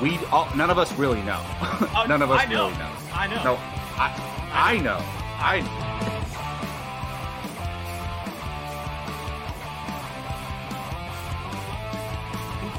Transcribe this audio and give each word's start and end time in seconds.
We 0.00 0.16
all, 0.32 0.48
none 0.56 0.70
of 0.70 0.78
us 0.78 0.92
really 0.94 1.20
know. 1.22 1.42
none 2.08 2.22
of 2.22 2.30
us 2.30 2.40
I 2.40 2.46
know. 2.46 2.68
really 2.68 2.78
know. 2.78 2.90
I 3.12 3.26
know. 3.26 3.44
No, 3.44 3.58
I, 3.96 4.40
I 4.52 4.78
know. 4.78 4.98
I. 5.38 5.60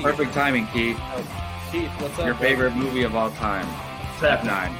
Perfect 0.01 0.33
timing, 0.33 0.65
Keith. 0.67 0.99
Keith, 1.71 1.89
what's 2.01 2.17
up? 2.17 2.25
Your 2.25 2.33
favorite 2.35 2.75
movie 2.75 3.03
of 3.03 3.15
all 3.15 3.29
time, 3.31 3.67
Step 4.17 4.43
nine. 4.43 4.75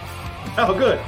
Oh, 0.57 0.73
good. 0.77 0.99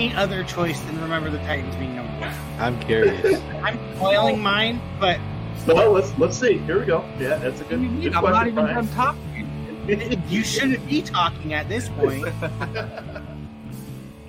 Any 0.00 0.14
other 0.14 0.42
choice 0.44 0.80
than 0.80 0.98
Remember 1.02 1.28
the 1.28 1.36
Titans 1.40 1.76
being 1.76 1.94
number 1.94 2.10
one? 2.20 2.34
I'm 2.58 2.80
curious. 2.80 3.38
I'm 3.62 3.78
spoiling 3.96 4.40
mine, 4.40 4.80
but 4.98 5.20
Well, 5.66 5.92
let's 5.92 6.16
let's 6.18 6.38
see. 6.38 6.56
Here 6.56 6.80
we 6.80 6.86
go. 6.86 7.04
Yeah, 7.18 7.36
that's 7.36 7.60
a 7.60 7.64
good, 7.64 7.80
good 8.00 8.14
I'm 8.14 8.20
question, 8.20 8.32
not 8.32 8.46
even 8.46 8.64
Brian. 8.64 8.86
done 8.86 8.88
talking. 8.94 10.22
you 10.28 10.42
shouldn't 10.42 10.88
be 10.88 11.02
talking 11.02 11.52
at 11.52 11.68
this 11.68 11.88
point. 11.90 12.26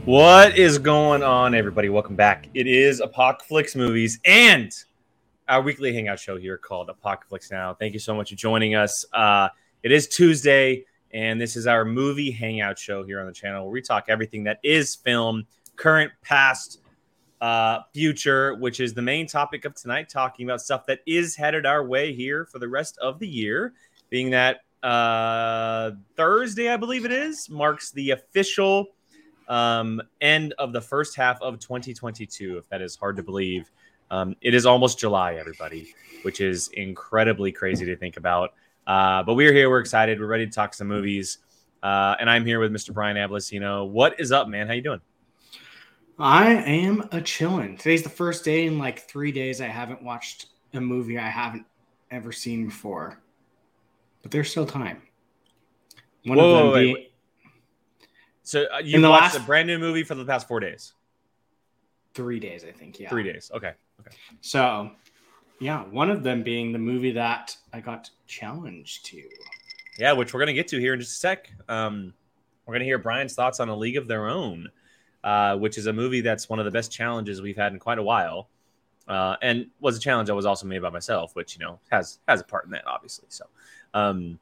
What 0.05 0.57
is 0.57 0.79
going 0.79 1.21
on, 1.21 1.53
everybody? 1.53 1.87
Welcome 1.87 2.15
back. 2.15 2.49
It 2.55 2.65
is 2.65 3.01
Apocalypse 3.01 3.75
Movies 3.75 4.19
and 4.25 4.73
our 5.47 5.61
weekly 5.61 5.93
hangout 5.93 6.19
show 6.19 6.37
here 6.37 6.57
called 6.57 6.89
Apocalypse 6.89 7.51
Now. 7.51 7.75
Thank 7.75 7.93
you 7.93 7.99
so 7.99 8.15
much 8.15 8.31
for 8.31 8.35
joining 8.35 8.73
us. 8.73 9.05
Uh, 9.13 9.49
it 9.83 9.91
is 9.91 10.07
Tuesday, 10.07 10.85
and 11.13 11.39
this 11.39 11.55
is 11.55 11.67
our 11.67 11.85
movie 11.85 12.31
hangout 12.31 12.79
show 12.79 13.03
here 13.03 13.19
on 13.19 13.27
the 13.27 13.31
channel 13.31 13.65
where 13.65 13.71
we 13.71 13.79
talk 13.79 14.05
everything 14.07 14.43
that 14.45 14.57
is 14.63 14.95
film, 14.95 15.45
current, 15.81 16.11
past, 16.21 16.79
uh, 17.41 17.79
future, 17.91 18.53
which 18.55 18.79
is 18.79 18.93
the 18.93 19.01
main 19.01 19.25
topic 19.25 19.65
of 19.65 19.73
tonight, 19.73 20.07
talking 20.07 20.47
about 20.47 20.61
stuff 20.61 20.85
that 20.85 20.99
is 21.07 21.35
headed 21.35 21.65
our 21.65 21.83
way 21.83 22.13
here 22.13 22.45
for 22.45 22.59
the 22.59 22.67
rest 22.67 22.99
of 22.99 23.17
the 23.17 23.27
year, 23.27 23.73
being 24.11 24.29
that 24.29 24.61
uh, 24.83 25.91
Thursday, 26.15 26.69
I 26.69 26.77
believe 26.77 27.03
it 27.03 27.11
is, 27.11 27.49
marks 27.49 27.89
the 27.91 28.11
official 28.11 28.89
um, 29.47 29.99
end 30.21 30.53
of 30.59 30.71
the 30.71 30.81
first 30.81 31.15
half 31.15 31.41
of 31.41 31.57
2022, 31.57 32.59
if 32.59 32.69
that 32.69 32.83
is 32.83 32.95
hard 32.95 33.17
to 33.17 33.23
believe. 33.23 33.71
Um, 34.11 34.35
it 34.41 34.53
is 34.53 34.67
almost 34.67 34.99
July, 34.99 35.33
everybody, 35.35 35.95
which 36.21 36.41
is 36.41 36.67
incredibly 36.73 37.51
crazy 37.51 37.85
to 37.85 37.95
think 37.95 38.17
about. 38.17 38.53
Uh, 38.85 39.23
but 39.23 39.33
we're 39.33 39.53
here. 39.53 39.67
We're 39.67 39.79
excited. 39.79 40.19
We're 40.19 40.27
ready 40.27 40.45
to 40.45 40.51
talk 40.51 40.75
some 40.75 40.87
movies. 40.87 41.39
Uh, 41.81 42.15
and 42.19 42.29
I'm 42.29 42.45
here 42.45 42.59
with 42.59 42.71
Mr. 42.71 42.93
Brian 42.93 43.17
Ablicino. 43.17 43.89
What 43.89 44.19
is 44.19 44.31
up, 44.31 44.47
man? 44.47 44.67
How 44.67 44.73
you 44.73 44.83
doing? 44.83 45.01
I 46.19 46.53
am 46.53 47.01
a 47.11 47.19
chillin'. 47.21 47.77
Today's 47.77 48.03
the 48.03 48.09
first 48.09 48.43
day 48.45 48.65
in 48.65 48.77
like 48.77 48.99
three 49.07 49.31
days 49.31 49.61
I 49.61 49.67
haven't 49.67 50.03
watched 50.03 50.47
a 50.73 50.81
movie 50.81 51.17
I 51.17 51.27
haven't 51.29 51.65
ever 52.11 52.31
seen 52.31 52.65
before. 52.65 53.21
But 54.21 54.31
there's 54.31 54.51
still 54.51 54.65
time. 54.65 55.01
One 56.25 56.37
Whoa, 56.37 56.49
of 56.53 56.63
them 56.65 56.73
wait, 56.73 56.93
wait. 56.93 57.11
So 58.43 58.65
uh, 58.73 58.79
you 58.83 59.01
watched 59.01 59.35
last- 59.35 59.43
a 59.43 59.45
brand 59.45 59.67
new 59.67 59.79
movie 59.79 60.03
for 60.03 60.15
the 60.15 60.25
past 60.25 60.47
four 60.47 60.59
days, 60.59 60.93
three 62.13 62.39
days, 62.39 62.63
I 62.63 62.71
think. 62.71 62.99
Yeah. 62.99 63.09
three 63.09 63.23
days. 63.23 63.49
Okay. 63.53 63.73
Okay. 63.99 64.15
So, 64.41 64.91
yeah, 65.59 65.83
one 65.85 66.09
of 66.09 66.23
them 66.23 66.43
being 66.43 66.71
the 66.71 66.79
movie 66.79 67.11
that 67.13 67.55
I 67.73 67.79
got 67.81 68.09
challenged 68.27 69.05
to. 69.07 69.21
Yeah, 69.97 70.13
which 70.13 70.33
we're 70.33 70.39
gonna 70.39 70.53
get 70.53 70.67
to 70.69 70.79
here 70.79 70.93
in 70.93 70.99
just 70.99 71.13
a 71.13 71.15
sec. 71.15 71.49
Um, 71.69 72.13
we're 72.65 72.75
gonna 72.75 72.85
hear 72.85 72.97
Brian's 72.99 73.33
thoughts 73.33 73.59
on 73.59 73.69
A 73.69 73.75
League 73.75 73.97
of 73.97 74.07
Their 74.07 74.27
Own, 74.27 74.69
uh, 75.23 75.57
which 75.57 75.77
is 75.77 75.85
a 75.87 75.93
movie 75.93 76.21
that's 76.21 76.49
one 76.49 76.59
of 76.59 76.65
the 76.65 76.71
best 76.71 76.91
challenges 76.91 77.41
we've 77.41 77.57
had 77.57 77.73
in 77.73 77.79
quite 77.79 77.97
a 77.99 78.03
while, 78.03 78.49
uh, 79.07 79.35
and 79.41 79.67
was 79.79 79.97
a 79.97 79.99
challenge 79.99 80.27
that 80.27 80.35
was 80.35 80.45
also 80.45 80.65
made 80.67 80.81
by 80.81 80.89
myself, 80.89 81.35
which 81.35 81.57
you 81.57 81.63
know 81.65 81.79
has 81.91 82.19
has 82.27 82.41
a 82.41 82.43
part 82.43 82.65
in 82.65 82.71
that, 82.71 82.85
obviously. 82.87 83.25
So, 83.29 83.45
um, 83.93 84.39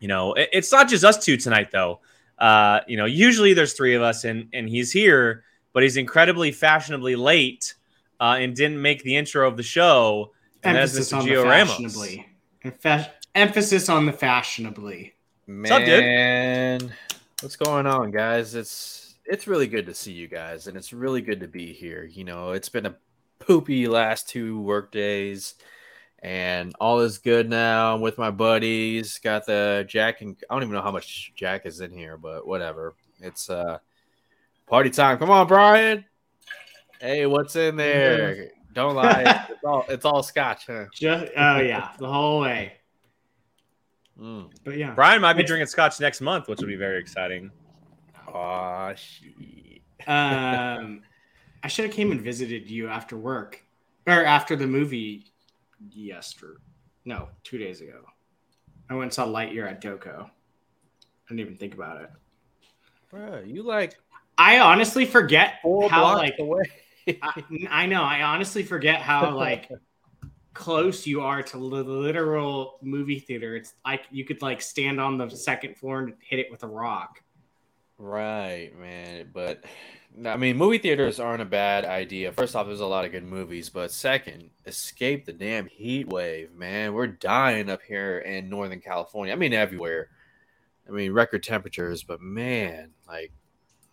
you 0.00 0.08
know, 0.08 0.34
it- 0.34 0.48
it's 0.52 0.70
not 0.72 0.88
just 0.88 1.04
us 1.04 1.24
two 1.24 1.36
tonight, 1.36 1.70
though. 1.70 2.00
Uh, 2.38 2.80
you 2.86 2.96
know, 2.96 3.04
usually 3.06 3.52
there's 3.54 3.72
three 3.72 3.94
of 3.94 4.02
us, 4.02 4.24
and 4.24 4.48
and 4.52 4.68
he's 4.68 4.92
here, 4.92 5.44
but 5.72 5.82
he's 5.82 5.96
incredibly 5.96 6.52
fashionably 6.52 7.16
late, 7.16 7.74
uh, 8.20 8.36
and 8.38 8.54
didn't 8.54 8.80
make 8.80 9.02
the 9.02 9.16
intro 9.16 9.46
of 9.48 9.56
the 9.56 9.62
show. 9.62 10.32
And 10.62 10.76
that's 10.76 10.92
Emphasis 10.92 11.12
Mr. 11.12 11.18
on 11.20 11.26
Gio 11.26 11.42
the 11.42 11.48
fashionably. 11.48 12.28
Fa- 12.80 13.12
emphasis 13.34 13.88
on 13.88 14.06
the 14.06 14.12
fashionably. 14.12 15.14
What's 15.46 15.70
up, 15.70 15.84
dude? 15.84 16.92
What's 17.40 17.56
going 17.56 17.86
on, 17.86 18.10
guys? 18.10 18.54
It's 18.56 19.07
it's 19.28 19.46
really 19.46 19.66
good 19.66 19.86
to 19.86 19.94
see 19.94 20.12
you 20.12 20.26
guys, 20.26 20.66
and 20.66 20.76
it's 20.76 20.92
really 20.92 21.20
good 21.20 21.40
to 21.40 21.48
be 21.48 21.72
here. 21.72 22.04
You 22.04 22.24
know, 22.24 22.52
it's 22.52 22.68
been 22.70 22.86
a 22.86 22.96
poopy 23.38 23.86
last 23.86 24.28
two 24.28 24.60
work 24.60 24.90
days, 24.90 25.54
and 26.20 26.74
all 26.80 27.00
is 27.00 27.18
good 27.18 27.48
now. 27.48 27.94
I'm 27.94 28.00
with 28.00 28.18
my 28.18 28.30
buddies. 28.30 29.18
Got 29.18 29.46
the 29.46 29.84
Jack 29.88 30.22
and 30.22 30.36
I 30.48 30.54
don't 30.54 30.62
even 30.62 30.74
know 30.74 30.82
how 30.82 30.90
much 30.90 31.32
Jack 31.36 31.66
is 31.66 31.80
in 31.80 31.92
here, 31.92 32.16
but 32.16 32.46
whatever. 32.46 32.94
It's 33.20 33.50
uh 33.50 33.78
party 34.66 34.90
time. 34.90 35.18
Come 35.18 35.30
on, 35.30 35.46
Brian. 35.46 36.04
Hey, 37.00 37.26
what's 37.26 37.54
in 37.54 37.76
there? 37.76 38.50
Don't 38.72 38.94
lie. 38.96 39.46
It's 39.58 39.64
all 39.64 39.84
it's 39.88 40.04
all 40.04 40.22
scotch, 40.22 40.66
huh? 40.66 40.86
Just 40.94 41.32
oh 41.36 41.58
yeah, 41.58 41.90
the 41.98 42.06
whole 42.10 42.40
way. 42.40 42.74
Mm. 44.18 44.50
But 44.64 44.76
yeah, 44.76 44.94
Brian 44.94 45.20
might 45.20 45.34
be 45.34 45.40
It's- 45.40 45.48
drinking 45.48 45.66
scotch 45.66 46.00
next 46.00 46.20
month, 46.20 46.48
which 46.48 46.60
will 46.60 46.68
be 46.68 46.76
very 46.76 46.98
exciting. 47.00 47.50
Aw, 48.34 48.94
shit. 48.94 49.82
um, 50.06 51.02
I 51.62 51.68
should 51.68 51.86
have 51.86 51.94
came 51.94 52.12
and 52.12 52.20
visited 52.20 52.70
you 52.70 52.88
after 52.88 53.16
work 53.16 53.62
or 54.06 54.24
after 54.24 54.56
the 54.56 54.66
movie 54.66 55.32
yesterday. 55.90 56.60
No, 57.04 57.28
two 57.42 57.58
days 57.58 57.80
ago. 57.80 58.00
I 58.90 58.94
went 58.94 59.04
and 59.04 59.12
saw 59.12 59.26
Lightyear 59.26 59.68
at 59.68 59.82
Doco. 59.82 60.24
I 60.24 60.28
didn't 61.28 61.40
even 61.40 61.56
think 61.56 61.74
about 61.74 62.02
it. 62.02 62.10
Bruh, 63.12 63.46
you 63.46 63.62
like 63.62 63.96
I 64.38 64.60
honestly 64.60 65.04
forget 65.04 65.58
how 65.62 65.88
blocks 65.88 66.18
like 66.18 66.38
away. 66.38 66.62
I, 67.22 67.42
I 67.70 67.86
know. 67.86 68.02
I 68.02 68.22
honestly 68.22 68.62
forget 68.62 69.00
how 69.00 69.34
like 69.36 69.68
close 70.54 71.06
you 71.06 71.20
are 71.20 71.42
to 71.42 71.56
the 71.56 71.58
literal 71.58 72.78
movie 72.82 73.18
theater. 73.18 73.56
It's 73.56 73.74
like 73.84 74.02
you 74.10 74.24
could 74.24 74.40
like 74.42 74.62
stand 74.62 75.00
on 75.00 75.18
the 75.18 75.28
second 75.30 75.76
floor 75.76 76.00
and 76.00 76.14
hit 76.20 76.38
it 76.38 76.46
with 76.50 76.62
a 76.62 76.66
rock. 76.66 77.22
Right, 77.98 78.70
man. 78.78 79.30
But 79.32 79.64
I 80.26 80.36
mean, 80.36 80.56
movie 80.56 80.78
theaters 80.78 81.20
aren't 81.20 81.42
a 81.42 81.46
bad 81.46 81.84
idea. 81.84 82.32
First 82.32 82.56
off, 82.56 82.66
there's 82.66 82.80
a 82.80 82.86
lot 82.86 83.04
of 83.04 83.12
good 83.12 83.24
movies, 83.24 83.68
but 83.68 83.90
second, 83.90 84.50
escape 84.66 85.24
the 85.24 85.32
damn 85.32 85.66
heat 85.66 86.08
wave, 86.08 86.54
man. 86.54 86.94
We're 86.94 87.08
dying 87.08 87.68
up 87.68 87.82
here 87.82 88.18
in 88.20 88.48
Northern 88.48 88.80
California. 88.80 89.32
I 89.32 89.36
mean, 89.36 89.52
everywhere. 89.52 90.08
I 90.88 90.92
mean, 90.92 91.12
record 91.12 91.42
temperatures, 91.42 92.02
but 92.02 92.20
man, 92.20 92.92
like, 93.06 93.32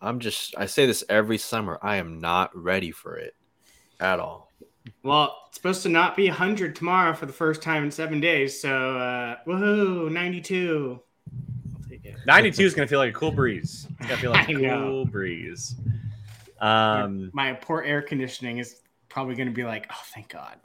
I'm 0.00 0.18
just, 0.18 0.54
I 0.56 0.66
say 0.66 0.86
this 0.86 1.04
every 1.08 1.38
summer. 1.38 1.78
I 1.82 1.96
am 1.96 2.20
not 2.20 2.56
ready 2.56 2.90
for 2.90 3.16
it 3.16 3.34
at 4.00 4.18
all. 4.18 4.52
Well, 5.02 5.36
it's 5.48 5.56
supposed 5.56 5.82
to 5.82 5.88
not 5.88 6.16
be 6.16 6.28
100 6.28 6.74
tomorrow 6.74 7.12
for 7.12 7.26
the 7.26 7.32
first 7.32 7.60
time 7.60 7.84
in 7.84 7.90
seven 7.90 8.20
days. 8.20 8.60
So, 8.60 8.98
uh, 8.98 9.36
woohoo, 9.46 10.10
92. 10.10 11.00
I'll 12.08 12.12
take 12.12 12.20
it. 12.22 12.26
92 12.26 12.62
is 12.64 12.74
going 12.74 12.86
to 12.86 12.90
feel 12.90 12.98
like 12.98 13.10
a 13.10 13.18
cool 13.18 13.32
breeze. 13.32 13.86
It's 13.98 14.06
going 14.08 14.16
to 14.16 14.16
feel 14.16 14.30
like 14.32 14.48
I 14.48 14.52
a 14.52 14.58
know. 14.58 14.82
cool 14.82 15.04
breeze. 15.06 15.76
Um, 16.60 17.30
My 17.32 17.52
poor 17.52 17.82
air 17.82 18.02
conditioning 18.02 18.58
is 18.58 18.80
probably 19.08 19.34
going 19.34 19.48
to 19.48 19.54
be 19.54 19.64
like, 19.64 19.86
oh, 19.90 20.02
thank 20.14 20.28
God. 20.28 20.56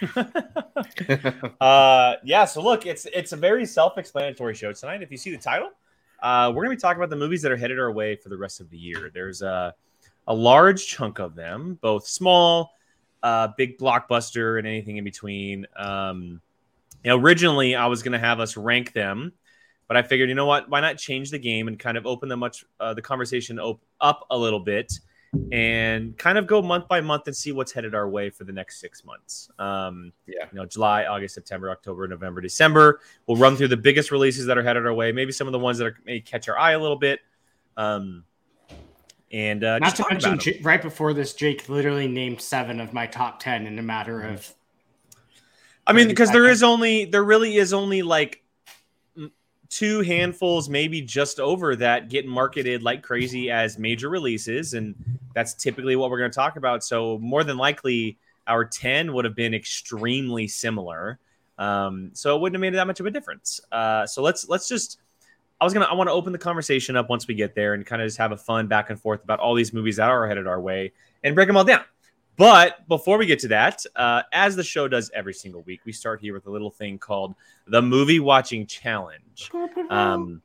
uh, 1.60 2.14
yeah. 2.24 2.44
So 2.44 2.62
look, 2.62 2.86
it's 2.86 3.06
it's 3.06 3.32
a 3.32 3.36
very 3.36 3.66
self-explanatory 3.66 4.54
show 4.54 4.72
tonight. 4.72 5.02
If 5.02 5.10
you 5.10 5.16
see 5.16 5.30
the 5.30 5.38
title, 5.38 5.70
uh, 6.22 6.52
we're 6.54 6.64
going 6.64 6.76
to 6.76 6.76
be 6.76 6.80
talking 6.80 6.98
about 6.98 7.10
the 7.10 7.16
movies 7.16 7.42
that 7.42 7.52
are 7.52 7.56
headed 7.56 7.78
our 7.78 7.92
way 7.92 8.16
for 8.16 8.28
the 8.28 8.36
rest 8.36 8.60
of 8.60 8.70
the 8.70 8.78
year. 8.78 9.10
There's 9.12 9.42
a 9.42 9.74
a 10.26 10.34
large 10.34 10.86
chunk 10.86 11.18
of 11.20 11.34
them, 11.34 11.78
both 11.80 12.06
small, 12.06 12.74
uh, 13.22 13.48
big 13.56 13.78
blockbuster, 13.78 14.58
and 14.58 14.66
anything 14.66 14.98
in 14.98 15.04
between. 15.04 15.66
Um, 15.76 16.40
originally 17.06 17.74
I 17.74 17.86
was 17.86 18.02
going 18.02 18.12
to 18.12 18.18
have 18.18 18.38
us 18.38 18.56
rank 18.56 18.92
them, 18.92 19.32
but 19.88 19.96
I 19.96 20.02
figured, 20.02 20.28
you 20.28 20.34
know 20.34 20.46
what? 20.46 20.68
Why 20.68 20.80
not 20.80 20.98
change 20.98 21.30
the 21.30 21.38
game 21.38 21.66
and 21.66 21.78
kind 21.78 21.96
of 21.96 22.06
open 22.06 22.28
the 22.28 22.36
much 22.36 22.64
uh, 22.78 22.94
the 22.94 23.02
conversation 23.02 23.58
op- 23.58 23.80
up 24.00 24.26
a 24.30 24.38
little 24.38 24.60
bit, 24.60 24.92
and 25.50 26.16
kind 26.18 26.38
of 26.38 26.46
go 26.46 26.62
month 26.62 26.86
by 26.88 27.00
month 27.00 27.26
and 27.26 27.34
see 27.36 27.52
what's 27.52 27.72
headed 27.72 27.94
our 27.94 28.08
way 28.08 28.30
for 28.30 28.44
the 28.44 28.52
next 28.52 28.80
six 28.80 29.04
months. 29.04 29.50
Um, 29.58 30.12
Yeah. 30.26 30.44
you 30.52 30.58
know, 30.58 30.66
July, 30.66 31.04
August, 31.06 31.34
September, 31.34 31.70
October, 31.70 32.06
November, 32.06 32.40
December. 32.40 33.00
We'll 33.26 33.36
run 33.38 33.56
through 33.56 33.68
the 33.68 33.76
biggest 33.76 34.10
releases 34.10 34.46
that 34.46 34.56
are 34.58 34.62
headed 34.62 34.86
our 34.86 34.94
way, 34.94 35.10
maybe 35.12 35.32
some 35.32 35.46
of 35.48 35.52
the 35.52 35.58
ones 35.58 35.78
that 35.78 35.86
are, 35.86 35.96
may 36.04 36.20
catch 36.20 36.48
our 36.48 36.58
eye 36.58 36.72
a 36.72 36.78
little 36.78 36.96
bit. 36.98 37.20
Um, 37.76 38.24
and 39.30 39.62
uh, 39.62 39.78
Not 39.78 39.86
just 39.88 39.96
to 39.96 40.02
talk 40.02 40.10
mention, 40.12 40.32
about 40.34 40.46
'em. 40.46 40.54
J- 40.54 40.60
right 40.62 40.80
before 40.80 41.12
this, 41.12 41.34
Jake 41.34 41.68
literally 41.68 42.08
named 42.08 42.40
seven 42.40 42.80
of 42.80 42.92
my 42.94 43.06
top 43.06 43.40
10 43.40 43.66
in 43.66 43.78
a 43.78 43.82
matter 43.82 44.20
Mm-hmm. 44.20 44.34
of. 44.34 44.54
I 45.86 45.92
mean, 45.94 46.08
because 46.08 46.30
there 46.30 46.46
is 46.46 46.62
only, 46.62 47.06
there 47.06 47.24
really 47.24 47.56
is 47.56 47.72
only 47.72 48.02
like 48.02 48.42
two 49.70 50.00
handfuls, 50.00 50.68
maybe 50.68 51.00
just 51.00 51.40
over 51.40 51.76
that, 51.76 52.08
get 52.08 52.26
marketed 52.26 52.82
like 52.82 53.02
crazy 53.02 53.50
as 53.50 53.78
major 53.78 54.08
releases, 54.08 54.74
and 54.74 54.94
that's 55.34 55.54
typically 55.54 55.96
what 55.96 56.10
we're 56.10 56.18
going 56.18 56.30
to 56.30 56.34
talk 56.34 56.56
about. 56.56 56.82
So 56.82 57.18
more 57.18 57.44
than 57.44 57.56
likely, 57.56 58.18
our 58.46 58.64
ten 58.64 59.12
would 59.12 59.24
have 59.24 59.34
been 59.34 59.54
extremely 59.54 60.48
similar. 60.48 61.18
Um, 61.58 62.10
so 62.14 62.36
it 62.36 62.40
wouldn't 62.40 62.56
have 62.56 62.60
made 62.60 62.78
that 62.78 62.86
much 62.86 63.00
of 63.00 63.06
a 63.06 63.10
difference. 63.10 63.60
Uh, 63.70 64.06
so 64.06 64.22
let's 64.22 64.48
let's 64.48 64.68
just. 64.68 64.98
I 65.60 65.64
was 65.64 65.74
gonna. 65.74 65.86
I 65.86 65.94
want 65.94 66.08
to 66.08 66.12
open 66.12 66.32
the 66.32 66.38
conversation 66.38 66.96
up 66.96 67.10
once 67.10 67.26
we 67.26 67.34
get 67.34 67.54
there 67.54 67.74
and 67.74 67.84
kind 67.84 68.00
of 68.00 68.06
just 68.06 68.18
have 68.18 68.32
a 68.32 68.36
fun 68.36 68.68
back 68.68 68.90
and 68.90 69.00
forth 69.00 69.24
about 69.24 69.40
all 69.40 69.54
these 69.54 69.72
movies 69.72 69.96
that 69.96 70.08
are 70.08 70.26
headed 70.28 70.46
our 70.46 70.60
way 70.60 70.92
and 71.24 71.34
break 71.34 71.48
them 71.48 71.56
all 71.56 71.64
down. 71.64 71.82
But 72.38 72.86
before 72.86 73.18
we 73.18 73.26
get 73.26 73.40
to 73.40 73.48
that, 73.48 73.84
uh, 73.96 74.22
as 74.32 74.54
the 74.54 74.62
show 74.62 74.86
does 74.86 75.10
every 75.12 75.34
single 75.34 75.62
week, 75.62 75.80
we 75.84 75.92
start 75.92 76.20
here 76.20 76.32
with 76.32 76.46
a 76.46 76.50
little 76.50 76.70
thing 76.70 76.96
called 76.96 77.34
the 77.66 77.82
movie 77.82 78.20
watching 78.20 78.64
challenge. 78.64 79.50
Um, 79.90 80.40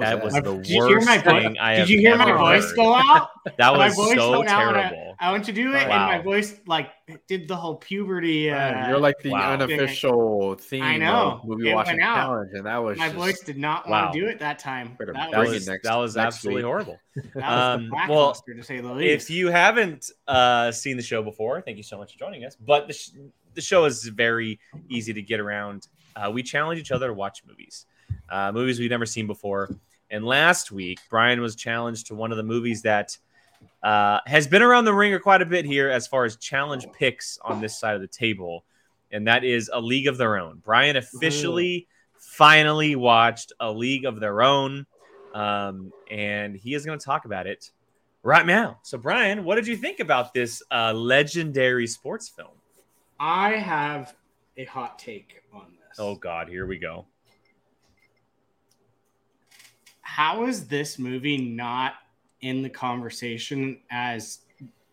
that 0.00 0.16
that? 0.16 0.24
was 0.24 0.34
the 0.34 0.40
did 0.42 0.68
you 0.68 0.86
hear 0.86 0.96
worst 0.96 1.06
my 1.06 1.18
voice? 1.18 1.42
thing 1.42 1.58
I 1.58 1.76
Did 1.76 1.88
you 1.90 1.98
hear 1.98 2.16
my 2.16 2.32
voice 2.32 2.64
heard. 2.68 2.76
go 2.76 2.94
out? 2.94 3.28
That 3.44 3.58
my 3.58 3.86
was 3.88 3.94
voice 3.94 4.14
so 4.16 4.38
went 4.38 4.48
out 4.50 4.68
and 4.68 4.76
I- 4.76 4.88
terrible. 4.88 5.16
I, 5.18 5.30
went 5.32 5.44
to 5.44 5.52
do 5.52 5.68
it, 5.74 5.88
Wow. 5.88 6.10
and 6.10 6.18
my 6.18 6.18
voice 6.22 6.60
like 6.66 6.90
did 7.28 7.46
the 7.46 7.54
whole 7.56 7.76
puberty. 7.76 8.50
Uh, 8.50 8.54
Man, 8.56 8.90
You're 8.90 8.98
like 8.98 9.18
the 9.20 9.30
wow. 9.30 9.52
unofficial 9.52 10.54
theme 10.56 10.82
I 10.82 10.96
know. 10.96 11.40
movie 11.44 11.70
It 11.70 11.74
watching 11.74 11.98
challenge, 11.98 12.50
and 12.54 12.66
that 12.66 12.76
was 12.78 12.98
my 12.98 13.06
just, 13.06 13.16
voice 13.16 13.40
did 13.40 13.58
not 13.58 13.88
Wow. 13.88 14.02
want 14.04 14.12
to 14.14 14.20
do 14.20 14.26
it 14.26 14.38
that 14.40 14.58
time. 14.58 14.96
That 14.98 15.12
That 15.14 15.38
was, 15.38 15.50
was 15.50 15.68
next- 15.68 15.84
that 15.84 15.94
was 15.96 16.16
absolutely 16.16 16.62
week. 16.62 16.66
horrible. 16.66 16.98
that 17.14 17.34
was 17.36 17.44
Um, 17.80 17.88
the 17.88 18.06
well, 18.08 18.34
to 18.34 18.62
say 18.62 18.80
the 18.80 18.92
least. 18.92 19.24
If 19.24 19.30
you 19.30 19.48
haven't 19.50 20.10
uh, 20.26 20.72
seen 20.72 20.96
the 20.96 21.02
show 21.02 21.22
before, 21.22 21.60
thank 21.60 21.76
you 21.76 21.82
so 21.82 21.98
much 21.98 22.12
for 22.12 22.18
joining 22.18 22.44
us. 22.44 22.56
But 22.56 22.88
the, 22.88 22.94
sh- 22.94 23.10
the 23.54 23.60
show 23.60 23.84
is 23.84 24.04
very 24.04 24.58
easy 24.88 25.12
to 25.12 25.22
get 25.22 25.38
around. 25.40 25.86
Uh, 26.16 26.30
we 26.30 26.42
challenge 26.42 26.78
each 26.80 26.90
other 26.92 27.06
to 27.08 27.14
watch 27.14 27.42
movies, 27.46 27.86
uh, 28.32 28.50
movies 28.50 28.80
we've 28.80 28.90
never 28.90 29.06
seen 29.06 29.26
before. 29.26 29.68
And 30.10 30.24
last 30.24 30.72
week, 30.72 30.98
Brian 31.10 31.40
was 31.40 31.54
challenged 31.54 32.08
to 32.08 32.14
one 32.14 32.32
of 32.32 32.36
the 32.36 32.42
movies 32.42 32.82
that 32.82 33.16
uh, 33.82 34.18
has 34.26 34.46
been 34.46 34.62
around 34.62 34.86
the 34.86 34.94
ringer 34.94 35.18
quite 35.18 35.42
a 35.42 35.46
bit 35.46 35.64
here 35.64 35.88
as 35.90 36.06
far 36.06 36.24
as 36.24 36.36
challenge 36.36 36.86
picks 36.92 37.38
on 37.42 37.60
this 37.60 37.78
side 37.78 37.94
of 37.94 38.00
the 38.00 38.08
table, 38.08 38.64
and 39.10 39.26
that 39.28 39.44
is 39.44 39.70
A 39.72 39.80
League 39.80 40.06
of 40.06 40.16
Their 40.16 40.38
Own. 40.38 40.60
Brian 40.64 40.96
officially, 40.96 41.86
finally 42.18 42.96
watched 42.96 43.52
A 43.60 43.70
League 43.70 44.04
of 44.04 44.18
Their 44.18 44.42
Own, 44.42 44.86
um, 45.34 45.92
and 46.10 46.56
he 46.56 46.74
is 46.74 46.84
going 46.84 46.98
to 46.98 47.04
talk 47.04 47.24
about 47.24 47.46
it 47.46 47.70
right 48.22 48.46
now. 48.46 48.78
So, 48.82 48.98
Brian, 48.98 49.44
what 49.44 49.56
did 49.56 49.66
you 49.66 49.76
think 49.76 50.00
about 50.00 50.32
this 50.34 50.62
uh, 50.70 50.92
legendary 50.92 51.86
sports 51.86 52.28
film? 52.28 52.56
I 53.20 53.50
have 53.50 54.14
a 54.56 54.64
hot 54.64 54.98
take 54.98 55.42
on 55.52 55.66
this. 55.72 55.98
Oh 55.98 56.14
God, 56.14 56.48
here 56.48 56.66
we 56.66 56.78
go. 56.78 57.06
How 60.14 60.44
is 60.44 60.66
this 60.66 60.98
movie 60.98 61.38
not 61.38 61.94
in 62.42 62.60
the 62.60 62.68
conversation 62.68 63.80
as 63.90 64.40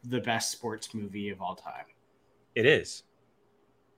the 0.06 0.22
best 0.22 0.50
sports 0.50 0.94
movie 0.94 1.30
of 1.30 1.42
all 1.42 1.56
time? 1.56 1.84
It 2.56 2.66
is. 2.66 3.04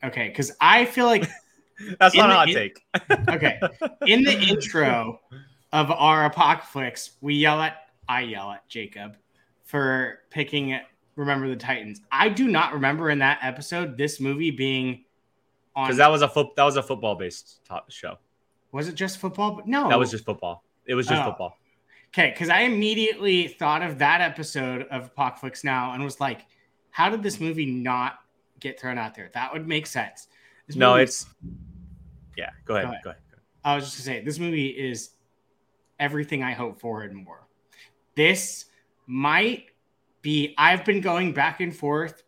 Okay, 0.03 0.29
because 0.29 0.51
I 0.59 0.85
feel 0.85 1.05
like 1.05 1.29
That's 1.99 2.15
not 2.15 2.31
a 2.31 2.33
hot 2.33 2.49
in- 2.49 2.55
take. 2.55 2.81
okay 3.29 3.59
in 4.07 4.23
the 4.23 4.35
intro 4.35 5.19
of 5.71 5.91
our 5.91 6.25
apocalypse, 6.25 7.11
we 7.21 7.35
yell 7.35 7.61
at 7.61 7.89
I 8.09 8.21
yell 8.21 8.49
at 8.49 8.67
Jacob 8.67 9.15
for 9.63 10.21
picking 10.31 10.79
Remember 11.15 11.47
the 11.47 11.55
Titans. 11.55 12.01
I 12.11 12.29
do 12.29 12.47
not 12.47 12.73
remember 12.73 13.11
in 13.11 13.19
that 13.19 13.37
episode 13.43 13.95
this 13.95 14.19
movie 14.19 14.49
being 14.49 15.05
on. 15.75 15.85
Because 15.85 15.97
that 15.97 16.09
was 16.09 16.23
a 16.23 16.27
foot. 16.27 16.55
That 16.55 16.63
was 16.63 16.77
a 16.77 16.83
football 16.83 17.13
based 17.13 17.59
top 17.63 17.91
show. 17.91 18.17
was 18.71 18.87
it 18.87 18.95
just 18.95 19.19
football? 19.19 19.61
No, 19.67 19.87
That 19.87 19.99
was 19.99 20.09
just 20.09 20.25
football. 20.25 20.63
It 20.85 20.95
was 20.95 21.07
just 21.07 21.21
Oh. 21.21 21.25
football. 21.25 21.57
Okay, 22.09 22.31
because 22.31 22.49
I 22.49 22.61
immediately 22.61 23.47
thought 23.47 23.81
of 23.81 23.99
that 23.99 24.19
episode 24.19 24.83
of 24.91 25.05
Apocalypse 25.05 25.63
Now 25.63 25.93
and 25.93 26.03
was 26.03 26.19
like, 26.19 26.45
how 26.89 27.09
did 27.09 27.23
this 27.23 27.39
movie 27.39 27.65
not 27.65 28.19
get 28.59 28.79
thrown 28.79 28.97
out 28.97 29.15
there? 29.15 29.29
That 29.33 29.53
would 29.53 29.65
make 29.67 29.87
sense. 29.87 30.27
This 30.67 30.75
No, 30.75 30.91
movie- 30.91 31.03
it's. 31.03 31.25
Yeah, 32.37 32.49
go 32.65 32.75
ahead. 32.75 32.85
Go 32.85 32.89
ahead. 32.91 33.03
Go 33.03 33.09
ahead. 33.11 33.21
I 33.63 33.75
was 33.75 33.85
just 33.85 33.97
gonna 34.05 34.17
say 34.19 34.25
this 34.25 34.39
movie 34.39 34.67
is 34.69 35.11
everything 35.99 36.43
I 36.43 36.51
hope 36.53 36.79
for 36.81 37.03
and 37.03 37.15
more. 37.15 37.47
This 38.15 38.65
might 39.07 39.67
be 40.21 40.53
I've 40.57 40.83
been 40.83 40.99
going 41.01 41.33
back 41.33 41.61
and 41.61 41.75
forth 41.75 42.23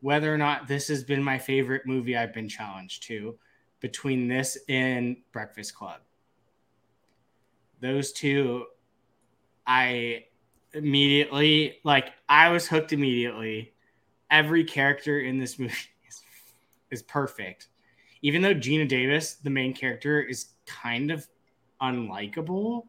whether 0.00 0.32
or 0.34 0.38
not 0.38 0.66
this 0.66 0.88
has 0.88 1.04
been 1.04 1.22
my 1.22 1.38
favorite 1.38 1.86
movie 1.86 2.16
I've 2.16 2.34
been 2.34 2.48
challenged 2.48 3.04
to 3.04 3.38
between 3.80 4.26
this 4.28 4.58
and 4.68 5.16
Breakfast 5.32 5.74
Club. 5.74 6.00
Those 7.82 8.12
two 8.12 8.66
I 9.66 10.26
immediately 10.72 11.80
like 11.84 12.12
I 12.28 12.48
was 12.50 12.68
hooked 12.68 12.92
immediately. 12.92 13.74
Every 14.30 14.64
character 14.64 15.20
in 15.20 15.38
this 15.38 15.58
movie 15.58 15.74
is, 16.08 16.22
is 16.90 17.02
perfect. 17.02 17.68
Even 18.22 18.40
though 18.40 18.54
Geena 18.54 18.88
Davis, 18.88 19.34
the 19.34 19.50
main 19.50 19.74
character, 19.74 20.22
is 20.22 20.46
kind 20.64 21.10
of 21.10 21.26
unlikable. 21.82 22.86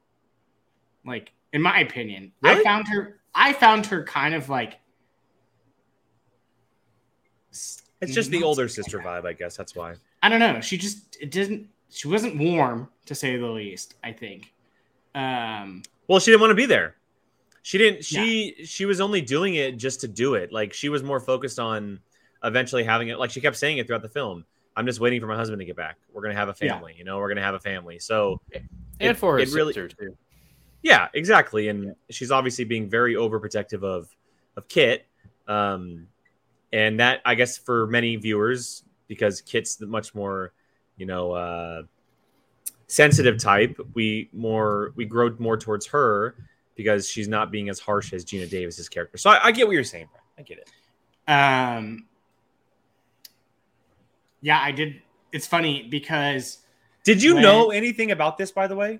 Like, 1.04 1.34
in 1.52 1.62
my 1.62 1.80
opinion, 1.80 2.32
I 2.44 2.64
found 2.64 2.88
her 2.90 3.20
I 3.34 3.54
found 3.54 3.88
her 3.88 4.04
kind 4.04 4.36
of 4.36 4.48
like 4.48 4.80
It's 7.50 8.14
just 8.14 8.30
the 8.30 8.44
older 8.44 8.68
sister 8.68 9.00
vibe, 9.00 9.26
I 9.26 9.34
guess. 9.34 9.58
That's 9.58 9.76
why. 9.76 9.96
I 10.22 10.30
don't 10.30 10.40
know. 10.40 10.62
She 10.62 10.78
just 10.78 11.18
it 11.20 11.32
didn't 11.32 11.70
she 11.90 12.08
wasn't 12.08 12.38
warm 12.38 12.90
to 13.08 13.16
say 13.16 13.38
the 13.38 13.48
least, 13.48 13.96
I 14.04 14.12
think. 14.12 14.53
Um 15.16 15.84
Well, 16.08 16.20
she 16.20 16.32
didn't 16.32 16.42
want 16.42 16.52
to 16.52 16.56
be 16.56 16.66
there. 16.66 16.96
She 17.62 17.78
didn't. 17.78 18.04
She 18.04 18.56
she 18.66 18.86
was 18.86 19.00
only 19.00 19.22
doing 19.22 19.56
it 19.56 19.78
just 19.78 20.02
to 20.02 20.08
do 20.08 20.34
it. 20.36 20.52
Like 20.52 20.74
she 20.74 20.90
was 20.90 21.02
more 21.04 21.20
focused 21.20 21.60
on 21.60 22.00
eventually 22.44 22.84
having 22.84 23.08
it. 23.08 23.18
Like 23.20 23.32
she 23.32 23.40
kept 23.42 23.56
saying 23.56 23.78
it 23.78 23.88
throughout 23.88 24.02
the 24.02 24.10
film. 24.10 24.44
I'm 24.76 24.86
just 24.86 25.00
waiting 25.00 25.22
for 25.22 25.28
my 25.28 25.36
husband 25.36 25.60
to 25.60 25.66
get 25.66 25.76
back. 25.78 25.98
We're 26.12 26.24
gonna 26.24 26.34
have 26.36 26.50
a 26.50 26.56
Yeah. 26.62 26.74
family. 26.74 26.96
You 26.98 27.04
know, 27.06 27.20
we're 27.20 27.30
gonna 27.30 27.42
have 27.42 27.56
a 27.56 27.60
family. 27.60 28.00
So 28.00 28.42
and 28.54 28.68
it- 29.00 29.18
for 29.18 29.34
her 29.34 29.40
it 29.40 29.50
really- 29.54 29.74
sister 29.74 29.88
too. 29.88 30.18
yeah, 30.82 31.08
exactly. 31.14 31.70
And 31.70 31.96
she's 32.10 32.32
obviously 32.32 32.66
being 32.66 32.90
very 32.90 33.14
overprotective 33.14 33.84
of 33.84 34.10
of 34.58 34.68
Kit. 34.68 35.06
Um, 35.48 36.08
and 36.74 37.00
that 37.00 37.22
I 37.26 37.36
guess 37.36 37.58
for 37.58 37.88
many 37.88 38.16
viewers, 38.18 38.84
because 39.08 39.42
Kit's 39.42 39.76
the 39.78 39.86
much 39.88 40.14
more, 40.16 40.54
you 40.98 41.06
know, 41.06 41.32
uh, 41.32 41.84
sensitive 42.94 43.38
type, 43.40 43.80
we 43.96 44.30
more 44.34 44.94
we 44.96 45.06
grow 45.06 45.36
more 45.40 45.58
towards 45.58 45.86
her 45.88 46.36
because 46.76 47.08
she's 47.10 47.28
not 47.28 47.52
being 47.52 47.70
as 47.70 47.80
harsh 47.80 48.14
as 48.14 48.24
Geena 48.24 48.50
Davis's 48.50 48.88
character. 48.90 49.18
So 49.18 49.30
I, 49.30 49.46
I 49.46 49.52
get 49.52 49.66
what 49.68 49.74
you're 49.74 49.84
saying. 49.84 50.08
I 50.38 50.42
get 50.44 50.60
it. 50.60 50.70
um 51.32 52.06
Yeah, 54.42 54.60
I 54.62 54.72
did 54.72 55.02
it's 55.32 55.48
funny 55.48 55.88
because 55.90 56.60
Did 57.04 57.22
you 57.24 57.34
When- 57.36 57.44
know 57.44 57.72
anything 57.72 58.12
about 58.12 58.38
this, 58.38 58.52
by 58.52 58.68
the 58.68 58.76
way? 58.76 59.00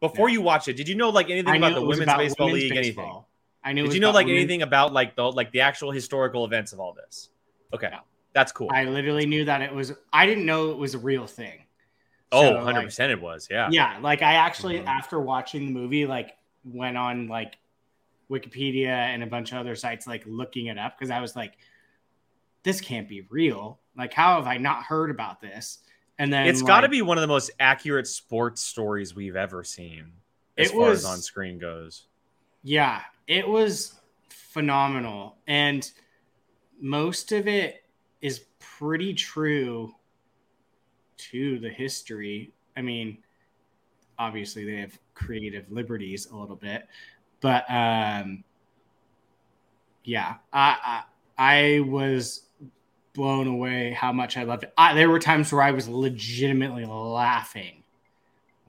Before 0.00 0.28
No. 0.28 0.32
you 0.34 0.40
watch 0.42 0.68
it, 0.68 0.74
did 0.76 0.88
you 0.88 0.94
know 0.94 1.10
like 1.10 1.30
anything 1.30 1.56
about 1.56 1.74
the 1.74 1.80
women's 1.82 2.02
about 2.02 2.18
baseball 2.18 2.46
women's 2.48 2.64
league? 2.64 2.76
Anything? 2.76 3.22
I 3.64 3.72
knew 3.72 3.84
Did 3.84 3.94
you 3.94 4.00
know 4.00 4.10
like 4.10 4.26
women- 4.26 4.38
anything 4.40 4.62
about 4.62 4.92
like 4.92 5.16
the 5.16 5.24
like 5.30 5.50
the 5.52 5.60
actual 5.62 5.90
historical 5.90 6.44
events 6.44 6.72
of 6.72 6.80
all 6.80 6.92
this? 6.92 7.30
Okay, 7.72 7.88
No. 7.90 8.00
that's 8.32 8.52
cool. 8.52 8.68
I 8.72 8.84
literally 8.84 9.26
knew 9.26 9.44
that 9.46 9.62
it 9.62 9.74
was 9.74 9.92
I 10.12 10.26
didn't 10.26 10.44
know 10.46 10.70
it 10.70 10.76
was 10.78 10.94
a 10.94 10.98
real 10.98 11.26
thing. 11.26 11.63
Oh, 12.34 12.42
So, 12.42 12.54
100 12.56 12.78
like, 12.78 12.86
percent 12.86 13.12
it 13.12 13.20
was. 13.20 13.48
Yeah. 13.50 13.68
yeah 13.70 13.98
like 14.02 14.22
i 14.22 14.34
actually 14.34 14.78
Mhm. 14.80 14.86
after 14.86 15.20
watching 15.20 15.66
the 15.66 15.72
movie 15.72 16.06
like 16.06 16.36
went 16.64 16.96
on 16.96 17.28
like 17.28 17.56
wikipedia 18.30 18.88
and 18.88 19.22
a 19.22 19.26
bunch 19.26 19.52
of 19.52 19.58
other 19.58 19.74
sites 19.76 20.06
like 20.06 20.24
looking 20.26 20.66
it 20.66 20.78
up 20.78 20.98
because 20.98 21.10
i 21.10 21.20
was 21.20 21.36
like 21.36 21.52
this 22.62 22.80
can't 22.80 23.08
be 23.08 23.22
real 23.30 23.78
like 23.96 24.12
how 24.14 24.36
have 24.36 24.46
i 24.46 24.56
not 24.56 24.82
heard 24.82 25.10
about 25.10 25.40
this 25.40 25.78
and 26.18 26.32
then 26.32 26.46
It's 26.46 26.62
got 26.62 26.82
to 26.82 26.88
be 26.88 27.02
one 27.02 27.18
of 27.18 27.22
the 27.22 27.28
most 27.28 27.50
accurate 27.58 28.06
sports 28.06 28.62
stories 28.62 29.16
we've 29.16 29.34
ever 29.34 29.64
seen, 29.64 30.12
as 30.56 30.68
It 30.68 30.72
far 30.72 30.90
was- 30.90 31.00
as 31.00 31.04
on 31.10 31.18
screen 31.18 31.58
goes. 31.58 32.06
yeah 32.62 33.02
it 33.26 33.46
was 33.48 34.00
phenomenal 34.30 35.36
and 35.46 35.90
most 36.80 37.32
of 37.32 37.46
it 37.48 37.82
is 38.20 38.44
pretty 38.60 39.12
true 39.12 39.94
to 41.16 41.58
the 41.58 41.68
history 41.68 42.52
i 42.76 42.82
mean 42.82 43.18
obviously 44.18 44.64
they 44.64 44.76
have 44.76 44.98
creative 45.14 45.70
liberties 45.70 46.28
a 46.30 46.36
little 46.36 46.56
bit 46.56 46.86
but 47.40 47.64
um 47.70 48.44
yeah 50.04 50.36
i 50.52 51.02
i, 51.38 51.76
I 51.76 51.80
was 51.80 52.42
blown 53.12 53.46
away 53.46 53.92
how 53.92 54.12
much 54.12 54.36
i 54.36 54.42
loved 54.42 54.64
it 54.64 54.72
I, 54.76 54.94
there 54.94 55.10
were 55.10 55.18
times 55.18 55.52
where 55.52 55.62
i 55.62 55.70
was 55.70 55.88
legitimately 55.88 56.84
laughing 56.84 57.82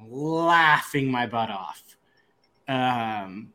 laughing 0.08 1.12
my 1.12 1.26
butt 1.26 1.50
off 1.50 1.84
um 2.68 3.54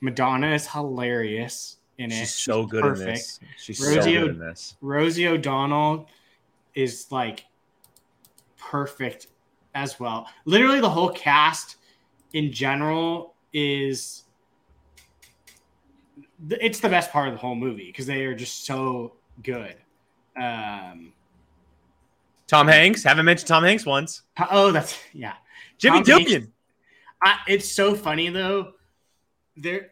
madonna 0.00 0.52
is 0.52 0.66
hilarious 0.68 1.76
in 1.98 2.12
it 2.12 2.16
She's 2.16 2.34
so 2.34 2.66
good 2.66 2.84
in 2.84 2.94
this. 2.94 3.40
She's 3.56 3.80
Rosie 3.80 3.94
so 3.94 4.04
good 4.04 4.22
O- 4.22 4.26
in 4.30 4.38
this. 4.38 4.76
Rosie 4.80 5.28
O'Donnell 5.28 6.08
is 6.74 7.10
like 7.10 7.46
perfect 8.70 9.28
as 9.74 10.00
well. 10.00 10.26
Literally, 10.44 10.80
the 10.80 10.90
whole 10.90 11.10
cast 11.10 11.76
in 12.32 12.52
general 12.52 13.34
is 13.52 14.24
it's 16.50 16.80
the 16.80 16.88
best 16.88 17.10
part 17.10 17.28
of 17.28 17.34
the 17.34 17.40
whole 17.40 17.54
movie 17.54 17.86
because 17.86 18.06
they 18.06 18.24
are 18.24 18.34
just 18.34 18.64
so 18.64 19.14
good. 19.42 19.74
Um, 20.36 21.12
Tom 22.46 22.68
Hanks. 22.68 23.02
Haven't 23.02 23.24
mentioned 23.24 23.48
Tom 23.48 23.64
Hanks 23.64 23.86
once. 23.86 24.22
oh, 24.50 24.72
that's 24.72 24.98
yeah. 25.12 25.34
Jimmy 25.78 26.02
Tom 26.02 26.52
I, 27.22 27.38
it's 27.48 27.70
so 27.70 27.94
funny 27.94 28.28
though. 28.28 28.72
There, 29.56 29.88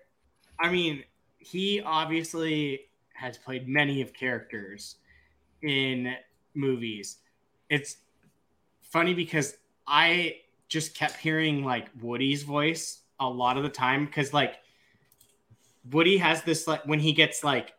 I 0.60 0.70
mean, 0.70 1.04
he 1.38 1.80
obviously 1.80 2.80
has 3.14 3.38
played 3.38 3.66
many 3.66 4.02
of 4.02 4.12
characters 4.12 4.96
in 5.62 6.14
movies. 6.54 7.18
It's 7.70 7.96
funny 8.94 9.12
because 9.12 9.56
I 9.88 10.36
just 10.68 10.94
kept 10.94 11.16
hearing 11.16 11.64
like 11.64 11.88
Woody's 12.00 12.44
voice 12.44 13.00
a 13.18 13.28
lot 13.28 13.56
of 13.56 13.64
the 13.64 13.68
time 13.68 14.06
because 14.06 14.32
like 14.32 14.54
Woody 15.90 16.16
has 16.16 16.42
this 16.42 16.68
like 16.68 16.86
when 16.86 17.00
he 17.00 17.12
gets 17.12 17.42
like 17.42 17.72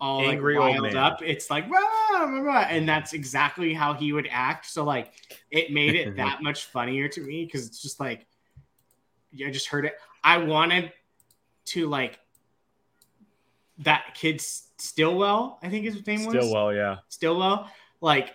all 0.00 0.20
Angry 0.20 0.58
like, 0.58 0.80
riled 0.80 0.96
up, 0.96 1.22
it's 1.22 1.48
like 1.48 1.70
rah, 1.70 1.78
rah, 2.24 2.40
rah, 2.40 2.66
and 2.68 2.88
that's 2.88 3.12
exactly 3.12 3.72
how 3.72 3.94
he 3.94 4.12
would 4.12 4.28
act. 4.30 4.66
So 4.66 4.82
like 4.82 5.12
it 5.52 5.72
made 5.72 5.94
it 5.94 6.16
that 6.22 6.42
much 6.42 6.64
funnier 6.64 7.08
to 7.08 7.20
me 7.20 7.44
because 7.44 7.64
it's 7.64 7.80
just 7.80 8.00
like 8.00 8.26
I 9.44 9.50
just 9.50 9.68
heard 9.68 9.84
it. 9.84 9.94
I 10.24 10.38
wanted 10.38 10.92
to 11.66 11.86
like 11.86 12.18
that 13.78 14.14
kid 14.14 14.40
Stillwell, 14.40 15.60
I 15.62 15.68
think 15.68 15.84
his 15.84 16.04
name 16.04 16.24
was 16.24 16.34
Stillwell, 16.34 16.74
yeah. 16.74 16.96
Stillwell. 17.08 17.70
Like, 18.00 18.34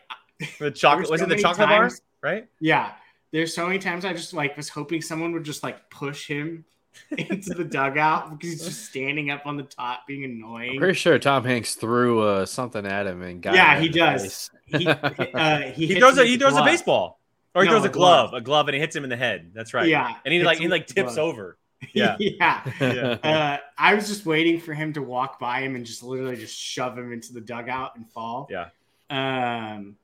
The 0.59 0.71
chocolate 0.75 1.09
was 1.09 1.19
so 1.19 1.25
it 1.25 1.29
the 1.29 1.41
chocolate 1.41 1.67
times- 1.67 1.99
bar? 1.99 2.03
Right? 2.23 2.47
yeah, 2.59 2.93
there's 3.31 3.53
so 3.53 3.67
many 3.67 3.79
times 3.79 4.05
I 4.05 4.13
just 4.13 4.33
like 4.33 4.55
was 4.57 4.69
hoping 4.69 5.01
someone 5.01 5.33
would 5.33 5.43
just 5.43 5.61
like 5.63 5.89
push 5.89 6.27
him 6.27 6.65
into 7.17 7.53
the 7.53 7.63
dugout 7.63 8.31
because 8.31 8.49
he's 8.51 8.65
just 8.65 8.85
standing 8.85 9.29
up 9.31 9.45
on 9.45 9.57
the 9.57 9.63
top, 9.63 10.07
being 10.07 10.23
I'm 10.23 10.31
annoying. 10.31 10.77
pretty 10.79 10.93
sure 10.93 11.19
Tom 11.19 11.43
Hanks 11.43 11.75
threw 11.75 12.21
uh, 12.21 12.45
something 12.45 12.85
at 12.85 13.07
him 13.07 13.21
and 13.21 13.41
got 13.41 13.55
Yeah, 13.55 13.75
him 13.75 13.81
he 13.83 13.89
does. 13.89 14.49
He 14.65 14.87
uh, 14.87 15.59
he, 15.73 15.87
He 15.87 15.99
throws 15.99 16.17
a 16.17 16.25
he 16.25 16.37
the 16.37 16.45
throws 16.45 16.57
a 16.57 16.63
baseball. 16.63 17.19
Or 17.55 17.63
he 17.63 17.67
No, 17.67 17.73
throws 17.73 17.85
a 17.85 17.89
a 17.89 17.91
glove, 17.91 18.29
glove. 18.31 18.33
a 18.33 18.41
glove, 18.41 18.67
and 18.67 18.75
he 18.75 18.79
hits 18.81 18.95
him 18.95 19.03
in 19.03 19.09
the 19.11 19.17
head. 19.17 19.51
That's 19.53 19.73
right. 19.73 19.87
Yeah, 19.87 20.15
And 20.25 20.33
he 20.33 20.41
like 20.43 20.57
he 20.57 20.67
like 20.67 20.87
tips 20.87 21.15
glove. 21.15 21.17
over. 21.17 21.57
Yeah. 21.93 22.15
yeah. 22.17 22.61
Yeah. 22.79 23.17
Uh, 23.21 23.57
I 23.77 23.93
was 23.93 24.07
just 24.07 24.25
waiting 24.25 24.57
for 24.61 24.73
him 24.73 24.93
to 24.93 25.01
walk 25.01 25.37
by 25.37 25.59
him 25.61 25.75
and 25.75 25.85
just 25.85 26.01
literally 26.01 26.37
just 26.37 26.57
shove 26.57 26.97
him 26.97 27.11
into 27.11 27.33
the 27.33 27.41
dugout 27.41 27.97
and 27.97 28.09
fall. 28.09 28.47
Yeah. 28.49 28.69
Um, 29.09 29.97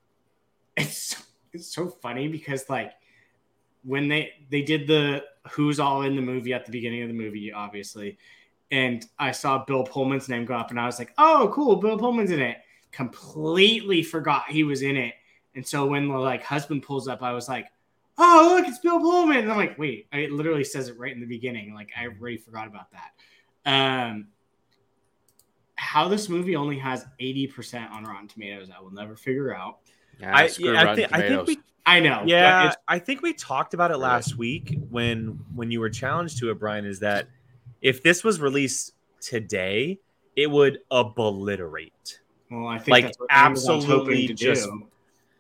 it's 0.76 1.16
it's 1.54 1.74
so 1.74 1.88
funny 1.88 2.28
because 2.28 2.70
like 2.70 2.94
when 3.84 4.08
they 4.08 4.32
they 4.50 4.62
did 4.62 4.88
the 4.88 5.24
who's 5.52 5.80
all 5.80 6.04
in 6.04 6.16
the 6.16 6.22
movie 6.22 6.54
at 6.54 6.66
the 6.66 6.72
beginning 6.72 7.02
of 7.02 7.08
the 7.08 7.14
movie, 7.14 7.52
obviously, 7.52 8.18
and 8.72 9.06
I 9.18 9.32
saw 9.32 9.64
Bill 9.66 9.84
Pullman's 9.84 10.30
name 10.30 10.46
go 10.46 10.56
up, 10.56 10.70
and 10.70 10.80
I 10.80 10.86
was 10.86 11.00
like, 11.00 11.14
oh, 11.18 11.52
cool, 11.54 11.78
Bill 11.78 11.98
Pullman's 11.98 12.32
in 12.32 12.42
it. 12.42 12.58
Completely 12.92 14.04
forgot 14.04 14.50
he 14.50 14.64
was 14.64 14.82
in 14.82 14.98
it, 14.98 15.14
and 15.56 15.66
so 15.66 15.86
when 15.86 16.08
the 16.08 16.18
like 16.18 16.44
husband 16.44 16.84
pulls 16.84 17.08
up, 17.08 17.22
I 17.22 17.34
was 17.34 17.48
like. 17.48 17.68
Oh, 18.22 18.54
look, 18.54 18.68
it's 18.68 18.80
Bill 18.80 19.00
Pullman. 19.00 19.38
And 19.38 19.50
I'm 19.50 19.56
like, 19.56 19.80
wait, 19.80 20.08
it 20.12 20.34
literally 20.34 20.66
says 20.66 20.90
it 20.90 21.00
right 21.00 21.14
in 21.14 21.22
the 21.22 21.26
beginning. 21.26 21.74
Like, 21.74 21.92
I 21.98 22.08
already 22.08 22.36
forgot 22.36 22.68
about 22.68 22.88
that. 22.92 23.14
Um, 23.66 24.28
how 25.80 26.10
this 26.10 26.28
movie 26.28 26.58
only 26.58 26.78
has 26.78 27.06
80% 27.22 27.90
on 27.90 28.04
Rotten 28.04 28.28
Tomatoes, 28.28 28.70
I 28.76 28.82
will 28.82 28.92
never 28.92 29.16
figure 29.16 29.56
out. 29.56 29.80
Yeah, 30.20 30.36
I, 30.36 30.50
yeah, 30.58 30.72
I, 30.72 30.74
Rotten 30.74 30.96
think, 30.96 31.14
I 31.14 31.28
think 31.28 31.48
we 31.48 31.60
I 31.86 32.00
know. 32.00 32.24
yeah, 32.26 32.74
I 32.88 33.00
think 33.00 33.22
we 33.22 33.34
talked 33.34 33.74
about 33.74 33.92
it 33.92 33.98
last 33.98 34.38
week 34.38 34.78
when 34.90 35.40
when 35.56 35.72
you 35.72 35.80
were 35.80 35.90
challenged 35.90 36.40
to 36.40 36.52
it, 36.52 36.60
Brian. 36.60 36.86
Is 36.86 37.00
that 37.00 37.28
if 37.82 38.04
this 38.04 38.24
was 38.24 38.40
released 38.40 38.94
today, 39.22 40.00
it 40.36 40.52
would 40.52 40.80
obliterate. 40.92 42.20
well, 42.52 42.68
I 42.68 42.78
think 42.78 42.90
like, 42.90 43.06
that's 43.06 43.20
what 43.20 43.28
absolutely 43.32 44.28
to 44.28 44.34
just- 44.34 44.66
do. 44.66 44.88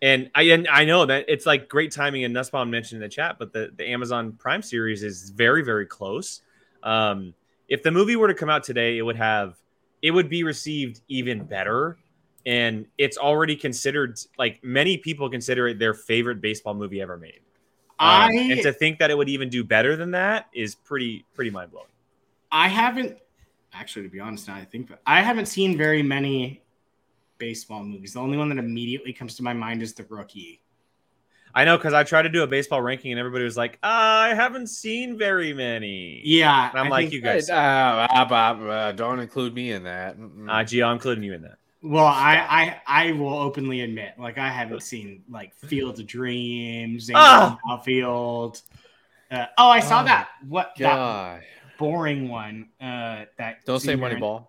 And 0.01 0.31
I 0.33 0.43
and 0.43 0.65
I 0.69 0.85
know 0.85 1.05
that 1.05 1.25
it's 1.27 1.45
like 1.45 1.67
great 1.67 1.91
timing, 1.91 2.23
and 2.23 2.33
Nussbaum 2.33 2.71
mentioned 2.71 3.03
in 3.03 3.09
the 3.09 3.13
chat, 3.13 3.35
but 3.37 3.51
the, 3.51 3.71
the 3.75 3.85
Amazon 3.85 4.31
Prime 4.31 4.61
series 4.61 5.03
is 5.03 5.29
very, 5.29 5.61
very 5.61 5.85
close. 5.85 6.41
Um, 6.83 7.33
if 7.67 7.83
the 7.83 7.91
movie 7.91 8.15
were 8.15 8.29
to 8.29 8.33
come 8.33 8.49
out 8.49 8.63
today, 8.63 8.97
it 8.97 9.01
would 9.01 9.17
have 9.17 9.57
it 10.01 10.11
would 10.11 10.29
be 10.29 10.43
received 10.43 11.01
even 11.09 11.43
better. 11.43 11.97
And 12.45 12.85
it's 12.97 13.17
already 13.17 13.55
considered 13.55 14.19
like 14.37 14.63
many 14.63 14.97
people 14.97 15.29
consider 15.29 15.67
it 15.67 15.79
their 15.79 15.93
favorite 15.93 16.41
baseball 16.41 16.73
movie 16.73 17.01
ever 17.01 17.17
made. 17.17 17.41
Um, 17.99 18.07
I 18.07 18.29
and 18.33 18.61
to 18.61 18.71
think 18.71 18.99
that 18.99 19.11
it 19.11 19.17
would 19.17 19.29
even 19.29 19.49
do 19.49 19.63
better 19.63 19.97
than 19.97 20.11
that 20.11 20.47
is 20.53 20.75
pretty 20.75 21.25
pretty 21.33 21.51
mind 21.51 21.71
blowing. 21.71 21.87
I 22.51 22.67
haven't 22.69 23.19
actually, 23.73 24.03
to 24.03 24.09
be 24.09 24.19
honest, 24.19 24.47
now 24.47 24.55
I 24.55 24.65
think, 24.65 24.91
I 25.05 25.21
haven't 25.21 25.47
seen 25.47 25.77
very 25.77 26.01
many 26.01 26.61
baseball 27.37 27.83
movies. 27.83 28.13
The 28.13 28.19
only 28.19 28.37
one 28.37 28.49
that 28.49 28.57
immediately 28.57 29.13
comes 29.13 29.35
to 29.35 29.43
my 29.43 29.53
mind 29.53 29.81
is 29.81 29.93
The 29.93 30.05
Rookie. 30.09 30.61
I 31.55 31.65
know 31.65 31.77
because 31.77 31.93
I 31.93 32.03
tried 32.03 32.23
to 32.23 32.29
do 32.29 32.43
a 32.43 32.47
baseball 32.47 32.81
ranking 32.81 33.11
and 33.11 33.19
everybody 33.19 33.43
was 33.43 33.57
like, 33.57 33.79
I 33.81 34.35
haven't 34.35 34.67
seen 34.67 35.17
very 35.17 35.51
many. 35.51 36.21
Yeah, 36.23 36.69
And 36.69 36.79
I'm 36.79 36.87
I 36.87 36.89
like, 36.89 37.11
you 37.11 37.21
guys, 37.21 37.49
uh, 37.49 37.53
uh, 37.53 38.27
uh, 38.29 38.33
uh, 38.33 38.91
don't 38.91 39.19
include 39.19 39.55
me 39.55 39.71
in 39.71 39.83
that. 39.83 40.19
Mm-mm. 40.19 40.47
uh, 40.47 40.63
Gio, 40.63 40.85
I'm 40.85 40.93
including 40.93 41.23
you 41.23 41.33
in 41.33 41.41
that. 41.41 41.57
Well, 41.81 42.05
I, 42.05 42.35
I 42.87 43.07
I 43.07 43.11
will 43.13 43.33
openly 43.37 43.81
admit, 43.81 44.15
like 44.17 44.37
I 44.37 44.49
haven't 44.49 44.83
seen 44.83 45.23
like 45.29 45.55
Field 45.55 45.99
of 45.99 46.07
Dreams! 46.07 47.09
Outfield. 47.13 48.61
Uh, 49.31 49.45
oh, 49.57 49.69
I 49.69 49.79
saw 49.79 50.01
Oh, 50.01 50.05
that. 50.05 50.29
What 50.47 50.73
that 50.79 51.41
boring 51.77 52.27
one? 52.27 52.69
Uh, 52.81 53.25
that 53.37 53.63
Don't 53.65 53.79
say 53.79 53.95
Moneyball. 53.95 54.47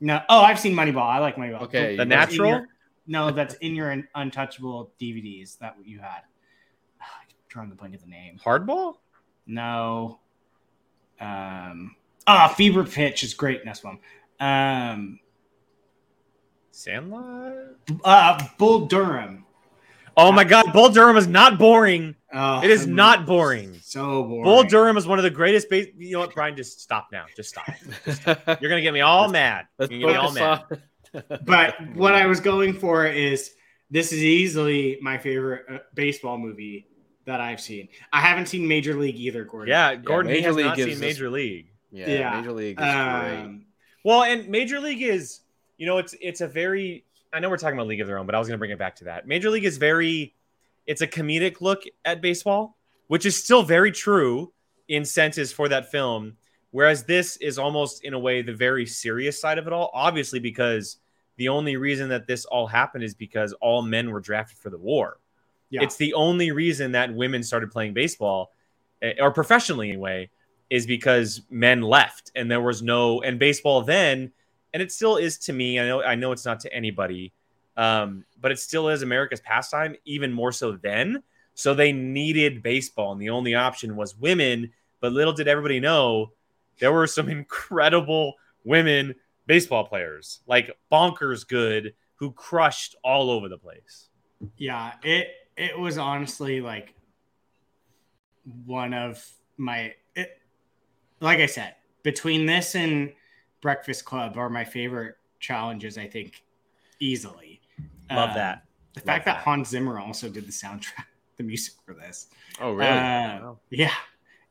No. 0.00 0.20
Oh, 0.28 0.40
I've 0.40 0.58
seen 0.58 0.74
Moneyball. 0.74 1.02
I 1.02 1.18
like 1.18 1.36
Moneyball. 1.36 1.62
Okay, 1.62 1.96
The 1.96 2.04
That's 2.06 2.32
Natural? 2.32 2.50
your- 2.50 2.68
no, 3.06 3.30
that's 3.30 3.52
in 3.56 3.74
your 3.74 4.02
untouchable 4.14 4.92
DVDs. 4.98 5.58
That 5.58 5.76
you 5.84 5.98
had. 5.98 6.22
I'm 7.00 7.06
trying 7.50 7.68
to 7.68 7.74
blank 7.76 7.92
at 7.92 8.00
the 8.00 8.06
name. 8.06 8.38
Hardball? 8.42 8.94
No. 9.46 10.20
Um. 11.20 11.96
Ah, 12.26 12.48
Fever 12.56 12.84
Pitch 12.84 13.22
is 13.22 13.34
great 13.34 13.60
in 13.60 13.68
this 13.68 13.84
one. 13.84 13.98
Um. 14.40 15.20
Sandlot? 16.74 17.52
Uh, 18.04 18.44
Bull 18.58 18.86
Durham. 18.86 19.44
Oh 20.16 20.30
my 20.32 20.44
God, 20.44 20.72
Bull 20.72 20.90
Durham 20.90 21.16
is 21.16 21.26
not 21.26 21.58
boring. 21.58 22.14
Oh, 22.32 22.62
It 22.62 22.70
is 22.70 22.84
I'm 22.84 22.94
not 22.94 23.26
boring. 23.26 23.74
So 23.82 24.22
boring. 24.24 24.44
Bull 24.44 24.62
Durham 24.64 24.96
is 24.96 25.06
one 25.06 25.18
of 25.18 25.22
the 25.24 25.30
greatest 25.30 25.68
base. 25.70 25.88
You 25.96 26.12
know 26.12 26.20
what, 26.20 26.34
Brian? 26.34 26.56
Just 26.56 26.80
stop 26.80 27.08
now. 27.12 27.24
Just 27.36 27.50
stop. 27.50 27.66
You're 28.60 28.70
gonna 28.70 28.80
get 28.82 28.92
me 28.94 29.00
all 29.00 29.28
mad. 29.28 29.66
You're 29.78 29.88
gonna 29.88 30.00
get 30.00 30.08
me 30.08 30.14
all 30.14 30.32
mad. 30.32 30.64
But 31.46 31.76
what 31.94 32.12
I 32.14 32.26
was 32.26 32.40
going 32.40 32.74
for 32.74 33.06
is 33.06 33.52
this 33.88 34.12
is 34.12 34.20
easily 34.24 34.98
my 35.00 35.16
favorite 35.16 35.64
uh, 35.70 35.78
baseball 35.94 36.38
movie 36.38 36.88
that 37.24 37.40
I've 37.40 37.60
seen. 37.60 37.88
I 38.12 38.20
haven't 38.20 38.46
seen 38.46 38.66
Major 38.66 38.94
League 38.94 39.14
either, 39.14 39.44
Gordon. 39.44 39.68
Yeah, 39.70 39.94
Gordon, 39.94 40.32
he 40.32 40.38
Major 40.38 40.48
has 40.48 40.56
League 40.56 40.66
not 40.66 40.76
gives 40.76 40.88
seen 40.88 40.96
us- 40.96 41.00
Major 41.00 41.30
League. 41.30 41.66
yeah, 41.92 42.08
Yeah. 42.10 42.40
Major 42.40 42.52
League 42.52 42.80
is 42.80 42.84
great. 42.84 42.94
Um, 42.94 43.66
Well, 44.04 44.24
and 44.24 44.48
Major 44.48 44.80
League 44.80 45.02
is, 45.02 45.38
you 45.78 45.86
know, 45.86 45.98
it's 45.98 46.14
it's 46.20 46.40
a 46.40 46.48
very. 46.48 47.04
I 47.32 47.40
know 47.40 47.50
we're 47.50 47.56
talking 47.56 47.76
about 47.76 47.88
League 47.88 48.00
of 48.00 48.06
Their 48.06 48.18
Own, 48.18 48.26
but 48.26 48.34
I 48.34 48.38
was 48.38 48.46
going 48.46 48.56
to 48.56 48.58
bring 48.58 48.70
it 48.70 48.78
back 48.78 48.96
to 48.96 49.04
that. 49.04 49.26
Major 49.26 49.50
League 49.50 49.64
is 49.64 49.76
very. 49.76 50.34
It's 50.86 51.00
a 51.00 51.06
comedic 51.06 51.60
look 51.60 51.82
at 52.04 52.20
baseball, 52.20 52.76
which 53.08 53.26
is 53.26 53.42
still 53.42 53.62
very 53.62 53.90
true 53.90 54.52
in 54.88 55.04
senses 55.04 55.52
for 55.52 55.68
that 55.68 55.90
film. 55.90 56.36
Whereas 56.70 57.04
this 57.04 57.36
is 57.36 57.58
almost 57.58 58.04
in 58.04 58.14
a 58.14 58.18
way 58.18 58.42
the 58.42 58.52
very 58.52 58.84
serious 58.84 59.40
side 59.40 59.58
of 59.58 59.66
it 59.66 59.72
all. 59.72 59.90
Obviously, 59.94 60.40
because 60.40 60.98
the 61.36 61.48
only 61.48 61.76
reason 61.76 62.08
that 62.10 62.26
this 62.26 62.44
all 62.44 62.66
happened 62.66 63.04
is 63.04 63.14
because 63.14 63.52
all 63.54 63.82
men 63.82 64.10
were 64.10 64.20
drafted 64.20 64.58
for 64.58 64.70
the 64.70 64.78
war. 64.78 65.18
Yeah. 65.70 65.82
It's 65.82 65.96
the 65.96 66.14
only 66.14 66.50
reason 66.50 66.92
that 66.92 67.12
women 67.12 67.42
started 67.42 67.70
playing 67.70 67.94
baseball, 67.94 68.52
eh, 69.02 69.14
or 69.18 69.32
professionally 69.32 69.88
anyway, 69.88 70.30
is 70.70 70.86
because 70.86 71.42
men 71.50 71.82
left 71.82 72.30
and 72.34 72.50
there 72.50 72.60
was 72.60 72.82
no 72.82 73.22
and 73.22 73.38
baseball 73.38 73.82
then, 73.82 74.32
and 74.74 74.82
it 74.82 74.92
still 74.92 75.16
is 75.16 75.38
to 75.38 75.52
me. 75.52 75.78
I 75.78 75.86
know 75.86 76.02
I 76.02 76.16
know 76.16 76.32
it's 76.32 76.44
not 76.44 76.60
to 76.60 76.74
anybody, 76.74 77.32
um, 77.78 78.24
but 78.40 78.50
it 78.50 78.58
still 78.58 78.88
is 78.88 79.00
America's 79.02 79.40
pastime, 79.40 79.94
even 80.04 80.32
more 80.32 80.52
so 80.52 80.72
then. 80.72 81.22
So 81.54 81.72
they 81.72 81.92
needed 81.92 82.62
baseball, 82.62 83.12
and 83.12 83.22
the 83.22 83.30
only 83.30 83.54
option 83.54 83.96
was 83.96 84.18
women. 84.18 84.72
But 85.00 85.12
little 85.12 85.32
did 85.32 85.46
everybody 85.46 85.78
know, 85.78 86.32
there 86.80 86.92
were 86.92 87.06
some 87.06 87.28
incredible 87.30 88.34
women 88.64 89.14
baseball 89.46 89.84
players, 89.84 90.40
like 90.46 90.76
bonkers 90.90 91.46
good, 91.46 91.94
who 92.16 92.32
crushed 92.32 92.96
all 93.04 93.30
over 93.30 93.48
the 93.48 93.58
place. 93.58 94.08
yeah, 94.58 94.94
it 95.04 95.28
it 95.56 95.78
was 95.78 95.98
honestly 95.98 96.60
like 96.60 96.94
one 98.66 98.92
of 98.92 99.24
my 99.56 99.94
it, 100.16 100.40
like 101.20 101.38
I 101.38 101.46
said, 101.46 101.76
between 102.02 102.46
this 102.46 102.74
and 102.74 103.12
Breakfast 103.68 104.04
Club 104.04 104.36
are 104.36 104.50
my 104.50 104.62
favorite 104.62 105.16
challenges, 105.40 105.96
I 105.96 106.06
think, 106.06 106.44
easily. 107.00 107.62
Love 108.10 108.28
Um, 108.30 108.34
that. 108.36 108.64
The 108.92 109.00
fact 109.00 109.24
that 109.24 109.36
that. 109.36 109.42
Hans 109.44 109.70
Zimmer 109.70 109.98
also 109.98 110.28
did 110.28 110.46
the 110.46 110.52
soundtrack. 110.52 111.06
the 111.38 111.44
music 111.44 111.72
for 111.86 111.94
this. 111.94 112.28
Oh, 112.60 112.72
really? 112.72 112.90
Uh, 112.90 113.40
Wow. 113.40 113.58
Yeah, 113.70 113.90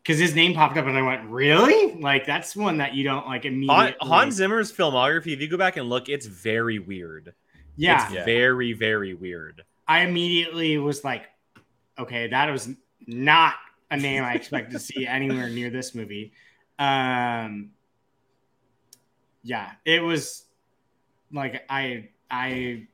because 0.01 0.17
his 0.20 0.34
name 0.34 0.55
popped 0.55 0.77
up, 0.77 0.88
and 0.88 0.98
I 0.98 1.01
went, 1.03 1.29
"Really? 1.29 1.93
Like 1.93 2.25
that's 2.25 2.55
one 2.55 2.77
that 2.77 2.96
you 2.96 3.03
don't 3.03 3.27
like 3.27 3.43
Han, 3.43 3.53
immediately." 3.53 3.96
Hans 4.01 4.34
Zimmer's 4.34 4.72
filmography, 4.72 5.27
if 5.27 5.39
you 5.39 5.48
go 5.48 5.58
back 5.58 5.77
and 5.77 5.88
look, 5.88 6.10
it's 6.10 6.25
very 6.25 6.79
weird. 6.79 7.36
yeah, 7.77 8.03
It's 8.05 8.13
Yeah. 8.13 8.25
very, 8.25 8.74
very 8.74 9.13
weird. 9.13 9.63
I 9.88 10.01
immediately 10.01 10.79
was 10.79 11.03
like, 11.03 11.29
"Okay, 12.00 12.27
that 12.29 12.50
was 12.51 12.70
not 13.05 13.53
a 13.91 13.98
name 13.98 14.24
I 14.24 14.34
expected 14.34 14.72
to 14.74 14.79
see 14.79 15.05
anywhere 15.20 15.50
near 15.50 15.70
this 15.70 15.93
movie." 15.93 16.34
Um, 16.79 17.70
yeah, 19.43 19.71
it 19.85 20.01
was 20.01 20.45
like 21.31 21.63
I 21.69 22.09
I 22.31 22.88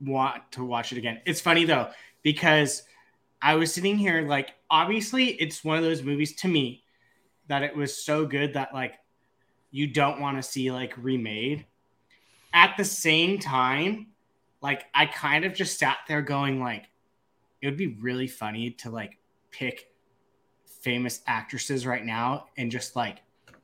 want 0.00 0.50
to 0.52 0.64
watch 0.64 0.92
it 0.92 0.98
again. 0.98 1.20
It's 1.26 1.40
funny 1.40 1.64
though 1.64 1.90
because 2.22 2.84
I 3.42 3.56
was 3.56 3.72
sitting 3.72 3.98
here 3.98 4.22
like 4.22 4.54
obviously 4.70 5.28
it's 5.32 5.64
one 5.64 5.76
of 5.78 5.84
those 5.84 6.02
movies 6.02 6.34
to 6.36 6.48
me 6.48 6.84
that 7.48 7.62
it 7.62 7.76
was 7.76 8.04
so 8.04 8.26
good 8.26 8.54
that 8.54 8.72
like 8.72 8.94
you 9.70 9.86
don't 9.86 10.20
want 10.20 10.36
to 10.36 10.42
see 10.42 10.70
like 10.70 10.94
remade. 10.96 11.66
At 12.54 12.76
the 12.76 12.84
same 12.84 13.38
time, 13.38 14.08
like 14.62 14.84
I 14.94 15.06
kind 15.06 15.44
of 15.44 15.52
just 15.54 15.78
sat 15.78 15.98
there 16.08 16.22
going 16.22 16.60
like 16.60 16.86
it 17.60 17.66
would 17.66 17.76
be 17.76 17.98
really 18.00 18.28
funny 18.28 18.70
to 18.70 18.90
like 18.90 19.18
pick 19.50 19.88
famous 20.82 21.20
actresses 21.26 21.86
right 21.86 22.04
now 22.04 22.46
and 22.56 22.70
just 22.70 22.94
like 22.96 23.18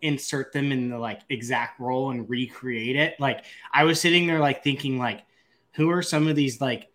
insert 0.05 0.53
them 0.53 0.71
in 0.71 0.91
the 0.91 0.99
like 0.99 1.23
exact 1.31 1.81
role 1.81 2.11
and 2.11 2.29
recreate 2.29 2.95
it. 2.95 3.19
Like 3.19 3.45
I 3.73 3.85
was 3.85 4.01
sitting 4.01 4.27
there 4.27 4.39
like 4.39 4.63
thinking 4.63 4.99
like 4.99 5.25
who 5.73 5.91
are 5.91 6.03
some 6.03 6.29
of 6.29 6.37
these 6.37 6.61
like 6.61 6.91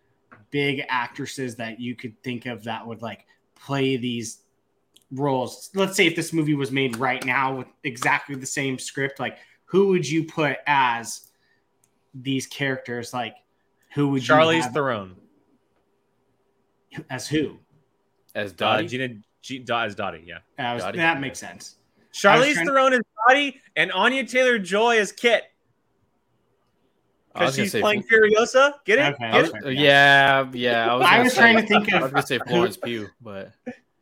big 0.50 0.82
actresses 0.88 1.56
that 1.56 1.78
you 1.80 1.94
could 1.94 2.20
think 2.22 2.46
of 2.46 2.64
that 2.64 2.86
would 2.86 3.02
like 3.02 3.26
play 3.56 3.96
these 3.96 4.42
roles? 5.10 5.70
Let's 5.74 5.96
say 5.96 6.06
if 6.06 6.14
this 6.16 6.32
movie 6.32 6.54
was 6.54 6.70
made 6.70 6.96
right 6.96 7.22
now 7.24 7.56
with 7.56 7.66
exactly 7.84 8.36
the 8.36 8.46
same 8.46 8.78
script, 8.78 9.18
like 9.20 9.38
who 9.64 9.88
would 9.88 10.08
you 10.08 10.24
put 10.24 10.56
as 10.66 11.30
these 12.14 12.46
characters? 12.46 13.12
Like 13.12 13.34
who 13.94 14.08
would 14.10 14.22
Charlize 14.22 14.54
you 14.56 14.62
have 14.62 14.72
Theron. 14.72 15.16
as 17.10 17.26
who? 17.28 17.58
As 18.36 18.52
Uh, 18.52 18.54
Dottie? 18.56 18.86
Geena, 18.88 19.22
G, 19.42 19.64
as 19.68 19.94
Dottie, 19.96 20.22
yeah. 20.26 20.38
I 20.58 20.74
was- 20.74 20.84
Dottie? 20.84 20.98
that 20.98 21.20
makes 21.20 21.40
sense. 21.40 21.76
Charlize 22.12 22.54
trying- 22.54 22.66
Theron 22.66 22.92
as 22.94 23.00
Dottie 23.28 23.60
and 23.76 23.92
Anya 23.92 24.24
Taylor 24.26 24.58
Joy 24.58 24.96
is 24.96 25.12
Kit. 25.12 25.44
Because 27.32 27.54
she's 27.54 27.70
say 27.72 27.80
playing 27.80 28.02
Furiosa. 28.04 28.74
Get 28.84 28.98
it? 28.98 29.14
Okay, 29.14 29.30
Get 29.30 29.44
it? 29.44 29.64
Uh, 29.64 29.68
yeah, 29.68 30.46
yeah. 30.52 30.90
I 30.92 30.94
was, 30.96 31.06
I 31.06 31.22
was 31.22 31.32
say- 31.32 31.38
trying 31.40 31.56
to 31.58 31.66
think 31.66 31.88
of. 31.88 31.94
I 31.94 31.96
of 31.98 32.02
was 32.02 32.10
gonna 32.12 32.26
say 32.26 32.38
Florence 32.48 32.76
Pugh, 32.76 33.08
but 33.20 33.52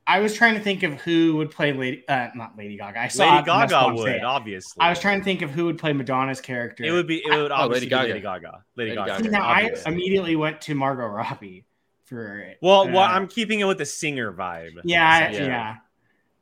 I 0.06 0.20
was 0.20 0.34
trying 0.34 0.54
to 0.54 0.60
think 0.60 0.82
of 0.82 0.94
who 1.02 1.36
would 1.36 1.50
play 1.50 1.74
Lady, 1.74 2.08
uh, 2.08 2.28
not 2.34 2.56
Lady 2.56 2.78
Gaga. 2.78 2.98
I 2.98 3.08
saw 3.08 3.30
Lady 3.34 3.44
Gaga 3.44 3.76
I'm 3.76 3.94
would, 3.96 4.04
saying. 4.06 4.24
obviously. 4.24 4.80
I 4.80 4.88
was 4.88 4.98
trying 4.98 5.18
to 5.18 5.24
think 5.24 5.42
of 5.42 5.50
who 5.50 5.66
would 5.66 5.76
play 5.76 5.92
Madonna's 5.92 6.40
character. 6.40 6.84
It 6.84 6.90
would 6.92 7.06
be. 7.06 7.18
It 7.18 7.28
would 7.30 7.50
Oh, 7.52 7.56
obviously 7.56 7.90
Lady 7.90 8.06
be 8.06 8.12
Lady 8.14 8.20
Gaga. 8.22 8.40
Gaga. 8.46 8.64
Lady, 8.76 8.90
Lady 8.92 8.96
Gaga. 9.10 9.22
Gaga. 9.24 9.30
Now, 9.30 9.42
I 9.46 9.74
immediately 9.84 10.34
went 10.36 10.62
to 10.62 10.74
Margot 10.74 11.06
Robbie 11.06 11.66
for 12.06 12.38
it. 12.38 12.56
Well, 12.62 12.82
Uh, 12.88 12.92
well, 12.92 13.00
I'm 13.02 13.28
keeping 13.28 13.60
it 13.60 13.64
with 13.64 13.76
the 13.76 13.84
singer 13.84 14.32
vibe. 14.32 14.80
yeah, 14.84 15.30
Yeah. 15.30 15.44
yeah, 15.44 15.76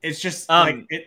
It's 0.03 0.21
just 0.21 0.49
Um, 0.49 0.67
like 0.69 0.87
it. 0.91 1.07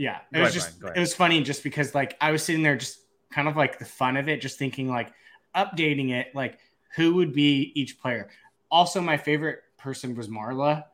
Yeah, 0.00 0.20
it 0.32 0.36
go 0.36 0.40
was 0.40 0.48
ahead, 0.48 0.54
just 0.54 0.80
Brian, 0.80 0.96
it 0.96 1.00
was 1.00 1.14
funny 1.14 1.42
just 1.42 1.62
because 1.62 1.94
like 1.94 2.16
I 2.22 2.30
was 2.30 2.42
sitting 2.42 2.62
there 2.62 2.74
just 2.74 3.00
kind 3.30 3.48
of 3.48 3.54
like 3.54 3.78
the 3.78 3.84
fun 3.84 4.16
of 4.16 4.30
it, 4.30 4.40
just 4.40 4.58
thinking 4.58 4.88
like 4.88 5.12
updating 5.54 6.10
it, 6.10 6.34
like 6.34 6.58
who 6.96 7.16
would 7.16 7.34
be 7.34 7.70
each 7.74 8.00
player. 8.00 8.30
Also, 8.70 9.02
my 9.02 9.18
favorite 9.18 9.58
person 9.76 10.14
was 10.14 10.28
Marla. 10.28 10.84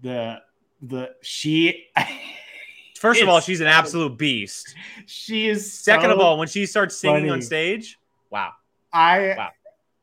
The 0.00 0.40
the 0.80 1.10
she. 1.20 1.88
First 2.98 3.20
of 3.20 3.28
all, 3.28 3.40
she's 3.40 3.60
an 3.60 3.66
absolute 3.66 4.16
beast. 4.16 4.74
she 5.04 5.48
is 5.48 5.70
Second 5.70 6.10
of 6.10 6.18
all, 6.18 6.38
when 6.38 6.48
she 6.48 6.64
starts 6.64 6.96
singing 6.96 7.30
on 7.30 7.42
stage, 7.42 7.98
wow. 8.30 8.52
I 8.90 9.34
Wow. 9.36 9.50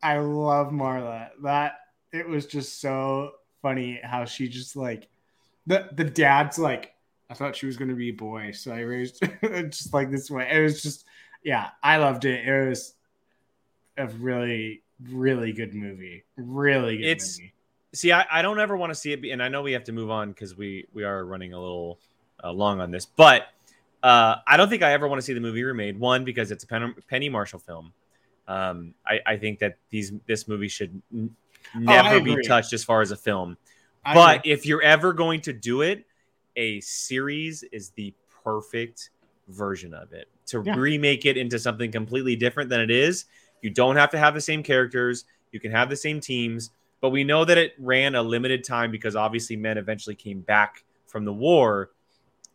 I 0.04 0.20
love 0.20 0.68
Marla. 0.68 1.30
That 1.42 1.80
it 2.12 2.30
was 2.30 2.46
just 2.46 2.80
so 2.80 3.32
funny 3.64 4.00
how 4.04 4.26
she 4.26 4.48
just 4.48 4.76
like 4.76 5.08
the 5.66 5.90
the 5.94 6.04
dad's 6.04 6.60
like 6.60 6.93
I 7.34 7.36
thought 7.36 7.56
she 7.56 7.66
was 7.66 7.78
gonna 7.78 7.96
be 7.96 8.10
a 8.10 8.14
boy, 8.14 8.52
so 8.52 8.72
I 8.72 8.82
raised 8.82 9.20
just 9.42 9.92
like 9.92 10.12
this 10.12 10.30
way. 10.30 10.48
It 10.52 10.60
was 10.62 10.84
just 10.84 11.06
yeah, 11.44 11.70
I 11.82 11.98
loved 11.98 12.26
it. 12.26 12.48
It 12.48 12.70
was 12.70 12.94
a 13.98 14.08
really 14.08 14.84
really 15.10 15.52
good 15.52 15.74
movie. 15.74 16.26
Really 16.38 16.98
good 16.98 17.06
It's- 17.08 17.40
movie. 17.40 17.50
See, 17.96 18.12
I, 18.12 18.26
I 18.32 18.42
don't 18.42 18.60
ever 18.60 18.76
want 18.76 18.90
to 18.92 18.96
see 18.96 19.12
it, 19.14 19.22
be, 19.22 19.30
and 19.32 19.42
I 19.44 19.50
know 19.50 19.62
we 19.62 19.74
have 19.74 19.84
to 19.84 19.92
move 19.92 20.10
on 20.12 20.30
because 20.30 20.56
we 20.56 20.88
we 20.94 21.04
are 21.04 21.26
running 21.26 21.54
a 21.54 21.60
little 21.60 22.00
uh, 22.44 22.52
long 22.52 22.80
on 22.80 22.90
this, 22.92 23.06
but 23.06 23.48
uh, 24.04 24.36
I 24.48 24.58
don't 24.58 24.68
think 24.70 24.82
I 24.84 24.94
ever 24.94 25.08
want 25.08 25.20
to 25.20 25.24
see 25.24 25.34
the 25.34 25.40
movie 25.40 25.64
remade. 25.64 26.00
One 26.00 26.24
because 26.26 26.52
it's 26.52 26.64
a 26.64 26.68
Pen- 26.68 26.96
Penny 27.08 27.30
Marshall 27.30 27.60
film. 27.60 27.94
Um, 28.48 28.94
I, 29.08 29.20
I 29.26 29.38
think 29.38 29.60
that 29.60 29.78
these 29.92 30.12
this 30.26 30.48
movie 30.48 30.68
should 30.70 31.02
n- 31.14 31.36
never 31.76 32.20
be 32.20 32.36
touched 32.48 32.74
as 32.74 32.84
far 32.84 33.02
as 33.02 33.12
a 33.12 33.16
film. 33.16 33.58
I 34.04 34.14
But 34.16 34.38
agree. 34.40 34.52
if 34.54 34.66
you're 34.66 34.82
ever 34.82 35.14
going 35.14 35.42
to 35.42 35.54
do 35.54 35.82
it, 35.82 36.06
a 36.56 36.80
series 36.82 37.64
is 37.72 37.90
the 37.92 38.14
perfect 38.44 39.10
version 39.48 39.94
of 39.94 40.14
it. 40.14 40.28
To 40.48 40.62
Yeah. 40.66 40.76
remake 40.76 41.26
it 41.26 41.38
into 41.38 41.60
something 41.60 41.92
completely 41.92 42.36
different 42.36 42.70
than 42.70 42.82
it 42.82 42.92
is, 42.92 43.26
you 43.62 43.70
don't 43.70 43.96
have 43.96 44.12
to 44.12 44.18
have 44.18 44.34
the 44.34 44.42
same 44.42 44.64
characters. 44.64 45.26
You 45.52 45.60
can 45.60 45.72
have 45.72 45.90
the 45.90 45.96
same 45.96 46.20
teams, 46.20 46.72
but 47.02 47.10
we 47.10 47.24
know 47.24 47.46
that 47.46 47.58
it 47.58 47.74
ran 47.78 48.16
a 48.16 48.22
limited 48.22 48.64
time 48.64 48.92
because 48.92 49.16
obviously 49.16 49.56
men 49.56 49.78
eventually 49.78 50.16
came 50.16 50.42
back 50.42 50.84
from 51.08 51.26
the 51.26 51.34
war. 51.34 51.92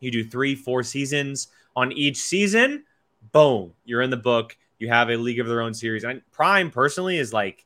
You 0.01 0.11
do 0.11 0.25
three, 0.25 0.55
four 0.55 0.83
seasons 0.83 1.49
on 1.77 1.93
each 1.93 2.17
season, 2.17 2.85
boom, 3.33 3.73
you're 3.85 4.03
in 4.03 4.11
the 4.11 4.17
book. 4.17 4.57
You 4.79 4.89
have 4.89 5.11
a 5.11 5.17
League 5.17 5.41
of 5.41 5.47
Their 5.47 5.61
Own 5.61 5.75
series. 5.75 6.05
And 6.05 6.23
Prime 6.31 6.71
personally 6.71 7.19
is 7.19 7.33
like 7.33 7.65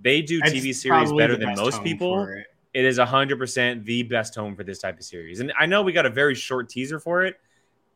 they 0.00 0.22
do 0.22 0.40
It's 0.42 0.52
TV 0.52 0.74
series 0.74 1.12
better 1.12 1.36
than 1.36 1.54
most 1.56 1.82
people 1.82 2.28
it. 2.74 2.80
it 2.80 2.84
is 2.84 2.98
100% 2.98 3.84
the 3.84 4.02
best 4.04 4.34
home 4.34 4.56
for 4.56 4.64
this 4.64 4.78
type 4.78 4.98
of 4.98 5.04
series. 5.04 5.40
And 5.40 5.52
I 5.58 5.66
know 5.66 5.82
we 5.82 5.92
got 5.92 6.06
a 6.06 6.10
very 6.10 6.34
short 6.34 6.68
teaser 6.68 6.98
for 6.98 7.24
it, 7.24 7.36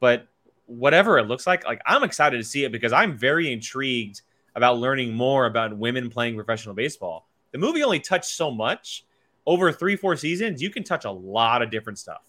but 0.01 0.29
whatever 0.67 1.19
it 1.19 1.27
looks 1.27 1.47
like, 1.47 1.65
like 1.65 1.81
I'm 1.87 2.03
excited 2.03 2.39
to 2.39 2.45
see 2.45 2.65
it 2.65 2.73
because 2.73 2.93
I'm 2.93 3.17
very 3.17 3.53
intrigued 3.53 4.23
about 4.55 4.79
learning 4.79 5.15
more 5.15 5.47
about 5.47 5.77
women 5.77 6.11
playing 6.11 6.35
professional 6.35 6.75
baseball. 6.75 7.29
The 7.53 7.59
movie 7.59 7.83
only 7.83 8.01
touched 8.01 8.31
so 8.31 8.51
much. 8.51 9.05
Over 9.45 9.73
three, 9.73 9.97
four 9.97 10.15
seasons, 10.15 10.63
you 10.63 10.71
can 10.71 10.85
touch 10.85 11.05
a 11.05 11.11
lot 11.11 11.63
of 11.63 11.71
different 11.71 11.99
stuff. 11.99 12.23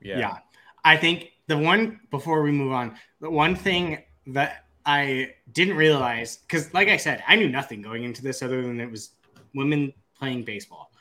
yeah. 0.00 0.18
yeah. 0.18 0.36
I 0.84 0.96
think 0.96 1.32
the 1.46 1.56
one 1.56 2.00
before 2.10 2.42
we 2.42 2.52
move 2.52 2.72
on, 2.72 2.96
the 3.20 3.30
one 3.30 3.56
thing 3.56 4.02
that 4.28 4.64
I 4.86 5.34
didn't 5.52 5.76
realize 5.76 6.36
because, 6.36 6.72
like 6.74 6.88
I 6.88 6.96
said, 6.96 7.24
I 7.26 7.36
knew 7.36 7.48
nothing 7.48 7.80
going 7.80 8.04
into 8.04 8.22
this 8.22 8.42
other 8.42 8.62
than 8.62 8.80
it 8.80 8.90
was 8.90 9.10
women 9.54 9.92
playing 10.18 10.44
baseball. 10.44 10.92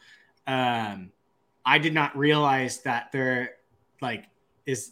Um, 0.47 1.11
I 1.65 1.77
did 1.77 1.93
not 1.93 2.17
realize 2.17 2.79
that 2.81 3.11
there 3.11 3.55
like 4.01 4.25
is 4.65 4.91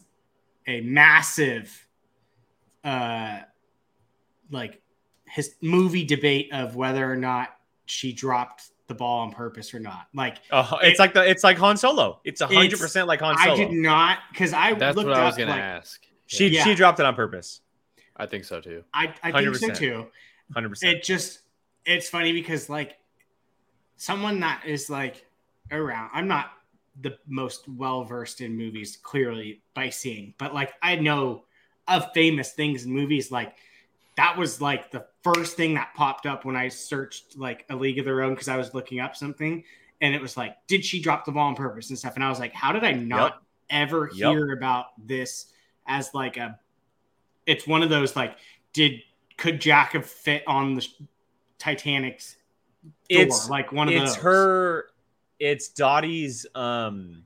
a 0.66 0.80
massive, 0.80 1.86
uh, 2.84 3.40
like 4.50 4.80
his 5.26 5.54
movie 5.60 6.04
debate 6.04 6.50
of 6.52 6.76
whether 6.76 7.10
or 7.10 7.16
not 7.16 7.56
she 7.86 8.12
dropped 8.12 8.70
the 8.86 8.94
ball 8.94 9.20
on 9.20 9.32
purpose 9.32 9.72
or 9.74 9.80
not. 9.80 10.06
Like 10.14 10.38
Uh, 10.50 10.78
it's 10.82 10.98
like 10.98 11.14
the 11.14 11.28
it's 11.28 11.44
like 11.44 11.58
Han 11.58 11.76
Solo. 11.76 12.20
It's 12.24 12.40
100% 12.42 13.06
like 13.06 13.20
Han 13.20 13.36
Solo. 13.38 13.52
I 13.52 13.56
did 13.56 13.70
not 13.72 14.18
because 14.30 14.52
I 14.52 14.74
That's 14.74 14.96
looked 14.96 15.08
what 15.08 15.18
I 15.18 15.24
was 15.24 15.34
up, 15.34 15.38
gonna 15.38 15.50
like, 15.52 15.60
ask. 15.60 16.02
She 16.26 16.48
Yeah. 16.48 16.64
she 16.64 16.74
dropped 16.74 17.00
it 17.00 17.06
on 17.06 17.14
purpose. 17.14 17.60
I 18.16 18.26
think 18.26 18.44
so 18.44 18.60
too. 18.60 18.84
I, 18.92 19.14
I 19.22 19.32
think 19.32 19.56
so 19.56 19.68
100%. 19.68 19.76
too. 19.76 20.06
100%. 20.54 20.84
It 20.84 21.02
just 21.02 21.40
it's 21.84 22.08
funny 22.08 22.32
because 22.32 22.68
like 22.68 22.98
someone 23.96 24.40
that 24.40 24.62
is 24.66 24.90
like 24.90 25.26
around 25.72 26.10
I'm 26.12 26.28
not 26.28 26.52
the 27.00 27.16
most 27.26 27.68
well 27.68 28.04
versed 28.04 28.40
in 28.42 28.56
movies 28.56 28.98
clearly 29.02 29.62
by 29.74 29.88
seeing, 29.88 30.34
but 30.38 30.52
like 30.54 30.74
I 30.82 30.96
know 30.96 31.44
of 31.88 32.12
famous 32.12 32.52
things 32.52 32.84
in 32.84 32.92
movies 32.92 33.30
like 33.32 33.54
that 34.16 34.36
was 34.36 34.60
like 34.60 34.90
the 34.90 35.06
first 35.24 35.56
thing 35.56 35.74
that 35.74 35.94
popped 35.96 36.26
up 36.26 36.44
when 36.44 36.54
I 36.54 36.68
searched 36.68 37.36
like 37.38 37.64
a 37.70 37.76
league 37.76 37.98
of 37.98 38.04
their 38.04 38.22
own 38.22 38.34
because 38.34 38.48
I 38.48 38.56
was 38.58 38.74
looking 38.74 39.00
up 39.00 39.16
something 39.16 39.64
and 40.02 40.14
it 40.14 40.20
was 40.20 40.36
like, 40.36 40.56
did 40.66 40.84
she 40.84 41.00
drop 41.00 41.24
the 41.24 41.32
ball 41.32 41.48
on 41.48 41.54
purpose 41.54 41.88
and 41.88 41.98
stuff? 41.98 42.14
And 42.16 42.24
I 42.24 42.28
was 42.28 42.38
like, 42.38 42.52
how 42.52 42.72
did 42.72 42.84
I 42.84 42.92
not 42.92 43.32
Yep. 43.32 43.42
ever 43.70 44.10
Yep. 44.14 44.30
hear 44.30 44.52
about 44.52 44.86
this 45.06 45.46
as 45.86 46.12
like 46.12 46.36
a 46.36 46.58
it's 47.46 47.66
one 47.66 47.82
of 47.82 47.88
those 47.88 48.14
like 48.14 48.36
did 48.74 49.00
could 49.38 49.60
Jack 49.60 49.92
have 49.92 50.06
fit 50.06 50.42
on 50.46 50.74
the 50.74 50.86
Titanic's 51.58 52.36
door? 53.08 53.22
It's- 53.22 53.48
like 53.48 53.72
one 53.72 53.88
of 53.88 53.94
it's 53.94 54.14
those. 54.14 54.22
her 54.22 54.84
it's 55.42 55.70
dottie's 55.70 56.46
um 56.54 57.24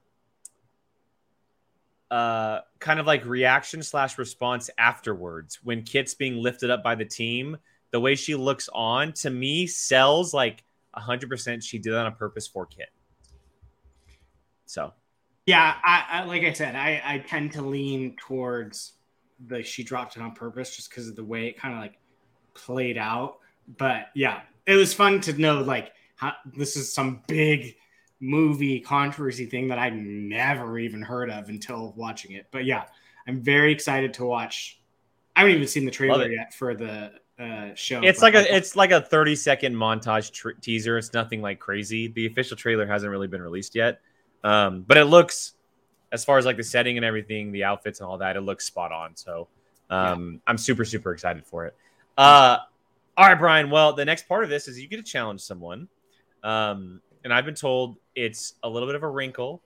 uh 2.11 2.61
kind 2.79 2.99
of 2.99 3.07
like 3.07 3.27
reaction 3.27 3.83
slash 3.83 4.17
response 4.17 4.71
afterwards 4.79 5.59
when 5.63 5.83
kit's 5.83 6.15
being 6.15 6.37
lifted 6.37 6.71
up 6.71 6.83
by 6.83 6.95
the 6.95 7.05
team. 7.05 7.59
The 7.91 8.01
way 8.01 8.15
she 8.15 8.35
looks 8.35 8.71
on 8.73 9.13
to 9.15 9.31
me 9.31 9.67
sells 9.67 10.33
like 10.33 10.65
100% 10.97 11.63
she 11.63 11.79
did 11.79 11.95
on 11.95 12.13
purpose 12.15 12.47
for 12.47 12.65
kit. 12.65 12.89
So. 14.65 14.93
Yeah, 15.45 15.77
I, 15.85 16.05
I 16.11 16.25
like 16.25 16.43
I 16.43 16.53
said, 16.53 16.75
I, 16.75 17.03
I 17.05 17.19
tend 17.19 17.53
to 17.53 17.63
lean 17.63 18.17
towards 18.17 18.95
the 19.47 19.63
she 19.63 19.85
dropped 19.85 20.17
it 20.17 20.23
on 20.23 20.33
purpose 20.33 20.75
just 20.75 20.91
because 20.91 21.07
of 21.07 21.17
the 21.17 21.25
way 21.25 21.47
it 21.47 21.59
kind 21.59 21.75
of 21.75 21.81
like 21.81 21.99
played 22.55 22.97
out. 22.97 23.39
But 23.79 24.07
yeah, 24.15 24.41
it 24.67 24.75
was 24.75 24.95
fun 24.95 25.21
to 25.23 25.35
know 25.35 25.61
like 25.61 25.93
how 26.17 26.33
this 26.57 26.77
is 26.77 26.93
some 26.93 27.23
big 27.29 27.77
movie 28.21 28.81
controversy 28.81 29.47
thing 29.47 29.69
that 29.69 29.79
I 29.79 29.91
never 29.91 30.79
even 30.79 31.03
heard 31.03 31.31
of 31.31 31.49
until 31.49 31.93
watching 31.97 32.33
it. 32.33 32.47
But 32.51 32.65
yeah, 32.65 32.85
I'm 33.27 33.41
very 33.43 33.73
excited 33.73 34.15
to 34.15 34.25
watch. 34.25 34.81
I 35.35 35.41
haven't 35.41 35.57
even 35.57 35.69
seen 35.69 35.85
the 35.85 35.91
trailer 35.91 36.31
yet 36.31 36.55
for 36.55 36.75
the 36.75 37.13
uh, 37.39 37.75
show. 37.75 38.01
it's 38.03 38.23
like 38.23 38.35
a 38.35 38.55
it's 38.55 38.77
like 38.77 38.91
a 38.91 39.01
30 39.01 39.37
second 39.37 39.75
montage 39.75 40.33
tr- 40.33 40.53
teaser. 40.53 40.97
It's 40.97 41.13
nothing 41.13 41.43
like 41.43 41.59
crazy. 41.59 42.09
The 42.09 42.27
official 42.27 42.57
trailer 42.57 42.87
hasn't 42.87 43.11
really 43.11 43.27
been 43.27 43.43
released 43.43 43.75
yet, 43.75 44.01
um, 44.43 44.83
but 44.87 44.97
it 44.97 45.05
looks 45.05 45.55
as 46.13 46.25
far 46.25 46.39
as 46.39 46.47
like 46.47 46.57
the 46.57 46.65
setting 46.65 46.97
and 46.97 47.05
everything, 47.05 47.53
the 47.53 47.65
outfits 47.65 48.01
and 48.01 48.09
all 48.09 48.17
that, 48.19 48.37
it 48.37 48.41
looks 48.41 48.65
spot 48.65 48.93
on. 48.93 49.15
So 49.17 49.49
um, 49.91 50.41
I'm 50.47 50.57
super 50.57 50.85
super 50.85 51.13
excited 51.13 51.45
for 51.45 51.67
it. 51.67 51.77
Uh, 52.17 52.59
all 53.19 53.27
right, 53.27 53.39
Brian. 53.39 53.71
Well, 53.71 53.93
the 53.93 54.05
next 54.05 54.29
part 54.29 54.45
of 54.45 54.51
this 54.51 54.69
is 54.69 54.81
you 54.81 54.89
get 54.89 54.97
to 54.97 55.03
challenge 55.03 55.43
someone, 55.43 55.89
um, 56.43 57.03
and 57.27 57.35
I've 57.35 57.45
been 57.45 57.57
told 57.57 57.97
it's 58.15 58.55
a 58.63 58.69
little 58.69 58.87
bit 58.89 58.95
of 58.95 59.03
a 59.03 59.09
wrinkle 59.09 59.61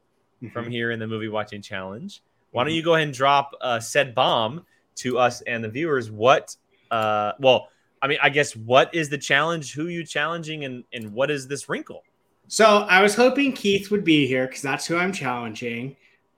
from 0.51 0.64
Mhm. 0.64 0.70
here 0.70 0.90
in 0.92 0.99
the 0.99 1.07
movie 1.07 1.29
watching 1.29 1.61
challenge. 1.61 2.23
Why 2.53 2.64
don't 2.64 2.73
you 2.73 2.83
go 2.83 2.94
ahead 2.94 3.07
and 3.07 3.14
drop 3.14 3.53
uh, 3.61 3.79
said 3.79 4.14
bomb 4.14 4.64
to 4.96 5.18
us 5.18 5.42
and 5.42 5.62
the 5.62 5.68
viewers? 5.68 6.11
What, 6.11 6.57
uh, 6.90 7.33
well, 7.38 7.68
I 8.01 8.09
mean, 8.09 8.16
I 8.23 8.31
guess 8.31 8.57
what 8.57 8.94
is 8.94 9.11
the 9.11 9.18
challenge? 9.18 9.75
Who 9.75 9.88
you 9.88 10.07
challenging, 10.07 10.64
and 10.64 10.85
and 10.94 11.12
what 11.12 11.31
is 11.31 11.46
this 11.49 11.68
wrinkle? 11.68 12.03
So 12.49 12.64
I 12.88 13.03
was 13.03 13.14
hoping 13.14 13.53
Keith 13.53 13.90
would 13.90 14.05
be 14.05 14.27
here 14.27 14.46
because 14.46 14.62
that's 14.62 14.87
who 14.87 14.96
I'm 14.96 15.12
challenging. 15.12 15.96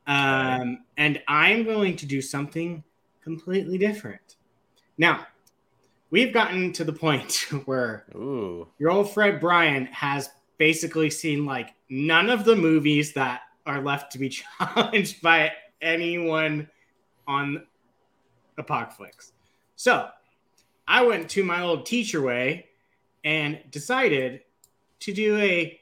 Um, 0.09 0.83
and 0.97 1.23
I'm 1.29 1.63
going 1.63 1.95
to 1.99 2.07
do 2.07 2.21
something 2.21 2.83
completely 3.23 3.79
different. 3.79 4.35
Now, 4.99 5.29
we've 6.11 6.33
gotten 6.33 6.73
to 6.73 6.83
the 6.83 6.93
point 6.93 7.47
where 7.67 8.07
Ooh. 8.17 8.67
your 8.81 8.91
old 8.91 9.13
Fred 9.15 9.39
Bryan 9.41 9.87
has 9.87 10.29
basically 10.63 11.11
seen 11.11 11.45
like 11.45 11.75
none 11.89 12.31
of 12.31 12.45
the 12.45 12.55
movies 12.55 13.13
that 13.15 13.41
are 13.67 13.83
left 13.83 14.13
to 14.13 14.19
be 14.21 14.29
challenged 14.61 15.21
by 15.21 15.51
anyone 15.81 16.69
on 17.27 17.67
Apocalypse. 18.57 19.33
So 19.75 20.09
I 20.87 21.05
went 21.05 21.29
to 21.31 21.43
my 21.43 21.63
old 21.63 21.85
teacher 21.85 22.23
way 22.23 22.67
and 23.25 23.59
decided 23.73 24.43
to 25.01 25.13
do 25.13 25.37
a 25.39 25.81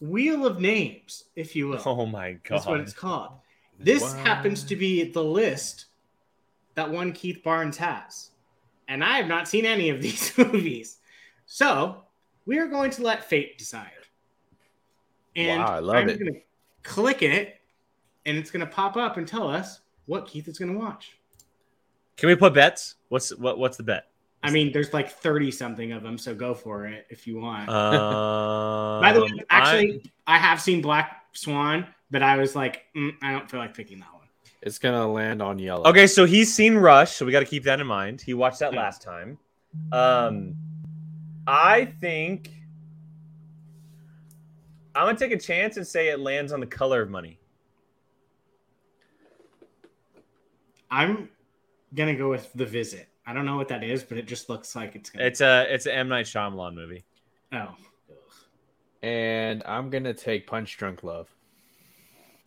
wheel 0.00 0.44
of 0.44 0.58
names, 0.60 1.26
if 1.36 1.54
you 1.54 1.68
will. 1.68 1.80
Oh 1.86 2.04
my 2.04 2.32
god! 2.32 2.42
That's 2.48 2.66
what 2.66 2.80
it's 2.80 2.92
called. 2.92 3.30
This 3.78 4.02
What? 4.02 4.26
happens 4.26 4.64
to 4.64 4.74
be 4.74 5.04
the 5.04 5.22
list 5.22 5.84
that 6.74 6.90
one 6.90 7.12
Keith 7.12 7.44
Barnes 7.44 7.76
has. 7.76 8.30
And 8.88 9.04
I 9.04 9.18
have 9.18 9.28
not 9.28 9.46
seen 9.46 9.64
any 9.64 9.88
of 9.90 10.02
these 10.02 10.36
movies. 10.38 10.98
So 11.46 12.02
we 12.44 12.58
are 12.58 12.66
going 12.66 12.90
to 12.90 13.02
let 13.04 13.24
fate 13.24 13.56
decide. 13.56 13.92
And 15.36 15.62
Wow, 15.62 15.68
I 15.74 15.78
love 15.78 15.96
I'm 15.96 16.08
it. 16.08 16.18
going 16.18 16.34
to 16.34 16.40
click 16.82 17.22
it, 17.22 17.56
and 18.26 18.36
it's 18.36 18.50
going 18.50 18.64
to 18.64 18.70
pop 18.70 18.96
up 18.96 19.16
and 19.16 19.26
tell 19.26 19.48
us 19.48 19.80
what 20.06 20.26
Keith 20.26 20.48
is 20.48 20.58
going 20.58 20.72
to 20.72 20.78
watch. 20.78 21.16
Can 22.16 22.28
we 22.28 22.36
put 22.36 22.52
bets? 22.54 22.96
What's 23.08 23.34
what? 23.36 23.58
What's 23.58 23.76
the 23.76 23.82
bet? 23.82 24.08
I 24.42 24.50
mean, 24.50 24.72
there's 24.72 24.92
like 24.94 25.10
30 25.10 25.50
something 25.50 25.92
of 25.92 26.02
them, 26.02 26.16
so 26.16 26.34
go 26.34 26.54
for 26.54 26.86
it 26.86 27.06
if 27.10 27.26
you 27.26 27.38
want. 27.38 27.68
Um, 27.68 29.00
By 29.02 29.12
the 29.12 29.22
way, 29.22 29.30
actually, 29.50 30.10
I, 30.26 30.38
have 30.38 30.60
seen 30.60 30.80
Black 30.80 31.24
Swan, 31.32 31.86
but 32.10 32.22
I 32.22 32.36
was 32.38 32.56
like, 32.56 32.86
mm, 32.96 33.12
I 33.22 33.32
don't 33.32 33.50
feel 33.50 33.60
like 33.60 33.74
picking 33.74 33.98
that 34.00 34.12
one. 34.12 34.26
It's 34.62 34.78
gonna 34.78 35.06
land 35.10 35.40
on 35.42 35.58
yellow. 35.58 35.84
okay, 35.84 36.06
so 36.06 36.24
he's 36.24 36.52
seen 36.52 36.74
Rush, 36.74 37.12
so 37.16 37.24
we 37.26 37.32
got 37.32 37.40
to 37.40 37.46
keep 37.46 37.64
that 37.64 37.80
in 37.80 37.86
mind. 37.86 38.20
He 38.20 38.34
watched 38.34 38.58
that 38.60 38.74
last 38.74 39.02
time. 39.02 39.38
Um, 39.92 40.54
I 41.46 41.86
think 42.00 42.50
I'm 44.94 45.06
gonna 45.06 45.18
take 45.18 45.32
a 45.32 45.38
chance 45.38 45.76
and 45.76 45.86
say 45.86 46.08
it 46.08 46.20
lands 46.20 46.52
on 46.52 46.60
the 46.60 46.66
color 46.66 47.02
of 47.02 47.10
money. 47.10 47.38
I'm 50.90 51.28
gonna 51.94 52.16
go 52.16 52.28
with 52.30 52.52
the 52.54 52.66
visit. 52.66 53.08
I 53.26 53.32
don't 53.32 53.46
know 53.46 53.56
what 53.56 53.68
that 53.68 53.84
is, 53.84 54.02
but 54.02 54.18
it 54.18 54.26
just 54.26 54.48
looks 54.48 54.74
like 54.74 54.96
it's 54.96 55.10
gonna. 55.10 55.24
It's 55.24 55.40
a 55.40 55.66
it's 55.72 55.86
an 55.86 55.92
M 55.92 56.08
Night 56.08 56.26
Shyamalan 56.26 56.74
movie. 56.74 57.04
oh, 57.52 57.74
And 59.02 59.62
I'm 59.66 59.90
gonna 59.90 60.14
take 60.14 60.46
Punch 60.46 60.76
Drunk 60.76 61.04
Love. 61.04 61.28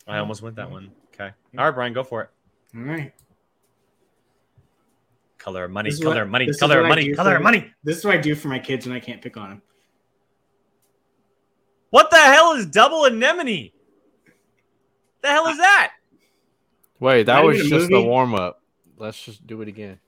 I 0.06 0.18
almost 0.18 0.42
went 0.42 0.56
that 0.56 0.70
one. 0.70 0.90
Okay, 1.14 1.30
all 1.56 1.64
right, 1.64 1.70
Brian, 1.74 1.92
go 1.94 2.04
for 2.04 2.22
it. 2.22 2.30
all 2.76 2.82
right. 2.82 3.12
Color 5.38 5.64
of 5.64 5.70
money, 5.70 5.88
This 5.90 5.98
is 5.98 6.02
color 6.04 6.14
what- 6.16 6.22
of 6.22 6.28
money, 6.30 6.46
this 6.46 6.56
is 6.56 6.60
color 6.60 6.78
of 6.78 6.82
what 6.82 6.86
I 6.86 6.88
money, 6.90 7.04
do 7.04 7.14
color 7.14 7.30
for- 7.32 7.36
of 7.36 7.42
money. 7.42 7.70
This 7.82 7.98
is 7.98 8.04
what 8.04 8.14
I 8.14 8.18
do 8.18 8.34
for 8.34 8.48
my 8.48 8.58
kids 8.58 8.86
when 8.86 8.96
I 8.96 9.00
can't 9.00 9.20
pick 9.22 9.36
on 9.36 9.50
them. 9.50 9.62
What 11.94 12.10
the 12.10 12.16
hell 12.16 12.54
is 12.54 12.66
double 12.66 13.04
anemone? 13.04 13.70
The 15.22 15.28
hell 15.28 15.46
is 15.46 15.58
that? 15.58 15.92
Wait, 16.98 17.22
that 17.26 17.44
was 17.44 17.58
even 17.58 17.68
a 17.68 17.78
just 17.78 17.88
the 17.88 18.02
warm 18.02 18.34
up. 18.34 18.60
Let's 18.96 19.24
just 19.24 19.46
do 19.46 19.62
it 19.62 19.68
again. 19.68 20.00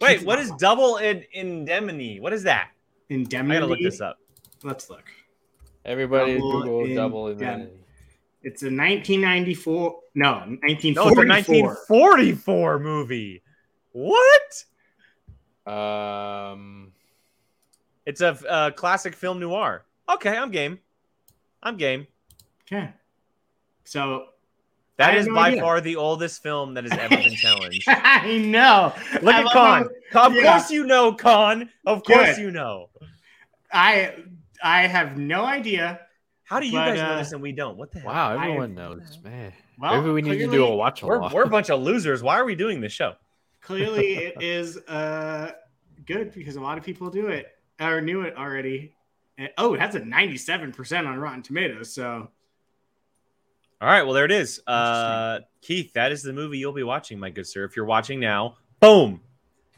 Wait, 0.00 0.24
what 0.24 0.40
is 0.40 0.50
double 0.58 0.96
in 0.96 1.24
indemnity? 1.30 2.18
What 2.18 2.32
is 2.32 2.42
that? 2.42 2.70
Indemnity. 3.08 3.56
I 3.56 3.60
gotta 3.60 3.70
look 3.70 3.78
this 3.80 4.00
up. 4.00 4.18
Let's 4.64 4.90
look. 4.90 5.04
Everybody 5.84 6.38
Double 6.38 6.62
Google 6.62 6.84
in- 6.86 6.96
double 6.96 7.26
yeah. 7.28 7.32
indemnity. 7.34 7.72
It's 8.42 8.62
a 8.62 8.66
1994. 8.66 10.00
No, 10.16 10.44
No, 10.44 10.58
it's 10.62 10.84
a 10.84 10.90
1944. 10.90 11.86
1944 11.86 12.78
movie. 12.80 13.42
What? 13.92 14.64
Um, 15.72 16.90
It's 18.06 18.22
a 18.22 18.30
uh, 18.50 18.70
classic 18.72 19.14
film 19.14 19.38
noir. 19.38 19.84
Okay, 20.08 20.36
I'm 20.36 20.50
game. 20.50 20.80
I'm 21.62 21.76
game. 21.76 22.06
Okay. 22.66 22.90
So 23.84 24.26
That 24.96 25.10
I 25.10 25.12
have 25.12 25.20
is 25.22 25.26
no 25.28 25.34
by 25.34 25.48
idea. 25.48 25.60
far 25.62 25.80
the 25.80 25.96
oldest 25.96 26.42
film 26.42 26.74
that 26.74 26.84
has 26.84 26.92
ever 26.92 27.16
been 27.16 27.34
challenged. 27.36 27.88
I 27.88 28.38
know. 28.38 28.92
Look 29.22 29.34
I 29.34 29.38
at 29.40 29.44
love 29.44 29.52
Con. 29.52 29.88
Of 30.26 30.34
Yeah. 30.34 30.42
course 30.52 30.70
you 30.70 30.84
know, 30.86 31.12
Con. 31.12 31.70
Of 31.86 32.04
course 32.04 32.36
Good. 32.36 32.38
you 32.42 32.50
know. 32.50 32.90
I 33.72 34.14
I 34.62 34.86
have 34.86 35.16
no 35.18 35.44
idea. 35.44 36.00
How 36.44 36.60
do 36.60 36.66
you 36.66 36.72
But, 36.72 36.86
guys 36.86 36.98
know 36.98 37.04
uh, 37.14 37.18
this 37.18 37.32
and 37.32 37.42
we 37.42 37.52
don't? 37.52 37.76
What 37.76 37.92
the 37.92 38.00
hell? 38.00 38.12
wow, 38.12 38.30
I- 38.30 38.44
everyone 38.46 38.74
knows, 38.74 39.18
man. 39.22 39.52
Well, 39.78 40.00
Maybe 40.00 40.10
we 40.12 40.22
need 40.22 40.38
to 40.38 40.50
do 40.50 40.64
a 40.66 40.74
watch 40.74 41.02
We're, 41.04 41.20
we're 41.32 41.44
a 41.44 41.48
bunch 41.48 41.70
of 41.70 41.80
losers. 41.80 42.20
Why 42.22 42.36
are 42.36 42.44
we 42.44 42.56
doing 42.56 42.80
this 42.80 42.92
show? 42.92 43.14
Clearly, 43.60 44.14
it 44.16 44.42
is 44.42 44.76
uh 44.88 45.52
good 46.06 46.32
because 46.32 46.56
a 46.56 46.60
lot 46.60 46.78
of 46.78 46.84
people 46.84 47.10
do 47.10 47.28
it 47.28 47.46
or 47.80 48.00
knew 48.00 48.22
it 48.22 48.36
already. 48.36 48.94
And- 49.38 49.50
oh, 49.56 49.74
it 49.74 49.80
has 49.80 49.94
a 49.94 50.00
97% 50.00 51.06
on 51.06 51.16
Rotten 51.18 51.42
Tomatoes. 51.42 51.92
So 51.92 52.28
All 53.80 53.88
right, 53.88 54.02
well 54.02 54.12
there 54.12 54.24
it 54.24 54.32
is. 54.32 54.60
Uh, 54.66 55.38
Keith, 55.62 55.92
that 55.94 56.10
is 56.12 56.22
the 56.22 56.32
movie 56.32 56.58
you'll 56.58 56.72
be 56.72 56.82
watching, 56.82 57.18
my 57.18 57.30
good 57.30 57.46
sir. 57.46 57.64
If 57.64 57.76
you're 57.76 57.84
watching 57.84 58.18
now, 58.20 58.56
boom, 58.80 59.20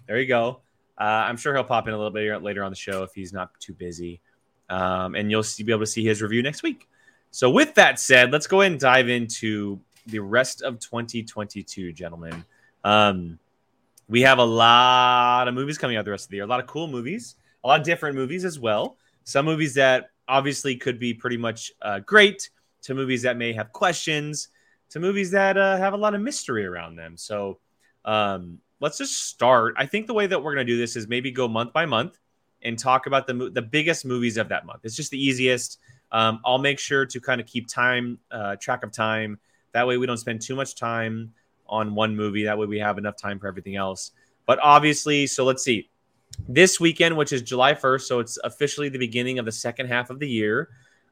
there 0.06 0.18
you 0.18 0.26
go. 0.26 0.60
Uh, 0.98 1.24
I'm 1.28 1.36
sure 1.36 1.54
he'll 1.54 1.64
pop 1.64 1.86
in 1.86 1.94
a 1.94 1.96
little 1.96 2.10
bit 2.10 2.42
later 2.42 2.64
on 2.64 2.70
the 2.70 2.76
show 2.76 3.02
if 3.02 3.14
he's 3.14 3.32
not 3.32 3.50
too 3.60 3.72
busy, 3.74 4.20
um, 4.68 5.14
and 5.14 5.30
you'll 5.30 5.42
see, 5.42 5.62
be 5.62 5.72
able 5.72 5.80
to 5.80 5.86
see 5.86 6.04
his 6.04 6.20
review 6.20 6.42
next 6.42 6.62
week. 6.62 6.88
So, 7.30 7.48
with 7.50 7.74
that 7.76 7.98
said, 8.00 8.32
let's 8.32 8.46
go 8.46 8.60
ahead 8.60 8.72
and 8.72 8.80
dive 8.80 9.08
into 9.08 9.80
the 10.06 10.18
rest 10.18 10.62
of 10.62 10.78
2022, 10.78 11.92
gentlemen. 11.92 12.44
Um, 12.84 13.38
we 14.08 14.22
have 14.22 14.38
a 14.38 14.44
lot 14.44 15.46
of 15.46 15.54
movies 15.54 15.78
coming 15.78 15.96
out 15.96 16.04
the 16.04 16.10
rest 16.10 16.26
of 16.26 16.30
the 16.30 16.36
year. 16.36 16.44
A 16.44 16.48
lot 16.48 16.60
of 16.60 16.66
cool 16.66 16.88
movies, 16.88 17.36
a 17.64 17.68
lot 17.68 17.80
of 17.80 17.86
different 17.86 18.16
movies 18.16 18.44
as 18.44 18.58
well. 18.58 18.96
Some 19.24 19.44
movies 19.44 19.74
that 19.74 20.10
obviously 20.28 20.76
could 20.76 20.98
be 20.98 21.14
pretty 21.14 21.36
much 21.36 21.72
uh, 21.82 22.00
great, 22.00 22.50
to 22.82 22.94
movies 22.94 23.22
that 23.22 23.36
may 23.36 23.52
have 23.52 23.72
questions, 23.72 24.48
to 24.90 25.00
movies 25.00 25.30
that 25.32 25.56
uh, 25.56 25.76
have 25.76 25.92
a 25.92 25.96
lot 25.96 26.14
of 26.14 26.20
mystery 26.20 26.64
around 26.66 26.96
them. 26.96 27.16
So 27.16 27.58
um, 28.04 28.58
let's 28.80 28.98
just 28.98 29.28
start. 29.28 29.74
I 29.76 29.86
think 29.86 30.06
the 30.06 30.14
way 30.14 30.26
that 30.26 30.42
we're 30.42 30.54
going 30.54 30.66
to 30.66 30.72
do 30.72 30.78
this 30.78 30.96
is 30.96 31.08
maybe 31.08 31.30
go 31.30 31.46
month 31.48 31.72
by 31.72 31.86
month 31.86 32.18
and 32.62 32.78
talk 32.78 33.06
about 33.06 33.26
the 33.26 33.50
the 33.50 33.62
biggest 33.62 34.04
movies 34.04 34.36
of 34.36 34.48
that 34.48 34.66
month. 34.66 34.80
It's 34.84 34.96
just 34.96 35.10
the 35.10 35.22
easiest. 35.22 35.78
Um, 36.12 36.40
I'll 36.44 36.58
make 36.58 36.78
sure 36.78 37.06
to 37.06 37.20
kind 37.20 37.40
of 37.40 37.46
keep 37.46 37.68
time 37.68 38.18
uh, 38.30 38.56
track 38.56 38.82
of 38.82 38.92
time. 38.92 39.38
That 39.72 39.86
way 39.86 39.96
we 39.96 40.06
don't 40.06 40.16
spend 40.16 40.42
too 40.42 40.56
much 40.56 40.74
time 40.74 41.32
on 41.66 41.94
one 41.94 42.16
movie. 42.16 42.44
That 42.44 42.58
way 42.58 42.66
we 42.66 42.80
have 42.80 42.98
enough 42.98 43.16
time 43.16 43.38
for 43.38 43.46
everything 43.46 43.76
else. 43.76 44.10
But 44.44 44.58
obviously, 44.60 45.28
so 45.28 45.44
let's 45.44 45.62
see. 45.62 45.88
This 46.48 46.80
weekend, 46.80 47.16
which 47.16 47.32
is 47.32 47.42
July 47.42 47.74
1st, 47.74 48.02
so 48.02 48.18
it's 48.18 48.38
officially 48.42 48.88
the 48.88 48.98
beginning 48.98 49.38
of 49.38 49.44
the 49.44 49.52
second 49.52 49.86
half 49.86 50.10
of 50.10 50.18
the 50.18 50.28
year 50.28 50.68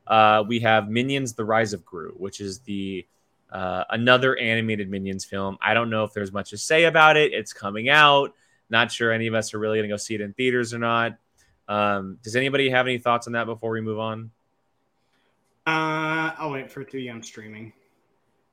uh, 0.08 0.42
we 0.46 0.58
have 0.60 0.88
Minions: 0.88 1.34
The 1.34 1.44
Rise 1.44 1.72
of 1.72 1.84
Gru, 1.84 2.12
which 2.16 2.40
is 2.40 2.60
the 2.60 3.06
uh, 3.52 3.84
another 3.90 4.36
animated 4.36 4.90
Minions 4.90 5.24
film. 5.24 5.58
I 5.60 5.74
don't 5.74 5.90
know 5.90 6.04
if 6.04 6.12
there's 6.12 6.32
much 6.32 6.50
to 6.50 6.58
say 6.58 6.84
about 6.84 7.16
it. 7.16 7.32
It's 7.32 7.52
coming 7.52 7.88
out. 7.88 8.34
Not 8.70 8.90
sure 8.90 9.12
any 9.12 9.26
of 9.26 9.34
us 9.34 9.54
are 9.54 9.58
really 9.58 9.78
going 9.78 9.88
to 9.88 9.92
go 9.92 9.96
see 9.96 10.14
it 10.14 10.20
in 10.20 10.32
theaters 10.32 10.74
or 10.74 10.78
not. 10.78 11.16
Um, 11.68 12.18
does 12.22 12.36
anybody 12.36 12.70
have 12.70 12.86
any 12.86 12.98
thoughts 12.98 13.26
on 13.26 13.34
that 13.34 13.44
before 13.44 13.70
we 13.70 13.80
move 13.80 13.98
on? 13.98 14.30
uh, 15.66 16.32
I'll 16.38 16.50
wait 16.50 16.70
for 16.70 16.80
it 16.80 16.90
to 16.90 16.96
be 16.96 17.10
on 17.10 17.22
streaming. 17.22 17.74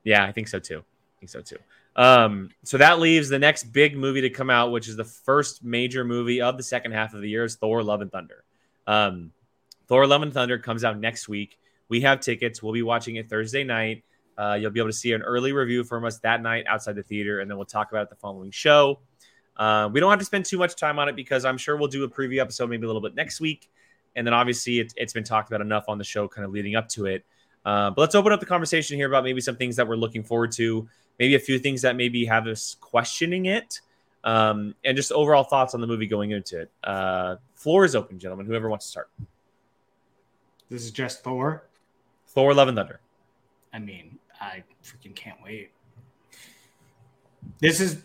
Yeah, 0.04 0.26
I 0.26 0.34
think 0.34 0.50
so 0.50 0.60
too. 0.60 0.80
I 0.80 1.20
think 1.20 1.30
so 1.30 1.42
too. 1.42 1.58
Um, 1.96 2.50
so 2.64 2.78
that 2.78 3.00
leaves 3.00 3.30
the 3.30 3.40
next 3.40 3.66
big 3.72 3.96
movie 3.96 4.22
to 4.22 4.30
come 4.30 4.50
out, 4.50 4.72
which 4.72 4.90
is 4.90 4.98
the 4.98 5.06
first 5.06 5.64
major 5.64 6.04
movie 6.04 6.42
of 6.42 6.58
the 6.58 6.64
second 6.64 6.92
half 6.92 7.14
of 7.14 7.22
the 7.22 7.30
year, 7.30 7.46
is 7.46 7.56
Thor: 7.56 7.84
Love 7.84 8.02
and 8.02 8.12
Thunder. 8.12 8.44
Um, 8.86 9.32
Thor: 9.88 10.06
Love 10.06 10.22
and 10.22 10.34
Thunder 10.34 10.58
comes 10.58 10.84
out 10.84 11.00
next 11.00 11.30
week. 11.30 11.58
We 11.88 12.02
have 12.02 12.20
tickets. 12.20 12.62
We'll 12.62 12.74
be 12.74 12.82
watching 12.82 13.16
it 13.16 13.30
Thursday 13.30 13.64
night. 13.64 14.04
Uh, 14.38 14.58
you'll 14.60 14.72
be 14.72 14.80
able 14.80 14.90
to 14.90 14.94
see 14.94 15.14
an 15.14 15.22
early 15.22 15.54
review 15.54 15.84
from 15.84 16.04
us 16.04 16.20
that 16.20 16.42
night 16.42 16.66
outside 16.68 16.96
the 16.96 17.04
theater, 17.04 17.40
and 17.40 17.50
then 17.50 17.58
we'll 17.58 17.66
talk 17.66 17.92
about 17.92 18.04
it 18.04 18.10
the 18.10 18.16
following 18.16 18.52
show. 18.52 19.00
Uh, 19.56 19.90
we 19.92 20.02
don't 20.02 20.10
have 20.10 20.20
to 20.20 20.26
spend 20.26 20.44
too 20.44 20.58
much 20.58 20.76
time 20.76 21.00
on 21.00 21.08
it 21.08 21.16
because 21.16 21.46
I'm 21.46 21.58
sure 21.58 21.78
we'll 21.78 21.88
do 21.88 22.04
a 22.04 22.10
preview 22.10 22.42
episode 22.42 22.70
maybe 22.70 22.84
a 22.84 22.88
little 22.88 23.02
bit 23.02 23.16
next 23.16 23.40
week, 23.40 23.70
and 24.16 24.28
then 24.28 24.34
obviously 24.34 24.80
it, 24.80 24.94
it's 24.98 25.14
been 25.14 25.24
talked 25.24 25.50
about 25.50 25.62
enough 25.62 25.86
on 25.88 25.98
the 25.98 26.04
show, 26.04 26.28
kind 26.28 26.44
of 26.44 26.52
leading 26.52 26.76
up 26.76 26.90
to 26.90 27.06
it. 27.06 27.26
Uh, 27.66 27.90
but 27.92 28.02
let's 28.02 28.16
open 28.16 28.34
up 28.34 28.40
the 28.40 28.46
conversation 28.46 28.98
here 28.98 29.08
about 29.08 29.24
maybe 29.24 29.40
some 29.40 29.56
things 29.56 29.78
that 29.78 29.88
we're 29.88 29.96
looking 29.96 30.24
forward 30.24 30.52
to, 30.52 30.88
maybe 31.20 31.36
a 31.36 31.40
few 31.40 31.60
things 31.60 31.82
that 31.82 31.96
maybe 31.96 32.26
have 32.26 32.48
us 32.48 32.76
questioning 32.80 33.46
it, 33.46 33.82
um, 34.24 34.76
and 34.84 34.96
just 34.96 35.12
overall 35.12 35.44
thoughts 35.44 35.74
on 35.74 35.82
the 35.82 35.88
movie 35.88 36.08
going 36.08 36.32
into 36.32 36.62
it. 36.62 36.72
Uh, 36.84 37.36
floor 37.54 37.86
is 37.86 37.96
open, 37.96 38.20
gentlemen. 38.20 38.46
Whoever 38.46 38.70
wants 38.70 38.86
to 38.86 38.92
start. 38.92 39.10
This 40.70 40.84
is 40.84 40.92
just 40.92 41.24
Thor. 41.24 41.68
Thor: 42.28 42.54
Love 42.54 42.68
and 42.68 42.78
Thunder. 42.78 43.00
I 43.74 43.80
mean, 43.80 44.18
I 44.40 44.64
freaking 44.84 45.16
can't 45.16 45.38
wait. 45.44 45.72
This 47.60 47.80
is, 47.80 48.02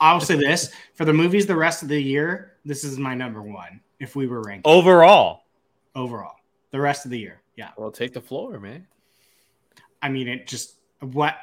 I'll 0.00 0.20
say 0.20 0.36
this 0.36 0.72
for 0.94 1.04
the 1.04 1.12
movies 1.12 1.46
the 1.46 1.56
rest 1.56 1.82
of 1.82 1.88
the 1.88 2.00
year. 2.00 2.54
This 2.64 2.84
is 2.84 2.98
my 2.98 3.14
number 3.14 3.42
one 3.42 3.80
if 4.00 4.16
we 4.16 4.26
were 4.26 4.42
ranked 4.42 4.66
Overall, 4.66 5.44
overall 5.94 6.36
the 6.70 6.80
rest 6.80 7.04
of 7.04 7.10
the 7.10 7.18
year. 7.18 7.40
Yeah, 7.56 7.70
Well, 7.76 7.92
take 7.92 8.12
the 8.12 8.20
floor, 8.20 8.58
man. 8.58 8.86
I 10.02 10.08
mean, 10.08 10.28
it 10.28 10.46
just 10.46 10.76
what 11.00 11.36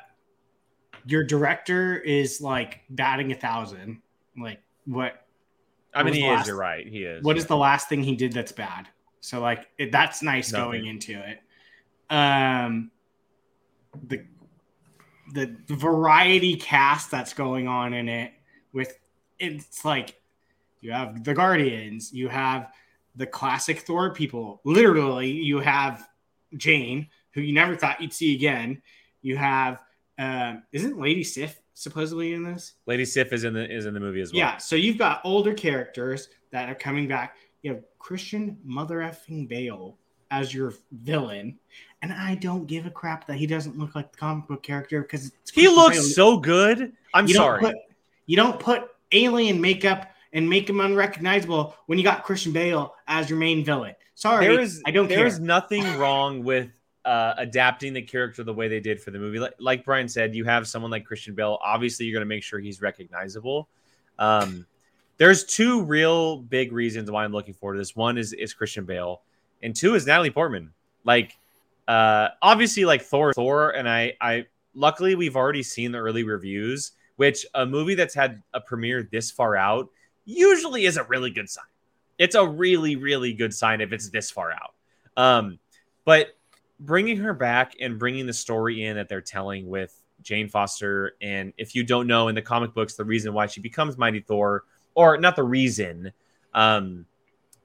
your 1.05 1.23
director 1.23 1.97
is 1.97 2.41
like 2.41 2.81
batting 2.89 3.31
a 3.31 3.35
thousand. 3.35 4.01
Like 4.37 4.59
what? 4.85 5.25
I 5.93 6.03
mean, 6.03 6.13
he 6.13 6.21
the 6.21 6.27
is. 6.27 6.31
last- 6.37 6.47
You're 6.47 6.57
right. 6.57 6.87
He 6.87 7.03
is. 7.03 7.23
What 7.23 7.37
is 7.37 7.45
the 7.45 7.57
last 7.57 7.89
thing 7.89 8.03
he 8.03 8.15
did 8.15 8.33
that's 8.33 8.51
bad? 8.51 8.87
So 9.19 9.39
like 9.41 9.67
it, 9.77 9.91
that's 9.91 10.21
nice 10.23 10.51
Nothing. 10.51 10.65
going 10.71 10.85
into 10.87 11.19
it. 11.19 11.39
Um, 12.09 12.91
the 14.07 14.23
the 15.33 15.55
variety 15.69 16.55
cast 16.55 17.09
that's 17.11 17.33
going 17.33 17.67
on 17.67 17.93
in 17.93 18.09
it 18.09 18.33
with 18.73 18.97
it's 19.39 19.85
like 19.85 20.19
you 20.81 20.91
have 20.91 21.23
the 21.23 21.33
Guardians, 21.33 22.11
you 22.11 22.27
have 22.27 22.71
the 23.15 23.25
classic 23.27 23.79
Thor 23.79 24.13
people. 24.13 24.61
Literally, 24.63 25.29
you 25.31 25.59
have 25.59 26.07
Jane, 26.57 27.07
who 27.33 27.41
you 27.41 27.53
never 27.53 27.75
thought 27.75 28.01
you'd 28.01 28.13
see 28.13 28.35
again. 28.35 28.81
You 29.21 29.37
have 29.37 29.79
um, 30.19 30.63
isn't 30.71 30.99
Lady 30.99 31.23
Sif 31.23 31.59
supposedly 31.73 32.33
in 32.33 32.43
this? 32.43 32.73
Lady 32.85 33.05
Sif 33.05 33.33
is 33.33 33.43
in 33.43 33.53
the 33.53 33.69
is 33.69 33.85
in 33.85 33.93
the 33.93 33.99
movie 33.99 34.21
as 34.21 34.31
well. 34.31 34.39
Yeah, 34.39 34.57
so 34.57 34.75
you've 34.75 34.97
got 34.97 35.21
older 35.23 35.53
characters 35.53 36.29
that 36.51 36.69
are 36.69 36.75
coming 36.75 37.07
back. 37.07 37.37
You 37.63 37.73
have 37.73 37.83
Christian 37.99 38.57
mother 38.63 38.97
effing 38.97 39.47
Bale 39.47 39.97
as 40.31 40.53
your 40.53 40.73
villain, 40.91 41.57
and 42.01 42.13
I 42.13 42.35
don't 42.35 42.65
give 42.65 42.85
a 42.85 42.89
crap 42.89 43.27
that 43.27 43.35
he 43.37 43.45
doesn't 43.47 43.77
look 43.77 43.95
like 43.95 44.11
the 44.11 44.17
comic 44.17 44.47
book 44.47 44.63
character 44.63 45.01
because 45.01 45.31
He 45.53 45.67
looks 45.67 46.15
so 46.15 46.37
good. 46.37 46.93
I'm 47.13 47.27
you 47.27 47.33
don't 47.33 47.43
sorry. 47.43 47.59
Put, 47.61 47.75
you 48.25 48.37
don't 48.37 48.59
put 48.59 48.89
alien 49.11 49.59
makeup 49.59 50.11
and 50.33 50.49
make 50.49 50.69
him 50.69 50.79
unrecognizable 50.79 51.75
when 51.87 51.97
you 51.97 52.03
got 52.03 52.23
Christian 52.23 52.53
Bale 52.53 52.95
as 53.07 53.29
your 53.29 53.37
main 53.37 53.65
villain. 53.65 53.95
Sorry, 54.15 54.47
there 54.47 54.59
is 54.59 54.81
I 54.85 54.91
don't 54.91 55.07
there 55.09 55.19
care. 55.19 55.27
is 55.27 55.39
nothing 55.39 55.83
wrong 55.97 56.43
with 56.43 56.69
uh, 57.05 57.33
adapting 57.37 57.93
the 57.93 58.01
character 58.01 58.43
the 58.43 58.53
way 58.53 58.67
they 58.67 58.79
did 58.79 59.01
for 59.01 59.11
the 59.11 59.19
movie. 59.19 59.39
Like, 59.39 59.55
like 59.59 59.85
Brian 59.85 60.07
said, 60.07 60.35
you 60.35 60.45
have 60.45 60.67
someone 60.67 60.91
like 60.91 61.05
Christian 61.05 61.33
Bale. 61.33 61.57
Obviously, 61.63 62.05
you're 62.05 62.13
going 62.13 62.27
to 62.27 62.29
make 62.29 62.43
sure 62.43 62.59
he's 62.59 62.81
recognizable. 62.81 63.67
Um, 64.19 64.65
there's 65.17 65.43
two 65.43 65.83
real 65.83 66.37
big 66.37 66.71
reasons 66.71 67.09
why 67.09 67.23
I'm 67.23 67.31
looking 67.31 67.53
forward 67.53 67.75
to 67.75 67.79
this. 67.79 67.95
One 67.95 68.17
is 68.17 68.33
is 68.33 68.53
Christian 68.53 68.85
Bale, 68.85 69.21
and 69.61 69.75
two 69.75 69.95
is 69.95 70.05
Natalie 70.05 70.31
Portman. 70.31 70.71
Like, 71.03 71.37
uh, 71.87 72.29
obviously, 72.41 72.85
like 72.85 73.01
Thor, 73.01 73.33
Thor, 73.33 73.71
and 73.71 73.89
I, 73.89 74.13
I 74.21 74.45
luckily 74.73 75.15
we've 75.15 75.35
already 75.35 75.63
seen 75.63 75.91
the 75.91 75.97
early 75.97 76.23
reviews, 76.23 76.91
which 77.15 77.45
a 77.53 77.65
movie 77.65 77.95
that's 77.95 78.13
had 78.13 78.41
a 78.53 78.61
premiere 78.61 79.07
this 79.11 79.31
far 79.31 79.55
out 79.55 79.89
usually 80.25 80.85
is 80.85 80.97
a 80.97 81.03
really 81.03 81.31
good 81.31 81.49
sign. 81.49 81.65
It's 82.17 82.35
a 82.35 82.47
really, 82.47 82.95
really 82.95 83.33
good 83.33 83.53
sign 83.53 83.81
if 83.81 83.91
it's 83.91 84.09
this 84.09 84.29
far 84.29 84.51
out. 84.51 84.73
Um, 85.17 85.59
but 86.05 86.37
bringing 86.81 87.17
her 87.17 87.33
back 87.33 87.75
and 87.79 87.97
bringing 87.97 88.25
the 88.25 88.33
story 88.33 88.83
in 88.83 88.95
that 88.95 89.07
they're 89.07 89.21
telling 89.21 89.69
with 89.69 89.95
Jane 90.23 90.49
Foster, 90.49 91.13
and 91.21 91.53
if 91.57 91.75
you 91.75 91.83
don't 91.83 92.07
know 92.07 92.27
in 92.27 92.35
the 92.35 92.41
comic 92.41 92.73
books, 92.73 92.95
the 92.95 93.05
reason 93.05 93.33
why 93.33 93.47
she 93.47 93.61
becomes 93.61 93.97
Mighty 93.97 94.19
Thor, 94.19 94.65
or 94.95 95.17
not 95.17 95.35
the 95.35 95.43
reason, 95.43 96.11
um, 96.53 97.05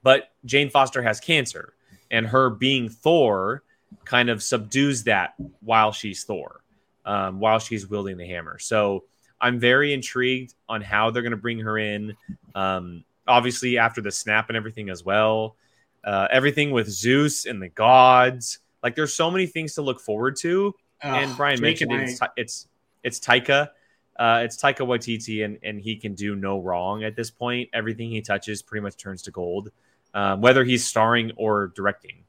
but 0.02 0.30
Jane 0.44 0.70
Foster 0.70 1.02
has 1.02 1.18
cancer, 1.18 1.74
and 2.10 2.26
her 2.26 2.50
being 2.50 2.88
Thor 2.88 3.62
kind 4.04 4.28
of 4.28 4.42
subdues 4.42 5.02
that 5.04 5.34
while 5.60 5.92
she's 5.92 6.24
Thor, 6.24 6.62
um, 7.04 7.40
while 7.40 7.58
she's 7.58 7.88
wielding 7.88 8.16
the 8.16 8.26
hammer. 8.26 8.58
So 8.58 9.04
I'm 9.40 9.58
very 9.58 9.92
intrigued 9.92 10.54
on 10.68 10.80
how 10.80 11.10
they're 11.10 11.22
going 11.22 11.32
to 11.32 11.36
bring 11.36 11.58
her 11.60 11.78
in. 11.78 12.16
Um, 12.54 13.04
obviously, 13.26 13.78
after 13.78 14.00
the 14.00 14.10
snap 14.12 14.48
and 14.48 14.56
everything 14.56 14.88
as 14.88 15.04
well, 15.04 15.56
uh, 16.04 16.28
everything 16.30 16.70
with 16.70 16.88
Zeus 16.88 17.46
and 17.46 17.60
the 17.60 17.68
gods. 17.68 18.60
Like, 18.86 18.94
there's 18.94 19.12
so 19.12 19.32
many 19.32 19.46
things 19.46 19.74
to 19.74 19.82
look 19.82 19.98
forward 19.98 20.36
to. 20.42 20.72
and 21.02 21.36
Brian 21.36 21.60
mentioned 21.60 21.90
it, 21.90 22.08
it's, 22.08 22.20
it's 22.36 22.68
it's 23.02 23.18
Taika. 23.18 23.70
Uh, 24.16 24.42
it's 24.44 24.56
Taika 24.56 24.86
Waititi, 24.86 25.44
and, 25.44 25.58
and 25.64 25.80
he 25.80 25.96
can 25.96 26.14
do 26.14 26.36
no 26.36 26.60
wrong 26.60 27.02
at 27.02 27.16
this 27.16 27.28
point. 27.28 27.68
Everything 27.72 28.10
he 28.10 28.20
touches 28.20 28.62
pretty 28.62 28.84
much 28.84 28.96
turns 28.96 29.22
to 29.22 29.32
gold, 29.32 29.72
um, 30.14 30.40
whether 30.40 30.62
he's 30.62 30.84
starring 30.84 31.32
or 31.36 31.72
directing. 31.74 32.22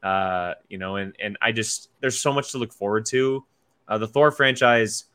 Uh, 0.00 0.54
you 0.68 0.78
know, 0.78 0.94
and 0.94 1.16
and 1.18 1.36
I 1.42 1.50
just 1.50 1.90
there's 2.00 2.20
so 2.20 2.32
much 2.32 2.52
to 2.52 2.58
look 2.58 2.72
forward 2.72 3.04
to. 3.06 3.44
Uh, 3.88 3.98
the 3.98 4.06
Thor 4.06 4.30
franchise, 4.30 5.06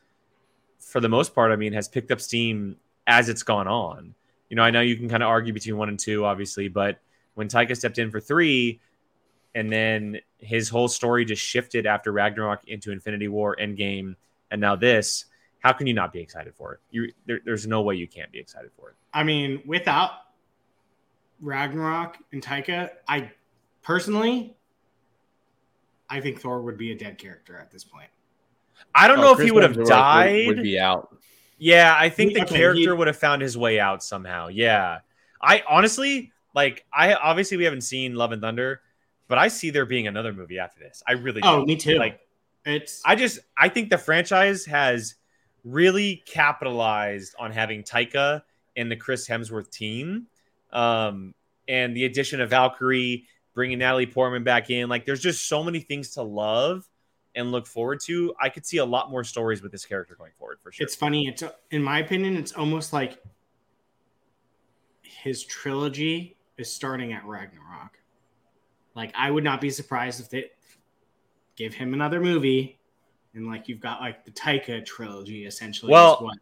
for 0.78 1.00
the 1.00 1.08
most 1.08 1.34
part, 1.34 1.52
I 1.52 1.56
mean, 1.56 1.72
has 1.72 1.88
picked 1.88 2.10
up 2.10 2.20
steam 2.20 2.76
as 3.06 3.30
it's 3.30 3.42
gone 3.42 3.66
on. 3.66 4.14
You 4.50 4.56
know, 4.56 4.62
I 4.62 4.70
know 4.70 4.82
you 4.82 4.96
can 4.96 5.08
kind 5.08 5.22
of 5.22 5.30
argue 5.30 5.54
between 5.54 5.78
one 5.78 5.88
and 5.88 5.98
two, 5.98 6.26
obviously, 6.26 6.68
but 6.68 6.98
when 7.32 7.48
Taika 7.48 7.74
stepped 7.74 7.98
in 7.98 8.10
for 8.10 8.20
three, 8.20 8.80
and 9.54 9.70
then 9.72 10.18
his 10.38 10.68
whole 10.68 10.88
story 10.88 11.24
just 11.24 11.42
shifted 11.42 11.86
after 11.86 12.10
Ragnarok 12.12 12.62
into 12.66 12.90
Infinity 12.92 13.28
War, 13.28 13.56
Endgame, 13.60 14.16
and 14.50 14.60
now 14.60 14.76
this. 14.76 15.26
How 15.60 15.72
can 15.72 15.86
you 15.86 15.94
not 15.94 16.12
be 16.12 16.20
excited 16.20 16.54
for 16.56 16.74
it? 16.74 16.80
You, 16.90 17.12
there, 17.26 17.40
there's 17.44 17.66
no 17.68 17.82
way 17.82 17.94
you 17.94 18.08
can't 18.08 18.32
be 18.32 18.38
excited 18.40 18.70
for 18.76 18.90
it. 18.90 18.96
I 19.14 19.22
mean, 19.22 19.62
without 19.64 20.10
Ragnarok 21.40 22.18
and 22.32 22.42
Taika, 22.42 22.90
I 23.08 23.30
personally, 23.82 24.56
I 26.08 26.20
think 26.20 26.40
Thor 26.40 26.62
would 26.62 26.76
be 26.78 26.92
a 26.92 26.96
dead 26.96 27.18
character 27.18 27.58
at 27.58 27.70
this 27.70 27.84
point. 27.84 28.08
I 28.94 29.06
don't 29.08 29.18
Oh, 29.18 29.22
know 29.22 29.30
if 29.30 29.36
Chris 29.36 29.46
he 29.46 29.52
would 29.52 29.62
have 29.62 29.72
Hemsworth 29.76 29.88
died. 29.88 30.46
Would, 30.48 30.62
be 30.62 30.78
out. 30.78 31.16
Yeah, 31.58 31.94
I 31.96 32.08
think 32.08 32.30
He- 32.30 32.34
the 32.38 32.42
okay, 32.42 32.56
character 32.56 32.80
he- 32.80 32.92
would 32.92 33.06
have 33.06 33.16
found 33.16 33.42
his 33.42 33.56
way 33.56 33.78
out 33.78 34.02
somehow. 34.02 34.48
Yeah. 34.48 34.98
I 35.40 35.62
honestly 35.68 36.32
like 36.54 36.84
I 36.92 37.14
obviously 37.14 37.56
we 37.56 37.64
haven't 37.64 37.80
seen 37.82 38.14
Love 38.14 38.32
and 38.32 38.42
Thunder, 38.42 38.80
but 39.32 39.38
I 39.38 39.48
see 39.48 39.70
there 39.70 39.86
being 39.86 40.06
another 40.06 40.34
movie 40.34 40.58
after 40.58 40.78
this. 40.78 41.02
I 41.08 41.12
really 41.12 41.40
do. 41.40 41.48
Oh, 41.48 41.64
me 41.64 41.74
too. 41.74 41.96
Like 41.96 42.20
It's 42.66 43.00
I 43.02 43.14
just 43.14 43.38
I 43.56 43.70
think 43.70 43.88
the 43.88 43.96
franchise 43.96 44.66
has 44.66 45.14
really 45.64 46.22
capitalized 46.26 47.34
on 47.38 47.50
having 47.50 47.82
Taika 47.82 48.42
and 48.76 48.90
the 48.90 48.96
Chris 48.96 49.26
Hemsworth 49.26 49.70
team, 49.70 50.26
um, 50.70 51.32
and 51.66 51.96
the 51.96 52.04
addition 52.04 52.42
of 52.42 52.50
Valkyrie, 52.50 53.24
bringing 53.54 53.78
Natalie 53.78 54.04
Portman 54.04 54.44
back 54.44 54.68
in. 54.68 54.90
Like, 54.90 55.06
there's 55.06 55.22
just 55.22 55.48
so 55.48 55.64
many 55.64 55.80
things 55.80 56.10
to 56.10 56.22
love 56.22 56.86
and 57.34 57.52
look 57.52 57.66
forward 57.66 58.00
to. 58.00 58.34
I 58.38 58.50
could 58.50 58.66
see 58.66 58.76
a 58.76 58.84
lot 58.84 59.10
more 59.10 59.24
stories 59.24 59.62
with 59.62 59.72
this 59.72 59.86
character 59.86 60.14
going 60.14 60.32
forward 60.38 60.58
for 60.62 60.72
sure. 60.72 60.84
it's 60.84 60.94
funny. 60.94 61.26
It's 61.26 61.42
in 61.70 61.82
my 61.82 62.00
opinion, 62.00 62.36
it's 62.36 62.52
almost 62.52 62.92
like 62.92 63.18
his 65.00 65.42
trilogy 65.42 66.36
is 66.58 66.70
starting 66.70 67.14
at 67.14 67.24
Ragnarok. 67.24 68.01
Like 68.94 69.12
I 69.16 69.30
would 69.30 69.44
not 69.44 69.60
be 69.60 69.70
surprised 69.70 70.20
if 70.20 70.28
they 70.30 70.50
give 71.56 71.74
him 71.74 71.94
another 71.94 72.20
movie, 72.20 72.78
and 73.34 73.46
like 73.46 73.68
you've 73.68 73.80
got 73.80 74.00
like 74.00 74.24
the 74.24 74.30
Taika 74.30 74.84
trilogy 74.84 75.46
essentially. 75.46 75.90
is 75.90 75.92
Well, 75.92 76.18
what- 76.20 76.38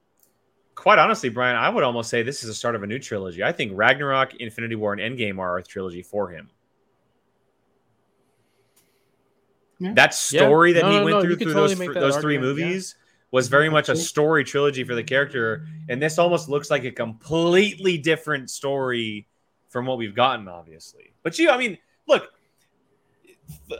Quite 0.76 0.98
honestly, 0.98 1.28
Brian, 1.28 1.56
I 1.56 1.68
would 1.68 1.84
almost 1.84 2.08
say 2.08 2.22
this 2.22 2.42
is 2.42 2.48
the 2.48 2.54
start 2.54 2.74
of 2.74 2.82
a 2.82 2.86
new 2.86 2.98
trilogy. 2.98 3.42
I 3.44 3.52
think 3.52 3.72
Ragnarok, 3.74 4.36
Infinity 4.36 4.76
War, 4.76 4.94
and 4.94 5.00
Endgame 5.18 5.38
are 5.38 5.58
a 5.58 5.62
trilogy 5.62 6.02
for 6.02 6.30
him. 6.30 6.48
Yeah. 9.78 9.92
That 9.94 10.14
story 10.14 10.72
that 10.72 10.82
No, 10.82 10.90
he 10.90 10.96
no, 10.98 11.04
went 11.04 11.16
no, 11.16 11.22
through 11.22 11.36
through 11.36 11.52
totally 11.52 11.68
those 11.68 11.78
make 11.78 11.92
fr- 11.92 12.00
those 12.00 12.16
three 12.16 12.36
argument, 12.36 12.58
yeah. 12.58 12.64
movies 12.66 12.94
was 13.30 13.48
very 13.48 13.68
much 13.68 13.88
a 13.90 13.96
story 13.96 14.42
trilogy 14.42 14.82
for 14.84 14.94
the 14.94 15.04
character, 15.04 15.66
and 15.88 16.00
this 16.02 16.18
almost 16.18 16.48
looks 16.48 16.70
like 16.70 16.84
a 16.84 16.90
completely 16.90 17.96
different 17.98 18.48
story 18.50 19.26
from 19.68 19.86
what 19.86 19.98
we've 19.98 20.14
gotten, 20.14 20.48
obviously. 20.48 21.12
But 21.22 21.38
you, 21.38 21.50
I 21.50 21.56
mean, 21.58 21.78
look, 22.08 22.32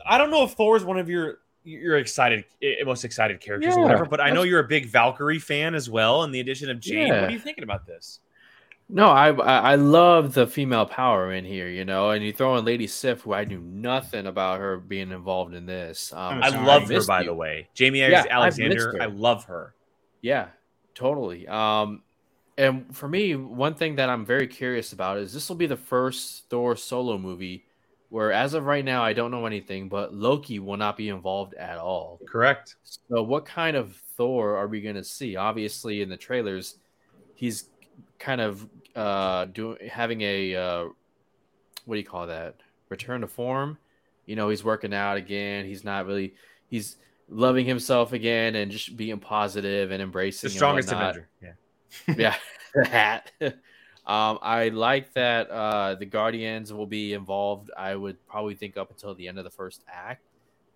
I 0.06 0.18
don't 0.18 0.30
know 0.30 0.44
if 0.44 0.52
Thor 0.52 0.76
is 0.76 0.85
one 0.85 0.98
of 0.98 1.09
your 1.09 1.38
you're 1.64 1.98
excited, 1.98 2.44
eh, 2.62 2.83
most 2.85 3.04
excited 3.04 3.40
characters 3.40 3.74
Yeah, 3.74 3.80
or 3.80 3.83
whatever. 3.83 4.06
But 4.06 4.20
I 4.20 4.30
know 4.30 4.42
you're 4.42 4.61
a 4.61 4.68
big 4.68 4.87
Valkyrie 4.87 5.38
fan 5.38 5.74
as 5.74 5.90
well, 5.90 6.22
and 6.22 6.35
the 6.35 6.40
addition 6.40 6.70
of 6.70 6.80
Jane. 6.80 7.09
What 7.09 7.24
are 7.24 7.30
you 7.30 7.38
thinking 7.38 7.64
about 7.64 7.87
this? 7.87 8.20
No, 8.92 9.06
I, 9.06 9.30
I 9.30 9.72
I 9.72 9.74
love 9.76 10.35
the 10.35 10.46
female 10.46 10.85
power 10.85 11.33
in 11.33 11.44
here, 11.44 11.68
you 11.68 11.85
know, 11.85 12.11
and 12.11 12.24
you 12.24 12.33
throw 12.33 12.56
in 12.56 12.64
Lady 12.64 12.88
Sif, 12.88 13.20
who 13.20 13.33
I 13.33 13.44
knew 13.44 13.61
nothing 13.61 14.26
about 14.26 14.59
her 14.59 14.78
being 14.78 15.12
involved 15.12 15.54
in 15.54 15.64
this. 15.64 16.12
Um, 16.12 16.42
I 16.42 16.50
sorry. 16.50 16.66
love 16.66 16.88
her, 16.88 17.04
by 17.06 17.20
you. 17.20 17.26
the 17.26 17.35
way. 17.35 17.68
Jaimie 17.76 18.11
Yeah, 18.11 18.24
Alexander. 18.28 19.00
I 19.00 19.06
love 19.06 19.44
her. 19.44 19.74
Yeah, 20.22 20.48
totally. 20.94 21.46
Um, 21.46 22.02
and 22.59 22.94
for 22.94 23.09
me, 23.09 23.37
one 23.37 23.74
thing 23.74 23.96
that 23.96 24.11
I'm 24.11 24.26
very 24.26 24.48
curious 24.48 24.92
about 24.92 25.18
is 25.18 25.33
this 25.33 25.48
will 25.48 25.56
be 25.56 25.66
the 25.66 25.76
first 25.76 26.48
Thor 26.50 26.74
solo 26.74 27.16
movie 27.16 27.64
where, 28.10 28.32
as 28.32 28.54
of 28.54 28.66
right 28.66 28.84
now, 28.84 29.02
I 29.02 29.12
don't 29.12 29.30
know 29.30 29.46
anything, 29.46 29.88
but 29.88 30.12
Loki 30.12 30.58
will 30.58 30.76
not 30.76 30.96
be 30.96 31.08
involved 31.08 31.54
at 31.54 31.78
all. 31.78 32.20
Correct. 32.26 32.76
So, 32.84 33.22
what 33.22 33.46
kind 33.46 33.76
of 33.76 33.96
Thor 34.16 34.56
are 34.56 34.66
we 34.68 34.80
going 34.80 34.96
to 34.96 35.04
see? 35.04 35.36
Obviously, 35.36 36.02
in 36.02 36.08
the 36.08 36.16
trailers, 36.16 36.76
he's 37.34 37.70
kind 38.18 38.40
of 38.40 38.68
uh 38.96 39.44
doing 39.46 39.78
having 39.88 40.20
a 40.22 40.54
uh 40.54 40.84
what 41.84 41.94
do 41.94 42.00
you 42.00 42.06
call 42.06 42.26
that? 42.26 42.56
Return 42.88 43.22
to 43.22 43.26
form. 43.26 43.78
You 44.26 44.36
know, 44.36 44.48
he's 44.48 44.62
working 44.62 44.92
out 44.92 45.16
again. 45.16 45.64
He's 45.64 45.84
not 45.84 46.06
really. 46.06 46.34
He's 46.68 46.96
loving 47.28 47.64
himself 47.64 48.12
again 48.12 48.56
and 48.56 48.70
just 48.70 48.96
being 48.96 49.18
positive 49.18 49.92
and 49.92 50.02
embracing 50.02 50.48
The 50.48 50.54
strongest. 50.54 50.92
Avenger. 50.92 51.28
Yeah. 51.42 51.52
yeah, 52.16 52.34
that. 52.74 53.32
Um, 54.10 54.40
I 54.42 54.70
like 54.70 55.12
that 55.14 55.48
uh, 55.50 55.94
the 55.94 56.04
Guardians 56.04 56.72
will 56.72 56.86
be 56.86 57.12
involved. 57.12 57.70
I 57.78 57.94
would 57.94 58.26
probably 58.26 58.56
think 58.56 58.76
up 58.76 58.90
until 58.90 59.14
the 59.14 59.28
end 59.28 59.38
of 59.38 59.44
the 59.44 59.50
first 59.50 59.84
act. 59.86 60.26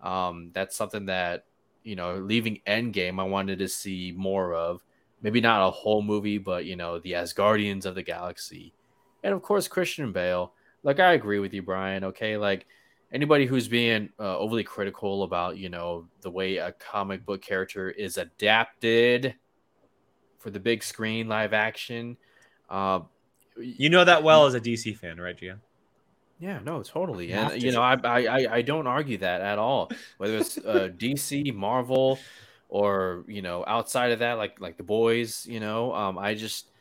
Um, 0.01 0.51
that's 0.53 0.73
something 0.73 1.07
that 1.07 1.43
you 1.83 1.97
know, 1.97 2.15
leaving 2.15 2.61
Endgame, 2.65 3.19
I 3.19 3.23
wanted 3.23 3.59
to 3.59 3.67
see 3.67 4.13
more 4.15 4.53
of. 4.53 4.83
Maybe 5.21 5.41
not 5.41 5.67
a 5.67 5.69
whole 5.69 6.01
movie, 6.01 6.37
but 6.37 6.63
you 6.63 6.77
know, 6.77 6.99
the 6.99 7.11
Asgardians 7.11 7.85
of 7.85 7.95
the 7.95 8.03
galaxy, 8.03 8.73
and 9.21 9.33
of 9.33 9.41
course 9.41 9.67
Christian 9.67 10.13
Bale. 10.13 10.53
Like 10.83 11.01
I 11.01 11.11
agree 11.11 11.39
with 11.39 11.53
you, 11.53 11.61
Brian. 11.61 12.05
Okay, 12.05 12.37
like 12.37 12.67
anybody 13.11 13.45
who's 13.45 13.67
being 13.67 14.09
uh, 14.17 14.37
overly 14.37 14.63
critical 14.63 15.23
about 15.23 15.57
you 15.57 15.67
know 15.67 16.07
the 16.21 16.31
way 16.31 16.55
a 16.55 16.71
comic 16.71 17.25
book 17.25 17.41
character 17.41 17.89
is 17.89 18.17
adapted 18.17 19.35
for 20.39 20.51
the 20.51 20.59
big 20.59 20.83
screen 20.83 21.27
live 21.27 21.51
action. 21.51 22.15
Uh, 22.69 23.01
You 23.57 23.89
know 23.89 24.03
that 24.03 24.23
well 24.23 24.45
as 24.45 24.53
a 24.53 24.61
DC 24.61 24.97
fan, 24.97 25.19
right, 25.19 25.37
Gio? 25.37 25.59
yeah, 26.39 26.59
no, 26.59 26.83
totally, 26.83 27.29
Have 27.29 27.51
and 27.53 27.61
to. 27.61 27.65
you 27.65 27.71
know, 27.71 27.81
I, 27.81 27.95
I 28.03 28.19
I- 28.27 28.55
I 28.57 28.61
don't 28.61 28.87
argue 28.87 29.17
that 29.19 29.41
at 29.41 29.57
all. 29.57 29.89
Whether 30.17 30.37
it's 30.37 30.57
uh, 30.57 30.89
DC, 30.97 31.53
Marvel, 31.53 32.19
or 32.67 33.23
you 33.27 33.41
know, 33.41 33.63
outside 33.67 34.11
of 34.11 34.19
that, 34.19 34.33
like 34.33 34.59
like 34.59 34.77
the 34.77 34.83
boys, 34.83 35.45
you 35.45 35.59
know, 35.59 35.93
um, 35.93 36.17
I 36.17 36.33
just 36.35 36.71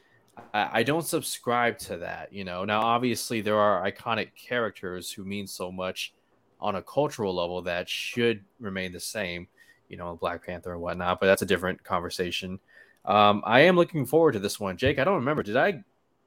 I, 0.52 0.80
I 0.80 0.82
don't 0.82 1.06
subscribe 1.06 1.78
to 1.80 1.98
that. 1.98 2.32
You 2.32 2.44
know, 2.44 2.64
now 2.64 2.80
obviously 2.82 3.40
there 3.40 3.58
are 3.58 3.88
iconic 3.88 4.30
characters 4.34 5.12
who 5.12 5.24
mean 5.24 5.46
so 5.46 5.70
much 5.70 6.14
on 6.60 6.76
a 6.76 6.82
cultural 6.82 7.34
level 7.34 7.62
that 7.62 7.88
should 7.88 8.44
remain 8.58 8.92
the 8.92 9.00
same. 9.00 9.46
You 9.88 9.96
know, 9.98 10.16
Black 10.16 10.44
Panther 10.44 10.72
and 10.72 10.80
whatnot, 10.80 11.20
but 11.20 11.26
that's 11.26 11.42
a 11.42 11.46
different 11.46 11.84
conversation. 11.84 12.58
Um, 13.04 13.42
I 13.44 13.60
am 13.60 13.76
looking 13.76 14.06
forward 14.06 14.32
to 14.32 14.38
this 14.40 14.58
one, 14.58 14.76
Jake. 14.76 14.98
I 14.98 15.04
don't 15.04 15.16
remember. 15.16 15.42
Did 15.44 15.56
I 15.56 15.84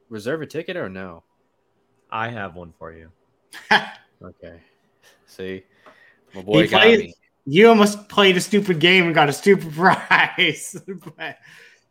reserve 0.10 0.42
a 0.42 0.46
ticket 0.46 0.78
or 0.78 0.90
no? 0.90 1.24
I 2.12 2.30
have 2.30 2.56
one 2.56 2.74
for 2.78 2.92
you. 2.94 3.12
Okay. 4.20 4.60
See, 5.28 5.64
my 6.34 6.42
boy 6.42 6.64
He 6.64 6.68
got 6.70 6.82
plays- 6.82 7.00
me. 7.00 7.14
You 7.46 7.70
almost 7.70 8.10
played 8.10 8.36
a 8.36 8.42
stupid 8.42 8.80
game 8.80 9.06
and 9.06 9.14
got 9.14 9.30
a 9.30 9.34
stupid 9.34 9.72
prize. 9.76 10.76
but 11.16 11.38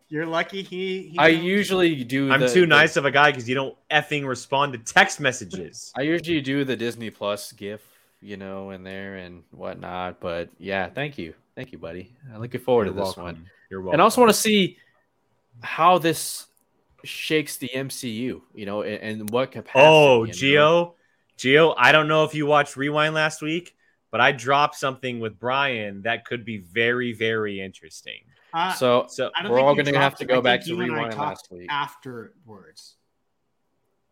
you're 0.09 0.27
lucky 0.27 0.63
he. 0.63 1.11
he 1.11 1.19
I 1.19 1.29
usually 1.29 2.03
do. 2.03 2.33
I'm 2.33 2.41
the- 2.41 2.49
too 2.49 2.63
the- 2.63 2.67
nice 2.67 2.97
of 2.97 3.05
a 3.05 3.13
guy 3.13 3.31
because 3.31 3.49
you 3.49 3.55
don't 3.55 3.77
effing 3.93 4.27
respond 4.27 4.73
to 4.73 4.79
text 4.81 5.21
messages. 5.21 5.93
I 5.97 6.03
usually 6.03 6.41
do 6.41 6.65
the 6.65 6.75
Disney 6.75 7.11
Plus 7.11 7.53
GIF, 7.53 7.81
you 8.21 8.37
know, 8.37 8.71
in 8.71 8.83
there 8.83 9.17
and 9.19 9.45
whatnot. 9.53 10.19
But 10.19 10.49
yeah, 10.59 10.89
thank 10.89 11.17
you, 11.19 11.33
thank 11.55 11.71
you, 11.71 11.79
buddy. 11.79 12.13
I'm 12.35 12.41
looking 12.41 12.61
forward 12.61 12.87
You're 12.87 12.95
to 12.95 12.99
this 13.01 13.05
welcome. 13.17 13.23
one, 13.23 13.51
You're 13.71 13.83
welcome. 13.83 13.93
and 13.95 14.03
I 14.03 14.05
also 14.05 14.21
want 14.21 14.35
to 14.35 14.41
see 14.41 14.79
how 15.63 15.99
this 15.99 16.47
shakes 17.07 17.57
the 17.57 17.69
MCU, 17.69 18.43
you 18.55 18.67
know, 18.67 18.83
and, 18.83 19.21
and 19.21 19.31
what 19.31 19.53
capacity. 19.53 19.81
Oh, 19.85 20.27
Gio, 20.29 20.55
know? 20.55 20.95
Gio, 21.39 21.55
Gio, 21.71 21.75
I 21.79 21.93
don't 21.93 22.09
know 22.09 22.25
if 22.25 22.35
you 22.35 22.47
watched 22.47 22.77
Rewind 22.77 23.15
last 23.15 23.43
week, 23.43 23.75
but 24.11 24.21
I 24.21 24.33
dropped 24.33 24.77
something 24.77 25.21
with 25.21 25.39
Brian 25.39 26.03
that 26.03 26.25
could 26.25 26.45
be 26.45 26.59
very, 26.59 27.13
very 27.13 27.61
interesting. 27.61 28.21
Uh, 28.53 28.73
So, 28.73 29.07
So 29.09 29.31
we're 29.49 29.61
all 29.61 29.75
going 29.75 29.87
to 29.87 29.99
have 29.99 30.17
to 30.19 30.25
go 30.25 30.39
I 30.39 30.41
back 30.41 30.63
to 30.63 30.69
you 30.69 30.81
and 30.81 30.93
I 30.93 30.95
rewind 30.97 31.19
last 31.19 31.49
week. 31.51 31.67
afterwards. 31.71 32.97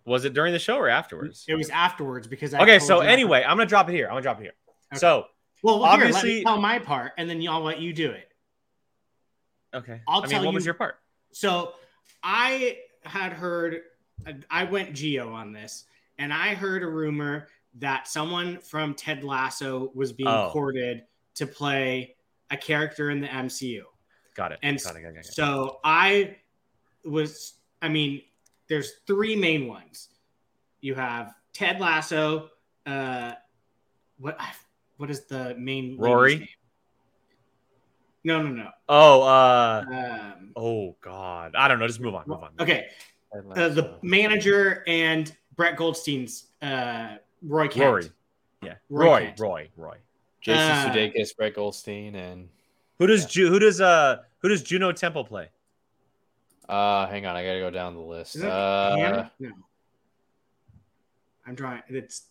was 0.04 0.24
it 0.26 0.34
during 0.34 0.52
the 0.52 0.58
show 0.58 0.76
or 0.76 0.88
afterwards? 0.88 1.44
It 1.48 1.54
was 1.54 1.70
afterwards 1.70 2.26
because 2.26 2.52
I 2.52 2.60
Okay, 2.62 2.78
so 2.78 3.00
anyway, 3.00 3.42
I'm 3.42 3.56
gonna 3.56 3.66
drop 3.66 3.88
it 3.88 3.92
here. 3.94 4.06
I'm 4.06 4.12
gonna 4.12 4.22
drop 4.22 4.38
it 4.40 4.42
here. 4.42 4.52
Okay. 4.92 4.98
So 4.98 5.26
well, 5.62 5.80
well 5.80 5.92
here, 5.92 6.04
let 6.04 6.14
obviously- 6.14 6.34
me 6.40 6.44
tell 6.44 6.60
my 6.60 6.78
part, 6.78 7.12
and 7.16 7.28
then 7.30 7.40
y'all 7.40 7.62
let 7.62 7.80
you 7.80 7.94
do 7.94 8.10
it. 8.10 8.28
okay, 9.72 10.02
I'll 10.06 10.18
I 10.18 10.22
mean, 10.22 10.30
tell 10.30 10.44
what 10.44 10.52
was 10.54 10.64
you- 10.64 10.68
your 10.68 10.74
part? 10.74 10.96
So 11.32 11.72
I 12.22 12.78
had 13.04 13.32
heard, 13.32 13.82
I 14.50 14.64
went 14.64 14.94
Geo 14.94 15.32
on 15.32 15.52
this, 15.52 15.84
and 16.18 16.32
I 16.32 16.54
heard 16.54 16.82
a 16.82 16.86
rumor 16.86 17.48
that 17.76 18.06
someone 18.08 18.58
from 18.58 18.94
Ted 18.94 19.24
Lasso 19.24 19.90
was 19.94 20.12
being 20.12 20.28
Oh. 20.28 20.50
courted 20.52 21.02
to 21.34 21.46
play 21.46 22.14
a 22.50 22.56
character 22.56 23.10
in 23.10 23.20
the 23.20 23.26
MCU. 23.26 23.82
Got 24.36 24.52
it. 24.52 24.58
And 24.62 24.80
got 24.82 24.96
it, 24.96 25.02
got 25.02 25.08
it, 25.08 25.14
got 25.14 25.24
it. 25.26 25.34
So 25.34 25.80
I 25.84 26.36
was, 27.04 27.54
I 27.82 27.88
mean, 27.88 28.22
there's 28.68 28.92
three 29.06 29.34
main 29.36 29.66
ones. 29.66 30.08
You 30.80 30.94
have 30.94 31.34
Ted 31.52 31.80
Lasso. 31.80 32.50
Uh, 32.86 33.32
what 34.18 34.38
what 34.96 35.10
is 35.10 35.24
the 35.26 35.54
main 35.58 35.96
Rory? 35.98 36.48
Name? 38.24 38.42
No, 38.42 38.42
no, 38.42 38.62
no. 38.64 38.70
Oh, 38.88 39.22
uh, 39.22 39.84
Um, 40.36 40.52
oh 40.56 40.96
God, 41.00 41.54
I 41.56 41.68
don't 41.68 41.78
know. 41.78 41.86
Just 41.86 42.00
move 42.00 42.14
on. 42.14 42.24
Move 42.26 42.42
on. 42.42 42.50
okay, 42.60 42.88
uh, 43.34 43.68
the 43.68 43.98
manager 44.02 44.82
and 44.86 45.34
Brett 45.56 45.76
Goldstein's 45.76 46.46
uh, 46.62 47.16
Roy 47.42 47.68
Kent. 47.68 47.84
Rory. 47.86 48.10
Yeah, 48.62 48.74
Roy 48.88 49.04
Roy, 49.06 49.20
Kent. 49.26 49.40
Roy, 49.40 49.68
Roy. 49.76 49.96
Jason 50.40 50.70
Uh, 50.70 50.92
Sudeikis, 50.94 51.36
Brett 51.36 51.54
Goldstein, 51.54 52.14
and 52.16 52.48
Who 52.98 53.06
does 53.06 53.26
Ju- 53.26 53.48
who 53.48 53.58
does 53.58 53.80
uh 53.80 54.18
who 54.40 54.48
does 54.48 54.62
Juno 54.62 54.92
Temple 54.92 55.24
play? 55.24 55.48
uh, 56.68 57.06
hang 57.08 57.26
on, 57.26 57.36
I 57.36 57.44
gotta 57.44 57.60
go 57.60 57.70
down 57.70 57.94
the 57.94 58.00
list. 58.00 58.36
Is 58.36 58.42
it 58.42 58.50
Uh, 58.50 59.28
No. 59.38 59.50
I'm 61.46 61.56
trying. 61.56 61.82
It's 61.88 62.28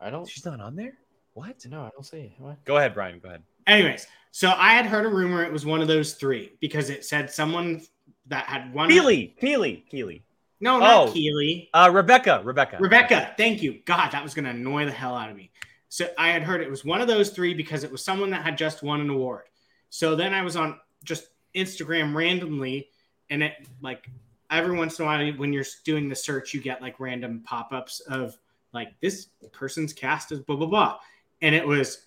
I 0.00 0.10
don't. 0.10 0.28
She's 0.28 0.44
not 0.44 0.60
on 0.60 0.74
there. 0.76 0.98
What? 1.34 1.64
No, 1.68 1.82
I 1.82 1.90
don't 1.90 2.04
see. 2.04 2.34
What? 2.38 2.64
Go 2.64 2.76
ahead, 2.78 2.94
Brian. 2.94 3.18
Go 3.18 3.28
ahead. 3.28 3.42
anyways. 3.66 4.06
So 4.30 4.52
I 4.56 4.72
had 4.72 4.86
heard 4.86 5.06
a 5.06 5.08
rumor 5.08 5.44
it 5.44 5.52
was 5.52 5.64
one 5.64 5.80
of 5.80 5.86
those 5.86 6.14
three 6.14 6.52
because 6.60 6.90
it 6.90 7.04
said 7.04 7.30
someone 7.30 7.82
that 8.26 8.46
had 8.46 8.72
one. 8.74 8.88
Keely, 8.88 9.34
Keely, 9.40 9.84
Keely. 9.88 10.24
No, 10.60 10.78
not 10.78 11.08
Oh. 11.08 11.12
Keely. 11.12 11.68
Uh, 11.74 11.90
Rebecca, 11.92 12.40
Rebecca, 12.44 12.78
Rebecca, 12.80 13.34
thank 13.36 13.62
you. 13.62 13.80
God, 13.84 14.10
that 14.10 14.22
was 14.22 14.34
going 14.34 14.44
to 14.44 14.50
annoy 14.50 14.86
the 14.86 14.92
hell 14.92 15.14
out 15.14 15.30
of 15.30 15.36
me. 15.36 15.50
So 15.88 16.08
I 16.18 16.30
had 16.30 16.42
heard 16.42 16.60
it 16.62 16.70
was 16.70 16.84
one 16.84 17.00
of 17.00 17.06
those 17.06 17.30
three 17.30 17.54
because 17.54 17.84
it 17.84 17.92
was 17.92 18.04
someone 18.04 18.30
that 18.30 18.42
had 18.42 18.58
just 18.58 18.82
won 18.82 19.00
an 19.00 19.10
award. 19.10 19.44
So 19.90 20.16
then 20.16 20.34
I 20.34 20.42
was 20.42 20.56
on 20.56 20.80
just 21.04 21.28
Instagram 21.54 22.14
randomly, 22.14 22.88
and 23.30 23.42
it 23.42 23.52
like 23.80 24.08
every 24.50 24.76
once 24.76 24.98
in 24.98 25.04
a 25.04 25.06
while 25.06 25.32
when 25.34 25.52
you're 25.52 25.64
doing 25.84 26.08
the 26.08 26.16
search, 26.16 26.52
you 26.54 26.60
get 26.60 26.82
like 26.82 26.98
random 26.98 27.42
pop 27.44 27.72
ups 27.72 28.00
of 28.00 28.36
like 28.72 28.88
this 29.00 29.28
person's 29.52 29.92
cast 29.92 30.32
is 30.32 30.40
blah 30.40 30.56
blah 30.56 30.66
blah, 30.66 30.98
and 31.42 31.54
it 31.54 31.66
was 31.66 32.06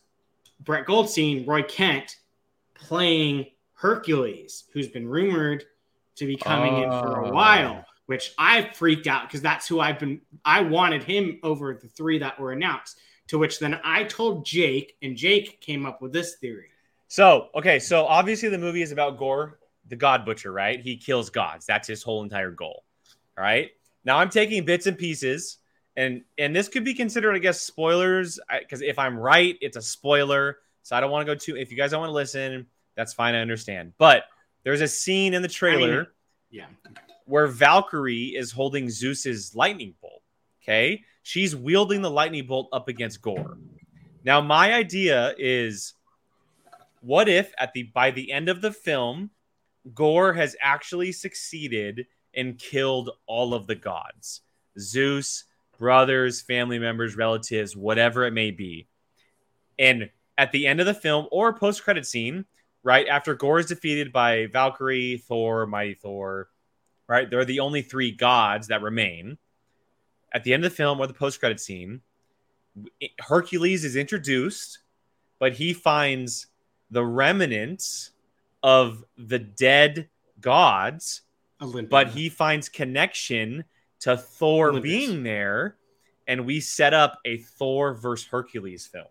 Brett 0.61 0.85
Goldstein, 0.85 1.45
Roy 1.45 1.63
Kent 1.63 2.17
playing 2.73 3.47
Hercules, 3.73 4.65
who's 4.73 4.87
been 4.87 5.07
rumored 5.07 5.63
to 6.15 6.25
be 6.25 6.35
coming 6.35 6.77
in 6.83 6.89
for 6.89 7.21
a 7.21 7.27
Oh. 7.29 7.31
while 7.31 7.85
which 8.07 8.33
I 8.37 8.71
freaked 8.73 9.05
out 9.05 9.27
because 9.27 9.41
that's 9.41 9.67
who 9.67 9.81
I've 9.81 9.99
been. 9.99 10.21
I 10.45 10.61
wanted 10.61 11.03
him 11.03 11.39
over 11.43 11.73
the 11.73 11.89
three 11.89 12.17
that 12.19 12.39
were 12.39 12.53
announced. 12.53 12.99
To 13.27 13.37
which 13.37 13.59
then 13.59 13.77
I 13.83 14.05
told 14.05 14.45
Jake, 14.45 14.95
and 15.01 15.17
Jake 15.17 15.59
came 15.59 15.85
up 15.85 16.01
with 16.01 16.13
this 16.13 16.35
theory. 16.35 16.69
So, 17.09 17.49
okay, 17.53 17.77
so 17.79 18.05
obviously 18.05 18.47
the 18.47 18.57
movie 18.57 18.81
is 18.81 18.93
about 18.93 19.17
Gorr, 19.17 19.59
the 19.89 19.97
God 19.97 20.23
Butcher, 20.23 20.53
right? 20.53 20.79
He 20.79 20.95
kills 20.95 21.29
gods. 21.29 21.65
That's 21.65 21.89
his 21.89 22.01
whole 22.01 22.23
entire 22.23 22.51
goal. 22.51 22.85
All 23.37 23.43
right. 23.43 23.71
Now 24.05 24.17
I'm 24.19 24.29
taking 24.29 24.63
bits 24.63 24.87
and 24.87 24.97
pieces, 24.97 25.57
and 25.97 26.21
and 26.37 26.55
this 26.55 26.69
could 26.69 26.85
be 26.85 26.93
considered, 26.93 27.35
I 27.35 27.39
guess, 27.39 27.59
spoilers. 27.59 28.39
Because 28.59 28.81
if 28.81 28.97
I'm 28.97 29.17
right, 29.17 29.57
it's 29.59 29.75
a 29.75 29.81
spoiler. 29.81 30.59
So 30.83 30.95
I 30.95 31.01
don't 31.01 31.11
want 31.11 31.27
to 31.27 31.33
go 31.33 31.37
too. 31.37 31.57
If 31.57 31.71
you 31.71 31.75
guys 31.75 31.91
don't 31.91 31.99
want 31.99 32.11
to 32.11 32.13
listen, 32.13 32.67
that's 32.95 33.13
fine. 33.13 33.35
I 33.35 33.41
understand. 33.41 33.93
But 33.97 34.23
there's 34.63 34.81
a 34.81 34.87
scene 34.87 35.33
in 35.33 35.41
the 35.41 35.47
trailer 35.49 36.13
Yeah, 36.49 36.67
where 37.25 37.47
Valkyrie 37.47 38.35
is 38.35 38.51
holding 38.51 38.89
Zeus's 38.89 39.55
lightning 39.55 39.95
bolt. 40.01 40.21
Okay. 40.63 41.03
She's 41.23 41.55
wielding 41.55 42.01
the 42.01 42.11
lightning 42.11 42.47
bolt 42.47 42.69
up 42.71 42.87
against 42.87 43.21
Gorr. 43.21 43.57
Now, 44.23 44.39
my 44.39 44.73
idea 44.73 45.33
is 45.37 45.93
what 47.01 47.27
if 47.27 47.53
at 47.57 47.73
the 47.73 47.83
by 47.83 48.11
the 48.11 48.31
end 48.31 48.49
of 48.49 48.61
the 48.61 48.71
film, 48.71 49.31
Gorr 49.93 50.33
has 50.33 50.55
actually 50.61 51.11
succeeded 51.11 52.05
and 52.33 52.57
killed 52.57 53.09
all 53.25 53.53
of 53.53 53.67
the 53.67 53.75
gods. 53.75 54.41
Zeus, 54.79 55.45
brothers, 55.77 56.41
family 56.41 56.79
members, 56.79 57.15
relatives, 57.15 57.75
whatever 57.75 58.25
it 58.25 58.33
may 58.33 58.51
be. 58.51 58.87
And 59.79 60.09
at 60.37 60.51
the 60.51 60.67
end 60.67 60.79
of 60.79 60.85
the 60.85 60.93
film 60.93 61.27
or 61.31 61.53
post 61.53 61.83
credit 61.83 62.05
scene, 62.05 62.45
right 62.83 63.07
after 63.07 63.35
Gorr 63.35 63.59
is 63.59 63.65
defeated 63.67 64.11
by 64.11 64.47
Valkyrie, 64.47 65.17
Thor, 65.17 65.65
Mighty 65.65 65.93
Thor, 65.93 66.49
right? 67.07 67.29
They're 67.29 67.45
the 67.45 67.59
only 67.59 67.81
three 67.81 68.11
gods 68.11 68.67
that 68.67 68.81
remain. 68.81 69.37
At 70.33 70.43
the 70.43 70.53
end 70.53 70.63
of 70.65 70.71
the 70.71 70.75
film 70.75 70.99
or 70.99 71.07
the 71.07 71.13
post 71.13 71.39
credit 71.39 71.59
scene, 71.59 72.01
Hercules 73.19 73.83
is 73.83 73.95
introduced, 73.95 74.79
but 75.39 75.53
he 75.53 75.73
finds 75.73 76.47
the 76.91 77.03
remnants 77.03 78.11
of 78.63 79.03
the 79.17 79.39
dead 79.39 80.09
gods, 80.39 81.21
Olympia. 81.61 81.89
but 81.89 82.07
he 82.09 82.29
finds 82.29 82.69
connection 82.69 83.63
to 84.01 84.17
Thor 84.17 84.69
Olympus. 84.69 84.89
being 84.89 85.23
there, 85.23 85.77
and 86.27 86.45
we 86.45 86.59
set 86.59 86.93
up 86.93 87.19
a 87.25 87.37
Thor 87.37 87.93
versus 87.93 88.27
Hercules 88.27 88.85
film 88.85 89.05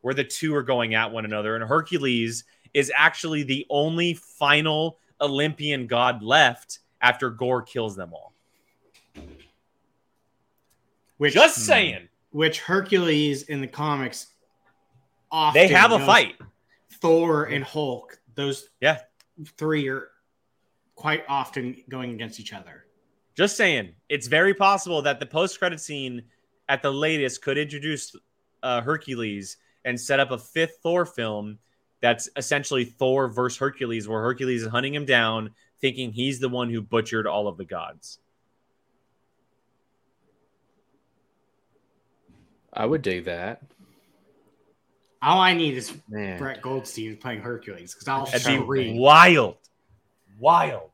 where 0.00 0.14
the 0.14 0.24
two 0.24 0.54
are 0.54 0.62
going 0.62 0.94
at 0.94 1.10
one 1.10 1.24
another, 1.24 1.56
and 1.56 1.64
Hercules 1.64 2.44
is 2.74 2.92
actually 2.94 3.42
the 3.42 3.66
only 3.70 4.14
final 4.14 4.98
Olympian 5.20 5.86
god 5.86 6.22
left 6.22 6.78
after 7.00 7.30
Gorr 7.30 7.62
kills 7.62 7.96
them 7.96 8.12
all. 8.12 8.32
which 11.16 11.34
Just 11.34 11.56
hmm. 11.56 11.62
saying, 11.62 12.08
which 12.30 12.60
Hercules 12.60 13.44
in 13.44 13.60
the 13.60 13.66
comics 13.66 14.28
often 15.30 15.60
they 15.60 15.68
have 15.68 15.92
a 15.92 15.98
fight. 16.04 16.36
Thor 17.00 17.44
and 17.44 17.64
Hulk, 17.64 18.18
those 18.34 18.68
Yeah. 18.80 18.98
three 19.56 19.88
are 19.88 20.10
quite 20.94 21.24
often 21.28 21.82
going 21.88 22.12
against 22.12 22.40
each 22.40 22.52
other. 22.52 22.85
Just 23.36 23.56
saying, 23.56 23.92
it's 24.08 24.26
very 24.28 24.54
possible 24.54 25.02
that 25.02 25.20
the 25.20 25.26
post-credit 25.26 25.80
scene 25.80 26.22
at 26.68 26.82
the 26.82 26.90
latest 26.90 27.42
could 27.42 27.58
introduce 27.58 28.16
uh, 28.62 28.80
Hercules 28.80 29.58
and 29.84 30.00
set 30.00 30.18
up 30.20 30.30
a 30.30 30.38
fifth 30.38 30.78
Thor 30.82 31.04
film 31.04 31.58
that's 32.00 32.28
essentially 32.36 32.84
Thor 32.84 33.28
versus 33.28 33.58
Hercules, 33.58 34.08
where 34.08 34.22
Hercules 34.22 34.62
is 34.62 34.68
hunting 34.68 34.94
him 34.94 35.04
down, 35.04 35.50
thinking 35.80 36.12
he's 36.12 36.40
the 36.40 36.48
one 36.48 36.70
who 36.70 36.80
butchered 36.80 37.26
all 37.26 37.46
of 37.46 37.58
the 37.58 37.64
gods. 37.64 38.18
I 42.72 42.84
would 42.84 43.02
dig 43.02 43.24
that. 43.24 43.62
All 45.22 45.40
I 45.40 45.54
need 45.54 45.76
is 45.76 45.94
Man. 46.08 46.38
Brett 46.38 46.60
Goldstein 46.60 47.16
playing 47.16 47.40
Hercules 47.40 47.94
because 47.94 48.08
I'll 48.08 48.26
That'd 48.26 48.46
be 48.46 48.58
read. 48.58 48.98
wild, 48.98 49.56
wild. 50.38 50.90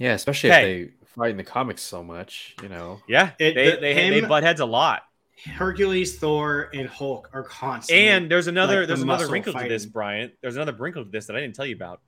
Yeah, 0.00 0.14
especially 0.14 0.50
Okay. 0.50 0.80
if 0.82 0.88
they 1.00 1.06
fight 1.14 1.30
in 1.30 1.36
the 1.36 1.44
comics 1.44 1.82
so 1.82 2.02
much, 2.02 2.56
you 2.62 2.68
know. 2.70 3.00
Yeah, 3.06 3.32
It- 3.38 3.54
they, 3.54 3.70
the- 3.70 3.76
they, 3.80 3.94
they 3.94 4.18
him- 4.20 4.28
butt 4.28 4.42
heads 4.42 4.60
a 4.60 4.64
lot. 4.66 5.02
Hercules, 5.44 6.18
Thor, 6.18 6.68
and 6.74 6.86
Hulk 6.88 7.30
are 7.32 7.42
constant. 7.44 7.98
And 7.98 8.30
there's 8.30 8.46
another 8.46 8.80
like 8.80 8.82
the 8.82 8.86
there's 8.88 9.02
another 9.02 9.22
muscle 9.24 9.32
wrinkle 9.32 9.52
to 9.54 9.68
this, 9.68 9.82
fighting. 9.84 9.92
Bryant. 9.92 10.32
There's 10.42 10.56
another 10.56 10.72
wrinkle 10.74 11.04
to 11.04 11.10
this 11.10 11.26
that 11.26 11.36
I 11.36 11.40
didn't 11.40 11.54
tell 11.54 11.64
you 11.66 11.74
about. 11.76 12.00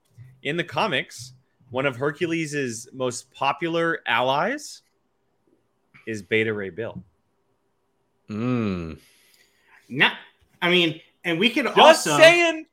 In 0.43 0.57
the 0.59 0.65
comics, 0.65 1.33
one 1.71 1.87
of 1.87 1.97
Hercules' 1.97 2.89
most 2.93 3.31
popular 3.31 4.01
allies 4.07 4.83
is 6.07 6.23
Beta 6.23 6.53
Ray 6.53 6.69
Bill. 6.71 7.03
Mm. 8.29 8.99
not. 9.89 10.13
I 10.61 10.71
mean, 10.71 11.01
and 11.25 11.39
we 11.39 11.49
could 11.51 11.65
Just 11.67 11.79
also 11.79 12.17
saying. 12.19 12.67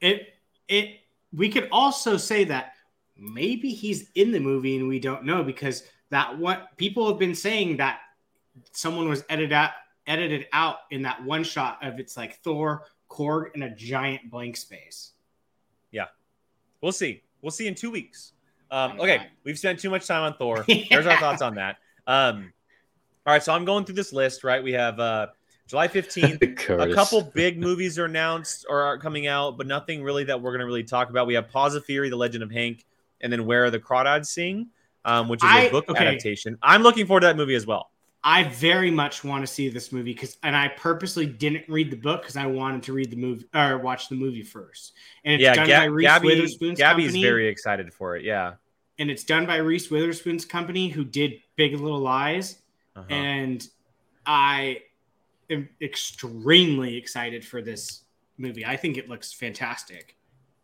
it 0.00 0.34
it 0.68 1.00
we 1.32 1.48
could 1.50 1.68
also 1.72 2.16
say 2.16 2.44
that 2.44 2.73
maybe 3.16 3.70
he's 3.70 4.10
in 4.14 4.32
the 4.32 4.40
movie 4.40 4.76
and 4.76 4.88
we 4.88 4.98
don't 4.98 5.24
know 5.24 5.42
because 5.42 5.84
that 6.10 6.38
what 6.38 6.76
people 6.76 7.08
have 7.08 7.18
been 7.18 7.34
saying 7.34 7.76
that 7.76 8.00
someone 8.72 9.08
was 9.08 9.24
edited 9.28 9.52
out 9.52 9.70
edited 10.06 10.46
out 10.52 10.78
in 10.90 11.02
that 11.02 11.22
one 11.24 11.44
shot 11.44 11.78
of 11.82 11.98
it's 11.98 12.16
like 12.16 12.36
Thor, 12.42 12.84
Korg, 13.08 13.54
and 13.54 13.64
a 13.64 13.70
giant 13.70 14.30
blank 14.30 14.56
space. 14.56 15.12
Yeah. 15.90 16.06
We'll 16.80 16.92
see. 16.92 17.22
We'll 17.42 17.50
see 17.50 17.66
in 17.66 17.74
two 17.74 17.90
weeks. 17.90 18.32
Um, 18.70 18.98
okay, 19.00 19.18
fine. 19.18 19.26
we've 19.44 19.58
spent 19.58 19.78
too 19.78 19.90
much 19.90 20.06
time 20.06 20.22
on 20.22 20.34
Thor. 20.36 20.64
There's 20.90 21.06
our 21.06 21.18
thoughts 21.18 21.42
on 21.42 21.54
that. 21.54 21.76
Um, 22.06 22.52
all 23.26 23.32
right, 23.32 23.42
so 23.42 23.52
I'm 23.54 23.64
going 23.64 23.84
through 23.84 23.94
this 23.94 24.12
list. 24.12 24.44
Right, 24.44 24.62
we 24.62 24.72
have 24.72 24.98
uh, 24.98 25.28
July 25.66 25.88
15th. 25.88 26.80
a 26.90 26.94
couple 26.94 27.22
big 27.22 27.58
movies 27.58 27.98
are 27.98 28.04
announced 28.04 28.66
or 28.68 28.82
are 28.82 28.98
coming 28.98 29.26
out, 29.26 29.56
but 29.56 29.66
nothing 29.66 30.02
really 30.02 30.24
that 30.24 30.40
we're 30.40 30.50
going 30.50 30.60
to 30.60 30.66
really 30.66 30.84
talk 30.84 31.10
about. 31.10 31.26
We 31.26 31.34
have 31.34 31.48
Paws 31.48 31.74
of 31.74 31.84
Fury, 31.84 32.10
The 32.10 32.16
Legend 32.16 32.42
of 32.42 32.50
Hank, 32.50 32.84
and 33.20 33.32
then 33.32 33.46
Where 33.46 33.64
Are 33.64 33.70
the 33.70 33.78
Crawdads 33.80 34.26
Sing, 34.26 34.68
um, 35.04 35.28
which 35.28 35.42
is 35.42 35.50
a 35.50 35.52
I- 35.52 35.70
book 35.70 35.88
okay. 35.88 36.06
adaptation. 36.06 36.58
I'm 36.62 36.82
looking 36.82 37.06
forward 37.06 37.20
to 37.20 37.26
that 37.28 37.36
movie 37.36 37.54
as 37.54 37.66
well. 37.66 37.90
I 38.26 38.44
very 38.44 38.90
much 38.90 39.22
want 39.22 39.46
to 39.46 39.46
see 39.46 39.68
this 39.68 39.92
movie 39.92 40.14
because, 40.14 40.38
and 40.42 40.56
I 40.56 40.68
purposely 40.68 41.26
didn't 41.26 41.68
read 41.68 41.90
the 41.90 41.96
book 41.98 42.22
because 42.22 42.36
I 42.38 42.46
wanted 42.46 42.82
to 42.84 42.94
read 42.94 43.10
the 43.10 43.16
movie 43.16 43.44
or 43.54 43.76
watch 43.76 44.08
the 44.08 44.14
movie 44.14 44.42
first. 44.42 44.94
And 45.26 45.34
it's 45.34 45.42
yeah, 45.42 45.54
done 45.54 45.66
Ga- 45.66 45.78
by 45.80 45.84
Reese 45.84 46.06
Gabby, 46.06 46.26
Witherspoon's 46.28 46.78
Gabby's 46.78 47.06
company, 47.08 47.22
very 47.22 47.48
excited 47.48 47.92
for 47.92 48.16
it. 48.16 48.24
Yeah. 48.24 48.54
and 48.98 49.10
it's 49.10 49.24
done 49.24 49.44
by 49.44 49.56
Reese 49.56 49.90
Witherspoon's 49.90 50.46
company, 50.46 50.88
who 50.88 51.04
did 51.04 51.34
Big 51.56 51.72
Little 51.78 51.98
Lies. 52.00 52.58
Uh-huh. 52.96 53.04
and 53.10 53.68
I 54.24 54.82
am 55.50 55.68
extremely 55.82 56.96
excited 56.96 57.44
for 57.44 57.60
this 57.60 58.04
movie. 58.38 58.64
I 58.64 58.76
think 58.76 58.96
it 58.96 59.08
looks 59.08 59.32
fantastic. 59.32 60.16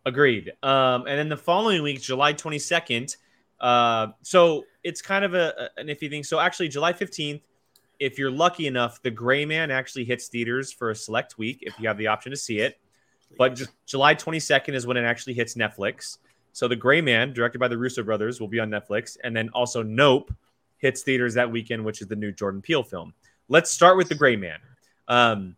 Agreed. 0.07 0.53
Um, 0.63 1.07
and 1.07 1.19
then 1.19 1.29
the 1.29 1.37
following 1.37 1.83
week, 1.83 2.01
July 2.01 2.33
22nd. 2.33 3.17
Uh, 3.61 4.09
so 4.23 4.65
it's 4.83 5.03
kind 5.03 5.25
of 5.25 5.35
a, 5.35 5.71
an 5.77 5.89
iffy 5.89 6.09
thing. 6.09 6.25
So 6.25 6.41
actually, 6.41 6.69
July 6.69 6.93
15th, 6.93 7.43
if 7.99 8.19
you're 8.19 8.31
lucky 8.31 8.67
enough, 8.67 9.03
The 9.03 9.11
Gray 9.11 9.45
Man 9.45 9.71
actually 9.71 10.05
hits 10.05 10.29
theaters 10.29 10.73
for 10.73 10.91
a 10.91 10.97
select 10.97 11.37
week 11.37 11.59
if 11.63 11.79
you 11.79 11.87
have 11.87 11.99
the 11.99 12.07
option 12.07 12.31
to 12.31 12.37
see 12.37 12.61
it. 12.61 12.79
But 13.37 13.57
Ju- 13.57 13.67
July 13.87 14.15
22nd 14.15 14.75
is 14.75 14.87
when 14.87 14.97
it 14.97 15.05
actually 15.05 15.35
hits 15.35 15.55
Netflix. 15.55 16.17
So 16.53 16.67
The 16.67 16.77
Gray 16.77 17.03
Man, 17.03 17.35
directed 17.35 17.59
by 17.59 17.69
the 17.69 17.77
Russo 17.77 18.03
brothers, 18.03 18.41
will 18.41 18.49
be 18.49 18.59
on 18.59 18.71
Netflix. 18.71 19.19
And 19.23 19.37
then 19.37 19.51
also 19.51 19.83
Nope 19.83 20.33
hits 20.79 21.03
theaters 21.03 21.35
that 21.35 21.51
weekend, 21.51 21.85
which 21.85 22.01
is 22.01 22.09
the 22.09 22.17
new 22.17 22.33
Jordan 22.33 22.63
Peele 22.63 22.83
film. 22.83 23.13
Let's 23.49 23.71
start 23.71 23.99
with 23.99 24.09
The 24.09 24.15
Gray 24.15 24.37
Man. 24.37 24.59
Um, 25.09 25.57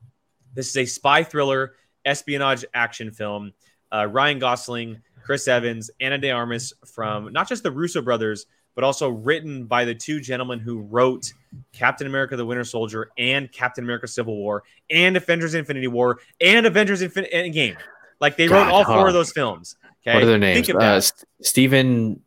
this 0.54 0.68
is 0.68 0.76
a 0.76 0.84
spy 0.84 1.22
thriller, 1.22 1.74
espionage 2.04 2.64
action 2.74 3.10
film. 3.12 3.52
Uh, 3.92 4.06
Ryan 4.06 4.38
Gosling, 4.38 5.00
Chris 5.22 5.46
Evans, 5.46 5.90
Ana 6.00 6.18
De 6.18 6.30
Armas 6.30 6.72
from 6.86 7.32
not 7.32 7.48
just 7.48 7.62
the 7.62 7.70
Russo 7.70 8.00
brothers, 8.02 8.46
but 8.74 8.84
also 8.84 9.10
written 9.10 9.66
by 9.66 9.84
the 9.84 9.94
two 9.94 10.18
gentlemen 10.18 10.58
who 10.58 10.80
wrote 10.80 11.30
Captain 11.72 12.06
America: 12.06 12.36
The 12.36 12.46
Winter 12.46 12.64
Soldier 12.64 13.10
and 13.18 13.52
Captain 13.52 13.84
America: 13.84 14.08
Civil 14.08 14.36
War 14.36 14.62
and 14.90 15.16
Avengers: 15.16 15.54
Infinity 15.54 15.88
War 15.88 16.20
and 16.40 16.64
Avengers: 16.66 17.02
Infinite 17.02 17.30
Endgame. 17.32 17.76
Like 18.20 18.36
they 18.36 18.48
wrote 18.48 18.64
God, 18.64 18.72
all 18.72 18.84
four 18.84 19.08
of 19.08 19.14
those 19.14 19.32
films. 19.32 19.76
Okay, 20.00 20.14
What 20.14 20.22
are 20.22 20.26
their 20.26 20.38
names? 20.38 20.56
Think 20.66 20.68
of 20.70 20.76
Uh, 20.76 20.94
that. 21.00 21.12
Stephen. 21.42 22.22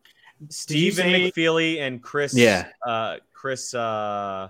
Stephen 0.50 1.06
say- 1.06 1.32
McFeely 1.32 1.80
and 1.80 2.02
Chris. 2.04 2.36
Yeah. 2.36 2.68
Uh, 2.86 3.18
Chris. 3.34 3.74
Uh, 3.74 4.50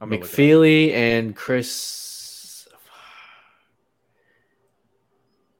I'm 0.00 0.08
gonna 0.10 0.20
look 0.20 0.20
it 0.20 0.24
up. 0.24 0.30
McFeely 0.30 0.92
and 0.92 1.36
Chris. 1.36 2.14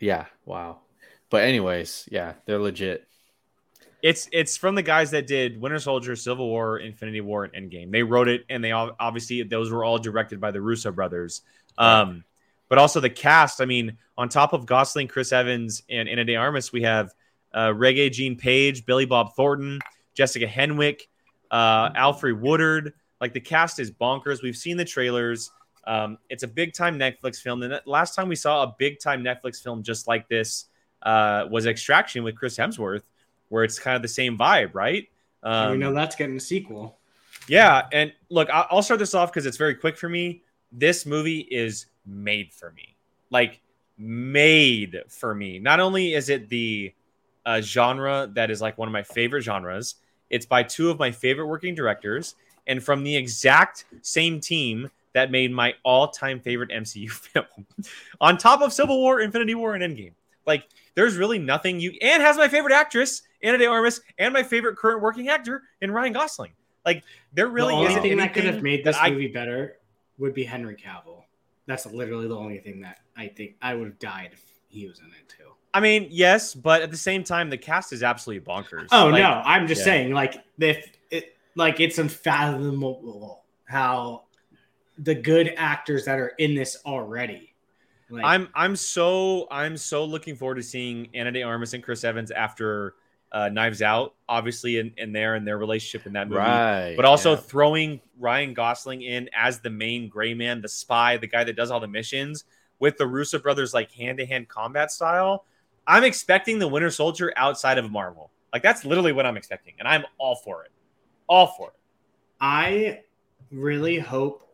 Yeah, 0.01 0.27
wow. 0.45 0.79
But 1.31 1.45
anyways, 1.45 2.09
yeah, 2.11 2.35
they're 2.47 2.59
legit. 2.59 3.07
It's 4.01 4.29
it's 4.33 4.57
from 4.57 4.77
the 4.77 4.83
guys 4.83 5.11
that 5.11 5.27
did 5.27 5.61
Winter 5.61 5.81
Soldier, 5.81 6.15
Civil 6.15 6.49
War, 6.49 6.79
Infinity 6.79 7.21
War, 7.21 7.45
and 7.45 7.71
Endgame. 7.71 7.91
They 7.91 8.05
wrote 8.05 8.29
it, 8.29 8.45
and 8.49 8.63
they 8.63 8.73
all 8.73 8.93
obviously 9.01 9.43
those 9.43 9.71
were 9.73 9.85
all 9.85 9.99
directed 9.99 10.41
by 10.41 10.53
the 10.53 10.61
Russo 10.61 10.93
brothers. 10.93 11.43
Um, 11.77 12.25
but 12.69 12.79
also 12.79 13.01
the 13.01 13.11
cast. 13.11 13.61
I 13.61 13.65
mean, 13.65 13.97
on 14.17 14.29
top 14.29 14.53
of 14.53 14.67
Gosling, 14.67 15.09
Chris 15.09 15.33
Evans, 15.33 15.83
and 15.91 16.09
Ana 16.09 16.25
De 16.25 16.37
Armas, 16.37 16.73
we 16.73 16.83
have 16.83 17.13
uh, 17.53 17.69
Regé-Jean 17.69 18.37
Page, 18.37 18.85
Billy 18.87 19.07
Bob 19.07 19.35
Thornton, 19.35 19.81
Jessica 20.15 20.47
Henwick, 20.47 21.03
uh, 21.51 21.91
Alfred 21.95 22.41
Woodard. 22.41 22.93
Like 23.21 23.33
the 23.33 23.41
cast 23.41 23.81
is 23.81 23.91
bonkers. 23.91 24.43
We've 24.43 24.57
seen 24.57 24.77
the 24.77 24.85
trailers. 24.85 25.51
Um, 25.89 26.19
it's 26.29 26.43
a 26.45 26.49
big 26.49 26.75
time 26.75 26.99
Netflix 26.99 27.41
film. 27.41 27.63
And 27.63 27.81
last 27.87 28.15
time 28.15 28.29
we 28.29 28.37
saw 28.37 28.63
a 28.63 28.75
big 28.79 29.01
time 29.01 29.25
Netflix 29.25 29.63
film 29.63 29.83
just 29.83 30.07
like 30.07 30.29
this 30.29 30.67
uh, 31.03 31.47
was 31.51 31.67
Extraction 31.67 32.23
with 32.25 32.37
Chris 32.37 32.57
Hemsworth, 32.59 33.03
where 33.49 33.65
it's 33.65 33.79
kind 33.79 33.97
of 33.97 34.03
the 34.03 34.09
same 34.09 34.37
vibe, 34.37 34.75
right? 34.75 35.09
And 35.43 35.71
we 35.71 35.75
Um, 35.77 35.81
know 35.81 35.95
that's 35.95 36.15
getting 36.15 36.37
a 36.37 36.41
sequel. 36.41 36.99
yeah, 37.49 37.89
and 37.93 38.13
look, 38.29 38.49
I'll 38.53 38.83
start 38.83 39.01
this 39.01 39.15
off 39.15 39.33
because 39.33 39.47
it's 39.47 39.57
very 39.57 39.75
quick 39.75 39.97
for 39.97 40.09
me. 40.09 40.43
This 40.71 41.07
movie 41.07 41.41
is 41.51 41.87
made 42.05 42.53
for 42.53 42.73
me, 42.73 42.97
like 43.31 43.61
made 43.97 45.03
for 45.09 45.35
me. 45.35 45.59
Not 45.59 45.81
only 45.81 46.15
is 46.15 46.29
it 46.29 46.49
the 46.51 46.93
uh, 47.47 47.61
genre 47.63 48.29
that 48.35 48.51
is 48.51 48.61
like 48.61 48.77
one 48.77 48.89
of 48.89 48.93
my 48.93 49.03
favorite 49.03 49.43
genres, 49.43 49.95
It's 50.31 50.45
by 50.47 50.63
two 50.63 50.91
of 50.91 50.99
my 50.99 51.11
favorite 51.11 51.47
working 51.47 51.75
directors 51.75 52.35
and 52.67 52.83
from 52.85 53.03
the 53.03 53.17
exact 53.17 53.87
same 54.03 54.41
team 54.41 54.91
that 55.15 55.31
made 55.31 55.53
my 55.53 55.75
all-time 55.85 56.41
favorite 56.41 56.71
MCU 56.71 57.11
film. 57.11 57.47
On 58.21 58.37
top 58.39 58.61
of 58.61 58.73
Civil 58.73 58.99
War, 58.99 59.21
Infinity 59.21 59.55
War, 59.55 59.75
and 59.75 59.83
Endgame. 59.83 60.13
Like, 60.47 60.65
there's 60.95 61.17
really 61.17 61.39
nothing 61.39 61.79
you 61.81 61.93
and 62.01 62.23
has 62.23 62.37
my 62.37 62.49
favorite 62.49 62.73
actress, 62.75 63.23
Ana 63.43 63.59
de 63.59 63.67
Armas, 63.67 64.01
and 64.19 64.33
my 64.33 64.43
favorite 64.43 64.77
current 64.77 65.01
working 65.03 65.29
actor 65.29 65.63
in 65.81 65.91
Ryan 65.91 66.13
Gosling. 66.13 66.53
Like, 66.87 67.05
there 67.33 67.49
really 67.49 67.73
the 67.73 67.79
only 67.79 67.91
isn't 67.91 68.03
thing 68.03 68.17
that 68.17 68.33
could 68.35 68.45
have 68.45 68.63
made 68.63 68.85
this 68.85 68.97
that 68.97 69.05
I- 69.05 69.11
movie 69.11 69.29
better 69.29 69.77
would 70.19 70.35
be 70.35 70.45
Henry 70.45 70.75
Cavill. 70.75 71.25
That's 71.67 71.85
literally 71.87 72.29
the 72.29 72.37
only 72.37 72.59
thing 72.59 72.81
that 72.81 73.01
I 73.17 73.29
think 73.29 73.57
I 73.61 73.75
would 73.75 73.87
have 73.89 73.99
died 73.99 74.31
if 74.33 74.43
he 74.69 74.87
was 74.87 75.01
in 75.01 75.07
it 75.07 75.29
too. 75.29 75.53
I 75.75 75.81
mean, 75.81 76.09
yes, 76.11 76.55
but 76.55 76.81
at 76.81 76.91
the 76.91 76.97
same 76.97 77.23
time, 77.23 77.51
the 77.51 77.59
cast 77.59 77.93
is 77.93 78.03
absolutely 78.03 78.45
bonkers. 78.51 78.89
Oh 78.91 79.09
Like, 79.09 79.23
no, 79.23 79.43
I'm 79.45 79.67
just 79.69 79.81
yeah. 79.81 79.85
saying, 79.85 80.15
like 80.15 80.43
if 80.59 80.91
it, 81.11 81.37
like 81.57 81.79
it's 81.79 81.99
unfathomable 81.99 83.45
how 83.67 84.23
the 84.99 85.15
good 85.15 85.55
actors 85.57 86.05
that 86.05 86.19
are 86.19 86.33
in 86.39 86.55
this 86.55 86.79
already. 86.85 87.55
Like, 88.11 88.25
I'm 88.25 88.49
I'm 88.55 88.77
so 88.77 89.47
I'm 89.51 89.77
so 89.77 90.05
looking 90.05 90.35
forward 90.35 90.57
to 90.57 90.63
seeing 90.63 91.09
Ana 91.15 91.33
De 91.33 91.43
Armas 91.43 91.75
and 91.75 91.83
Chris 91.83 92.05
Evans 92.05 92.31
after 92.31 92.95
uh, 93.33 93.49
Knives 93.51 93.83
Out, 93.83 94.15
obviously 94.29 94.79
in, 94.79 94.93
in 94.97 95.13
there 95.13 95.35
and 95.35 95.47
their 95.47 95.59
relationship 95.59 96.07
in 96.07 96.15
that 96.15 96.29
movie. 96.29 96.41
Right. 96.41 96.95
But 96.97 97.05
also 97.05 97.33
yeah. 97.33 97.41
throwing 97.41 98.01
Ryan 98.19 98.55
Gosling 98.55 99.03
in 99.03 99.29
as 99.35 99.61
the 99.61 99.71
main 99.71 100.09
gray 100.09 100.33
man, 100.33 100.63
the 100.63 100.69
spy, 100.69 101.19
the 101.19 101.27
guy 101.27 101.45
that 101.45 101.55
does 101.55 101.71
all 101.71 101.81
the 101.81 101.89
missions 101.89 102.45
with 102.79 102.97
the 102.97 103.07
Russo 103.07 103.39
brothers 103.39 103.75
like 103.75 103.93
hand 103.93 104.19
to 104.19 104.27
hand 104.27 104.49
combat 104.49 104.91
style. 104.91 105.45
I'm 105.87 106.05
expecting 106.05 106.59
the 106.59 106.69
Winter 106.69 106.91
Soldier 106.91 107.33
outside 107.37 107.79
of 107.79 107.91
Marvel. 107.91 108.31
Like 108.53 108.63
that's 108.63 108.85
literally 108.85 109.13
what 109.13 109.27
I'm 109.27 109.37
expecting, 109.37 109.75
and 109.79 109.87
I'm 109.87 110.05
all 110.17 110.37
for 110.37 110.65
it. 110.65 110.71
All 111.29 111.49
for 111.49 111.69
it. 111.69 111.75
I 112.41 113.01
really 113.51 113.99
hope 113.99 114.48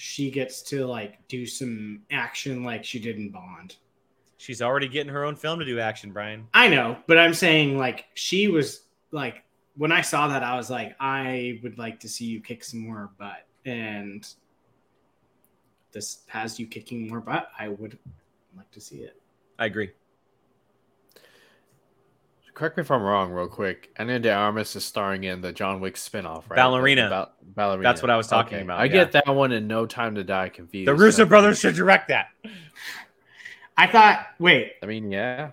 she 0.00 0.30
gets 0.30 0.62
to 0.62 0.86
like 0.86 1.18
do 1.26 1.44
some 1.44 2.00
action 2.12 2.62
like 2.62 2.84
she 2.84 3.00
did 3.00 3.16
in 3.16 3.30
Bond. 3.30 3.74
She's 4.36 4.62
already 4.62 4.86
getting 4.86 5.12
her 5.12 5.24
own 5.24 5.34
film 5.34 5.58
to 5.58 5.64
do 5.64 5.80
action, 5.80 6.12
Brian. 6.12 6.46
I 6.54 6.68
know, 6.68 6.96
but 7.08 7.18
I'm 7.18 7.34
saying 7.34 7.76
like 7.76 8.04
she 8.14 8.46
was 8.46 8.82
like 9.10 9.42
when 9.76 9.90
I 9.90 10.02
saw 10.02 10.28
that 10.28 10.44
I 10.44 10.56
was 10.56 10.70
like 10.70 10.94
I 11.00 11.58
would 11.64 11.78
like 11.78 11.98
to 12.00 12.08
see 12.08 12.26
you 12.26 12.40
kick 12.40 12.62
some 12.62 12.78
more 12.78 13.10
butt 13.18 13.44
and 13.66 14.24
this 15.90 16.18
has 16.28 16.60
you 16.60 16.68
kicking 16.68 17.08
more 17.08 17.20
butt. 17.20 17.50
I 17.58 17.66
would 17.66 17.98
like 18.56 18.70
to 18.70 18.80
see 18.80 18.98
it. 18.98 19.20
I 19.58 19.66
agree. 19.66 19.90
Correct 22.58 22.76
me 22.76 22.80
if 22.80 22.90
I'm 22.90 23.02
wrong, 23.02 23.30
real 23.30 23.46
quick. 23.46 23.88
Ana 23.98 24.18
de 24.18 24.34
Armas 24.34 24.74
is 24.74 24.84
starring 24.84 25.22
in 25.22 25.40
the 25.42 25.52
John 25.52 25.78
Wick 25.78 25.94
spinoff, 25.94 26.50
right? 26.50 26.56
Ballerina. 26.56 27.08
The 27.08 27.28
ballerina. 27.54 27.84
That's 27.88 28.02
what 28.02 28.10
I 28.10 28.16
was 28.16 28.26
talking 28.26 28.60
about, 28.60 28.80
I 28.80 28.86
yeah. 28.86 28.90
get 28.90 29.12
that 29.12 29.28
one 29.28 29.52
in 29.52 29.68
No 29.68 29.86
Time 29.86 30.16
to 30.16 30.24
Die 30.24 30.48
confused. 30.48 30.88
The 30.88 30.94
Russo 30.96 31.22
Okay. 31.22 31.28
brothers 31.28 31.60
should 31.60 31.76
direct 31.76 32.08
that. 32.08 32.30
I 33.76 33.86
thought 33.86 34.26
wait, 34.40 34.72
I 34.82 34.86
mean, 34.86 35.12
yeah. 35.12 35.50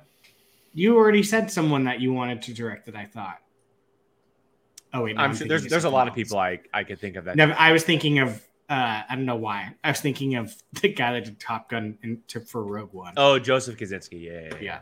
you 0.73 0.97
already 0.97 1.21
said 1.21 1.51
someone 1.51 1.83
that 1.83 1.99
you 1.99 2.11
wanted 2.11 2.41
to 2.41 2.55
direct 2.55 2.87
that 2.87 2.95
I 2.95 3.05
thought. 3.05 3.37
Oh 4.91 5.03
wait, 5.03 5.15
no, 5.15 5.21
I'm, 5.21 5.29
I'm 5.29 5.35
sure 5.35 5.47
there's 5.47 5.61
there's 5.61 5.73
a 5.73 5.81
something 5.81 5.93
lot 5.93 6.07
of 6.07 6.15
people 6.15 6.39
I 6.39 6.59
I 6.73 6.83
could 6.85 6.99
think 6.99 7.17
of 7.17 7.25
that. 7.25 7.35
No, 7.35 7.51
I 7.51 7.71
was 7.71 7.83
thinking 7.83 8.17
of 8.17 8.41
uh 8.67 9.03
I 9.07 9.15
don't 9.15 9.25
know 9.25 9.35
why. 9.35 9.75
I 9.83 9.91
was 9.91 10.01
thinking 10.01 10.37
of 10.37 10.55
the 10.81 10.91
guy 10.91 11.13
that 11.13 11.25
did 11.25 11.39
Top 11.39 11.69
Gun 11.69 11.99
and 12.01 12.27
took 12.27 12.47
for 12.47 12.63
Rogue 12.63 12.93
One. 12.93 13.13
Oh, 13.15 13.37
Joseph 13.37 13.77
Kosinski. 13.77 14.23
Yeah, 14.23 14.31
yeah, 14.31 14.49
yeah. 14.49 14.57
yeah. 14.59 14.79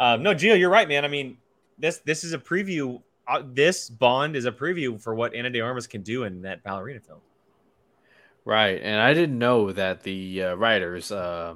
Um, 0.00 0.22
no, 0.22 0.34
Gio, 0.34 0.58
you're 0.58 0.70
right, 0.70 0.88
man. 0.88 1.04
I 1.04 1.08
mean, 1.08 1.36
this 1.78 1.98
this 1.98 2.24
is 2.24 2.32
a 2.32 2.38
preview. 2.38 3.00
Uh, 3.28 3.42
this 3.44 3.88
Bond 3.88 4.34
is 4.34 4.46
a 4.46 4.50
preview 4.50 5.00
for 5.00 5.14
what 5.14 5.34
Ana 5.34 5.50
De 5.50 5.60
Armas 5.60 5.86
can 5.86 6.02
do 6.02 6.24
in 6.24 6.42
that 6.42 6.64
ballerina 6.64 6.98
film. 6.98 7.20
Right. 8.44 8.80
And 8.82 9.00
I 9.00 9.14
didn't 9.14 9.38
know 9.38 9.70
that 9.72 10.02
the 10.02 10.42
uh, 10.42 10.54
writers 10.54 11.12
uh, 11.12 11.54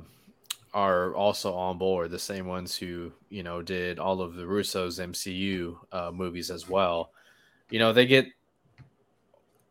are 0.73 1.15
also 1.15 1.55
on 1.55 1.79
board, 1.79 2.11
the 2.11 2.19
same 2.19 2.47
ones 2.47 2.77
who, 2.77 3.11
you 3.31 3.43
know, 3.43 3.63
did 3.63 3.99
all 3.99 4.21
of 4.21 4.35
the 4.35 4.47
Russo's 4.47 4.99
MCU 4.99 5.77
uh, 5.91 6.11
movies 6.13 6.51
as 6.51 6.69
well. 6.69 7.11
You 7.71 7.79
know, 7.79 7.93
they 7.93 8.07
get, 8.07 8.27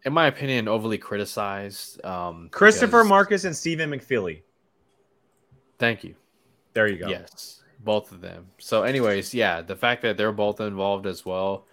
in 0.03 0.11
my 0.11 0.28
opinion, 0.28 0.67
overly 0.67 0.97
criticized. 0.97 2.03
Um, 2.03 2.49
Christopher 2.51 3.03
because- 3.03 3.09
Markus 3.09 3.43
and 3.45 3.55
Stephen 3.55 3.91
McFeely. 3.91 4.41
Thank 5.78 6.03
you. 6.03 6.15
There 6.74 6.88
you 6.88 6.97
go. 6.97 7.07
Yes, 7.07 7.62
both 7.84 8.11
of 8.11 8.21
them. 8.21 8.47
So, 8.57 8.84
anyways, 8.84 9.34
yeah, 9.34 9.61
the 9.61 9.75
fact 9.75 10.01
that 10.03 10.17
they're 10.17 10.31
both 10.31 10.61
involved 10.61 11.05
as 11.05 11.25
well 11.25 11.65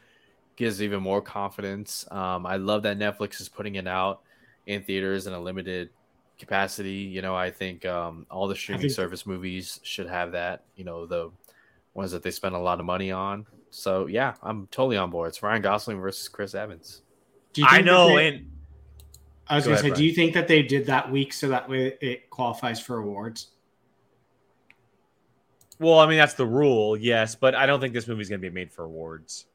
gives 0.56 0.82
even 0.82 1.02
more 1.02 1.22
confidence. 1.22 2.04
Um, 2.10 2.44
I 2.46 2.56
love 2.56 2.82
that 2.82 2.98
Netflix 2.98 3.40
is 3.40 3.48
putting 3.48 3.76
it 3.76 3.86
out 3.86 4.20
in 4.66 4.82
theaters 4.82 5.26
in 5.26 5.32
a 5.32 5.40
limited 5.40 5.90
capacity. 6.38 6.92
You 6.92 7.22
know, 7.22 7.34
I 7.34 7.50
think 7.50 7.84
um, 7.86 8.26
all 8.30 8.48
the 8.48 8.54
streaming 8.56 8.82
think- 8.82 8.92
service 8.92 9.26
movies 9.26 9.80
should 9.82 10.08
have 10.08 10.32
that. 10.32 10.64
You 10.76 10.84
know, 10.84 11.06
the 11.06 11.30
ones 11.94 12.12
that 12.12 12.22
they 12.22 12.30
spend 12.30 12.54
a 12.54 12.58
lot 12.58 12.80
of 12.80 12.86
money 12.86 13.10
on. 13.10 13.46
So, 13.70 14.06
yeah, 14.06 14.34
I'm 14.42 14.66
totally 14.72 14.96
on 14.96 15.10
board. 15.10 15.28
It's 15.28 15.42
Ryan 15.42 15.62
Gosling 15.62 16.00
versus 16.00 16.28
Chris 16.28 16.54
Evans. 16.54 17.02
Do 17.52 17.62
you 17.62 17.66
I 17.68 17.76
think 17.76 17.86
that 17.86 17.92
know, 17.92 18.08
they- 18.16 18.28
and 18.28 18.50
I 19.48 19.56
was 19.56 19.64
Go 19.64 19.70
gonna 19.70 19.74
ahead, 19.74 19.82
say, 19.82 19.88
Brian. 19.90 19.98
do 19.98 20.04
you 20.06 20.12
think 20.14 20.34
that 20.34 20.48
they 20.48 20.62
did 20.62 20.86
that 20.86 21.10
week 21.10 21.32
so 21.32 21.48
that 21.48 21.68
way 21.68 21.96
it 22.00 22.30
qualifies 22.30 22.80
for 22.80 22.98
awards? 22.98 23.48
Well, 25.80 25.98
I 25.98 26.06
mean 26.06 26.18
that's 26.18 26.34
the 26.34 26.46
rule, 26.46 26.96
yes, 26.96 27.34
but 27.34 27.54
I 27.54 27.66
don't 27.66 27.80
think 27.80 27.94
this 27.94 28.06
movie's 28.06 28.28
gonna 28.28 28.38
be 28.38 28.50
made 28.50 28.70
for 28.72 28.84
awards. 28.84 29.46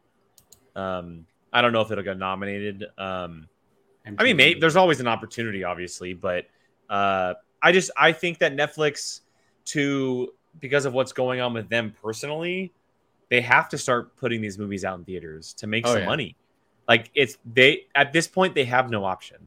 Um, 0.76 1.26
I 1.54 1.62
don't 1.62 1.72
know 1.72 1.82
if 1.82 1.92
it'll 1.92 2.04
get 2.04 2.18
nominated. 2.18 2.84
Um, 2.98 3.48
I 4.20 4.24
mean, 4.24 4.36
maybe 4.38 4.60
there's 4.60 4.76
always 4.76 5.00
an 5.00 5.08
opportunity, 5.08 5.64
obviously, 5.64 6.14
but 6.14 6.46
uh, 6.90 7.36
I 7.62 7.72
just 7.72 7.92
I 7.98 8.12
think 8.12 8.40
that 8.40 8.56
Netflix, 8.56 9.22
to 9.66 10.34
because 10.60 10.86
of 10.86 10.94
what's 10.94 11.12
going 11.14 11.40
on 11.40 11.54
with 11.54 11.70
them 11.70 11.94
personally, 12.02 12.74
they 13.30 13.42
have 13.42 13.70
to 13.70 13.78
start 13.78 14.16
putting 14.16 14.42
these 14.42 14.58
movies 14.60 14.86
out 14.86 15.00
in 15.00 15.06
theaters 15.06 15.54
to 15.56 15.68
make 15.68 15.86
Oh, 15.88 15.94
some 15.94 16.02
yeah. 16.02 16.06
money. 16.06 16.36
Like 16.88 17.10
it's 17.16 17.38
they 17.52 17.88
at 17.96 18.14
this 18.14 18.28
point 18.28 18.54
they 18.54 18.66
have 18.66 18.90
no 18.92 19.06
option. 19.06 19.38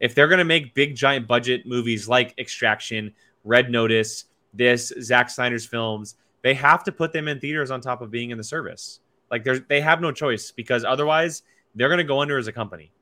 If 0.00 0.14
they're 0.14 0.28
gonna 0.28 0.44
make 0.44 0.72
big 0.74 0.94
giant 0.94 1.26
budget 1.26 1.66
movies 1.66 2.08
like 2.08 2.34
Extraction, 2.38 3.12
Red 3.44 3.70
Notice, 3.70 4.24
this 4.52 4.92
Zack 5.00 5.30
Snyder's 5.30 5.66
films, 5.66 6.16
they 6.42 6.54
have 6.54 6.84
to 6.84 6.92
put 6.92 7.12
them 7.12 7.28
in 7.28 7.40
theaters 7.40 7.70
on 7.70 7.80
top 7.80 8.00
of 8.00 8.10
being 8.10 8.30
in 8.30 8.38
the 8.38 8.44
service. 8.44 9.00
Like 9.30 9.44
there's 9.44 9.60
they 9.68 9.80
have 9.80 10.00
no 10.00 10.12
choice 10.12 10.50
because 10.50 10.84
otherwise 10.84 11.42
they're 11.74 11.88
gonna 11.88 12.04
go 12.04 12.20
under 12.20 12.38
as 12.38 12.48
a 12.48 12.52
company. 12.52 12.92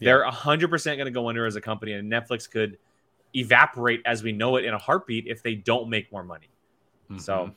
They're 0.00 0.24
hundred 0.24 0.68
percent 0.68 0.98
gonna 0.98 1.10
go 1.10 1.28
under 1.28 1.44
as 1.44 1.56
a 1.56 1.60
company, 1.60 1.92
and 1.92 2.10
Netflix 2.10 2.48
could 2.50 2.78
evaporate 3.34 4.00
as 4.06 4.22
we 4.22 4.32
know 4.32 4.56
it 4.56 4.64
in 4.64 4.72
a 4.72 4.78
heartbeat 4.78 5.26
if 5.26 5.42
they 5.42 5.54
don't 5.54 5.90
make 5.90 6.10
more 6.10 6.24
money. 6.24 6.48
Mm-hmm. 7.10 7.18
So 7.18 7.50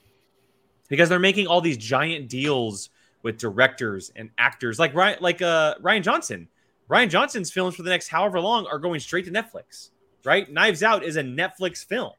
because 0.90 1.08
they're 1.08 1.20
making 1.20 1.48
all 1.48 1.62
these 1.62 1.78
giant 1.78 2.28
deals 2.28 2.90
with 3.24 3.38
directors 3.38 4.12
and 4.16 4.30
actors 4.38 4.80
like 4.80 4.94
Ryan 4.94 5.18
like 5.22 5.42
uh 5.42 5.76
Rian 5.82 6.04
Johnson. 6.04 6.48
Rian 6.90 7.10
Johnson's 7.10 7.50
films 7.50 7.76
for 7.76 7.84
the 7.84 7.90
next 7.90 8.10
however 8.10 8.42
long 8.42 8.68
are 8.68 8.80
going 8.80 9.00
straight 9.00 9.26
to 9.26 9.32
Netflix. 9.32 9.92
Right? 10.26 10.52
Knives 10.52 10.84
Out 10.84 11.04
is 11.04 11.16
a 11.16 11.24
Netflix 11.24 11.86
film. 11.86 12.12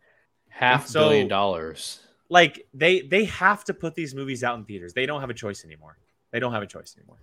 Half 0.52 0.86
So- 0.86 1.00
billion 1.08 1.28
dollars. 1.28 2.00
Like 2.28 2.66
they 2.72 3.00
they 3.02 3.24
have 3.26 3.62
to 3.64 3.74
put 3.74 3.94
these 3.94 4.14
movies 4.14 4.42
out 4.42 4.56
in 4.58 4.64
theaters. 4.64 4.94
They 4.94 5.04
don't 5.04 5.20
have 5.20 5.28
a 5.30 5.34
choice 5.34 5.64
anymore. 5.66 5.98
They 6.30 6.40
don't 6.40 6.52
have 6.52 6.62
a 6.62 6.66
choice 6.66 6.94
anymore. 6.96 7.18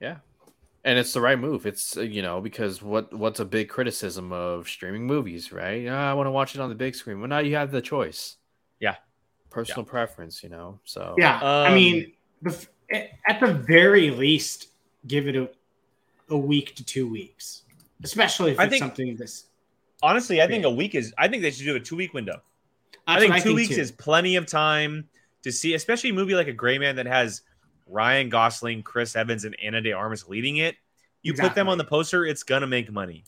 Yeah. 0.00 0.16
And 0.84 0.98
it's 0.98 1.12
the 1.12 1.20
right 1.20 1.38
move. 1.38 1.66
It's 1.66 1.96
uh, 1.96 2.00
you 2.00 2.20
know 2.20 2.40
because 2.40 2.82
what 2.82 3.12
what's 3.14 3.38
a 3.38 3.44
big 3.44 3.68
criticism 3.68 4.32
of 4.32 4.68
streaming 4.68 5.06
movies, 5.06 5.52
right? 5.52 5.86
"Ah, 5.88 6.10
I 6.10 6.14
want 6.14 6.26
to 6.26 6.32
watch 6.32 6.54
it 6.56 6.60
on 6.60 6.68
the 6.68 6.74
big 6.74 6.94
screen. 6.96 7.20
Well, 7.20 7.28
now 7.28 7.38
you 7.38 7.54
have 7.54 7.70
the 7.70 7.80
choice. 7.80 8.36
Yeah. 8.80 8.96
Personal 9.50 9.84
preference, 9.84 10.42
you 10.42 10.48
know. 10.48 10.80
So 10.84 11.14
Yeah, 11.16 11.38
I 11.40 11.68
Um, 11.68 11.74
mean, 11.74 12.12
the, 12.42 12.66
at 13.28 13.38
the 13.40 13.54
very 13.54 14.10
least, 14.10 14.68
give 15.06 15.28
it 15.28 15.36
a, 15.36 15.48
a 16.28 16.36
week 16.36 16.74
to 16.74 16.84
two 16.84 17.08
weeks, 17.08 17.62
especially 18.02 18.50
if 18.50 18.58
I 18.58 18.64
it's 18.64 18.70
think- 18.72 18.80
something 18.82 19.14
this. 19.16 19.44
Honestly, 20.04 20.42
I 20.42 20.46
think 20.46 20.64
a 20.64 20.70
week 20.70 20.94
is 20.94 21.14
I 21.16 21.28
think 21.28 21.42
they 21.42 21.50
should 21.50 21.64
do 21.64 21.76
a 21.76 21.80
two 21.80 21.96
week 21.96 22.12
window. 22.14 22.42
I 23.06 23.14
That's 23.14 23.22
think 23.22 23.34
what 23.34 23.42
two 23.42 23.54
weeks 23.54 23.74
too. 23.74 23.80
is 23.80 23.90
plenty 23.90 24.36
of 24.36 24.46
time 24.46 25.08
to 25.42 25.50
see, 25.52 25.74
especially 25.74 26.10
a 26.10 26.14
movie 26.14 26.34
like 26.34 26.48
a 26.48 26.52
Gray 26.52 26.78
Man 26.78 26.96
that 26.96 27.06
has 27.06 27.42
Ryan 27.86 28.28
Gosling, 28.28 28.82
Chris 28.82 29.16
Evans, 29.16 29.44
and 29.44 29.56
Ana 29.62 29.80
De 29.80 29.92
Armas 29.92 30.28
leading 30.28 30.58
it. 30.58 30.76
You 31.22 31.32
put 31.34 31.54
them 31.54 31.68
on 31.68 31.78
the 31.78 31.84
poster, 31.84 32.26
it's 32.26 32.42
gonna 32.42 32.66
make 32.66 32.92
money. 32.92 33.24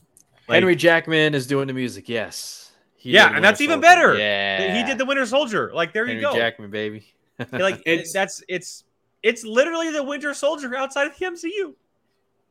Like, 0.49 0.57
Henry 0.57 0.77
Jackman 0.77 1.35
is 1.35 1.47
doing 1.47 1.67
the 1.67 1.73
music. 1.73 2.09
Yes. 2.09 2.73
He 2.97 3.11
Yeah, 3.13 3.29
did 3.29 3.37
and 3.37 3.45
that's 3.45 3.59
Winter 3.61 3.73
even 3.73 3.81
better. 3.81 4.19
Yeah. 4.19 4.77
he 4.77 4.83
did 4.85 4.99
the 4.99 5.05
Winter 5.05 5.25
Soldier. 5.27 5.71
Like 5.75 5.93
there 5.93 6.07
Henry 6.07 6.21
you 6.23 6.29
go. 6.29 6.35
Jackman, 6.37 6.71
baby. 6.71 7.07
Like 7.53 7.83
It's- 7.87 8.13
that's 8.13 8.43
it's 8.49 8.85
it's 9.23 9.45
literally 9.45 9.91
the 9.91 10.03
Winter 10.03 10.35
Soldier 10.35 10.77
outside 10.77 11.07
of 11.09 11.19
the 11.19 11.25
MCU. 11.27 11.75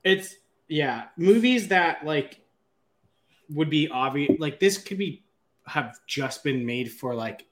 It's 0.03 0.35
yeah, 0.67 1.05
movies 1.17 1.67
that 1.69 2.05
like 2.05 2.39
would 3.49 3.69
be 3.69 3.87
obvious. 3.89 4.39
Like 4.39 4.59
this 4.59 4.77
could 4.77 4.97
be 4.97 5.23
have 5.67 5.97
just 6.07 6.43
been 6.43 6.65
made 6.65 6.91
for 6.91 7.15
like 7.15 7.45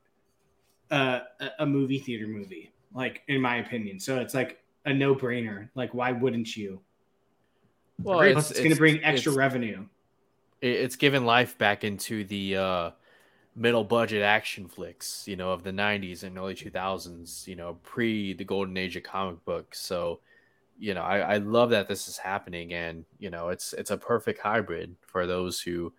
a 0.91 1.21
a- 1.59 1.65
movie 1.65 1.99
theater 1.99 2.27
movie, 2.27 2.71
like 2.93 3.23
in 3.27 3.41
my 3.41 3.57
opinion. 3.57 3.99
So 3.99 4.19
it's 4.19 4.33
like 4.33 4.59
a 4.85 4.93
no 4.93 5.15
brainer. 5.15 5.69
Like, 5.75 5.93
why 5.93 6.11
wouldn't 6.11 6.55
you? 6.55 6.79
Well, 8.01 8.19
Plus, 8.31 8.51
it's, 8.51 8.59
going 8.59 8.71
to 8.71 8.75
bring 8.77 9.03
extra 9.03 9.31
it's- 9.31 9.37
revenue. 9.37 9.85
it's 10.61 10.95
given 10.95 11.25
life 11.25 11.57
back 11.57 11.83
into 11.83 12.23
the 12.25 12.57
uh, 12.57 12.91
middle 13.55 13.83
budget 13.83 14.23
action 14.23 14.67
flicks, 14.67 15.27
you 15.27 15.35
know, 15.35 15.51
of 15.51 15.63
the 15.63 15.71
90s 15.71 16.23
and 16.23 16.37
early 16.37 16.55
2000s, 16.55 17.47
you 17.47 17.55
know, 17.55 17.77
pre 17.83 18.33
the 18.33 18.43
golden 18.43 18.75
age 18.77 18.95
of 18.95 19.03
comic 19.03 19.43
books. 19.45 19.79
So, 19.79 20.19
you 20.79 20.93
know, 20.93 21.01
I, 21.01 21.19
I 21.19 21.37
love 21.37 21.69
that 21.71 21.87
this 21.87 22.07
is 22.07 22.17
happening 22.17 22.73
and, 22.73 23.05
you 23.19 23.29
know, 23.29 23.49
it's 23.49 23.73
it's 23.73 23.91
a 23.91 23.97
perfect 23.97 24.41
hybrid 24.41 24.95
for 25.01 25.27
those 25.27 25.61
who, 25.61 25.93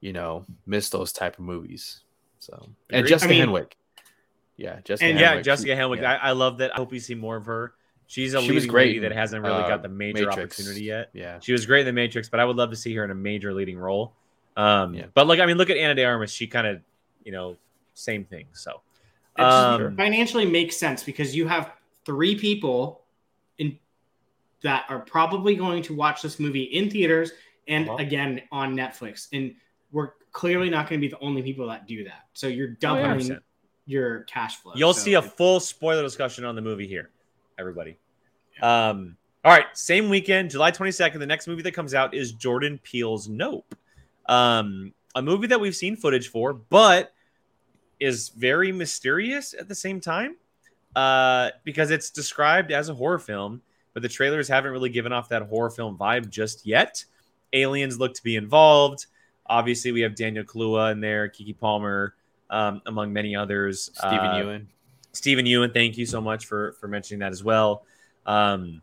you 0.00 0.12
know, 0.12 0.44
miss 0.66 0.88
those 0.90 1.12
type 1.12 1.38
of 1.38 1.44
movies. 1.44 2.00
So, 2.38 2.70
and 2.90 3.00
Agreed. 3.00 3.08
Jessica 3.10 3.34
I 3.34 3.38
mean- 3.38 3.48
Henwick. 3.48 3.72
Yeah, 4.56 4.80
Jessica 4.84 5.08
And- 5.10 5.18
yeah, 5.20 5.36
Henwick, 5.36 5.44
Jessica 5.44 5.72
she- 5.74 5.76
Henwick. 5.80 6.00
yeah. 6.00 6.12
I, 6.14 6.28
I 6.28 6.32
love 6.32 6.58
that. 6.58 6.72
I 6.72 6.76
hope 6.76 6.90
we 6.90 6.98
see 6.98 7.14
more 7.14 7.36
of 7.36 7.46
her. 7.46 7.74
She's 8.06 8.32
a 8.34 8.40
She 8.40 8.46
was 8.52 8.62
leading 8.62 8.70
great 8.70 8.86
lady 8.88 8.98
that 9.00 9.12
hasn't 9.12 9.42
really 9.44 9.62
uh, 9.62 9.68
got 9.68 9.82
the 9.82 9.88
major 9.88 10.26
Matrix. 10.26 10.58
opportunity 10.58 10.84
yet. 10.86 11.10
Yeah. 11.12 11.38
She 11.40 11.52
was 11.52 11.66
great 11.66 11.80
in 11.80 11.86
the 11.86 11.92
Matrix, 11.92 12.28
but 12.28 12.40
I 12.40 12.44
would 12.46 12.56
love 12.56 12.70
to 12.70 12.76
see 12.76 12.94
her 12.94 13.04
in 13.04 13.10
a 13.10 13.14
major 13.14 13.52
leading 13.52 13.78
role. 13.78 14.14
Um, 14.56 14.94
Yeah. 14.94 15.06
But 15.12 15.26
like, 15.26 15.40
I 15.40 15.46
mean, 15.46 15.58
look 15.58 15.68
at 15.70 15.76
Ana 15.76 15.94
De 15.94 16.04
Armas. 16.04 16.30
She 16.32 16.46
kind 16.46 16.66
of, 16.66 16.80
you 17.22 17.32
know, 17.32 17.56
same 17.94 18.24
thing. 18.24 18.46
So, 18.52 18.80
It 19.36 19.42
um, 19.42 19.94
financially 19.96 20.46
makes 20.46 20.76
sense 20.76 21.02
because 21.04 21.36
you 21.36 21.46
have 21.48 21.70
three 22.06 22.34
people 22.36 23.02
in 23.58 23.78
that 24.62 24.86
are 24.88 25.00
probably 25.00 25.54
going 25.54 25.82
to 25.84 25.94
watch 25.94 26.22
this 26.22 26.38
movie 26.40 26.64
in 26.64 26.90
theaters 26.90 27.32
and 27.68 27.88
Uh-huh. 27.88 27.98
again 27.98 28.42
on 28.50 28.74
Netflix. 28.74 29.28
And 29.32 29.54
we're 29.92 30.10
clearly 30.32 30.68
not 30.70 30.88
going 30.88 31.00
to 31.00 31.06
be 31.06 31.10
the 31.10 31.20
only 31.20 31.42
people 31.42 31.66
that 31.68 31.86
do 31.86 32.04
that. 32.04 32.26
So 32.32 32.46
you're 32.48 32.68
Oh, 32.68 32.70
yeah, 32.70 32.76
doubling 32.80 33.28
100%. 33.28 33.40
your 33.86 34.20
cash 34.24 34.56
flow. 34.56 34.72
You'll 34.74 34.94
So 34.94 35.00
see 35.02 35.14
a 35.14 35.22
full 35.22 35.60
spoiler 35.60 36.02
discussion 36.02 36.44
on 36.44 36.54
the 36.54 36.62
movie 36.62 36.86
here, 36.86 37.10
everybody. 37.58 37.96
Um, 38.60 39.16
all 39.44 39.52
right, 39.52 39.66
same 39.74 40.08
weekend, 40.08 40.50
July 40.50 40.70
22nd. 40.72 41.18
The 41.20 41.26
next 41.26 41.46
movie 41.46 41.62
that 41.62 41.72
comes 41.72 41.94
out 41.94 42.12
is 42.14 42.32
Jordan 42.32 42.78
Peele's 42.82 43.28
Nope, 43.28 43.74
um, 44.26 44.92
a 45.14 45.22
movie 45.22 45.46
that 45.46 45.60
we've 45.60 45.76
seen 45.76 45.96
footage 45.96 46.28
for, 46.28 46.52
but 46.52 47.12
is 48.00 48.28
very 48.30 48.72
mysterious 48.72 49.54
at 49.54 49.68
the 49.68 49.74
same 49.74 50.00
time 50.00 50.36
uh, 50.96 51.50
because 51.64 51.90
it's 51.90 52.10
described 52.10 52.70
as 52.72 52.88
a 52.88 52.94
horror 52.94 53.18
film, 53.18 53.62
but 53.94 54.02
the 54.02 54.08
trailers 54.08 54.48
haven't 54.48 54.70
really 54.72 54.90
given 54.90 55.12
off 55.12 55.28
that 55.30 55.42
horror 55.42 55.70
film 55.70 55.96
vibe 55.98 56.28
just 56.28 56.66
yet. 56.66 57.04
Aliens 57.52 57.98
look 57.98 58.14
to 58.14 58.22
be 58.22 58.36
involved. 58.36 59.06
Obviously, 59.46 59.92
we 59.92 60.00
have 60.02 60.14
Daniel 60.14 60.44
Kaluuya 60.44 60.92
in 60.92 61.00
there, 61.00 61.28
Keke 61.28 61.58
Palmer, 61.58 62.14
um, 62.50 62.82
among 62.86 63.12
many 63.12 63.34
others. 63.34 63.90
Stephen 63.94 64.18
Uh, 64.26 64.38
Ewan. 64.38 64.68
Steven 65.12 65.46
Yeun, 65.46 65.72
thank 65.72 65.96
you 65.96 66.04
so 66.06 66.20
much 66.20 66.44
for 66.46 66.72
for 66.74 66.86
mentioning 66.86 67.20
that 67.20 67.32
as 67.32 67.42
well. 67.42 67.84
Um, 68.26 68.82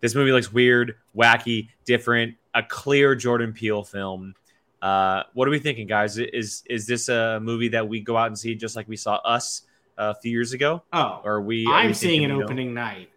this 0.00 0.14
movie 0.16 0.32
looks 0.32 0.52
weird, 0.52 0.96
wacky, 1.16 1.68
different, 1.84 2.34
a 2.52 2.62
clear 2.64 3.14
Jordan 3.14 3.52
Peele 3.52 3.84
film. 3.84 4.34
Uh, 4.82 5.22
what 5.34 5.46
are 5.46 5.52
we 5.52 5.60
thinking, 5.60 5.86
guys? 5.86 6.18
Is 6.18 6.64
is 6.68 6.86
this 6.88 7.08
a 7.08 7.38
movie 7.40 7.68
that 7.68 7.86
we 7.88 8.00
go 8.00 8.16
out 8.16 8.26
and 8.26 8.36
see 8.36 8.56
just 8.56 8.74
like 8.74 8.88
we 8.88 8.96
saw 8.96 9.14
Us 9.24 9.62
a 9.96 10.12
few 10.16 10.32
years 10.32 10.52
ago? 10.52 10.82
Oh, 10.92 11.20
Or 11.24 11.34
are 11.34 11.40
we? 11.42 11.64
are 11.66 11.74
I'm 11.74 11.86
we 11.88 11.94
seeing 11.94 12.24
an 12.24 12.32
opening 12.32 12.74
night. 12.74 13.08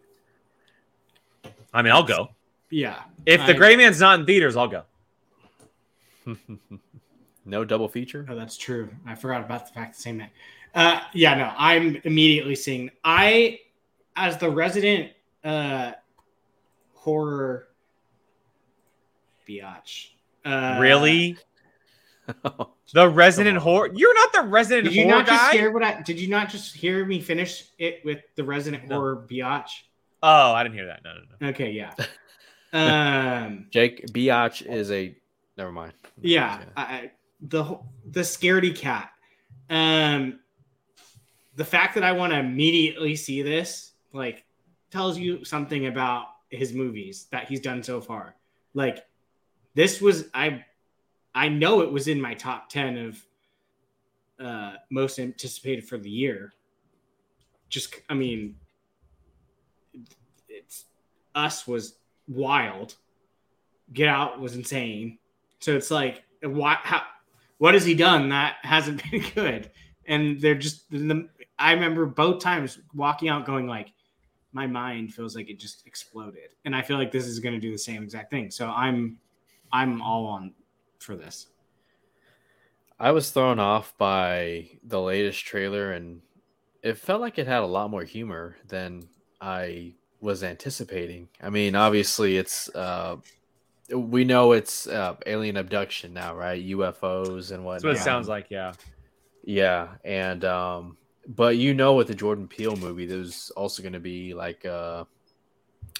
I 1.76 1.82
mean, 1.82 1.92
I'll 1.92 2.04
go 2.04 2.30
Yeah. 2.72 3.04
if 3.26 3.46
the 3.46 3.54
Gray 3.54 3.76
Man's 3.76 4.00
not 4.00 4.20
in 4.20 4.26
theaters. 4.26 4.56
I'll 4.56 4.68
go. 4.70 4.84
no 7.46 7.66
double 7.66 7.88
feature. 7.90 8.26
Oh, 8.30 8.36
that's 8.36 8.58
true. 8.58 8.90
I 9.06 9.14
forgot 9.16 9.42
about 9.42 9.68
the 9.68 9.74
fact 9.74 9.96
the 9.96 10.02
same 10.02 10.18
night. 10.18 10.32
Uh, 10.74 11.02
yeah, 11.14 11.36
no, 11.36 11.52
I'm 11.58 11.98
immediately 12.04 12.56
seeing. 12.56 12.90
I, 13.04 13.60
as 14.16 14.38
the 14.38 14.50
resident 14.50 15.12
uh, 15.44 15.92
horror 16.94 17.68
biatch. 19.48 20.08
Uh, 20.44 20.78
really, 20.80 21.38
the 22.94 23.10
resident 23.10 23.58
horror? 23.58 23.90
You're 23.94 24.14
not 24.16 24.34
the 24.34 24.42
resident 24.44 24.86
Did 24.86 24.96
you 24.96 25.04
horror 25.04 25.18
not 25.18 25.28
just 25.28 25.42
guy. 25.52 25.52
hear 25.58 25.72
what 25.72 25.84
I? 25.84 26.02
Did 26.02 26.20
you 26.20 26.28
not 26.30 26.50
just 26.50 26.76
hear 26.76 27.06
me 27.06 27.20
finish 27.22 27.66
it 27.78 28.02
with 28.06 28.20
the 28.36 28.44
resident 28.44 28.88
No. 28.88 28.96
horror 28.98 29.26
biatch? 29.30 29.84
Oh, 30.26 30.54
I 30.54 30.64
didn't 30.64 30.76
hear 30.76 30.88
that. 30.88 31.02
No, 31.04 31.14
no, 31.14 31.22
no. 31.40 31.48
Okay, 31.50 31.72
yeah. 31.72 31.94
um, 32.74 33.68
Jake 33.72 34.06
Biatch 34.08 34.66
is 34.66 34.92
a. 34.92 35.16
Never 35.58 35.72
mind. 35.72 35.94
yeah, 36.22 36.64
I, 36.76 36.82
I- 36.84 37.12
the 37.42 37.80
the 38.12 38.22
scaredy 38.22 38.76
cat. 38.76 39.12
Um, 39.70 40.40
the 41.56 41.66
fact 41.66 41.96
that 41.96 42.04
I 42.04 42.12
want 42.12 42.34
to 42.34 42.40
immediately 42.40 43.16
see 43.16 43.42
this, 43.42 43.92
like, 44.14 44.44
tells 44.92 45.18
you 45.18 45.46
something 45.46 45.88
about 45.88 46.26
his 46.50 46.74
movies 46.74 47.28
that 47.32 47.48
he's 47.48 47.60
done 47.62 47.82
so 47.84 48.02
far. 48.02 48.36
Like, 48.74 49.06
this 49.74 50.02
was 50.02 50.30
I, 50.34 50.66
I 51.34 51.48
know 51.50 51.82
it 51.82 51.92
was 51.92 52.08
in 52.08 52.20
my 52.20 52.34
top 52.34 52.70
ten 52.70 52.98
of 52.98 53.26
uh, 54.46 54.74
most 54.90 55.20
anticipated 55.20 55.88
for 55.88 55.98
the 55.98 56.10
year. 56.10 56.54
Just, 57.70 57.96
I 58.10 58.14
mean, 58.14 58.56
it's 58.62 58.65
us 61.36 61.68
was 61.68 61.98
wild. 62.28 62.96
Get 63.94 64.08
Out 64.08 64.40
was 64.40 64.56
insane. 64.56 65.20
So 65.60 65.76
it's 65.76 65.92
like, 65.92 66.24
what? 66.42 66.80
How? 66.82 67.04
What 67.58 67.74
has 67.74 67.86
he 67.86 67.94
done 67.94 68.30
that 68.30 68.56
hasn't 68.62 69.04
been 69.12 69.24
good? 69.36 69.72
And 70.08 70.40
they're 70.42 70.56
just. 70.56 70.90
The, 70.90 71.30
I 71.60 71.74
remember 71.74 72.06
both 72.06 72.42
times 72.42 72.80
walking 72.94 73.30
out, 73.30 73.46
going 73.46 73.68
like, 73.68 73.94
my 74.52 74.68
mind 74.68 75.14
feels 75.14 75.36
like 75.36 75.50
it 75.50 75.60
just 75.60 75.86
exploded, 75.86 76.50
and 76.66 76.76
I 76.76 76.82
feel 76.82 76.98
like 76.98 77.12
this 77.12 77.28
is 77.28 77.40
going 77.40 77.54
to 77.54 77.62
do 77.62 77.72
the 77.72 77.78
same 77.78 78.04
exact 78.04 78.32
thing. 78.32 78.52
So 78.52 78.68
I'm, 78.68 79.18
I'm 79.72 80.02
all 80.02 80.26
on 80.26 80.54
for 81.00 81.16
this. 81.16 81.48
I 83.00 83.12
was 83.12 83.32
thrown 83.32 83.60
off 83.60 83.98
by 83.98 84.70
the 84.84 85.02
latest 85.02 85.46
trailer, 85.46 85.92
and 85.92 86.22
it 86.82 86.98
felt 86.98 87.22
like 87.22 87.38
it 87.38 87.48
had 87.48 87.64
a 87.64 87.68
lot 87.68 87.90
more 87.90 88.04
humor 88.04 88.56
than 88.68 89.08
I 89.42 89.96
was 90.26 90.44
anticipating. 90.44 91.30
I 91.42 91.50
mean, 91.50 91.76
obviously, 91.76 92.38
it's 92.38 92.68
uh, 92.76 93.18
we 93.94 94.26
know 94.26 94.52
it's 94.52 94.88
uh, 94.88 95.16
alien 95.26 95.56
abduction 95.56 96.14
now, 96.14 96.36
right? 96.36 96.62
UFOs 96.66 97.52
and 97.52 97.64
whatnot. 97.64 97.82
That's 97.82 97.84
what 97.84 97.96
it 97.96 98.00
sounds 98.00 98.28
like. 98.28 98.48
Yeah. 98.50 98.74
Yeah, 99.44 99.90
and 100.04 100.44
um, 100.44 100.98
but 101.28 101.58
you 101.58 101.76
know, 101.76 101.94
with 101.94 102.08
the 102.08 102.16
Jordan 102.16 102.48
Peele 102.48 102.76
movie, 102.76 103.06
there's 103.06 103.52
also 103.52 103.84
going 103.84 103.94
to 103.94 104.00
be 104.00 104.34
like 104.34 104.66
uh, 104.66 105.06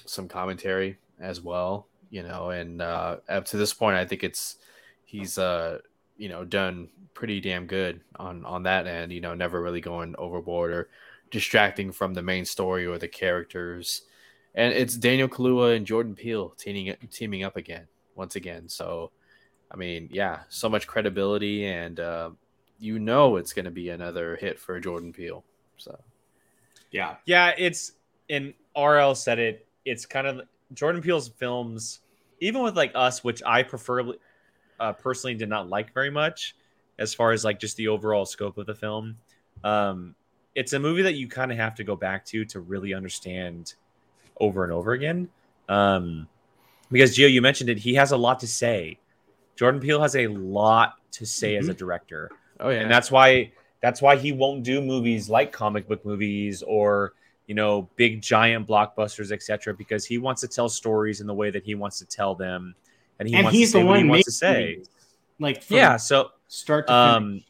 some 0.04 0.26
commentary 0.26 0.98
as 1.20 1.40
well, 1.40 1.86
you 2.10 2.24
know. 2.24 2.50
And 2.50 2.82
uh, 2.82 3.18
up 3.28 3.44
to 3.46 3.56
this 3.56 3.72
point, 3.72 3.96
I 3.96 4.04
think 4.04 4.24
it's 4.24 4.56
he's 5.04 5.38
uh, 5.38 5.78
you 6.16 6.28
know 6.28 6.44
done 6.44 6.88
pretty 7.14 7.40
damn 7.40 7.66
good 7.66 8.00
on 8.16 8.44
on 8.44 8.64
that 8.64 8.88
end. 8.88 9.12
You 9.12 9.20
know, 9.20 9.34
never 9.34 9.62
really 9.62 9.80
going 9.80 10.16
overboard 10.18 10.72
or 10.72 10.88
distracting 11.30 11.92
from 11.92 12.14
the 12.14 12.22
main 12.22 12.44
story 12.44 12.84
or 12.84 12.98
the 12.98 13.08
characters. 13.08 14.02
And 14.56 14.72
it's 14.72 14.96
Daniel 14.96 15.28
Kaluuya 15.28 15.76
and 15.76 15.86
Jordan 15.86 16.14
Peele 16.14 16.50
teaming 16.56 16.96
teaming 17.10 17.44
up 17.44 17.56
again 17.56 17.86
once 18.14 18.36
again. 18.36 18.68
So, 18.68 19.12
I 19.70 19.76
mean, 19.76 20.08
yeah, 20.10 20.40
so 20.48 20.68
much 20.68 20.86
credibility 20.86 21.66
and. 21.66 22.00
Uh, 22.00 22.30
you 22.78 22.98
know 22.98 23.36
it's 23.36 23.52
going 23.52 23.64
to 23.64 23.70
be 23.70 23.90
another 23.90 24.36
hit 24.36 24.58
for 24.58 24.78
Jordan 24.80 25.12
Peele. 25.12 25.44
So 25.76 25.98
Yeah. 26.90 27.16
Yeah, 27.24 27.52
it's 27.56 27.92
and 28.28 28.54
RL 28.76 29.14
said 29.14 29.38
it. 29.38 29.66
It's 29.84 30.04
kind 30.04 30.26
of 30.26 30.42
Jordan 30.74 31.00
Peele's 31.00 31.28
films, 31.28 32.00
even 32.40 32.62
with 32.62 32.76
like 32.76 32.92
Us, 32.94 33.22
which 33.22 33.42
I 33.46 33.62
preferably, 33.62 34.18
uh, 34.80 34.92
personally 34.92 35.34
did 35.34 35.48
not 35.48 35.68
like 35.68 35.94
very 35.94 36.10
much, 36.10 36.56
as 36.98 37.14
far 37.14 37.32
as 37.32 37.44
like 37.44 37.60
just 37.60 37.76
the 37.76 37.88
overall 37.88 38.26
scope 38.26 38.58
of 38.58 38.66
the 38.66 38.74
film. 38.74 39.16
Um, 39.62 40.14
it's 40.54 40.72
a 40.72 40.78
movie 40.78 41.02
that 41.02 41.14
you 41.14 41.28
kind 41.28 41.52
of 41.52 41.58
have 41.58 41.76
to 41.76 41.84
go 41.84 41.96
back 41.96 42.24
to 42.26 42.44
to 42.46 42.60
really 42.60 42.94
understand 42.94 43.74
over 44.40 44.64
and 44.64 44.72
over 44.72 44.92
again. 44.92 45.28
Um, 45.68 46.28
because 46.90 47.16
Gio, 47.16 47.30
you 47.30 47.42
mentioned 47.42 47.70
it, 47.70 47.78
he 47.78 47.94
has 47.94 48.12
a 48.12 48.16
lot 48.16 48.40
to 48.40 48.46
say. 48.46 48.98
Jordan 49.56 49.80
Peele 49.80 50.02
has 50.02 50.14
a 50.16 50.26
lot 50.28 50.94
to 51.12 51.26
say 51.26 51.56
as 51.56 51.68
a 51.68 51.74
director 51.74 52.30
oh 52.60 52.68
yeah, 52.68 52.80
and 52.80 52.90
that's 52.90 53.10
why 53.10 53.50
that's 53.80 54.00
why 54.02 54.16
he 54.16 54.32
won't 54.32 54.62
do 54.62 54.80
movies 54.80 55.28
like 55.28 55.52
comic 55.52 55.88
book 55.88 56.04
movies 56.04 56.62
or 56.62 57.12
you 57.46 57.54
know 57.54 57.88
big 57.96 58.20
giant 58.20 58.66
blockbusters 58.66 59.32
etc 59.32 59.74
because 59.74 60.04
he 60.04 60.18
wants 60.18 60.40
to 60.40 60.48
tell 60.48 60.68
stories 60.68 61.20
in 61.20 61.26
the 61.26 61.34
way 61.34 61.50
that 61.50 61.64
he 61.64 61.74
wants 61.74 61.98
to 61.98 62.04
tell 62.04 62.34
them 62.34 62.74
and 63.18 63.28
he 63.28 63.34
and 63.34 63.44
wants 63.44 63.58
he's 63.58 63.68
to 63.68 63.72
say 63.72 63.80
the 63.80 63.86
what 63.86 63.92
one 63.92 64.04
he 64.04 64.10
wants 64.10 64.24
to 64.24 64.32
say 64.32 64.72
movies, 64.72 64.88
like 65.38 65.70
yeah 65.70 65.96
so 65.96 66.30
start 66.48 66.86
to 66.86 66.92
um 66.92 67.28
finish. 67.28 67.44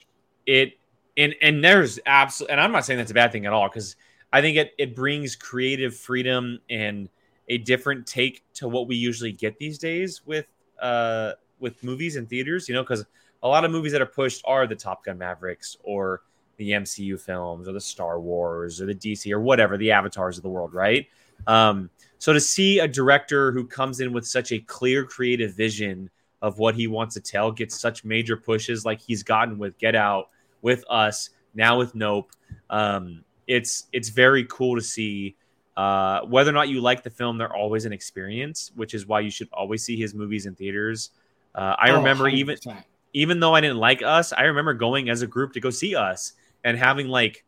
it 0.47 0.79
and 1.17 1.35
and 1.43 1.65
there's 1.65 1.99
absolutely 2.07 2.53
and 2.53 2.61
i'm 2.61 2.73
not 2.73 2.85
saying 2.85 2.99
that's 2.99 3.11
a 3.11 3.15
bad 3.15 3.33
thing 3.33 3.47
at 3.47 3.53
all 3.53 3.69
because 3.69 3.97
i 4.33 4.41
think 4.41 4.57
it 4.57 4.73
it 4.79 4.95
brings 4.95 5.37
creative 5.37 5.97
freedom 5.97 6.59
and 6.71 7.09
a 7.49 7.59
different 7.59 8.07
take 8.07 8.45
to 8.55 8.69
what 8.69 8.89
we 8.89 8.97
usually 8.97 9.33
get 9.33 9.59
these 9.59 9.79
days 9.79 10.23
with 10.27 10.47
uh 10.81 11.33
with 11.61 11.83
movies 11.83 12.17
and 12.17 12.29
theaters 12.29 12.69
you 12.69 12.75
know 12.75 12.83
because 12.83 13.05
a 13.43 13.49
lot 13.49 13.65
of 13.65 13.71
movies 13.71 13.93
that 13.93 14.03
are 14.03 14.07
pushed 14.07 14.43
are 14.47 14.67
the 14.67 14.75
top 14.75 15.05
gun 15.05 15.19
mavericks 15.19 15.77
or 15.85 16.23
the 16.57 16.71
mcu 16.71 17.19
films 17.21 17.69
or 17.69 17.73
the 17.73 17.81
star 17.81 18.21
wars 18.21 18.81
or 18.81 18.87
the 18.87 18.95
dc 18.95 19.31
or 19.31 19.41
whatever 19.41 19.77
the 19.77 19.91
avatars 19.91 20.37
of 20.37 20.43
the 20.43 20.49
world 20.49 20.75
right 20.75 21.07
Um, 21.47 21.91
so 22.19 22.33
to 22.33 22.41
see 22.41 22.79
a 22.79 22.89
director 22.89 23.53
who 23.53 23.67
comes 23.67 24.01
in 24.01 24.13
with 24.13 24.27
such 24.27 24.53
a 24.53 24.59
clear 24.59 25.05
creative 25.05 25.55
vision 25.55 26.11
of 26.43 26.59
what 26.59 26.75
he 26.75 26.87
wants 26.87 27.15
to 27.15 27.21
tell 27.21 27.51
gets 27.53 27.79
such 27.79 28.05
major 28.05 28.37
pushes 28.37 28.85
like 28.85 29.01
he's 29.01 29.23
gotten 29.23 29.59
with 29.59 29.77
Get 29.79 29.95
Out, 29.95 30.31
with 30.63 30.85
Us, 30.89 31.31
now 31.55 31.79
with 31.79 31.95
Nope. 31.95 32.31
Um, 32.71 33.25
it's 33.47 33.87
it's 33.93 34.09
very 34.09 34.45
cool 34.45 34.77
to 34.77 34.83
see. 34.83 35.37
Uh, 35.77 36.23
whether 36.23 36.51
or 36.51 36.55
not 36.55 36.71
you 36.71 36.81
like 36.81 37.03
the 37.03 37.11
film, 37.11 37.37
they're 37.37 37.55
always 37.55 37.85
an 37.85 37.93
experience, 37.93 38.73
which 38.77 38.95
is 38.95 39.07
why 39.07 39.21
you 39.21 39.31
should 39.31 39.49
always 39.53 39.85
see 39.85 39.97
his 39.97 40.15
movies 40.15 40.47
in 40.47 40.55
theaters. 40.55 41.11
Uh, 41.55 41.77
I 41.79 41.91
Oh, 41.91 41.99
remember 41.99 42.29
even 42.29 42.57
100%. 42.57 42.85
even 43.13 43.41
though 43.41 43.55
I 43.55 43.61
didn't 43.61 43.77
like 43.79 44.03
Us, 44.03 44.33
I 44.33 44.43
remember 44.45 44.75
going 44.75 45.11
as 45.11 45.23
a 45.23 45.27
group 45.27 45.53
to 45.53 45.61
go 45.61 45.71
see 45.71 45.95
Us 45.95 46.33
and 46.65 46.79
having 46.79 47.09
like 47.09 47.45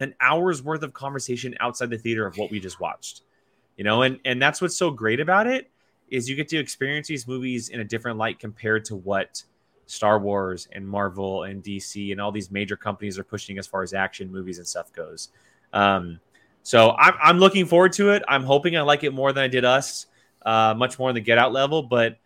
an 0.00 0.14
hour's 0.20 0.62
worth 0.62 0.82
of 0.82 0.92
conversation 0.92 1.54
outside 1.60 1.90
the 1.90 1.98
theater 1.98 2.26
of 2.26 2.36
what 2.36 2.50
we 2.50 2.58
just 2.60 2.80
watched. 2.80 3.22
You 3.76 3.84
know, 3.84 4.02
and 4.02 4.18
and 4.24 4.42
that's 4.42 4.60
what's 4.60 4.76
so 4.76 4.90
great 4.90 5.20
about 5.20 5.46
it 5.46 5.70
is 6.10 6.28
you 6.28 6.36
get 6.36 6.48
to 6.48 6.58
experience 6.58 7.08
these 7.08 7.26
movies 7.26 7.68
in 7.70 7.80
a 7.80 7.84
different 7.84 8.18
light 8.18 8.38
compared 8.38 8.84
to 8.86 8.96
what 8.96 9.42
Star 9.86 10.18
Wars 10.18 10.68
and 10.72 10.86
Marvel 10.86 11.44
and 11.44 11.62
DC 11.62 12.12
and 12.12 12.20
all 12.20 12.32
these 12.32 12.50
major 12.50 12.76
companies 12.76 13.18
are 13.18 13.24
pushing 13.24 13.58
as 13.58 13.66
far 13.66 13.82
as 13.82 13.94
action 13.94 14.30
movies 14.30 14.58
and 14.58 14.66
stuff 14.66 14.92
goes. 14.92 15.28
Um, 15.72 16.20
so 16.62 16.92
I'm, 16.92 17.14
I'm 17.20 17.38
looking 17.38 17.66
forward 17.66 17.92
to 17.94 18.10
it. 18.10 18.22
I'm 18.28 18.44
hoping 18.44 18.76
I 18.76 18.82
like 18.82 19.04
it 19.04 19.12
more 19.12 19.32
than 19.32 19.42
I 19.42 19.48
did 19.48 19.64
Us, 19.64 20.06
uh, 20.46 20.74
much 20.76 20.98
more 20.98 21.08
on 21.08 21.14
the 21.14 21.20
Get 21.20 21.38
Out 21.38 21.52
level. 21.52 21.82
But 21.82 22.18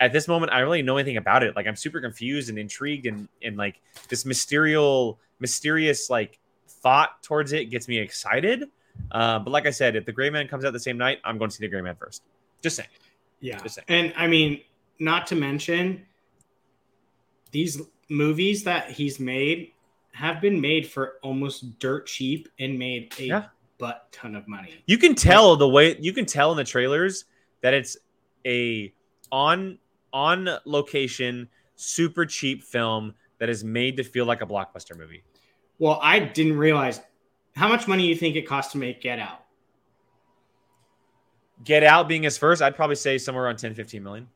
at 0.00 0.12
this 0.12 0.28
moment, 0.28 0.52
I 0.52 0.58
don't 0.58 0.66
really 0.66 0.82
know 0.82 0.96
anything 0.96 1.16
about 1.16 1.42
it. 1.42 1.56
Like 1.56 1.66
I'm 1.66 1.76
super 1.76 2.00
confused 2.00 2.50
and 2.50 2.58
intrigued, 2.58 3.06
and 3.06 3.28
and 3.42 3.56
like 3.56 3.80
this 4.08 4.24
mysterious, 4.24 5.14
mysterious 5.40 6.10
like 6.10 6.38
thought 6.68 7.22
towards 7.22 7.52
it 7.52 7.66
gets 7.66 7.88
me 7.88 7.98
excited. 7.98 8.64
Uh, 9.10 9.38
but 9.38 9.50
like 9.50 9.66
I 9.66 9.70
said, 9.70 9.96
if 9.96 10.04
the 10.04 10.12
Gray 10.12 10.30
Man 10.30 10.48
comes 10.48 10.64
out 10.64 10.72
the 10.72 10.80
same 10.80 10.98
night, 10.98 11.18
I'm 11.24 11.38
going 11.38 11.50
to 11.50 11.56
see 11.56 11.64
the 11.64 11.68
Gray 11.68 11.80
Man 11.80 11.96
first. 11.96 12.22
Just 12.62 12.76
saying. 12.76 12.88
Yeah. 13.40 13.58
Just 13.62 13.76
saying. 13.76 13.86
And 13.88 14.14
I 14.16 14.26
mean, 14.26 14.60
not 14.98 15.26
to 15.28 15.36
mention 15.36 16.04
these 17.50 17.80
movies 18.08 18.64
that 18.64 18.90
he's 18.90 19.18
made 19.20 19.72
have 20.12 20.40
been 20.40 20.60
made 20.60 20.86
for 20.86 21.14
almost 21.22 21.78
dirt 21.78 22.06
cheap 22.06 22.48
and 22.58 22.78
made 22.78 23.12
a 23.18 23.24
Yeah. 23.24 23.44
butt 23.78 24.08
ton 24.10 24.34
of 24.34 24.48
money. 24.48 24.74
You 24.86 24.98
can 24.98 25.14
tell 25.14 25.56
the 25.56 25.68
way 25.68 25.96
you 26.00 26.12
can 26.12 26.26
tell 26.26 26.50
in 26.50 26.56
the 26.56 26.64
trailers 26.64 27.24
that 27.60 27.74
it's 27.74 27.96
a 28.46 28.92
on 29.30 29.78
on 30.12 30.48
location, 30.64 31.48
super 31.76 32.24
cheap 32.26 32.64
film 32.64 33.14
that 33.38 33.48
is 33.48 33.62
made 33.62 33.96
to 33.98 34.02
feel 34.04 34.24
like 34.24 34.40
a 34.42 34.46
blockbuster 34.46 34.96
movie. 34.96 35.22
Well, 35.78 36.00
I 36.02 36.18
didn't 36.18 36.56
realize 36.58 37.00
how 37.54 37.68
much 37.68 37.86
money 37.86 38.06
you 38.06 38.16
think 38.16 38.34
it 38.34 38.42
cost 38.48 38.72
to 38.72 38.78
make 38.78 39.00
Get 39.00 39.18
Out. 39.20 39.44
Get 41.62 41.82
Out 41.84 42.08
being 42.08 42.22
his 42.22 42.38
first, 42.38 42.62
I'd 42.62 42.74
probably 42.76 42.96
say 42.96 43.18
somewhere 43.18 43.44
around 43.44 43.58
10, 43.58 43.74
15 43.74 44.02
million. 44.02 44.28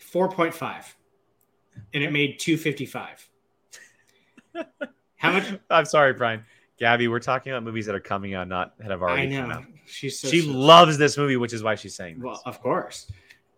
Four 0.00 0.28
point 0.28 0.54
five, 0.54 0.96
and 1.94 2.02
it 2.02 2.12
made 2.12 2.38
two 2.38 2.56
fifty 2.56 2.86
five. 2.86 3.28
How 5.16 5.32
much? 5.32 5.44
I'm 5.70 5.84
sorry, 5.84 6.12
Brian. 6.12 6.44
Gabby, 6.78 7.06
we're 7.08 7.20
talking 7.20 7.52
about 7.52 7.62
movies 7.62 7.86
that 7.86 7.94
are 7.94 8.00
coming 8.00 8.34
out, 8.34 8.48
not 8.48 8.76
that 8.78 8.90
have 8.90 9.02
I 9.02 9.06
already 9.06 9.36
come 9.36 9.48
know 9.48 9.54
out. 9.56 9.64
she's 9.86 10.18
so 10.18 10.28
she 10.28 10.40
so- 10.40 10.50
loves 10.52 10.98
this 10.98 11.16
movie, 11.16 11.36
which 11.36 11.52
is 11.52 11.62
why 11.62 11.74
she's 11.76 11.94
saying 11.94 12.16
this. 12.16 12.24
Well, 12.24 12.42
of 12.44 12.60
course. 12.60 13.10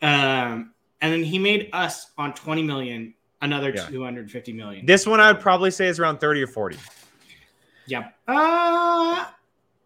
Um, 0.02 0.72
and 1.00 1.12
then 1.12 1.24
he 1.24 1.38
made 1.38 1.70
us 1.72 2.10
on 2.18 2.34
20 2.34 2.62
million, 2.62 3.14
another 3.40 3.72
Yeah. 3.74 3.86
250 3.88 4.52
million. 4.52 4.84
this 4.84 5.06
one 5.06 5.20
I 5.20 5.32
would 5.32 5.40
probably 5.40 5.70
say 5.70 5.86
is 5.86 5.98
around 5.98 6.18
30 6.18 6.42
or 6.42 6.46
40. 6.46 6.76
yeah. 7.86 8.08
Uh, 8.28 9.24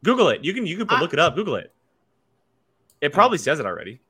Google 0.03 0.31
it. 0.31 0.45
You 0.45 0.53
can 0.55 0.67
you 0.67 0.77
can 0.77 0.87
I- 0.91 1.01
look 1.01 1.13
it 1.13 1.19
up. 1.21 1.37
Google 1.37 1.57
it. 1.57 1.73
It 3.01 3.13
probably 3.13 3.39
says 3.39 3.61
it 3.61 3.67
already. 3.67 4.01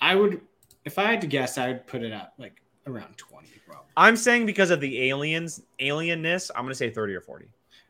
I 0.00 0.14
would, 0.14 0.40
if 0.86 0.98
I 0.98 1.04
had 1.04 1.20
to 1.20 1.26
guess, 1.26 1.58
I 1.58 1.68
would 1.68 1.86
put 1.86 2.02
it 2.02 2.12
up 2.12 2.32
like 2.38 2.62
around 2.86 3.16
20, 3.18 3.48
probably. 3.66 3.84
I'm 3.96 4.16
saying 4.16 4.46
because 4.46 4.70
of 4.70 4.80
the 4.80 5.08
aliens, 5.10 5.62
alienness, 5.80 6.50
I'm 6.54 6.64
gonna 6.64 6.74
say 6.74 6.90
30 6.90 7.14
or 7.14 7.20
40. 7.20 7.46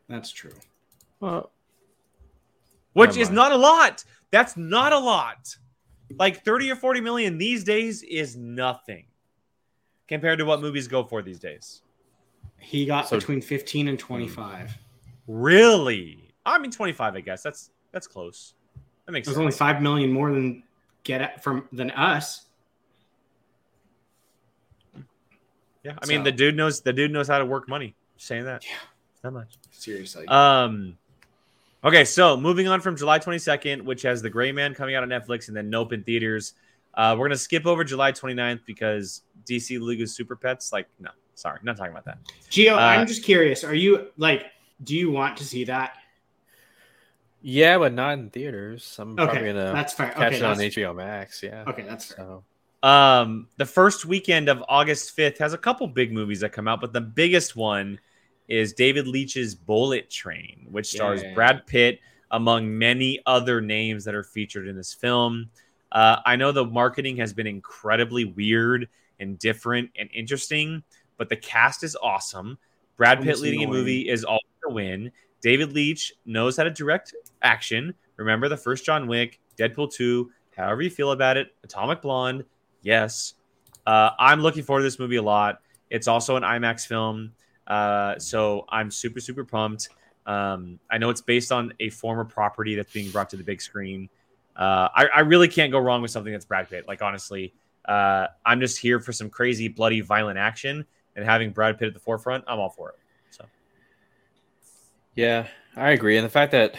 That's 0.07 0.31
true. 0.31 0.53
Well, 1.19 1.51
Which 2.93 3.17
is 3.17 3.29
not 3.29 3.51
a 3.51 3.57
lot. 3.57 4.03
That's 4.31 4.57
not 4.57 4.91
a 4.93 4.97
lot. 4.99 5.55
Like 6.17 6.43
30 6.43 6.71
or 6.71 6.75
40 6.75 7.01
million 7.01 7.37
these 7.37 7.63
days 7.63 8.01
is 8.03 8.35
nothing 8.35 9.05
compared 10.07 10.39
to 10.39 10.45
what 10.45 10.61
movies 10.61 10.87
go 10.87 11.03
for 11.03 11.21
these 11.21 11.39
days. 11.39 11.81
He 12.59 12.85
got 12.85 13.07
So- 13.09 13.17
between 13.17 13.41
15 13.41 13.87
and 13.87 13.99
25. 13.99 14.75
Really? 15.27 16.33
I 16.45 16.57
mean 16.59 16.71
25, 16.71 17.15
I 17.15 17.21
guess. 17.21 17.43
That's 17.43 17.71
that's 17.91 18.07
close. 18.07 18.53
That 19.05 19.11
makes 19.11 19.27
It 19.27 19.31
was 19.31 19.35
sense. 19.35 19.41
only 19.41 19.51
5 19.75 19.81
million 19.81 20.11
more 20.11 20.31
than 20.33 20.63
get 21.03 21.21
it 21.21 21.43
from 21.43 21.67
than 21.71 21.91
us. 21.91 22.46
Yeah. 25.87 25.97
I 26.01 26.05
mean 26.07 26.19
So- 26.19 26.23
the 26.25 26.31
dude 26.31 26.55
knows 26.55 26.81
the 26.81 26.93
dude 26.93 27.11
knows 27.11 27.27
how 27.27 27.39
to 27.39 27.45
work 27.45 27.67
money. 27.69 27.95
Just 28.15 28.27
saying 28.27 28.45
that. 28.45 28.63
Yeah. 28.65 28.75
Not 29.23 29.33
much. 29.33 29.53
Seriously. 29.71 30.27
Um. 30.27 30.97
Okay, 31.83 32.03
so 32.05 32.35
moving 32.35 32.67
on 32.67 32.81
from 32.81 32.97
July 32.97 33.19
22nd, 33.19 33.83
which 33.83 34.01
has 34.01 34.21
The 34.21 34.29
Gray 34.29 34.51
Man 34.51 34.73
coming 34.73 34.95
out 34.95 35.03
on 35.03 35.09
Netflix 35.09 35.47
and 35.47 35.55
then 35.55 35.69
Nope 35.69 35.93
in 35.93 36.03
theaters. 36.03 36.53
Uh, 36.95 37.15
we're 37.17 37.27
gonna 37.27 37.37
skip 37.37 37.65
over 37.67 37.83
July 37.83 38.11
29th 38.11 38.61
because 38.65 39.21
DC 39.45 39.79
League 39.79 40.01
of 40.01 40.09
Super 40.09 40.35
Pets. 40.35 40.73
Like, 40.73 40.87
no, 40.99 41.11
sorry, 41.35 41.59
not 41.63 41.77
talking 41.77 41.91
about 41.91 42.05
that. 42.05 42.17
Gio, 42.49 42.73
uh, 42.73 42.77
I'm 42.77 43.05
just 43.07 43.23
curious. 43.23 43.63
Are 43.63 43.75
you 43.75 44.07
like, 44.17 44.47
do 44.83 44.95
you 44.95 45.11
want 45.11 45.37
to 45.37 45.43
see 45.45 45.63
that? 45.65 45.93
yeah, 47.41 47.77
but 47.77 47.93
not 47.93 48.13
in 48.17 48.29
theaters. 48.31 48.95
I'm 48.99 49.11
Okay, 49.13 49.25
probably 49.25 49.53
gonna 49.53 49.71
that's 49.73 49.93
fair. 49.93 50.09
catch 50.09 50.17
Okay, 50.33 50.37
it 50.37 50.43
on 50.43 50.57
that's, 50.57 50.75
HBO 50.75 50.95
Max. 50.95 51.43
Yeah. 51.43 51.63
okay, 51.67 51.83
that's 51.83 52.05
fair. 52.13 52.17
So 52.25 52.43
Um, 52.83 53.47
the 53.57 53.65
first 53.65 54.05
weekend 54.05 54.49
of 54.49 54.63
August 54.69 55.15
5th 55.17 55.37
has 55.39 55.53
a 55.53 55.57
couple 55.57 55.87
big 55.87 56.11
movies 56.11 56.41
that 56.41 56.51
come 56.51 56.67
out, 56.67 56.79
but 56.79 56.93
the 56.93 57.01
biggest 57.01 57.55
one 57.55 57.99
is 58.47 58.73
David 58.73 59.07
Leitch's 59.07 59.55
Bullet 59.55 60.09
Train, 60.09 60.67
which 60.69 60.87
stars 60.87 61.21
Yeah. 61.23 61.33
Brad 61.33 61.67
Pitt 61.67 61.99
among 62.31 62.77
many 62.77 63.19
other 63.25 63.61
names 63.61 64.05
that 64.05 64.13
are 64.15 64.23
featured 64.23 64.67
in 64.67 64.75
this 64.75 64.93
film. 64.93 65.49
Uh, 65.91 66.17
I 66.25 66.35
know 66.35 66.51
the 66.51 66.65
marketing 66.65 67.17
has 67.17 67.33
been 67.33 67.47
incredibly 67.47 68.25
weird 68.25 68.87
and 69.19 69.39
different 69.39 69.89
and 69.97 70.09
interesting, 70.13 70.83
but 71.17 71.29
the 71.29 71.35
cast 71.35 71.83
is 71.83 71.95
awesome. 72.01 72.57
Brad 72.95 73.21
Pitt 73.21 73.39
leading 73.39 73.63
a 73.63 73.67
movie 73.67 74.07
is 74.09 74.23
always 74.23 74.41
a 74.67 74.71
win. 74.71 75.11
David 75.41 75.73
Leitch 75.73 76.11
knows 76.25 76.57
how 76.57 76.63
to 76.63 76.69
direct 76.71 77.13
action. 77.41 77.93
Remember 78.17 78.49
the 78.49 78.57
first 78.57 78.85
John 78.85 79.07
Wick, 79.07 79.39
Deadpool 79.57 79.91
2, 79.93 80.31
however 80.55 80.81
you 80.81 80.89
feel 80.89 81.11
about 81.11 81.37
it, 81.37 81.55
Atomic 81.63 82.01
Blonde, 82.01 82.43
yes. 82.87 83.33
Uh, 83.85 84.11
I'm 84.17 84.41
looking 84.41 84.63
forward 84.63 84.79
to 84.79 84.83
this 84.83 84.97
movie 84.97 85.17
a 85.17 85.21
lot. 85.21 85.59
It's 85.89 86.07
also 86.07 86.37
an 86.37 86.43
IMAX 86.43 86.87
film, 86.87 87.33
uh, 87.67 88.17
so 88.17 88.65
I'm 88.69 88.89
super, 88.89 89.19
super 89.19 89.43
pumped. 89.43 89.89
Um, 90.25 90.79
I 90.89 90.97
know 90.97 91.09
it's 91.09 91.21
based 91.21 91.51
on 91.51 91.73
a 91.79 91.89
former 91.89 92.25
property 92.25 92.75
that's 92.75 92.91
being 92.91 93.11
brought 93.11 93.29
to 93.31 93.37
the 93.37 93.43
big 93.43 93.61
screen. 93.61 94.09
Uh, 94.55 94.89
I, 94.95 95.07
I 95.15 95.19
really 95.19 95.47
can't 95.47 95.71
go 95.71 95.79
wrong 95.79 96.01
with 96.01 96.11
something 96.11 96.33
that's 96.33 96.45
Brad 96.45 96.69
Pitt. 96.69 96.87
Like, 96.87 97.01
honestly, 97.01 97.53
uh, 97.85 98.27
I'm 98.45 98.59
just 98.59 98.77
here 98.77 98.99
for 98.99 99.11
some 99.11 99.29
crazy, 99.29 99.67
bloody, 99.67 100.01
violent 100.01 100.37
action, 100.37 100.85
and 101.15 101.25
having 101.25 101.51
Brad 101.51 101.77
Pitt 101.77 101.89
at 101.89 101.93
the 101.93 101.99
forefront, 101.99 102.43
I'm 102.47 102.59
all 102.59 102.69
for 102.69 102.89
it. 102.89 102.95
So, 103.31 103.45
yeah, 105.15 105.47
I 105.75 105.91
agree. 105.91 106.17
And 106.17 106.25
the 106.25 106.29
fact 106.29 106.51
that 106.53 106.75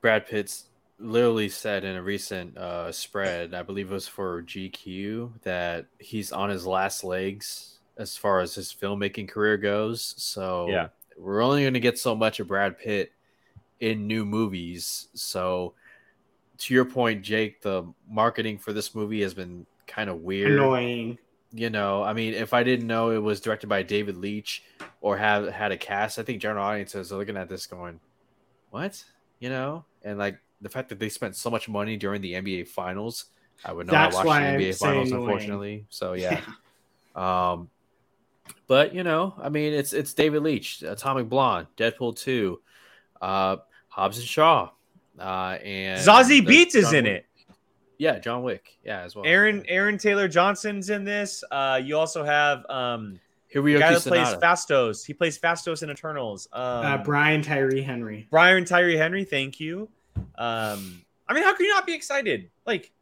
Brad 0.00 0.26
Pitt's 0.26 0.66
literally 1.02 1.48
said 1.48 1.84
in 1.84 1.96
a 1.96 2.02
recent 2.02 2.56
uh, 2.56 2.92
spread, 2.92 3.54
I 3.54 3.62
believe 3.62 3.90
it 3.90 3.94
was 3.94 4.08
for 4.08 4.42
GQ, 4.42 5.42
that 5.42 5.86
he's 5.98 6.32
on 6.32 6.50
his 6.50 6.66
last 6.66 7.04
legs 7.04 7.78
as 7.96 8.16
far 8.16 8.40
as 8.40 8.54
his 8.54 8.72
filmmaking 8.72 9.28
career 9.28 9.56
goes. 9.56 10.14
So 10.16 10.68
Yeah. 10.68 10.88
we're 11.16 11.42
only 11.42 11.62
going 11.62 11.74
to 11.74 11.80
get 11.80 11.98
so 11.98 12.14
much 12.14 12.40
of 12.40 12.48
Brad 12.48 12.78
Pitt 12.78 13.12
in 13.80 14.06
new 14.06 14.24
movies. 14.24 15.08
So 15.14 15.74
to 16.58 16.74
your 16.74 16.84
point, 16.84 17.22
Jake, 17.22 17.60
the 17.62 17.92
marketing 18.08 18.58
for 18.58 18.72
this 18.72 18.94
movie 18.94 19.22
has 19.22 19.34
been 19.34 19.66
kind 19.86 20.08
of 20.08 20.20
weird 20.20 20.52
Annoying. 20.52 21.18
you 21.52 21.68
know, 21.68 22.02
I 22.02 22.12
mean, 22.12 22.32
if 22.34 22.54
I 22.54 22.62
didn't 22.62 22.86
know 22.86 23.10
it 23.10 23.18
was 23.22 23.40
directed 23.40 23.66
by 23.68 23.82
David 23.82 24.16
Leitch 24.16 24.62
or 25.00 25.16
have 25.16 25.48
had 25.48 25.72
a 25.72 25.76
cast, 25.76 26.18
I 26.18 26.22
think 26.22 26.40
general 26.40 26.64
audiences 26.64 27.12
are 27.12 27.16
looking 27.18 27.36
at 27.36 27.48
this 27.48 27.66
going, 27.66 28.00
"What?" 28.70 29.04
You 29.40 29.50
know, 29.50 29.84
and 30.02 30.18
like 30.18 30.38
the 30.62 30.68
fact 30.68 30.88
that 30.88 30.98
they 30.98 31.08
spent 31.08 31.36
so 31.36 31.50
much 31.50 31.68
money 31.68 31.96
during 31.96 32.20
the 32.22 32.32
NBA 32.34 32.68
Finals, 32.68 33.26
I 33.64 33.72
would 33.72 33.86
not 33.86 33.92
That's 33.92 34.16
I 34.16 34.24
watched 34.24 34.40
the 34.40 34.46
I'm 34.48 34.60
NBA 34.60 34.78
Finals, 34.78 35.10
annoying. 35.10 35.22
unfortunately. 35.24 35.86
So 35.90 36.12
yeah, 36.14 36.40
um, 37.14 37.68
but 38.66 38.94
you 38.94 39.02
know, 39.04 39.34
I 39.40 39.48
mean, 39.48 39.72
it's 39.72 39.92
it's 39.92 40.14
David 40.14 40.42
Leitch, 40.42 40.82
Atomic 40.82 41.28
Blonde, 41.28 41.66
Deadpool 41.76 42.16
two, 42.16 42.60
uh, 43.20 43.56
Hobbs 43.88 44.18
and 44.18 44.26
Shaw, 44.26 44.70
uh, 45.18 45.58
and 45.62 46.00
Zazie 46.00 46.44
the 46.44 46.64
Beetz 46.66 46.74
is 46.74 46.92
in 46.92 47.04
Wick- 47.04 47.12
it. 47.14 47.26
Yeah, 47.98 48.18
John 48.18 48.42
Wick. 48.42 48.78
Yeah, 48.84 49.02
as 49.02 49.14
well. 49.14 49.24
Aaron 49.26 49.64
Aaron 49.68 49.98
Taylor 49.98 50.26
Johnson's 50.26 50.90
in 50.90 51.04
this. 51.04 51.44
Uh, 51.50 51.80
you 51.82 51.96
also 51.96 52.24
have 52.24 52.64
um, 52.68 53.20
the 53.52 53.60
Hiroyuki 53.60 53.78
guy 53.78 53.92
that 53.94 54.02
plays 54.02 54.28
Sanada. 54.28 54.40
Phastos. 54.40 55.06
He 55.06 55.14
plays 55.14 55.38
Phastos 55.38 55.82
in 55.84 55.90
Eternals. 55.90 56.48
Um, 56.52 56.62
uh, 56.62 56.98
Brian 56.98 57.42
Tyree 57.42 57.82
Henry. 57.82 58.26
Brian 58.30 58.64
Tyree 58.64 58.96
Henry. 58.96 59.24
Thank 59.24 59.60
you. 59.60 59.88
Um, 60.16 61.02
I 61.28 61.32
I 61.32 61.34
mean, 61.34 61.44
how 61.44 61.54
can 61.54 61.66
you 61.66 61.72
not 61.72 61.86
be 61.86 61.94
excited? 61.94 62.50
Like, 62.66 62.92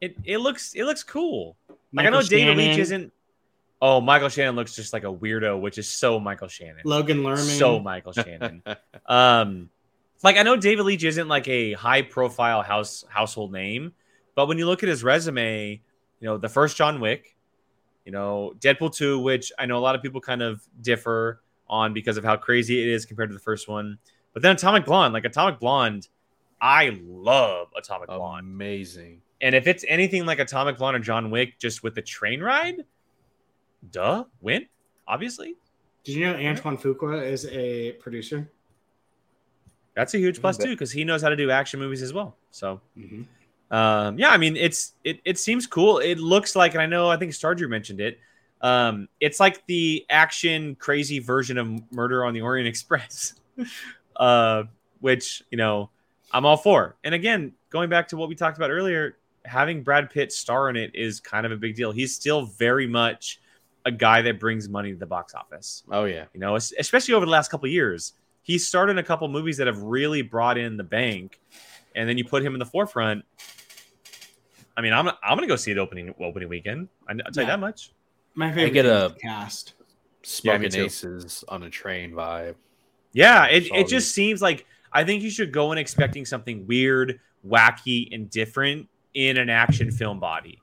it 0.00 0.16
it 0.24 0.38
looks 0.38 0.74
it 0.74 0.84
looks 0.84 1.02
cool. 1.02 1.56
Like 1.68 1.78
I 2.06 2.10
Michael 2.10 2.12
know 2.12 2.22
David 2.26 2.56
Leitch 2.56 2.78
isn't. 2.78 3.12
Oh, 3.82 4.00
Michael 4.00 4.28
Shannon 4.28 4.56
looks 4.56 4.76
just 4.76 4.92
like 4.92 5.04
a 5.04 5.12
weirdo, 5.12 5.58
which 5.58 5.78
is 5.78 5.88
so 5.88 6.20
Michael 6.20 6.48
Shannon. 6.48 6.82
Logan 6.84 7.22
Lerman. 7.22 7.58
So 7.58 7.80
Michael 7.80 8.12
Shannon. 8.12 8.62
um, 9.06 9.70
like 10.22 10.36
I 10.36 10.42
know 10.42 10.56
David 10.56 10.84
Leitch 10.84 11.04
isn't 11.04 11.28
like 11.28 11.48
a 11.48 11.72
high 11.72 12.02
profile 12.02 12.62
house 12.62 13.04
household 13.08 13.52
name, 13.52 13.92
but 14.34 14.46
when 14.46 14.58
you 14.58 14.66
look 14.66 14.82
at 14.82 14.88
his 14.88 15.02
resume, 15.02 15.80
you 16.20 16.26
know 16.26 16.36
the 16.36 16.48
first 16.48 16.76
John 16.76 17.00
Wick, 17.00 17.36
you 18.04 18.12
know 18.12 18.52
Deadpool 18.58 18.94
two, 18.94 19.18
which 19.18 19.52
I 19.58 19.66
know 19.66 19.78
a 19.78 19.80
lot 19.80 19.94
of 19.94 20.02
people 20.02 20.20
kind 20.20 20.42
of 20.42 20.62
differ 20.82 21.40
on 21.68 21.94
because 21.94 22.16
of 22.16 22.24
how 22.24 22.36
crazy 22.36 22.82
it 22.82 22.88
is 22.88 23.06
compared 23.06 23.30
to 23.30 23.34
the 23.34 23.40
first 23.40 23.68
one. 23.68 23.98
But 24.32 24.42
then 24.42 24.54
Atomic 24.54 24.84
Blonde, 24.84 25.12
like 25.14 25.24
Atomic 25.24 25.58
Blonde, 25.60 26.08
I 26.60 26.98
love 27.04 27.68
Atomic 27.76 28.08
Blonde. 28.08 28.46
Amazing. 28.46 29.22
And 29.40 29.54
if 29.54 29.66
it's 29.66 29.84
anything 29.88 30.26
like 30.26 30.38
Atomic 30.38 30.78
Blonde 30.78 30.96
or 30.96 31.00
John 31.00 31.30
Wick, 31.30 31.58
just 31.58 31.82
with 31.82 31.94
the 31.94 32.02
train 32.02 32.40
ride, 32.40 32.84
duh, 33.90 34.24
win, 34.40 34.66
obviously. 35.08 35.54
Did 36.04 36.14
you 36.16 36.24
know 36.26 36.34
Antoine 36.36 36.76
Fuqua 36.78 37.22
is 37.26 37.46
a 37.46 37.92
producer? 37.92 38.48
That's 39.94 40.14
a 40.14 40.18
huge 40.18 40.40
plus 40.40 40.56
too, 40.56 40.70
because 40.70 40.92
he 40.92 41.04
knows 41.04 41.22
how 41.22 41.28
to 41.30 41.36
do 41.36 41.50
action 41.50 41.80
movies 41.80 42.02
as 42.02 42.12
well. 42.12 42.36
So 42.50 42.80
Mm-hmm. 42.98 43.74
um, 43.74 44.18
yeah, 44.18 44.28
I 44.30 44.36
mean 44.36 44.56
it's 44.56 44.94
it, 45.04 45.20
it 45.24 45.38
seems 45.38 45.66
cool. 45.66 45.98
It 45.98 46.18
looks 46.18 46.54
like, 46.56 46.74
and 46.74 46.82
I 46.82 46.86
know 46.86 47.10
I 47.10 47.16
think 47.16 47.32
Stardew 47.32 47.68
mentioned 47.68 48.00
it. 48.00 48.18
Um, 48.62 49.08
it's 49.20 49.40
like 49.40 49.66
the 49.66 50.04
action 50.10 50.74
crazy 50.76 51.18
version 51.18 51.58
of 51.58 51.92
Murder 51.92 52.24
on 52.24 52.34
the 52.34 52.42
Orient 52.42 52.68
Express, 52.68 53.34
uh, 54.20 54.62
which 55.00 55.42
you 55.50 55.58
know 55.58 55.90
I'm 56.32 56.46
all 56.46 56.56
for. 56.56 56.96
And 57.02 57.12
again, 57.14 57.52
going 57.70 57.90
back 57.90 58.06
to 58.08 58.16
what 58.16 58.28
we 58.28 58.36
talked 58.36 58.56
about 58.56 58.70
earlier, 58.70 59.16
having 59.44 59.82
Brad 59.82 60.10
Pitt 60.10 60.30
star 60.32 60.70
in 60.70 60.76
it 60.76 60.94
is 60.94 61.18
kind 61.18 61.44
of 61.44 61.50
a 61.50 61.56
big 61.56 61.74
deal. 61.74 61.90
He's 61.90 62.14
still 62.14 62.42
very 62.46 62.86
much 62.86 63.40
a 63.86 63.90
guy 63.90 64.20
that 64.22 64.38
brings 64.38 64.68
money 64.68 64.92
to 64.92 64.98
the 64.98 65.06
box 65.06 65.34
office. 65.34 65.82
Oh 65.90 66.04
yeah. 66.04 66.26
You 66.34 66.40
know, 66.40 66.54
especially 66.56 67.14
over 67.14 67.24
the 67.26 67.32
last 67.32 67.50
couple 67.50 67.66
of 67.66 67.72
years, 67.72 68.12
he 68.42 68.58
starred 68.58 68.90
in 68.90 68.98
a 68.98 69.02
couple 69.02 69.26
movies 69.28 69.56
that 69.56 69.66
have 69.66 69.80
really 69.82 70.22
brought 70.22 70.58
in 70.58 70.76
the 70.76 70.84
bank, 70.84 71.40
and 71.96 72.08
then 72.08 72.18
you 72.18 72.24
put 72.24 72.42
him 72.44 72.54
in 72.54 72.58
the 72.58 72.66
forefront. 72.66 73.24
I 74.76 74.82
mean, 74.82 74.92
I'm 74.92 75.08
I'm 75.08 75.14
gonna 75.36 75.46
go 75.46 75.56
see 75.56 75.70
it 75.72 75.78
opening 75.78 76.14
opening 76.20 76.48
weekend. 76.48 76.88
I- 77.08 77.12
I'll 77.24 77.32
tell 77.32 77.44
you 77.44 77.48
that 77.48 77.60
much. 77.60 77.92
My 78.34 78.48
favorite 78.50 78.66
I 78.66 78.68
get 78.70 78.86
a- 78.86 79.16
cast. 79.20 79.74
Yeah, 80.42 80.58
me 80.58 80.68
Smoking 80.68 80.70
too. 80.70 80.84
aces 80.84 81.44
on 81.48 81.62
a 81.62 81.70
train 81.70 82.12
vibe. 82.12 82.54
Yeah, 83.12 83.46
it, 83.46 83.66
Solid. 83.66 83.80
it 83.80 83.88
just 83.88 84.14
seems 84.14 84.40
like 84.40 84.66
I 84.92 85.04
think 85.04 85.22
you 85.22 85.30
should 85.30 85.52
go 85.52 85.72
in 85.72 85.78
expecting 85.78 86.24
something 86.24 86.66
weird, 86.66 87.20
wacky, 87.46 88.12
and 88.14 88.30
different 88.30 88.88
in 89.14 89.36
an 89.36 89.50
action 89.50 89.90
film 89.90 90.20
body. 90.20 90.60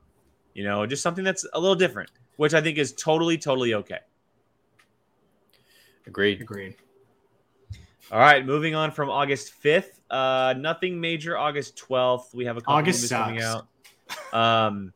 You 0.54 0.64
know, 0.64 0.86
just 0.86 1.02
something 1.02 1.24
that's 1.24 1.46
a 1.52 1.60
little 1.60 1.76
different, 1.76 2.10
which 2.36 2.54
I 2.54 2.60
think 2.60 2.78
is 2.78 2.92
totally, 2.92 3.38
totally 3.38 3.74
okay. 3.74 4.00
Agreed. 6.06 6.40
Agreed. 6.40 6.76
All 8.10 8.18
right, 8.18 8.44
moving 8.44 8.74
on 8.74 8.90
from 8.90 9.10
August 9.10 9.52
5th. 9.62 10.00
Uh, 10.10 10.54
nothing 10.56 10.98
major. 10.98 11.36
August 11.36 11.76
12th. 11.76 12.34
We 12.34 12.46
have 12.46 12.56
a 12.56 12.60
couple 12.60 12.74
August 12.76 13.00
movies 13.02 13.10
coming 13.10 13.42
out. 13.42 13.66
Um, 14.32 14.94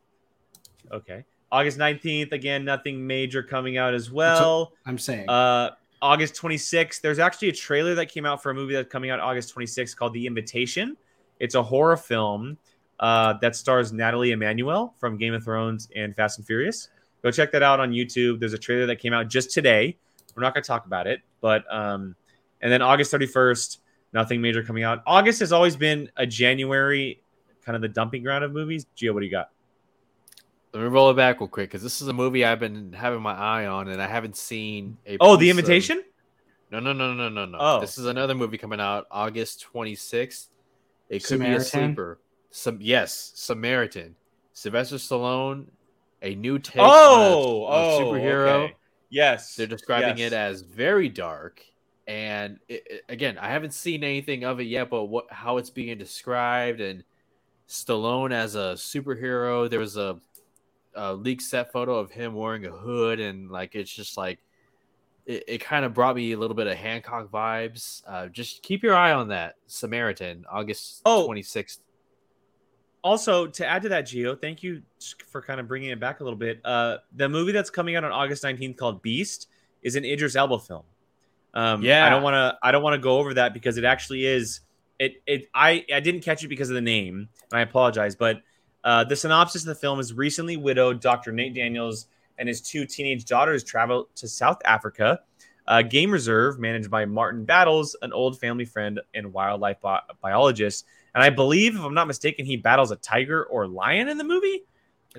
okay. 0.91 1.25
August 1.51 1.77
19th. 1.77 2.33
Again, 2.33 2.65
nothing 2.65 3.07
major 3.07 3.43
coming 3.43 3.77
out 3.77 3.93
as 3.93 4.11
well. 4.11 4.73
I'm 4.87 4.97
saying. 4.97 5.29
Uh, 5.29 5.73
August 6.03 6.35
26th. 6.35 7.01
There's 7.01 7.21
actually 7.21 7.49
a 7.49 7.53
trailer 7.53 7.95
that 7.95 8.07
came 8.07 8.27
out 8.27 8.43
for 8.43 8.51
a 8.51 8.55
movie 8.55 8.75
that's 8.75 8.91
coming 8.91 9.11
out 9.11 9.21
August 9.21 9.55
26th 9.55 9.97
called 9.97 10.13
The 10.13 10.27
Invitation. 10.27 10.97
It's 11.39 11.55
a 11.55 11.63
horror 11.63 11.97
film 11.97 12.59
uh, 13.01 13.35
that 13.41 13.57
stars 13.57 13.93
Natalie 13.93 14.33
Emmanuel 14.33 14.95
from 14.99 15.17
Game 15.17 15.33
of 15.33 15.45
Thrones 15.45 15.89
and 15.95 16.15
Fast 16.15 16.39
and 16.39 16.47
Furious. 16.47 16.89
Go 17.23 17.31
check 17.31 17.53
that 17.53 17.63
out 17.63 17.79
on 17.79 17.93
YouTube. 17.93 18.41
There's 18.41 18.53
a 18.53 18.59
trailer 18.59 18.85
that 18.87 18.97
came 18.97 19.13
out 19.13 19.29
just 19.29 19.53
today. 19.53 19.97
We're 20.35 20.43
not 20.43 20.55
going 20.55 20.65
to 20.65 20.67
talk 20.67 20.87
about 20.87 21.07
it, 21.07 21.21
but 21.41 21.65
um, 21.73 22.17
and 22.61 22.73
then 22.73 22.83
August 22.83 23.13
31st, 23.13 23.79
nothing 24.13 24.41
major 24.41 24.63
coming 24.65 24.83
out. 24.83 25.03
August 25.07 25.39
has 25.39 25.53
always 25.53 25.77
been 25.77 26.11
a 26.17 26.27
January 26.27 27.23
kind 27.65 27.77
of 27.77 27.83
the 27.83 27.89
dumping 27.89 28.25
ground 28.25 28.43
of 28.43 28.53
movies. 28.53 28.87
Gio, 28.97 29.15
what 29.15 29.21
do 29.21 29.27
you 29.27 29.33
got? 29.33 29.52
Let 30.73 30.81
me 30.83 30.87
roll 30.89 31.11
it 31.11 31.15
back 31.15 31.41
real 31.41 31.49
quick 31.49 31.69
because 31.71 31.83
this 31.83 32.01
is 32.01 32.09
a 32.09 32.13
movie 32.13 32.45
I've 32.45 32.61
been 32.61 32.93
having 32.93 33.21
my 33.21 33.35
eye 33.35 33.67
on 33.67 33.89
and 33.89 34.01
I 34.01 34.07
haven't 34.07 34.37
seen. 34.37 34.97
A 35.07 35.19
Oh, 35.21 35.37
The 35.37 35.41
piece 35.47 35.53
of- 35.53 35.59
Invitation. 35.59 36.05
No, 36.71 36.81
no, 36.81 36.95
no, 36.95 37.13
no, 37.13 37.29
no, 37.29 37.45
no. 37.45 37.59
Oh. 37.61 37.81
This 37.81 37.99
is 37.99 38.07
another 38.07 38.35
movie 38.35 38.57
coming 38.57 38.81
out 38.81 39.07
August 39.11 39.67
26th. 39.73 40.47
It 41.11 41.25
could 41.25 41.41
be 41.41 41.47
a 41.53 41.61
sleeper. 41.61 42.21
Some 42.51 42.79
yes, 42.81 43.33
Samaritan. 43.35 44.15
Sylvester 44.55 44.97
Stallone, 44.97 45.67
a 46.23 46.35
new 46.35 46.59
take 46.59 46.77
Oh, 46.81 46.85
on 46.85 47.21
a, 47.21 47.35
oh, 47.35 47.65
on 47.65 47.73
a 47.73 47.87
oh, 47.87 48.13
superhero. 48.13 48.49
okay. 48.65 48.77
Yes, 49.11 49.55
They're 49.57 49.67
describing 49.67 50.17
yes. 50.17 50.33
it 50.33 50.35
as 50.35 50.63
very 50.63 51.11
dark. 51.11 51.63
And 52.07 52.59
it, 52.69 52.83
it- 52.89 53.05
again, 53.11 53.37
I 53.37 53.49
haven't 53.49 53.75
seen 53.75 54.03
anything 54.03 54.45
of 54.45 54.59
it 54.59 54.65
yet, 54.65 54.89
but 54.89 55.05
what 55.05 55.27
how 55.31 55.59
it's 55.59 55.69
being 55.71 55.99
described 55.99 56.81
and 56.81 57.05
Stallone 57.69 58.33
as 58.33 58.55
a 58.55 58.75
superhero. 58.77 59.69
There 59.69 59.79
was 59.81 59.97
a, 59.99 60.19
a 60.95 61.15
leaked 61.15 61.43
set 61.43 61.73
photo 61.73 61.99
of 61.99 62.11
him 62.11 62.35
wearing 62.35 62.67
a 62.67 62.71
hood, 62.71 63.21
and 63.21 63.51
like 63.51 63.75
it's 63.75 63.91
just 63.93 64.17
like 64.17 64.39
it, 65.27 65.45
it 65.47 65.59
kind 65.59 65.85
of 65.85 65.95
brought 65.95 66.17
me 66.17 66.33
a 66.33 66.39
little 66.39 66.57
bit 66.57 66.67
of 66.67 66.77
Hancock 66.77 67.31
vibes. 67.31 68.03
Uh, 68.07 68.27
just 68.29 68.63
keep 68.63 68.83
your 68.83 68.95
eye 68.95 69.13
on 69.13 69.29
that 69.29 69.55
Samaritan, 69.67 70.45
August 70.51 71.03
Oh. 71.05 71.25
twenty 71.27 71.43
sixth. 71.43 71.81
also 73.03 73.47
to 73.49 73.67
add 73.67 73.83
to 73.83 73.89
that 73.89 74.05
gio 74.05 74.41
thank 74.41 74.63
you 74.63 74.81
for 75.31 75.43
kind 75.43 75.59
of 75.59 75.67
bringing 75.67 75.91
it 75.91 75.99
back 75.99 76.21
a 76.21 76.23
little 76.25 76.39
bit 76.39 76.61
uh 76.65 76.99
the 77.17 77.29
movie 77.29 77.51
that's 77.51 77.69
coming 77.71 77.97
out 77.97 78.05
on 78.05 78.13
august 78.13 78.45
19th 78.45 78.77
called 78.77 79.03
beast 79.03 79.49
is 79.83 79.97
an 79.97 80.05
idris 80.05 80.37
elba 80.37 80.57
film 80.61 80.85
um 81.55 81.83
Yeah. 81.83 82.07
i 82.07 82.11
don't 82.11 82.23
want 82.23 82.35
to 82.35 82.57
i 82.63 82.71
don't 82.71 82.83
want 82.85 82.95
to 82.95 83.01
go 83.01 83.19
over 83.19 83.35
that 83.35 83.55
because 83.55 83.77
it 83.77 83.83
actually 83.85 84.25
is 84.25 84.61
it 85.01 85.15
it 85.27 85.49
i 85.53 85.85
i 85.93 85.99
didn't 85.99 86.21
catch 86.21 86.45
it 86.45 86.49
because 86.49 86.71
of 86.71 86.75
the 86.75 86.81
name 86.81 87.29
and 87.51 87.59
i 87.59 87.63
apologize 87.63 88.15
but 88.15 88.41
uh 88.85 89.05
the 89.05 89.17
synopsis 89.17 89.63
of 89.63 89.67
the 89.69 89.75
film 89.75 89.99
is 90.01 90.13
recently 90.13 90.57
widowed 90.57 91.01
dr 91.01 91.31
nate 91.33 91.55
daniels 91.55 92.07
and 92.39 92.49
his 92.49 92.61
two 92.61 92.85
teenage 92.85 93.25
daughters 93.25 93.63
travel 93.63 94.09
to 94.15 94.27
south 94.29 94.59
africa 94.65 95.21
a 95.69 95.83
game 95.83 96.11
reserve 96.11 96.59
managed 96.59 96.91
by 96.91 97.05
martin 97.05 97.45
battles 97.45 97.97
an 98.03 98.13
old 98.13 98.39
family 98.39 98.65
friend 98.65 99.01
and 99.15 99.33
wildlife 99.33 99.81
bi- 99.81 100.01
biologist 100.21 100.85
and 101.15 101.23
I 101.23 101.31
believe, 101.31 101.77
if 101.77 101.83
I'm 101.83 101.95
not 101.95 102.07
mistaken, 102.07 102.47
he 102.47 102.57
battles 102.57 102.91
a 102.91 102.97
tiger 102.97 103.45
or 103.45 103.67
lion 103.67 104.09
in 104.09 104.17
the 104.17 104.25
movie. 104.25 104.65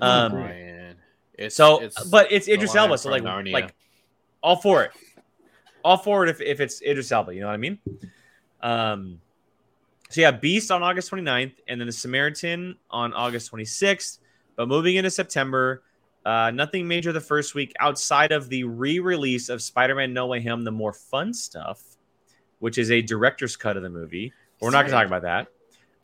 Um, 0.00 0.32
Brian. 0.32 0.96
It's, 1.34 1.54
So, 1.54 1.88
but 2.10 2.30
it's 2.32 2.48
Idris 2.48 2.74
Elba, 2.74 2.98
so 2.98 3.10
like, 3.10 3.22
Narnia. 3.22 3.52
like, 3.52 3.74
all 4.42 4.56
for 4.56 4.84
it, 4.84 4.90
all 5.84 5.96
for 5.96 6.24
it. 6.24 6.30
If, 6.30 6.40
if 6.40 6.60
it's 6.60 6.82
Idris 6.82 7.10
Elba, 7.12 7.34
you 7.34 7.40
know 7.40 7.46
what 7.46 7.54
I 7.54 7.58
mean. 7.58 7.78
Um, 8.60 9.20
so 10.10 10.20
yeah, 10.20 10.30
Beast 10.30 10.70
on 10.70 10.82
August 10.82 11.10
29th, 11.10 11.54
and 11.68 11.80
then 11.80 11.86
the 11.86 11.92
Samaritan 11.92 12.76
on 12.90 13.12
August 13.14 13.50
26th. 13.52 14.18
But 14.56 14.68
moving 14.68 14.96
into 14.96 15.10
September, 15.10 15.82
uh, 16.24 16.50
nothing 16.52 16.86
major 16.86 17.12
the 17.12 17.20
first 17.20 17.54
week 17.54 17.72
outside 17.80 18.32
of 18.32 18.48
the 18.48 18.64
re-release 18.64 19.48
of 19.48 19.60
Spider-Man: 19.62 20.12
No 20.12 20.26
Way 20.26 20.42
Home, 20.44 20.62
the 20.64 20.72
more 20.72 20.92
fun 20.92 21.34
stuff, 21.34 21.82
which 22.60 22.78
is 22.78 22.90
a 22.90 23.02
director's 23.02 23.56
cut 23.56 23.76
of 23.76 23.82
the 23.82 23.90
movie. 23.90 24.32
We're 24.60 24.70
not 24.70 24.86
going 24.86 24.92
to 24.92 24.96
talk 24.96 25.06
about 25.06 25.22
that 25.22 25.48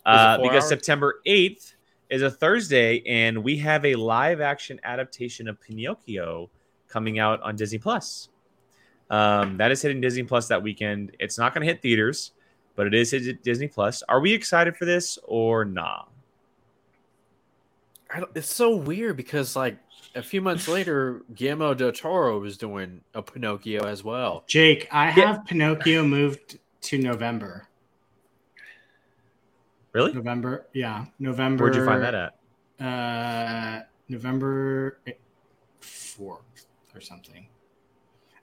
uh, 0.05 0.39
because 0.39 0.65
hours? 0.65 0.69
September 0.69 1.21
8th 1.27 1.75
is 2.09 2.23
a 2.23 2.31
Thursday, 2.31 3.03
and 3.07 3.43
we 3.43 3.57
have 3.59 3.85
a 3.85 3.95
live 3.95 4.41
action 4.41 4.81
adaptation 4.85 5.49
of 5.49 5.61
Pinocchio 5.61 6.51
coming 6.89 7.19
out 7.19 7.41
on 7.43 7.57
Disney 7.57 7.79
Plus. 7.79 8.29
Um, 9.09 9.57
that 9.57 9.71
is 9.71 9.83
hitting 9.83 10.01
Disney 10.01 10.25
Plus 10.25 10.49
that 10.49 10.63
weekend. 10.63 11.17
It's 11.19 11.39
not 11.39 11.55
going 11.55 11.67
to 11.67 11.73
hit 11.73 11.83
theaters, 11.83 12.33
but 12.77 12.87
it 12.87 12.95
is 12.95 13.11
Disney 13.43 13.69
Plus. 13.69 14.03
Are 14.09 14.21
we 14.21 14.33
excited 14.33 14.77
for 14.77 14.85
this 14.85 15.19
or 15.25 15.65
nah? 15.65 16.03
I 18.13 18.21
don't, 18.21 18.31
it's 18.35 18.53
so 18.53 18.75
weird 18.77 19.17
because 19.17 19.55
like 19.55 19.79
a 20.15 20.23
few 20.23 20.41
months 20.41 20.67
later, 20.77 21.23
Guillermo 21.35 21.75
del 21.75 21.93
Toro 21.93 22.41
was 22.41 22.57
doing 22.57 23.03
a 23.15 23.23
Pinocchio 23.23 23.85
as 23.87 24.03
well. 24.03 24.45
Jake, 24.47 24.89
I 24.91 25.09
Yeah. 25.09 25.35
have 25.35 25.45
Pinocchio 25.47 26.05
moved 26.05 26.59
to 26.83 26.99
November. 26.99 27.69
Really? 29.93 30.13
November, 30.13 30.67
yeah, 30.73 31.07
November. 31.19 31.65
Where'd 31.65 31.75
you 31.77 31.85
find 31.85 32.03
that 32.03 32.15
at? 32.15 32.85
Uh, 32.85 33.83
November 34.09 34.99
fourth 35.81 36.67
or 36.95 37.01
something. 37.01 37.49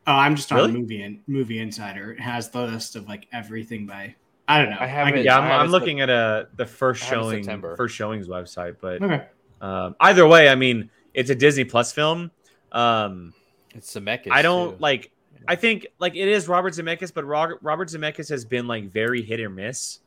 Oh, 0.08 0.14
I'm 0.14 0.36
just 0.36 0.52
on 0.54 0.58
Really? 0.58 0.72
movie 0.72 1.04
in, 1.04 1.20
movie 1.28 1.60
insider. 1.60 2.14
It 2.14 2.20
has 2.22 2.50
the 2.50 2.62
list 2.62 2.96
of 2.96 3.08
like 3.08 3.28
everything 3.34 3.86
by. 3.86 4.16
I 4.48 4.60
don't 4.62 4.70
know. 4.70 4.78
I 4.80 4.86
have 4.88 5.08
can- 5.10 5.18
it- 5.18 5.26
Yeah, 5.26 5.36
I 5.36 5.40
I'm, 5.40 5.44
have 5.44 5.62
I'm 5.62 5.68
looking 5.70 6.00
at 6.00 6.10
a 6.10 6.48
the 6.56 6.66
first 6.66 7.04
I 7.04 7.08
have 7.08 7.14
it 7.18 7.22
showing, 7.22 7.44
September. 7.44 7.76
first 7.76 7.96
showings 7.96 8.28
website, 8.30 8.78
but 8.80 9.02
Okay. 9.04 9.26
um, 9.62 9.96
either 10.00 10.26
way, 10.26 10.48
I 10.48 10.56
mean, 10.56 10.90
it's 11.14 11.30
a 11.30 11.36
Disney 11.36 11.66
Plus 11.66 11.92
film. 11.92 12.32
Um, 12.72 13.34
It's 13.76 13.94
Zemeckis. 13.94 14.32
I 14.32 14.42
don't 14.42 14.72
too. 14.72 14.78
like. 14.80 15.12
I 15.50 15.56
think 15.56 15.88
like 16.00 16.16
it 16.16 16.28
is 16.28 16.48
Robert 16.48 16.74
Zemeckis, 16.74 17.14
but 17.14 17.26
Ro- 17.26 17.58
Robert 17.62 17.90
Zemeckis 17.90 18.30
has 18.30 18.44
been 18.46 18.68
like 18.68 18.90
very 18.92 19.22
hit 19.22 19.40
or 19.40 19.50
miss. 19.50 20.00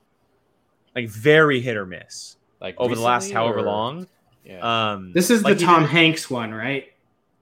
like 0.97 1.09
very 1.09 1.61
hit 1.61 1.77
or 1.77 1.87
miss 1.87 2.37
Like 2.61 2.75
over 2.77 2.95
the 2.97 3.01
last 3.01 3.25
recently, 3.27 3.35
however 3.43 3.59
or- 3.61 3.63
long. 3.63 4.07
Yeah. 4.45 4.93
Um, 4.95 5.13
This 5.13 5.31
is 5.31 5.45
like 5.45 5.59
the 5.59 5.65
Tom 5.65 5.83
did- 5.83 5.91
Hanks 5.91 6.29
one, 6.29 6.53
right? 6.53 6.93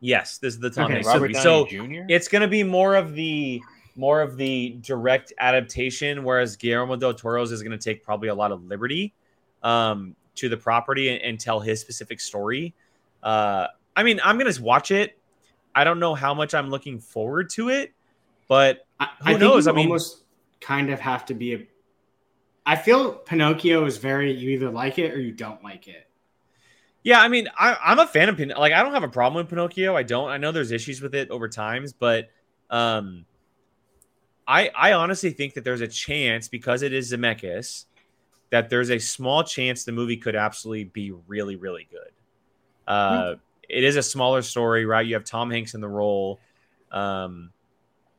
Yes, 0.00 0.38
this 0.38 0.54
is 0.54 0.60
the 0.60 0.70
Tom 0.70 0.86
Okay, 0.86 0.94
Hanks 0.94 1.14
movie. 1.14 1.34
So 1.34 1.66
Jr. 1.66 2.02
it's 2.08 2.28
going 2.28 2.42
to 2.42 2.48
be 2.48 2.62
more 2.62 2.94
of 2.94 3.14
the 3.14 3.60
more 3.96 4.20
of 4.20 4.36
the 4.36 4.78
direct 4.80 5.32
adaptation, 5.40 6.22
whereas 6.22 6.56
Guillermo 6.56 6.94
del 6.96 7.14
Toro's 7.14 7.50
is 7.50 7.62
going 7.62 7.76
to 7.76 7.82
take 7.82 8.04
probably 8.04 8.28
a 8.28 8.34
lot 8.34 8.52
of 8.52 8.64
liberty 8.64 9.12
um, 9.64 10.14
to 10.36 10.48
the 10.48 10.56
property 10.56 11.08
and, 11.08 11.20
and 11.22 11.40
tell 11.40 11.58
his 11.58 11.80
specific 11.80 12.20
story. 12.20 12.74
Uh, 13.24 13.66
I 13.96 14.04
mean, 14.04 14.20
I'm 14.22 14.38
going 14.38 14.52
to 14.52 14.62
watch 14.62 14.92
it. 14.92 15.18
I 15.74 15.82
don't 15.82 15.98
know 15.98 16.14
how 16.14 16.32
much 16.32 16.54
I'm 16.54 16.70
looking 16.70 17.00
forward 17.00 17.50
to 17.50 17.70
it, 17.70 17.92
but 18.46 18.86
I, 19.00 19.08
Who 19.24 19.30
I 19.30 19.36
knows? 19.36 19.66
I 19.66 19.72
mean- 19.72 19.86
almost 19.86 20.24
kind 20.60 20.90
of 20.90 21.00
have 21.00 21.26
to 21.26 21.34
be 21.34 21.54
a. 21.54 21.66
I 22.66 22.76
feel 22.76 23.14
Pinocchio 23.14 23.86
is 23.86 23.96
very 23.96 24.30
you 24.30 24.50
either 24.50 24.70
like 24.70 24.98
it 24.98 25.12
or 25.14 25.20
you 25.20 25.32
don't 25.32 25.62
like 25.64 25.88
it. 25.88 26.07
Yeah, 27.02 27.20
I 27.20 27.28
mean, 27.28 27.48
I, 27.58 27.76
I'm 27.82 27.98
a 27.98 28.06
fan 28.06 28.28
of 28.28 28.36
Pin. 28.36 28.52
Like, 28.56 28.72
I 28.72 28.82
don't 28.82 28.92
have 28.92 29.04
a 29.04 29.08
problem 29.08 29.42
with 29.42 29.48
Pinocchio. 29.48 29.96
I 29.96 30.02
don't. 30.02 30.28
I 30.28 30.36
know 30.36 30.52
there's 30.52 30.72
issues 30.72 31.00
with 31.00 31.14
it 31.14 31.30
over 31.30 31.48
times, 31.48 31.92
but 31.92 32.28
um, 32.70 33.24
I 34.46 34.70
I 34.76 34.92
honestly 34.94 35.30
think 35.30 35.54
that 35.54 35.64
there's 35.64 35.80
a 35.80 35.88
chance 35.88 36.48
because 36.48 36.82
it 36.82 36.92
is 36.92 37.12
Zemeckis 37.12 37.84
that 38.50 38.70
there's 38.70 38.90
a 38.90 38.98
small 38.98 39.44
chance 39.44 39.84
the 39.84 39.92
movie 39.92 40.16
could 40.16 40.34
absolutely 40.34 40.84
be 40.84 41.12
really 41.26 41.56
really 41.56 41.86
good. 41.90 42.10
Uh, 42.86 43.34
it 43.68 43.84
is 43.84 43.96
a 43.96 44.02
smaller 44.02 44.42
story, 44.42 44.86
right? 44.86 45.06
You 45.06 45.14
have 45.14 45.24
Tom 45.24 45.50
Hanks 45.50 45.74
in 45.74 45.82
the 45.82 45.88
role, 45.88 46.40
um, 46.90 47.52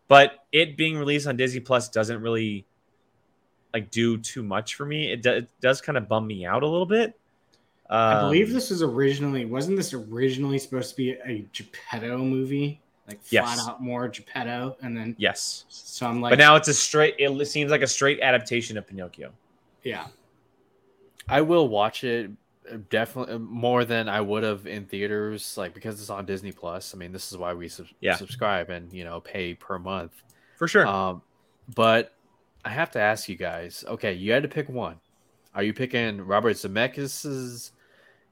but 0.08 0.46
it 0.52 0.78
being 0.78 0.98
released 0.98 1.26
on 1.26 1.38
Disney 1.38 1.60
Plus 1.60 1.90
doesn't 1.90 2.22
really 2.22 2.66
like 3.74 3.90
do 3.90 4.18
too 4.18 4.44
much 4.44 4.76
for 4.76 4.86
me. 4.86 5.12
It, 5.12 5.24
do, 5.24 5.32
it 5.32 5.50
does 5.62 5.82
kind 5.82 5.98
of 5.98 6.08
bum 6.08 6.28
me 6.28 6.46
out 6.46 6.62
a 6.62 6.68
little 6.68 6.86
bit. 6.86 7.20
I 7.90 8.20
believe 8.22 8.48
Um, 8.48 8.54
this 8.54 8.70
was 8.70 8.82
originally 8.84 9.46
wasn't 9.46 9.78
this 9.78 9.94
originally 9.94 10.60
supposed 10.60 10.92
to 10.92 10.96
be 10.96 11.12
a 11.26 11.46
Geppetto 11.54 12.18
movie, 12.20 12.82
like 13.08 13.20
Yes. 13.32 13.56
flat 13.56 13.68
out 13.72 13.82
more 13.82 14.08
Geppetto, 14.08 14.78
and 14.82 14.96
then 14.96 15.16
Yes. 15.18 15.66
so 15.70 16.06
I'm 16.08 16.22
like, 16.22 16.32
but 16.32 16.40
now 16.40 16.56
it's 16.56 16.68
a 16.68 16.74
straight. 16.74 17.16
It 17.18 17.46
seems 17.48 17.72
like 17.72 17.82
a 17.82 17.88
straight 17.88 18.20
adaptation 18.22 18.78
of 18.78 18.86
Pinocchio. 18.88 19.32
yeah, 19.84 20.08
I 21.28 21.42
will 21.42 21.68
watch 21.68 22.04
it 22.04 22.32
uh, 22.72 22.78
definitely 22.90 23.40
more 23.40 23.86
than 23.86 24.08
I 24.10 24.22
would 24.22 24.44
have 24.44 24.68
in 24.68 24.86
theaters, 24.86 25.58
like 25.58 25.74
because 25.74 26.00
it's 26.00 26.10
on 26.12 26.26
Disney 26.26 26.52
Plus. 26.52 26.94
I 26.94 26.98
mean, 26.98 27.12
this 27.12 27.32
is 27.32 27.38
why 27.38 27.54
we 27.54 27.68
sub- 27.70 27.88
Yeah. 28.00 28.16
subscribe 28.16 28.70
and 28.70 28.92
you 28.94 29.04
know 29.04 29.20
pay 29.22 29.54
per 29.56 29.80
month. 29.80 30.12
For 30.58 30.68
sure. 30.68 30.86
Um, 30.86 31.22
but 31.76 32.14
I 32.66 32.70
have 32.70 32.92
to 32.92 33.00
ask 33.00 33.28
you 33.30 33.36
guys. 33.36 33.84
Okay, 33.88 34.14
you 34.14 34.32
had 34.32 34.44
to 34.44 34.50
pick 34.50 34.70
one. 34.70 35.00
Are 35.56 35.64
you 35.64 35.74
picking 35.74 36.22
Robert 36.22 36.56
Zemeckis's 36.58 37.72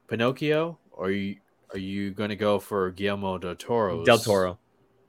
Pinocchio, 0.07 0.77
or 0.91 1.07
are 1.07 1.11
you 1.11 1.37
are 1.73 1.79
you 1.79 2.11
going 2.11 2.29
to 2.29 2.35
go 2.35 2.59
for 2.59 2.91
Guillermo 2.91 3.37
del 3.37 3.55
Toro? 3.55 4.03
Del 4.05 4.17
Toro. 4.19 4.57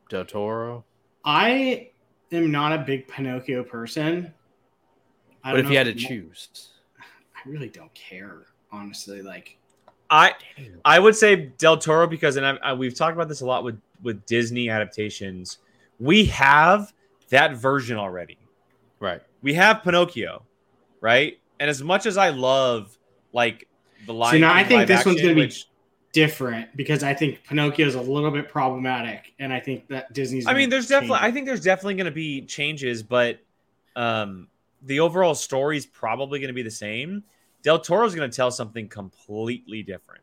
Del 0.09 0.25
Toro? 0.25 0.85
I 1.25 1.91
am 2.33 2.51
not 2.51 2.73
a 2.73 2.79
big 2.79 3.07
Pinocchio 3.07 3.63
person. 3.63 4.33
I 5.45 5.53
But 5.53 5.61
if 5.61 5.71
you 5.71 5.77
had 5.77 5.85
to 5.87 5.95
mo- 5.95 6.09
choose, 6.09 6.71
I 6.99 7.49
really 7.49 7.69
don't 7.69 7.93
care, 7.95 8.47
honestly. 8.73 9.23
Like, 9.23 9.57
I 10.11 10.35
I 10.85 10.99
would 10.99 11.15
say 11.15 11.37
Del 11.59 11.77
Toro 11.77 12.07
because, 12.09 12.37
and 12.37 12.45
I, 12.45 12.57
I, 12.63 12.73
we've 12.73 12.95
talked 12.95 13.15
about 13.15 13.29
this 13.29 13.41
a 13.41 13.47
lot 13.47 13.63
with 13.63 13.81
with 14.03 14.25
Disney 14.27 14.69
adaptations. 14.69 15.59
We 16.01 16.25
have 16.27 16.93
that 17.31 17.57
version 17.57 17.97
already. 17.99 18.39
right? 19.01 19.21
We 19.43 19.55
have 19.55 19.83
Pinocchio, 19.85 20.43
right? 21.01 21.39
And 21.61 21.69
as 21.71 21.83
much 21.83 22.07
as 22.07 22.17
I 22.17 22.31
love 22.31 22.97
like 23.33 23.69
the 24.07 24.15
Lion 24.15 24.35
so 24.35 24.39
now 24.39 24.55
I 24.55 24.65
think 24.65 24.79
live 24.81 24.89
this 24.89 25.05
one's 25.05 25.21
going 25.21 25.31
to 25.31 25.35
be 25.35 25.47
which- 25.47 25.67
different 26.13 26.75
because 26.77 27.03
I 27.03 27.13
think 27.15 27.45
Pinocchio 27.45 27.87
is 27.87 27.95
a 27.95 28.01
little 28.01 28.31
bit 28.31 28.49
problematic, 28.49 29.35
and 29.39 29.53
I 29.53 29.61
think 29.61 29.89
that 29.89 30.13
Disney's. 30.13 30.47
I 30.47 30.55
mean, 30.55 30.71
there's 30.71 30.89
change 30.89 31.03
definitely. 31.03 31.19
I 31.29 31.31
think 31.33 31.47
there's 31.47 31.61
definitely 31.63 31.95
going 31.95 32.07
to 32.07 32.11
be 32.11 32.43
changes, 32.47 33.03
but 33.03 33.41
um, 33.95 34.49
the 34.83 35.01
overall 35.01 35.35
story 35.35 35.77
is 35.77 35.87
probably 35.87 36.39
going 36.41 36.49
to 36.49 36.55
be 36.55 36.63
the 36.63 36.71
same. 36.71 37.23
Del 37.63 37.79
Toro's 37.79 38.15
going 38.15 38.31
to 38.31 38.35
tell 38.35 38.51
something 38.51 38.89
completely 38.89 39.83
different, 39.83 40.23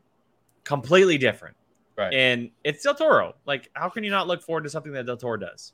completely 0.63 1.17
different, 1.17 1.55
Right. 1.97 2.13
and 2.13 2.49
it's 2.63 2.81
Del 2.83 2.95
Toro. 2.95 3.35
Like, 3.45 3.69
how 3.73 3.89
can 3.89 4.03
you 4.03 4.09
not 4.11 4.27
look 4.27 4.41
forward 4.41 4.63
to 4.63 4.69
something 4.69 4.93
that 4.93 5.05
Del 5.05 5.17
Toro 5.17 5.37
does? 5.37 5.73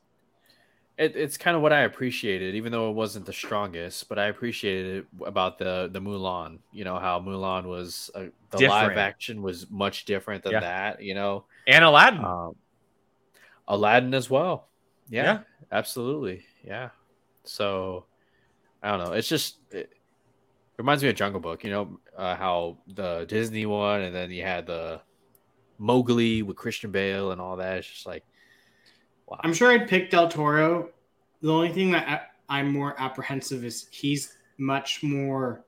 It, 1.01 1.15
it's 1.15 1.35
kind 1.35 1.55
of 1.57 1.63
what 1.63 1.73
I 1.73 1.81
appreciated, 1.81 2.53
even 2.53 2.71
though 2.71 2.91
it 2.91 2.93
wasn't 2.93 3.25
the 3.25 3.33
strongest. 3.33 4.07
But 4.07 4.19
I 4.19 4.25
appreciated 4.27 4.97
it 4.97 5.05
about 5.25 5.57
the 5.57 5.89
the 5.91 5.99
Mulan. 5.99 6.59
You 6.71 6.83
know 6.83 6.99
how 6.99 7.19
Mulan 7.19 7.65
was 7.65 8.11
uh, 8.13 8.25
the 8.51 8.67
live 8.67 8.97
action 8.97 9.41
was 9.41 9.69
much 9.71 10.05
different 10.05 10.43
than 10.43 10.53
Yeah. 10.53 10.59
that. 10.59 11.01
You 11.01 11.15
know, 11.15 11.45
And 11.65 11.83
Aladdin. 11.83 12.23
um, 12.23 12.55
Aladdin 13.67 14.13
as 14.13 14.29
well. 14.29 14.69
Yeah, 15.09 15.23
Yeah. 15.23 15.39
absolutely. 15.71 16.45
Yeah. 16.63 16.89
So 17.45 18.05
I 18.83 18.91
don't 18.91 18.99
know. 19.07 19.13
It's 19.13 19.27
just 19.27 19.57
it 19.71 19.91
reminds 20.77 21.01
me 21.01 21.09
of 21.09 21.15
Jungle 21.15 21.41
Book. 21.41 21.63
You 21.63 21.71
know 21.71 21.99
uh, 22.15 22.35
how 22.35 22.77
the 22.87 23.25
Disney 23.27 23.65
one, 23.65 24.01
and 24.01 24.15
then 24.15 24.29
you 24.29 24.43
had 24.43 24.67
the 24.67 25.01
Mowgli 25.79 26.43
with 26.43 26.57
Christian 26.57 26.91
Bale 26.91 27.31
and 27.31 27.41
all 27.41 27.57
that. 27.57 27.79
It's 27.79 27.87
just 27.87 28.05
like 28.05 28.23
wow. 29.31 29.39
I'm 29.43 29.53
sure 29.53 29.71
I'd 29.71 29.87
pick 29.87 30.09
Del 30.09 30.27
Toro. 30.27 30.89
The 31.41 31.51
only 31.51 31.69
thing 31.69 31.91
that 31.91 32.07
I, 32.49 32.59
I'm 32.59 32.71
more 32.71 32.99
apprehensive 32.99 33.63
is 33.63 33.87
he's 33.91 34.37
much 34.57 35.01
more. 35.01 35.65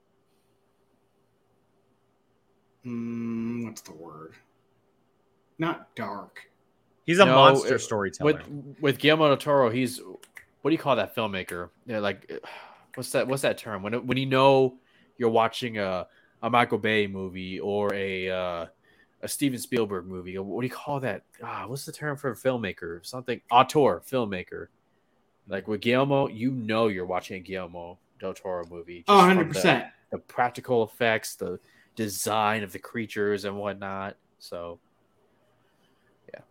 Mm, 2.85 3.65
what's 3.65 3.81
the 3.81 3.93
word? 3.93 4.33
Not 5.57 5.95
dark. 5.95 6.41
He's 7.05 7.19
a 7.19 7.25
No, 7.25 7.35
monster 7.35 7.75
it- 7.75 7.79
storyteller. 7.79 8.33
with 8.33 8.77
with 8.81 8.97
Guillermo 8.99 9.27
del 9.29 9.37
Toro, 9.37 9.69
he's 9.69 9.99
what 10.61 10.69
do 10.69 10.71
you 10.71 10.77
call 10.77 10.95
that 10.97 11.15
filmmaker? 11.15 11.69
Yeah, 11.85 11.99
like 11.99 12.29
what's 12.95 13.11
that? 13.11 13.27
What's 13.27 13.41
that 13.43 13.57
term? 13.57 13.83
When 13.83 14.05
when 14.05 14.17
you 14.17 14.25
know 14.25 14.77
you're 15.17 15.29
watching 15.29 15.77
a 15.77 16.07
a 16.41 16.49
Michael 16.49 16.77
Bay 16.77 17.07
movie 17.07 17.59
or 17.59 17.93
a 17.93 18.29
uh, 18.29 18.65
a 19.23 19.27
Steven 19.27 19.57
Spielberg 19.57 20.05
movie. 20.05 20.37
What 20.37 20.61
do 20.61 20.67
you 20.67 20.73
call 20.73 20.99
that? 20.99 21.23
Ah, 21.41 21.63
what's 21.65 21.85
the 21.85 21.93
term 21.93 22.17
for 22.17 22.31
a 22.31 22.35
filmmaker? 22.35 23.03
Something 23.05 23.41
auteur 23.49 24.01
filmmaker. 24.01 24.67
Like 25.47 25.67
with 25.67 25.81
Guillermo, 25.81 26.27
you 26.27 26.51
know 26.51 26.89
you're 26.89 27.05
watching 27.05 27.37
a 27.37 27.39
Guillermo 27.39 27.97
del 28.19 28.33
Toro 28.33 28.65
movie. 28.69 29.03
Oh, 29.07 29.15
just 29.15 29.27
100 29.27 29.47
percent. 29.47 29.85
The 30.11 30.17
practical 30.19 30.83
effects, 30.83 31.35
the 31.35 31.59
design 31.95 32.63
of 32.63 32.71
the 32.73 32.79
creatures 32.79 33.45
and 33.45 33.57
whatnot. 33.57 34.17
So 34.39 34.79
yeah. 36.33 36.41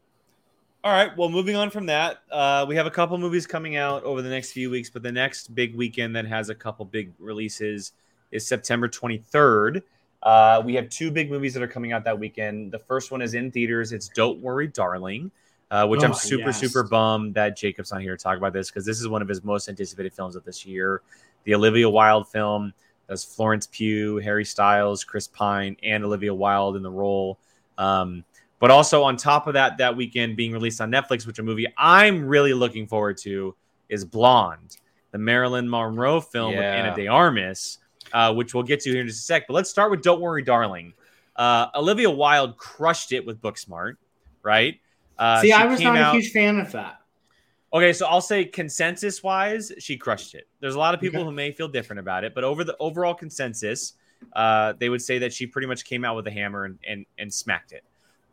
All 0.83 0.93
right. 0.93 1.17
Well, 1.17 1.29
moving 1.29 1.57
on 1.57 1.71
from 1.71 1.87
that, 1.87 2.23
uh, 2.31 2.65
we 2.67 2.75
have 2.77 2.87
a 2.87 2.91
couple 2.91 3.19
movies 3.19 3.47
coming 3.47 3.77
out 3.77 4.03
over 4.05 4.23
the 4.23 4.31
next 4.31 4.53
few 4.53 4.71
weeks, 4.71 4.89
but 4.89 5.03
the 5.03 5.13
next 5.13 5.55
big 5.55 5.77
weekend 5.77 6.17
that 6.17 6.27
has 6.27 6.49
a 6.49 6.55
couple 6.55 6.87
big 6.87 7.13
releases 7.19 7.93
is 8.31 8.47
September 8.47 8.89
23rd. 8.89 9.83
Uh, 10.23 10.63
we 10.65 10.75
have 10.75 10.89
two 10.89 11.11
big 11.11 11.31
movies 11.31 11.53
that 11.55 11.63
are 11.63 11.69
coming 11.69 11.93
out 11.93 12.05
that 12.05 12.19
weekend. 12.19 12.71
The 12.73 12.79
first 12.79 13.11
one 13.11 13.21
is 13.23 13.35
in 13.35 13.51
theaters. 13.51 13.93
It's 13.93 14.09
Don't 14.09 14.39
Worry, 14.41 14.69
Darling, 14.69 15.31
uh, 15.71 15.87
which 15.87 16.03
I'm 16.05 16.13
Oh, 16.13 16.15
super, 16.15 16.47
yes. 16.47 16.61
super 16.61 16.85
bummed 16.85 17.35
that 17.35 17.57
Jacob's 17.57 17.91
not 17.91 18.03
here 18.03 18.17
to 18.17 18.23
talk 18.23 18.37
about 18.37 18.53
this 18.53 18.71
because 18.71 18.87
this 18.87 19.01
is 19.01 19.09
one 19.09 19.21
of 19.23 19.29
his 19.29 19.43
most 19.43 19.69
anticipated 19.69 20.13
films 20.13 20.37
of 20.37 20.45
this 20.45 20.65
year. 20.65 21.03
The 21.45 21.55
Olivia 21.55 21.89
Wilde 21.91 22.29
film. 22.29 22.73
That's 23.09 23.25
Florence 23.25 23.67
Pugh, 23.67 24.19
Harry 24.19 24.45
Styles, 24.45 25.03
Chris 25.03 25.27
Pine, 25.27 25.77
and 25.83 26.05
Olivia 26.05 26.33
Wilde 26.33 26.77
in 26.77 26.83
the 26.83 26.91
role. 26.91 27.39
Um, 27.77 28.25
but 28.61 28.71
also 28.71 29.03
on 29.03 29.17
top 29.17 29.49
of 29.49 29.55
that, 29.55 29.77
that 29.79 29.97
weekend 29.97 30.37
being 30.37 30.53
released 30.53 30.81
on 30.81 30.91
Netflix, 30.91 31.27
which 31.27 31.41
a 31.41 31.43
movie 31.43 31.67
I'm 31.77 32.25
really 32.25 32.55
looking 32.55 32.87
forward 32.87 33.19
to 33.19 33.57
is 33.89 34.05
Blonde, 34.05 34.77
the 35.11 35.19
Marilyn 35.19 35.69
Monroe 35.69 36.21
film 36.21 36.55
with 36.55 36.63
Ana 36.63 36.95
De 36.95 37.09
Armas, 37.09 37.79
uh, 38.13 38.33
which 38.35 38.55
we'll 38.55 38.63
get 38.63 38.81
to 38.81 38.91
here 38.91 39.01
in 39.01 39.07
just 39.09 39.21
a 39.21 39.25
sec. 39.25 39.47
But 39.47 39.55
let's 39.55 39.71
start 39.71 39.91
with 39.91 40.03
Don't 40.03 40.21
Worry, 40.21 40.43
Darling. 40.43 40.93
Uh, 41.37 41.69
Olivia 41.75 42.11
Wilde 42.11 42.57
crushed 42.57 43.13
it 43.13 43.25
with 43.25 43.41
Booksmart, 43.41 43.95
right? 44.43 44.79
Uh, 45.19 45.41
See, 45.41 45.53
I 45.53 45.67
was 45.67 45.81
not 45.81 45.97
out- 45.97 46.15
a 46.15 46.19
huge 46.19 46.33
fan 46.33 46.59
of 46.61 46.73
that. 46.73 46.99
Okay, 47.75 47.95
so 47.95 48.07
I'll 48.07 48.21
say 48.21 48.45
consensus 48.45 49.23
wise, 49.23 49.73
she 49.79 49.97
crushed 49.97 50.35
it. 50.35 50.47
There's 50.61 50.75
a 50.75 50.79
lot 50.79 50.93
of 50.93 51.01
people 51.01 51.21
Okay. 51.21 51.25
who 51.25 51.33
may 51.33 51.53
feel 51.53 51.69
different 51.69 52.01
about 52.01 52.23
it, 52.23 52.35
but 52.35 52.45
over 52.45 52.65
the 52.65 52.77
overall 52.79 53.15
consensus, 53.15 53.95
uh, 54.35 54.75
they 54.79 54.91
would 54.91 55.01
say 55.01 55.19
that 55.21 55.33
she 55.33 55.47
pretty 55.47 55.67
much 55.67 55.85
came 55.87 56.05
out 56.05 56.15
with 56.15 56.27
a 56.27 56.31
hammer 56.31 56.65
and 56.67 56.79
and, 56.87 57.07
and 57.19 57.33
smacked 57.33 57.73
it. 57.73 57.83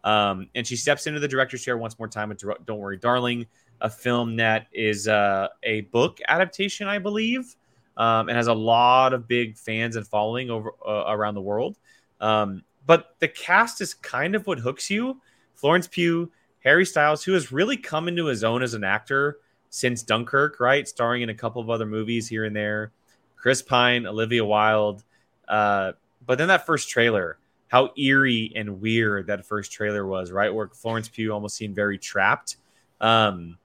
Um, 0.03 0.49
and 0.55 0.67
she 0.67 0.75
steps 0.75 1.07
into 1.07 1.21
the 1.21 1.27
director's 1.27 1.63
chair 1.63 1.77
once 1.77 1.97
more 1.97 2.07
time 2.09 2.29
with 2.29 2.39
Don't 2.65 2.79
Worry, 2.79 2.97
Darling, 2.97 3.45
a 3.79 3.89
film 3.89 4.35
that 4.37 4.67
is 4.73 5.07
uh, 5.07 5.47
a 5.63 5.81
book 5.81 6.19
adaptation, 6.27 6.87
I 6.87 6.99
believe, 6.99 7.55
um, 7.99 8.29
and 8.29 8.35
has 8.35 8.47
a 8.47 8.53
lot 8.53 9.13
of 9.13 9.27
big 9.27 9.57
fans 9.57 9.95
and 9.95 10.07
following 10.07 10.49
over 10.49 10.71
uh, 10.87 11.03
around 11.09 11.35
the 11.35 11.41
world. 11.41 11.77
Um, 12.19 12.63
but 12.87 13.15
the 13.19 13.27
cast 13.27 13.81
is 13.81 13.93
kind 13.93 14.33
of 14.33 14.47
what 14.47 14.57
hooks 14.57 14.89
you. 14.89 15.21
Florence 15.53 15.87
Pugh, 15.87 16.31
Harry 16.63 16.85
Styles, 16.85 17.23
who 17.23 17.33
has 17.33 17.51
really 17.51 17.77
come 17.77 18.07
into 18.07 18.25
his 18.25 18.43
own 18.43 18.63
as 18.63 18.73
an 18.73 18.83
actor 18.83 19.37
since 19.69 20.01
Dunkirk, 20.01 20.59
right? 20.59 20.87
Starring 20.87 21.21
in 21.21 21.29
a 21.29 21.35
couple 21.35 21.61
of 21.61 21.69
other 21.69 21.85
movies 21.85 22.27
here 22.27 22.45
and 22.45 22.55
there. 22.55 22.91
Chris 23.35 23.61
Pine, 23.61 24.07
Olivia 24.07 24.43
Wilde, 24.43 25.03
Uh, 25.47 25.93
but 26.25 26.37
then 26.37 26.47
that 26.47 26.65
first 26.65 26.89
trailer, 26.89 27.37
how 27.67 27.91
eerie 27.97 28.51
and 28.55 28.79
weird 28.81 29.27
that 29.27 29.45
first 29.45 29.71
trailer 29.71 30.05
was, 30.05 30.31
right? 30.31 30.53
Where 30.53 30.69
Florence 30.69 31.09
Pugh 31.09 31.33
almost 31.33 31.55
seemed 31.55 31.75
very 31.75 31.97
trapped. 31.97 32.57
Um, 33.01 33.57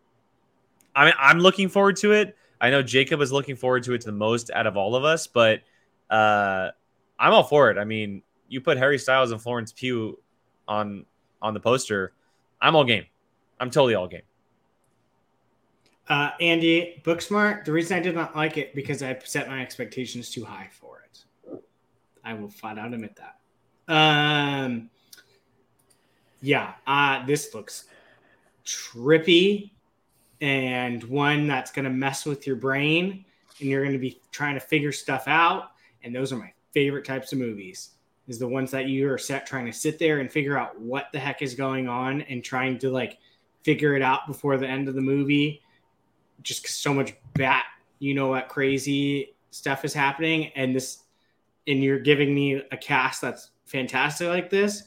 I 0.97 1.05
mean, 1.07 1.15
I'm 1.19 1.41
looking 1.41 1.69
forward 1.69 1.97
to 1.97 2.13
it. 2.13 2.37
I 2.65 2.71
know 2.71 2.83
Jacob 2.83 3.21
is 3.21 3.31
looking 3.31 3.57
forward 3.57 3.83
to 3.83 3.93
it 3.93 4.03
the 4.03 4.11
most 4.11 4.51
out 4.51 4.67
of 4.67 4.75
all 4.75 4.97
of 4.97 5.05
us, 5.05 5.27
but 5.27 5.61
uh, 6.09 6.71
I'm 7.19 7.35
all 7.35 7.43
for 7.43 7.71
it. 7.71 7.77
I 7.77 7.85
mean, 7.85 8.23
you 8.49 8.63
put 8.63 8.79
Harry 8.79 8.99
Styles 8.99 9.33
and 9.33 9.43
Florence 9.43 9.71
Pugh 9.71 10.19
on 10.67 11.05
on 11.43 11.53
the 11.53 11.61
poster, 11.61 12.15
I'm 12.63 12.75
all 12.75 12.85
game. 12.85 13.05
I'm 13.61 13.69
totally 13.69 13.95
all 13.95 14.09
game. 14.09 14.23
Uh, 16.09 16.31
Andy, 16.41 17.03
Booksmart. 17.05 17.67
The 17.67 17.73
reason 17.73 17.99
I 17.99 18.01
did 18.01 18.15
not 18.15 18.35
like 18.35 18.57
it 18.57 18.75
because 18.75 19.03
I 19.03 19.19
set 19.25 19.47
my 19.47 19.61
expectations 19.61 20.31
too 20.31 20.47
high 20.47 20.71
for 20.73 21.05
it. 21.05 21.63
I 22.25 22.33
will 22.33 22.49
flat 22.49 22.79
out 22.79 22.95
admit 22.95 23.15
that. 23.17 23.93
Um, 23.95 24.89
yeah, 26.41 26.73
uh, 26.87 27.27
this 27.27 27.53
looks 27.53 27.85
trippy 28.65 29.73
and 30.45 31.03
one 31.05 31.47
that's 31.47 31.71
going 31.71 31.87
to 31.87 31.91
mess 31.91 32.27
with 32.27 32.47
your 32.47 32.57
brain, 32.57 33.25
and 33.61 33.69
you're 33.69 33.83
going 33.83 33.95
to 33.95 33.99
be 33.99 34.21
trying 34.31 34.53
to 34.55 34.61
figure 34.61 34.93
stuff 34.93 35.27
out. 35.27 35.71
And 36.03 36.15
those 36.15 36.35
are 36.35 36.37
my 36.37 36.53
favorite 36.73 37.07
types 37.07 37.33
of 37.33 37.39
movies. 37.39 37.93
Is 38.29 38.39
the 38.39 38.47
ones 38.49 38.71
that 38.71 38.87
you 38.87 39.11
are 39.11 39.17
set 39.17 39.47
trying 39.47 39.65
to 39.67 39.73
sit 39.73 39.99
there 39.99 40.21
and 40.21 40.31
figure 40.31 40.59
out 40.59 40.79
what 40.79 41.07
the 41.13 41.19
heck 41.19 41.41
is 41.41 41.55
going 41.55 41.89
on 41.89 42.23
and 42.23 42.45
trying 42.45 42.79
to 42.81 42.91
like 42.91 43.19
figure 43.63 43.97
it 43.97 44.03
out 44.03 44.27
before 44.27 44.59
the 44.59 44.69
end 44.69 44.87
of 44.87 44.95
the 44.95 45.01
movie 45.01 45.63
just 46.43 46.67
so 46.67 46.93
much 46.93 47.15
bat, 47.35 47.65
you 48.01 48.13
know 48.13 48.29
what 48.29 48.49
crazy 48.49 49.35
stuff 49.51 49.83
is 49.83 49.95
happening, 49.95 50.51
and 50.57 50.77
this, 50.77 51.05
and 51.67 51.83
you're 51.83 51.99
giving 51.99 52.35
me 52.35 52.63
a 52.71 52.77
cast 52.77 53.23
that's 53.23 53.51
fantastic 53.65 54.29
like 54.29 54.51
this. 54.51 54.85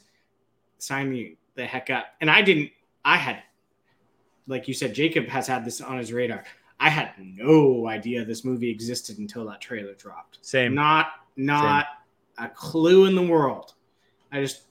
Sign 0.78 1.10
me 1.10 1.36
the 1.56 1.66
heck 1.66 1.90
up. 1.90 2.06
And 2.20 2.30
I 2.30 2.42
didn't. 2.42 2.70
I 3.04 3.16
had, 3.16 3.42
like 4.48 4.66
you 4.66 4.74
said, 4.74 4.94
Jacob 4.94 5.26
has 5.28 5.46
had 5.46 5.64
this 5.64 5.80
on 5.80 5.98
his 5.98 6.12
radar. 6.12 6.42
I 6.80 6.88
had 6.88 7.12
no 7.18 7.86
idea 7.86 8.24
this 8.24 8.44
movie 8.44 8.70
existed 8.70 9.18
until 9.18 9.44
that 9.46 9.60
trailer 9.60 9.94
dropped. 9.94 10.38
Same. 10.42 10.74
Not 10.74 11.08
not 11.36 11.86
a 12.38 12.48
clue 12.48 13.04
in 13.04 13.14
the 13.14 13.22
world. 13.22 13.74
I 14.32 14.40
just 14.40 14.62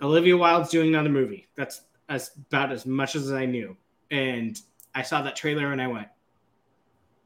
Olivia 0.00 0.36
Wilde's 0.36 0.70
doing 0.70 0.88
another 0.88 1.08
movie. 1.10 1.48
That's 1.54 1.82
as 2.08 2.30
about 2.48 2.72
as 2.72 2.86
much 2.86 3.14
as 3.14 3.32
I 3.32 3.46
knew. 3.46 3.76
And 4.10 4.60
I 4.94 5.02
saw 5.02 5.22
that 5.22 5.36
trailer 5.36 5.72
and 5.72 5.82
I 5.82 5.86
went, 5.86 6.08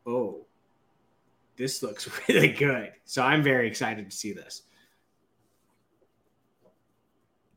"Oh, 0.06 0.46
this 1.56 1.82
looks 1.82 2.08
really 2.28 2.48
good." 2.48 2.92
So 3.04 3.22
I'm 3.22 3.42
very 3.42 3.68
excited 3.68 4.10
to 4.10 4.16
see 4.16 4.32
this 4.32 4.62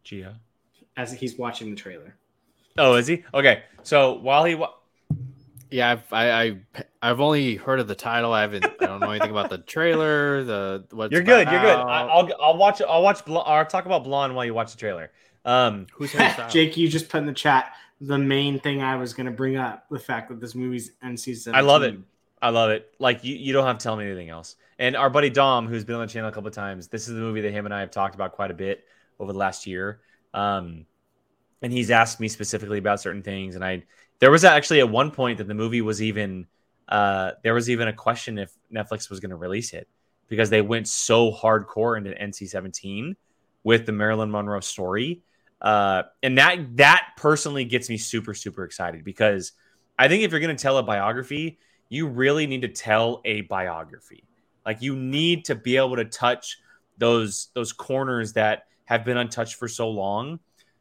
Gio. 0.03 0.35
as 0.97 1.13
he's 1.13 1.37
watching 1.37 1.69
the 1.69 1.75
trailer. 1.75 2.15
Oh, 2.77 2.95
is 2.95 3.07
he? 3.07 3.23
Okay. 3.33 3.63
So 3.83 4.13
while 4.13 4.43
he 4.45 4.55
wa- 4.55 4.73
Yeah, 5.69 5.91
I've 5.91 6.13
I, 6.13 6.41
I 6.43 6.59
I've 7.01 7.19
only 7.21 7.55
heard 7.55 7.79
of 7.79 7.87
the 7.87 7.95
title. 7.95 8.33
I 8.33 8.41
haven't. 8.41 8.65
I 8.65 8.85
don't 8.85 8.99
know 8.99 9.11
anything 9.11 9.31
about 9.31 9.49
the 9.49 9.59
trailer. 9.59 10.43
The 10.43 10.85
what 10.91 11.11
you're 11.11 11.21
good, 11.21 11.47
you're 11.49 11.61
good. 11.61 11.77
I, 11.77 12.07
I'll 12.07 12.29
I'll 12.41 12.57
watch 12.57 12.81
I'll 12.81 13.03
watch 13.03 13.23
Bl- 13.25 13.37
or 13.37 13.65
talk 13.65 13.85
about 13.85 14.03
Blonde 14.03 14.35
while 14.35 14.45
you 14.45 14.53
watch 14.53 14.71
the 14.71 14.77
trailer. 14.77 15.11
Um, 15.45 15.87
Who's 15.93 16.13
Jake, 16.49 16.75
you 16.75 16.89
just 16.89 17.07
put 17.09 17.19
in 17.19 17.25
the 17.25 17.33
chat 17.33 17.73
the 18.01 18.17
main 18.17 18.59
thing 18.59 18.81
I 18.81 18.95
was 18.95 19.13
going 19.13 19.27
to 19.27 19.31
bring 19.31 19.55
up: 19.57 19.85
the 19.89 19.99
fact 19.99 20.29
that 20.29 20.41
this 20.41 20.55
movie's 20.55 20.91
NC-17. 21.03 21.53
I 21.53 21.61
love 21.61 21.83
it. 21.83 21.97
I 22.41 22.49
love 22.49 22.71
it. 22.71 22.91
Like 22.99 23.23
you, 23.23 23.35
you 23.35 23.53
don't 23.53 23.65
have 23.65 23.77
to 23.77 23.83
tell 23.83 23.95
me 23.95 24.05
anything 24.05 24.29
else. 24.29 24.55
And 24.77 24.95
our 24.95 25.09
buddy 25.09 25.29
Dom, 25.29 25.67
who's 25.67 25.85
been 25.85 25.95
on 25.95 26.01
the 26.01 26.11
channel 26.11 26.29
a 26.29 26.33
couple 26.33 26.49
of 26.49 26.53
times, 26.53 26.87
this 26.89 27.07
is 27.07 27.13
the 27.13 27.19
movie 27.19 27.41
that 27.41 27.51
him 27.51 27.65
and 27.65 27.73
I 27.73 27.79
have 27.79 27.91
talked 27.91 28.15
about 28.15 28.33
quite 28.33 28.51
a 28.51 28.53
bit 28.53 28.83
over 29.19 29.31
the 29.31 29.37
last 29.39 29.65
year. 29.65 30.01
Um, 30.33 30.85
and 31.65 31.73
he's 31.73 31.89
asked 31.89 32.19
me 32.19 32.27
specifically 32.27 32.77
about 32.77 33.01
certain 33.01 33.23
things. 33.23 33.55
And 33.55 33.65
I, 33.65 33.85
there 34.19 34.29
was 34.29 34.43
actually 34.43 34.81
at 34.81 34.89
one 34.89 35.09
point 35.09 35.39
that 35.39 35.47
the 35.47 35.55
movie 35.55 35.81
was 35.81 35.99
even, 35.99 36.45
uh, 36.87 37.31
there 37.41 37.55
was 37.55 37.71
even 37.71 37.87
a 37.87 37.93
question 37.93 38.37
if 38.37 38.53
Netflix 38.71 39.09
was 39.09 39.19
going 39.19 39.31
to 39.31 39.35
release 39.35 39.73
it 39.73 39.87
because 40.27 40.51
they 40.51 40.61
went 40.61 40.87
so 40.87 41.31
hardcore 41.31 41.97
into 41.97 42.11
NC-17 42.11 43.15
with 43.63 43.87
the 43.87 43.91
Marilyn 43.93 44.29
Monroe 44.29 44.59
story. 44.59 45.23
Uh, 45.59 46.03
and 46.21 46.37
that 46.37 46.77
that 46.77 47.07
personally 47.17 47.65
gets 47.65 47.89
me 47.89 47.97
super 47.97 48.35
super 48.35 48.63
excited 48.63 49.03
because 49.03 49.53
I 49.97 50.07
think 50.07 50.21
if 50.21 50.29
you're 50.29 50.41
going 50.41 50.55
to 50.55 50.61
tell 50.61 50.77
a 50.77 50.83
biography, 50.83 51.57
you 51.89 52.07
really 52.07 52.45
need 52.45 52.61
to 52.61 52.67
tell 52.67 53.21
a 53.25 53.41
biography. 53.41 54.23
Like 54.67 54.83
you 54.83 54.95
need 54.95 55.45
to 55.45 55.55
be 55.55 55.77
able 55.77 55.95
to 55.95 56.05
touch 56.05 56.59
those 56.99 57.47
those 57.55 57.73
corners 57.73 58.33
that 58.33 58.67
have 58.83 59.03
been 59.03 59.17
untouched 59.17 59.55
for 59.55 59.67
so 59.67 59.89
long. 59.89 60.39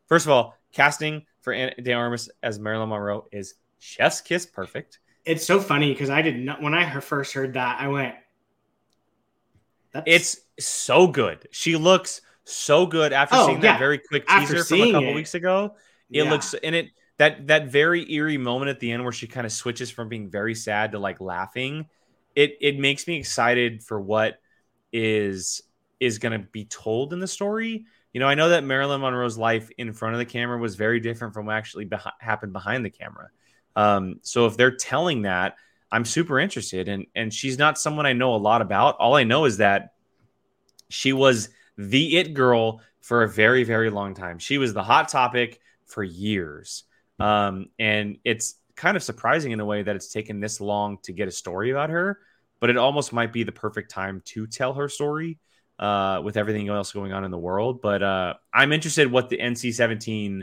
First 0.08 0.26
of 0.26 0.32
all, 0.32 0.58
casting 0.74 1.24
for 1.40 1.52
Ana 1.52 1.74
De 1.80 1.92
Armas 1.92 2.28
as 2.42 2.58
Marilyn 2.58 2.90
Monroe 2.90 3.26
is 3.32 3.54
chef's 3.78 4.20
kiss 4.20 4.46
perfect. 4.46 5.00
It's 5.24 5.44
so 5.46 5.60
funny 5.60 5.92
because 5.92 6.10
I 6.10 6.22
did 6.22 6.36
not 6.38 6.62
when 6.62 6.74
I 6.74 7.00
first 7.00 7.32
heard 7.32 7.54
that 7.54 7.80
I 7.80 7.88
went, 7.88 8.14
"That's 9.92 10.06
It's 10.06 10.36
so 10.58 11.06
good. 11.06 11.48
She 11.50 11.76
looks 11.76 12.20
so 12.44 12.86
good 12.86 13.12
after 13.12 13.36
Oh, 13.36 13.46
seeing 13.46 13.62
yeah. 13.62 13.72
that 13.72 13.78
very 13.78 13.98
quick 13.98 14.24
After 14.28 14.54
teaser 14.54 14.64
from 14.64 14.82
a 14.82 14.86
couple 14.86 15.10
it, 15.10 15.14
weeks 15.14 15.34
ago. 15.34 15.76
It 16.12 16.24
yeah. 16.24 16.30
looks 16.30 16.54
and 16.54 16.74
it 16.74 16.90
that 17.18 17.46
that 17.46 17.68
very 17.68 18.10
eerie 18.12 18.38
moment 18.38 18.68
at 18.70 18.80
the 18.80 18.90
end 18.92 19.02
where 19.02 19.12
she 19.12 19.26
kind 19.26 19.46
of 19.46 19.52
switches 19.52 19.90
from 19.90 20.08
being 20.08 20.30
very 20.30 20.54
sad 20.54 20.92
to 20.92 20.98
like 20.98 21.20
laughing. 21.20 21.86
It 22.34 22.56
it 22.60 22.78
makes 22.78 23.06
me 23.06 23.16
excited 23.16 23.82
for 23.82 24.00
what 24.00 24.40
is 24.92 25.62
is 26.00 26.18
going 26.18 26.32
to 26.32 26.46
be 26.48 26.64
told 26.66 27.12
in 27.12 27.20
the 27.20 27.28
story. 27.28 27.86
You 28.14 28.20
know, 28.20 28.28
I 28.28 28.36
know 28.36 28.50
that 28.50 28.62
Marilyn 28.62 29.00
Monroe's 29.00 29.36
life 29.36 29.68
in 29.76 29.92
front 29.92 30.14
of 30.14 30.20
the 30.20 30.24
camera 30.24 30.56
was 30.56 30.76
very 30.76 31.00
different 31.00 31.34
from 31.34 31.46
what 31.46 31.56
actually 31.56 31.90
happened 32.20 32.52
behind 32.52 32.84
the 32.84 32.90
camera. 32.90 33.28
Um, 33.74 34.20
so 34.22 34.46
if 34.46 34.56
they're 34.56 34.76
telling 34.76 35.22
that, 35.22 35.56
I'm 35.90 36.04
super 36.04 36.38
interested. 36.38 36.88
And 36.88 37.06
and 37.16 37.34
she's 37.34 37.58
not 37.58 37.76
someone 37.76 38.06
I 38.06 38.12
know 38.12 38.34
a 38.34 38.36
lot 38.36 38.62
about. 38.62 38.96
All 38.98 39.16
I 39.16 39.24
know 39.24 39.46
is 39.46 39.56
that 39.56 39.94
she 40.88 41.12
was 41.12 41.48
the 41.76 42.16
it 42.16 42.34
girl 42.34 42.80
for 43.00 43.24
a 43.24 43.28
very 43.28 43.64
very 43.64 43.90
long 43.90 44.14
time. 44.14 44.38
She 44.38 44.58
was 44.58 44.72
the 44.72 44.82
hot 44.82 45.08
topic 45.08 45.60
for 45.86 46.04
years. 46.04 46.84
Um, 47.18 47.66
and 47.80 48.18
it's 48.24 48.54
kind 48.76 48.96
of 48.96 49.02
surprising 49.02 49.50
in 49.50 49.58
a 49.58 49.64
way 49.64 49.82
that 49.82 49.96
it's 49.96 50.08
taken 50.08 50.38
this 50.38 50.60
long 50.60 50.98
to 51.02 51.12
get 51.12 51.26
a 51.26 51.32
story 51.32 51.70
about 51.70 51.90
her, 51.90 52.20
but 52.60 52.70
it 52.70 52.76
almost 52.76 53.12
might 53.12 53.32
be 53.32 53.42
the 53.42 53.52
perfect 53.52 53.90
time 53.90 54.22
to 54.26 54.46
tell 54.46 54.74
her 54.74 54.88
story 54.88 55.38
uh, 55.78 56.20
with 56.24 56.36
everything 56.36 56.68
else 56.68 56.92
going 56.92 57.12
on 57.12 57.24
in 57.24 57.30
the 57.30 57.38
world. 57.38 57.80
But 57.82 58.02
uh, 58.02 58.34
I'm 58.52 58.72
interested 58.72 59.10
what 59.10 59.28
the 59.28 59.38
NC-17 59.38 60.42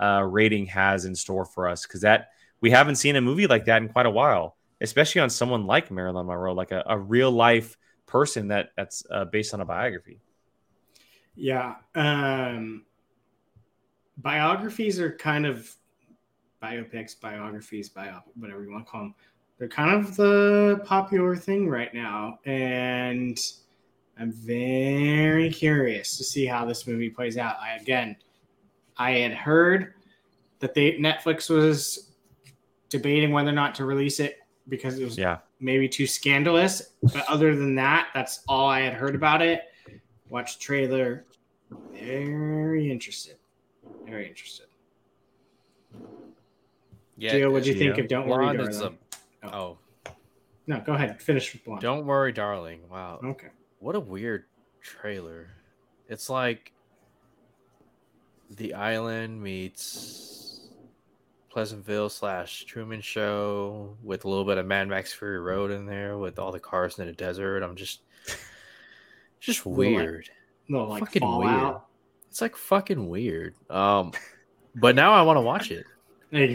uh, 0.00 0.22
rating 0.22 0.66
has 0.66 1.04
in 1.04 1.14
store 1.14 1.44
for 1.44 1.68
us 1.68 1.86
because 1.86 2.02
that 2.02 2.30
we 2.60 2.70
haven't 2.70 2.96
seen 2.96 3.16
a 3.16 3.20
movie 3.20 3.46
like 3.46 3.64
that 3.66 3.82
in 3.82 3.88
quite 3.88 4.06
a 4.06 4.10
while, 4.10 4.56
especially 4.80 5.20
on 5.20 5.30
someone 5.30 5.66
like 5.66 5.90
Marilyn 5.90 6.26
Monroe, 6.26 6.54
like 6.54 6.72
a, 6.72 6.82
a 6.86 6.98
real 6.98 7.30
life 7.30 7.76
person 8.06 8.48
that 8.48 8.70
that's 8.76 9.04
uh, 9.10 9.24
based 9.24 9.54
on 9.54 9.60
a 9.60 9.64
biography. 9.64 10.20
Yeah. 11.34 11.76
Um, 11.94 12.84
biographies 14.18 15.00
are 15.00 15.12
kind 15.12 15.46
of 15.46 15.74
biopics, 16.62 17.18
biographies, 17.18 17.88
bio, 17.88 18.20
whatever 18.34 18.62
you 18.62 18.70
want 18.70 18.86
to 18.86 18.90
call 18.90 19.00
them. 19.02 19.14
They're 19.58 19.68
kind 19.68 19.94
of 19.94 20.16
the 20.16 20.82
popular 20.84 21.36
thing 21.36 21.68
right 21.68 21.92
now. 21.92 22.38
And 22.46 23.38
I'm 24.20 24.32
very 24.32 25.50
curious 25.50 26.18
to 26.18 26.24
see 26.24 26.44
how 26.44 26.66
this 26.66 26.86
movie 26.86 27.08
plays 27.08 27.38
out. 27.38 27.56
I, 27.60 27.76
again, 27.76 28.16
I 28.98 29.12
had 29.12 29.32
heard 29.32 29.94
that 30.58 30.74
they 30.74 30.92
Netflix 30.98 31.48
was 31.48 32.12
debating 32.90 33.32
whether 33.32 33.48
or 33.48 33.52
not 33.52 33.74
to 33.76 33.86
release 33.86 34.20
it 34.20 34.38
because 34.68 34.98
it 34.98 35.04
was 35.04 35.16
Yeah. 35.16 35.38
maybe 35.58 35.88
too 35.88 36.06
scandalous. 36.06 36.92
But 37.02 37.24
other 37.28 37.56
than 37.56 37.74
that, 37.76 38.08
that's 38.12 38.44
all 38.46 38.68
I 38.68 38.80
had 38.80 38.92
heard 38.92 39.14
about 39.14 39.40
it. 39.40 39.62
Watch 40.28 40.58
trailer. 40.58 41.24
Very 41.94 42.90
interested. 42.90 43.36
Very 44.04 44.28
interested. 44.28 44.66
Yeah, 47.16 47.34
Gio, 47.34 47.52
what'd 47.52 47.66
you 47.66 47.74
think 47.74 47.96
yeah. 47.96 48.02
of 48.02 48.08
Don't 48.08 48.28
Worry, 48.28 48.56
Blonde 48.56 48.70
is 48.70 48.78
Darling? 48.80 48.98
a- 49.42 49.56
oh. 49.56 49.78
oh, 50.06 50.12
No, 50.66 50.80
go 50.80 50.92
ahead. 50.94 51.20
Finish 51.20 51.52
with 51.52 51.64
Blonde. 51.64 51.80
don't 51.82 52.06
worry, 52.06 52.32
darling. 52.32 52.80
Wow, 52.90 53.20
Okay. 53.24 53.48
What 53.80 53.96
a 53.96 54.00
weird 54.00 54.44
trailer. 54.80 55.48
It's 56.08 56.30
like 56.30 56.72
The 58.56 58.74
Island 58.74 59.42
meets 59.42 60.68
Pleasantville 61.48 62.10
slash 62.10 62.64
Truman 62.64 63.00
Show 63.00 63.96
with 64.02 64.24
a 64.24 64.28
little 64.28 64.44
bit 64.44 64.58
of 64.58 64.66
Mad 64.66 64.86
Max 64.88 65.12
Fury 65.12 65.40
Road 65.40 65.70
in 65.70 65.86
there 65.86 66.18
with 66.18 66.38
all 66.38 66.52
the 66.52 66.60
cars 66.60 66.98
in 66.98 67.06
the 67.06 67.12
desert. 67.12 67.62
I'm 67.62 67.74
just, 67.74 68.02
just 69.40 69.66
like, 69.66 69.76
weird. 69.76 70.30
No, 70.68 70.84
like 70.84 71.00
Fucking 71.00 71.20
Fallout. 71.20 71.86
It's 72.28 72.40
like 72.40 72.54
fucking 72.54 73.08
weird. 73.08 73.54
Um, 73.68 74.12
but 74.76 74.94
now 74.94 75.12
I 75.12 75.22
want 75.22 75.38
to 75.38 75.40
watch 75.40 75.72
it. 75.72 75.84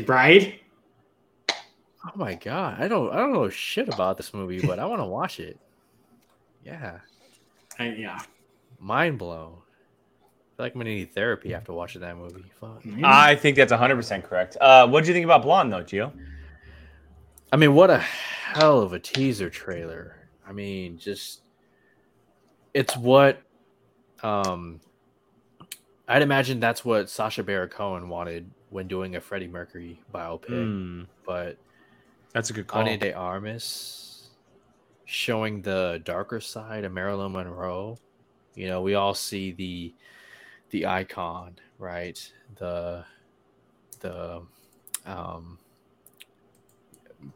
Bride. 0.05 0.59
Oh 1.49 2.11
my 2.15 2.35
god, 2.35 2.79
I 2.79 2.87
don't, 2.87 3.11
I 3.11 3.17
don't 3.17 3.33
know 3.33 3.49
shit 3.49 3.89
about 3.89 4.15
this 4.15 4.33
movie, 4.33 4.65
but 4.65 4.79
I 4.79 4.85
want 4.85 5.01
to 5.01 5.05
watch 5.05 5.39
it. 5.39 5.59
Yeah. 6.63 6.99
I, 7.79 7.89
yeah. 7.89 8.19
Mind 8.79 9.17
blown. 9.17 9.53
I 9.53 10.57
feel 10.57 10.65
like 10.65 10.73
I'm 10.75 10.79
gonna 10.81 10.91
need 10.91 11.13
therapy 11.13 11.53
after 11.53 11.73
watching 11.73 12.01
that 12.01 12.15
movie. 12.17 12.45
Fuck. 12.59 12.81
I 13.03 13.35
think 13.35 13.57
that's 13.57 13.73
100% 13.73 14.23
correct. 14.23 14.55
Uh, 14.59 14.87
what 14.87 15.03
do 15.03 15.09
you 15.09 15.13
think 15.13 15.25
about 15.25 15.41
Blonde, 15.41 15.71
though, 15.71 15.83
Gio? 15.83 16.11
I 17.51 17.57
mean, 17.57 17.73
what 17.73 17.89
a 17.89 17.97
hell 17.99 18.79
of 18.81 18.93
a 18.93 18.99
teaser 18.99 19.49
trailer. 19.49 20.15
I 20.47 20.53
mean, 20.53 20.97
just 20.97 21.41
it's 22.73 22.95
what 22.97 23.41
um 24.23 24.79
I'd 26.07 26.21
imagine 26.21 26.59
that's 26.59 26.85
what 26.85 27.09
Sacha 27.09 27.43
Baron 27.43 27.69
Cohen 27.69 28.09
wanted 28.09 28.49
when 28.69 28.87
doing 28.87 29.15
a 29.15 29.21
Freddie 29.21 29.47
Mercury 29.47 29.99
biopic. 30.13 30.47
Hmm, 30.47 31.03
But 31.25 31.57
that's 32.33 32.49
a 32.49 32.53
good 32.53 32.67
call. 32.67 32.81
Ana 32.81 32.97
de 32.97 33.11
Armas 33.13 34.04
showing 35.05 35.61
the 35.61 36.01
darker 36.03 36.39
side 36.39 36.83
of 36.83 36.91
Marilyn 36.91 37.31
Monroe. 37.31 37.97
You 38.55 38.67
know, 38.67 38.81
we 38.81 38.95
all 38.95 39.13
see 39.13 39.51
the 39.51 39.93
the 40.71 40.85
icon, 40.85 41.57
right? 41.77 42.19
The 42.55 43.05
the 43.99 44.41
um 45.05 45.59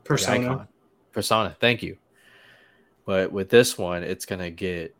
Persona. 0.03 0.45
icon. 0.45 0.67
Persona, 1.11 1.55
thank 1.59 1.81
you. 1.81 1.97
But 3.05 3.31
with 3.31 3.49
this 3.49 3.77
one, 3.77 4.03
it's 4.03 4.25
gonna 4.25 4.51
get 4.51 4.95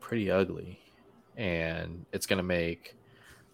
pretty 0.00 0.30
ugly, 0.30 0.78
and 1.36 2.04
it's 2.12 2.26
gonna 2.26 2.42
make 2.42 2.96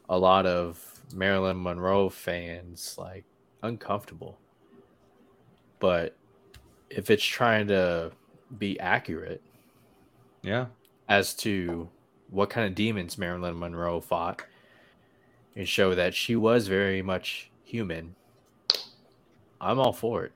a 0.09 0.19
lot 0.19 0.47
of 0.47 0.85
Marilyn 1.15 1.62
Monroe 1.62 2.09
fans 2.09 2.97
like 2.98 3.24
uncomfortable. 3.62 4.39
But 5.78 6.16
if 6.90 7.10
it's 7.10 7.24
trying 7.24 7.69
to 7.69 8.12
be 8.58 8.78
accurate 8.80 9.42
Yeah. 10.42 10.66
as 11.08 11.34
to 11.36 11.88
what 12.30 12.50
kind 12.50 12.66
of 12.66 12.74
demons 12.74 13.18
Marilyn 13.18 13.58
Monroe 13.58 14.00
fought 14.00 14.42
and 15.56 15.68
show 15.68 15.94
that 15.94 16.14
she 16.14 16.36
was 16.36 16.68
very 16.68 17.02
much 17.02 17.50
human, 17.64 18.14
I'm 19.60 19.78
all 19.78 19.92
for 19.92 20.24
it. 20.24 20.32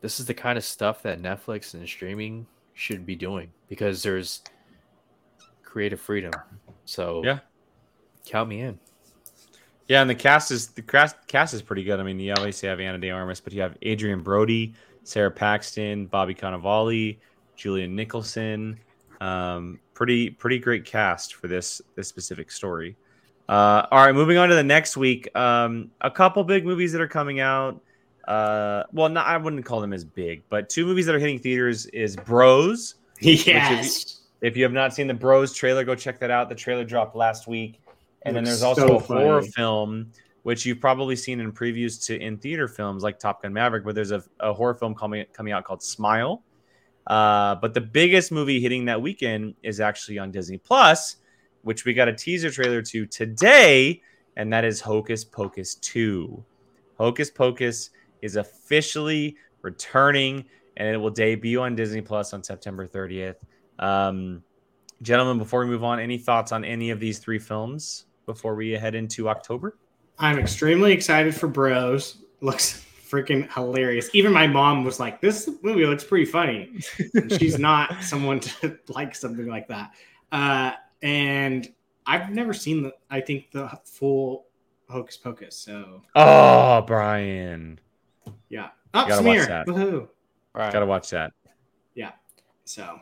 This 0.00 0.20
is 0.20 0.26
the 0.26 0.34
kind 0.34 0.58
of 0.58 0.64
stuff 0.64 1.02
that 1.02 1.20
Netflix 1.22 1.74
and 1.74 1.86
streaming 1.88 2.46
should 2.74 3.06
be 3.06 3.14
doing 3.16 3.50
because 3.68 4.02
there's 4.02 4.42
creative 5.62 6.00
freedom. 6.00 6.32
So 6.84 7.22
Yeah. 7.24 7.40
count 8.24 8.48
me 8.48 8.60
in. 8.60 8.78
Yeah, 9.88 10.00
and 10.00 10.10
the 10.10 10.14
cast 10.16 10.50
is 10.50 10.68
the 10.68 10.82
cast 10.82 11.14
cast 11.28 11.54
is 11.54 11.62
pretty 11.62 11.84
good. 11.84 12.00
I 12.00 12.02
mean, 12.02 12.18
you 12.18 12.32
obviously 12.32 12.68
have 12.68 12.80
Ana 12.80 12.98
De 12.98 13.10
Armas, 13.10 13.40
but 13.40 13.52
you 13.52 13.62
have 13.62 13.76
Adrien 13.86 14.20
Brody, 14.20 14.74
Sara 15.06 15.30
Paxton, 15.30 16.06
Bobby 16.06 16.34
Cannavale, 16.34 17.18
Julianne 17.56 17.90
Nicholson. 17.90 18.78
Um, 19.20 19.80
pretty 19.94 20.30
pretty 20.30 20.58
great 20.58 20.84
cast 20.84 21.34
for 21.34 21.48
this 21.48 21.80
this 21.94 22.08
specific 22.08 22.50
story. 22.50 22.96
Uh, 23.48 23.86
all 23.90 24.04
right, 24.04 24.14
moving 24.14 24.36
on 24.36 24.48
to 24.48 24.54
the 24.54 24.64
next 24.64 24.96
week. 24.96 25.34
Um, 25.36 25.90
a 26.00 26.10
couple 26.10 26.42
big 26.44 26.66
movies 26.66 26.92
that 26.92 27.00
are 27.00 27.08
coming 27.08 27.40
out. 27.40 27.80
Uh, 28.26 28.82
well, 28.92 29.08
not 29.08 29.26
I 29.26 29.36
wouldn't 29.36 29.64
call 29.64 29.80
them 29.80 29.92
as 29.92 30.04
big, 30.04 30.42
but 30.48 30.68
two 30.68 30.84
movies 30.84 31.06
that 31.06 31.14
are 31.14 31.20
hitting 31.20 31.38
theaters 31.38 31.86
is 31.86 32.16
Bros. 32.16 32.96
Yes. 33.20 34.20
If 34.42 34.58
you 34.58 34.62
have 34.64 34.72
not 34.72 34.92
seen 34.92 35.06
the 35.06 35.14
Bros 35.14 35.54
trailer, 35.54 35.84
go 35.84 35.94
check 35.94 36.18
that 36.20 36.30
out. 36.30 36.50
The 36.50 36.54
trailer 36.54 36.84
dropped 36.84 37.16
last 37.16 37.46
week. 37.46 37.80
And 38.22 38.36
then 38.36 38.44
there's 38.44 38.62
also 38.62 38.86
so 38.86 38.96
a 38.96 38.98
horror 38.98 39.40
film, 39.40 40.12
which 40.46 40.64
you've 40.64 40.78
probably 40.78 41.16
seen 41.16 41.40
in 41.40 41.50
previews 41.50 42.06
to 42.06 42.16
in 42.22 42.38
theater 42.38 42.68
films 42.68 43.02
like 43.02 43.18
Top 43.18 43.42
Gun 43.42 43.52
Maverick, 43.52 43.84
but 43.84 43.96
there's 43.96 44.12
a, 44.12 44.22
a 44.38 44.52
horror 44.52 44.74
film 44.74 44.94
coming 44.94 45.24
coming 45.32 45.52
out 45.52 45.64
called 45.64 45.82
Smile. 45.82 46.44
Uh, 47.08 47.56
but 47.56 47.74
the 47.74 47.80
biggest 47.80 48.30
movie 48.30 48.60
hitting 48.60 48.84
that 48.84 49.02
weekend 49.02 49.56
is 49.64 49.80
actually 49.80 50.20
on 50.20 50.30
Disney 50.30 50.56
Plus, 50.56 51.16
which 51.62 51.84
we 51.84 51.94
got 51.94 52.06
a 52.06 52.12
teaser 52.12 52.48
trailer 52.48 52.80
to 52.80 53.06
today, 53.06 54.00
and 54.36 54.52
that 54.52 54.64
is 54.64 54.80
Hocus 54.80 55.24
Pocus 55.24 55.74
2. 55.74 56.44
Hocus 56.96 57.28
Pocus 57.28 57.90
is 58.22 58.36
officially 58.36 59.36
returning, 59.62 60.44
and 60.76 60.94
it 60.94 60.96
will 60.96 61.10
debut 61.10 61.60
on 61.60 61.74
Disney 61.74 62.02
Plus 62.02 62.32
on 62.32 62.44
September 62.44 62.86
30th. 62.86 63.38
Um, 63.80 64.44
gentlemen, 65.02 65.38
before 65.38 65.64
we 65.64 65.66
move 65.66 65.82
on, 65.82 65.98
any 65.98 66.18
thoughts 66.18 66.52
on 66.52 66.64
any 66.64 66.90
of 66.90 67.00
these 67.00 67.18
three 67.18 67.40
films 67.40 68.06
before 68.26 68.54
we 68.54 68.70
head 68.70 68.94
into 68.94 69.28
October? 69.28 69.76
I'm 70.18 70.38
extremely 70.38 70.92
excited 70.92 71.34
for 71.34 71.46
Bros. 71.48 72.18
Looks 72.40 72.84
freaking 73.08 73.52
hilarious. 73.52 74.10
Even 74.14 74.32
my 74.32 74.46
mom 74.46 74.84
was 74.84 74.98
like, 74.98 75.20
"This 75.20 75.48
movie 75.62 75.86
looks 75.86 76.04
pretty 76.04 76.24
funny." 76.24 76.80
And 77.14 77.30
she's 77.32 77.58
not 77.70 78.02
someone 78.02 78.40
to 78.40 78.78
like 78.88 79.14
something 79.14 79.46
like 79.46 79.68
that. 79.68 79.92
Uh, 80.32 80.72
and 81.02 81.68
I've 82.06 82.30
never 82.30 82.52
seen 82.52 82.82
the. 82.82 82.92
I 83.10 83.20
think 83.20 83.50
the 83.50 83.70
full 83.84 84.46
Hocus 84.88 85.16
Pocus. 85.16 85.56
So 85.56 86.02
Oh, 86.14 86.82
Brian, 86.82 87.78
yeah, 88.48 88.70
up 88.94 89.08
Gotta 89.08 89.22
watch 89.22 89.22
smear. 89.22 89.46
that. 89.46 89.66
Woohoo! 89.66 90.00
All 90.02 90.08
right. 90.54 90.72
gotta 90.72 90.86
watch 90.86 91.10
that. 91.10 91.32
Yeah. 91.94 92.12
So 92.64 93.00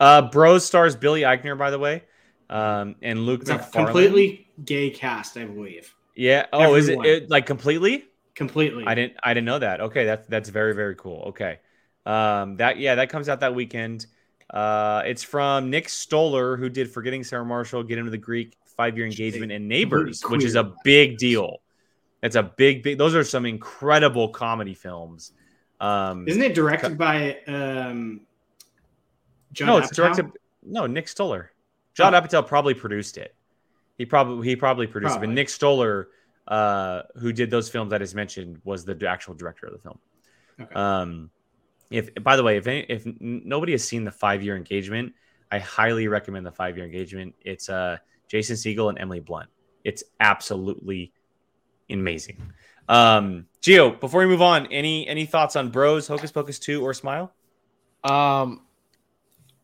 Uh, 0.00 0.22
Bros 0.30 0.64
stars 0.64 0.96
Billy 0.96 1.22
Eichner, 1.22 1.56
by 1.56 1.70
the 1.70 1.78
way, 1.78 2.02
um, 2.50 2.96
and 3.02 3.24
Luke 3.26 3.42
it's 3.42 3.50
a 3.50 3.58
completely 3.58 4.48
gay 4.64 4.90
cast, 4.90 5.36
I 5.36 5.44
believe. 5.44 5.94
Yeah. 6.14 6.46
Oh, 6.52 6.74
is 6.74 6.88
it, 6.88 6.98
it 7.04 7.30
like 7.30 7.46
completely? 7.46 8.04
Completely. 8.34 8.84
I 8.86 8.94
didn't. 8.94 9.14
I 9.22 9.34
didn't 9.34 9.46
know 9.46 9.58
that. 9.58 9.80
Okay, 9.80 10.04
that's 10.04 10.26
that's 10.26 10.48
very 10.48 10.74
very 10.74 10.96
cool. 10.96 11.24
Okay, 11.28 11.60
um, 12.04 12.56
that 12.56 12.78
yeah, 12.78 12.96
that 12.96 13.08
comes 13.08 13.28
out 13.28 13.40
that 13.40 13.54
weekend. 13.54 14.06
Uh, 14.50 15.02
it's 15.06 15.22
from 15.22 15.70
Nick 15.70 15.88
Stoller, 15.88 16.56
who 16.56 16.68
did 16.68 16.90
Forgetting 16.90 17.24
Sarah 17.24 17.44
Marshall, 17.44 17.82
Get 17.82 17.98
Into 17.98 18.10
the 18.10 18.18
Greek, 18.18 18.56
Five 18.76 18.96
Year 18.96 19.06
Engagement, 19.06 19.52
and 19.52 19.68
Neighbors, 19.68 20.22
which 20.28 20.44
is 20.44 20.54
a 20.54 20.74
big 20.84 21.16
deal. 21.18 21.60
It's 22.22 22.36
a 22.36 22.42
big 22.42 22.82
big. 22.82 22.98
Those 22.98 23.14
are 23.14 23.24
some 23.24 23.46
incredible 23.46 24.28
comedy 24.28 24.74
films. 24.74 25.32
Um, 25.80 26.26
Isn't 26.26 26.42
it 26.42 26.54
directed 26.54 26.96
by 26.98 27.38
um? 27.46 28.22
Judd 29.52 29.66
no, 29.66 29.76
it's 29.78 29.90
directed. 29.94 30.30
No, 30.64 30.86
Nick 30.86 31.06
Stoller. 31.06 31.52
John 31.94 32.14
Oh. 32.14 32.20
Apatow 32.20 32.46
probably 32.46 32.74
produced 32.74 33.18
it. 33.18 33.34
He 33.98 34.04
probably 34.06 34.48
he 34.48 34.56
probably 34.56 34.86
produced 34.86 35.12
it, 35.12 35.18
Probably. 35.18 35.28
but 35.28 35.34
Nick 35.34 35.48
Stoller, 35.48 36.08
uh, 36.48 37.02
who 37.16 37.32
did 37.32 37.50
those 37.50 37.68
films 37.68 37.90
that 37.90 38.02
is 38.02 38.14
mentioned, 38.14 38.60
was 38.64 38.84
the 38.84 38.96
actual 39.08 39.34
director 39.34 39.66
of 39.66 39.72
the 39.72 39.78
film. 39.78 39.98
Okay. 40.60 40.74
Um, 40.74 41.30
if 41.90 42.12
by 42.22 42.36
the 42.36 42.42
way, 42.42 42.56
if 42.56 42.66
any, 42.66 42.80
if 42.88 43.06
nobody 43.20 43.72
has 43.72 43.84
seen 43.84 44.04
the 44.04 44.10
five 44.10 44.42
year 44.42 44.56
engagement, 44.56 45.12
I 45.50 45.58
highly 45.58 46.08
recommend 46.08 46.44
the 46.44 46.52
five 46.52 46.76
year 46.76 46.86
engagement. 46.86 47.34
It's 47.40 47.68
uh 47.68 47.98
Jason 48.28 48.56
Segel 48.56 48.88
and 48.88 48.98
Emily 48.98 49.20
Blunt. 49.20 49.48
It's 49.84 50.02
absolutely 50.18 51.12
amazing. 51.90 52.42
Um, 52.88 53.46
Gio, 53.62 53.98
before 53.98 54.20
we 54.20 54.26
move 54.26 54.42
on, 54.42 54.66
any 54.66 55.06
any 55.06 55.26
thoughts 55.26 55.56
on 55.56 55.70
Bros, 55.70 56.08
Hocus 56.08 56.32
Pocus 56.32 56.58
two, 56.58 56.84
or 56.84 56.94
Smile? 56.94 57.32
Um, 58.02 58.62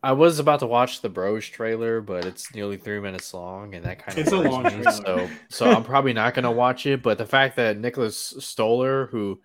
I 0.03 0.13
was 0.13 0.39
about 0.39 0.61
to 0.61 0.65
watch 0.67 1.01
the 1.01 1.09
Bros 1.09 1.45
trailer, 1.47 2.01
but 2.01 2.25
it's 2.25 2.55
nearly 2.55 2.77
three 2.77 2.99
minutes 2.99 3.33
long, 3.35 3.75
and 3.75 3.85
that 3.85 3.99
kind 3.99 4.17
of 4.17 4.23
It's 4.23 4.31
a 4.33 4.39
long 4.39 4.63
me. 4.63 4.69
trailer. 4.71 4.91
So, 4.91 5.29
so 5.49 5.69
I'm 5.69 5.83
probably 5.83 6.13
not 6.13 6.33
gonna 6.33 6.51
watch 6.51 6.85
it. 6.87 7.03
But 7.03 7.17
the 7.19 7.25
fact 7.25 7.55
that 7.57 7.77
Nicholas 7.77 8.33
Stoller, 8.39 9.05
who, 9.07 9.39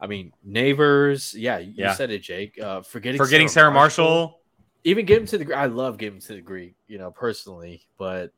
I 0.00 0.08
mean, 0.08 0.32
neighbors, 0.42 1.34
yeah, 1.34 1.58
you 1.58 1.72
Yeah. 1.76 1.94
said 1.94 2.10
it, 2.10 2.18
Jake. 2.22 2.60
Uh, 2.60 2.82
forgetting 2.82 3.18
Forgetting 3.18 3.46
Sarah 3.48 3.70
Marshall. 3.70 4.40
even 4.82 5.06
give 5.06 5.20
him 5.20 5.26
to 5.28 5.38
the. 5.38 5.54
I 5.54 5.66
love 5.66 5.98
giving 5.98 6.18
to 6.20 6.34
the 6.34 6.40
Greek, 6.40 6.74
you 6.88 6.98
know, 6.98 7.10
personally, 7.12 7.86
but. 7.96 8.32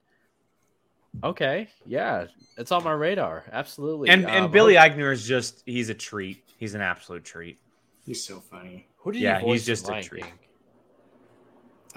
Okay, 1.25 1.69
yeah, 1.87 2.27
it's 2.59 2.71
on 2.71 2.85
my 2.85 2.93
radar. 2.93 3.45
Absolutely, 3.51 4.11
And 4.11 4.27
and 4.27 4.45
Um, 4.45 4.51
Billy 4.51 4.75
who- 4.75 4.81
Eichner 4.81 5.11
is 5.13 5.27
just 5.27 5.63
he's 5.67 5.89
a 5.89 5.95
treat. 5.95 6.45
He's 6.59 6.75
an 6.75 6.81
absolute 6.83 7.25
treat. 7.25 7.59
He's 8.05 8.23
so 8.23 8.41
funny. 8.41 8.87
Who 8.99 9.13
did 9.13 9.23
yeah, 9.23 9.39
he 9.41 9.47
voice 9.47 9.61
he's 9.61 9.67
just 9.67 9.89
a 9.89 9.93
Lion 9.93 10.05
treat. 10.05 10.25
King? 10.25 10.33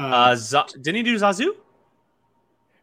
Uh, 0.02 0.16
Uh, 0.16 0.36
Za- 0.36 0.66
didn't 0.74 0.96
he 0.96 1.04
do 1.04 1.16
Zazu? 1.18 1.50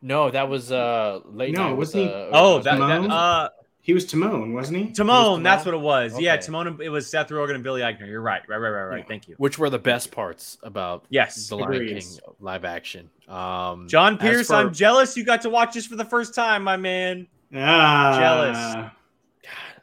No, 0.01 0.31
that 0.31 0.49
was 0.49 0.71
uh 0.71 1.21
late 1.25 1.55
No, 1.55 1.69
night. 1.69 1.77
wasn't 1.77 2.05
he- 2.05 2.13
uh, 2.15 2.29
Oh, 2.33 2.61
that, 2.61 2.79
that 2.79 3.11
uh 3.11 3.49
he 3.81 3.95
was 3.95 4.05
Timon, 4.05 4.53
wasn't 4.53 4.79
he? 4.79 4.93
Timon. 4.93 5.43
That's 5.43 5.65
what 5.65 5.75
it 5.75 5.81
was. 5.81 6.21
Yeah, 6.21 6.35
Okay. 6.35 6.43
Timon. 6.43 6.79
It 6.83 6.91
was 6.91 7.09
Seth 7.11 7.31
Rogen 7.31 7.55
and 7.55 7.65
Billy 7.65 7.81
Eichner. 7.81 8.07
You're 8.07 8.21
right. 8.21 8.43
Right. 8.47 8.59
Right. 8.59 8.69
Right. 8.71 8.83
Right. 8.85 8.99
Yeah. 8.99 9.05
Thank 9.09 9.29
you. 9.29 9.35
which 9.39 9.59
were 9.59 9.71
the 9.71 9.79
best 9.79 10.11
parts 10.13 10.59
about 10.63 11.07
Yes. 11.09 11.49
the 11.49 11.57
Lion 11.57 11.87
King 11.89 12.03
live 12.39 12.65
action. 12.67 13.09
Um, 13.29 13.89
John 13.89 14.19
Pierce. 14.19 14.49
for- 14.49 14.55
I'm 14.57 14.75
jealous 14.75 15.17
you 15.17 15.25
got 15.25 15.41
to 15.43 15.49
watch 15.51 15.73
this 15.75 15.87
for 15.87 15.97
the 15.97 16.05
first 16.05 16.35
time, 16.35 16.65
my 16.65 16.77
man. 16.77 17.27
Ah, 17.55 18.19
Jealous. 18.21 18.75
God, 18.75 18.91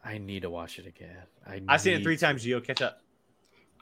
I 0.03 0.18
need 0.20 0.44
to 0.44 0.52
watch 0.52 0.78
it 0.78 0.86
again. 0.86 1.18
I 1.48 1.62
I've 1.68 1.82
seen 1.82 1.94
it 1.94 2.03
three 2.03 2.16
to. 2.16 2.24
times. 2.26 2.45
Gio, 2.45 2.64
catch 2.64 2.82
up. 2.84 2.99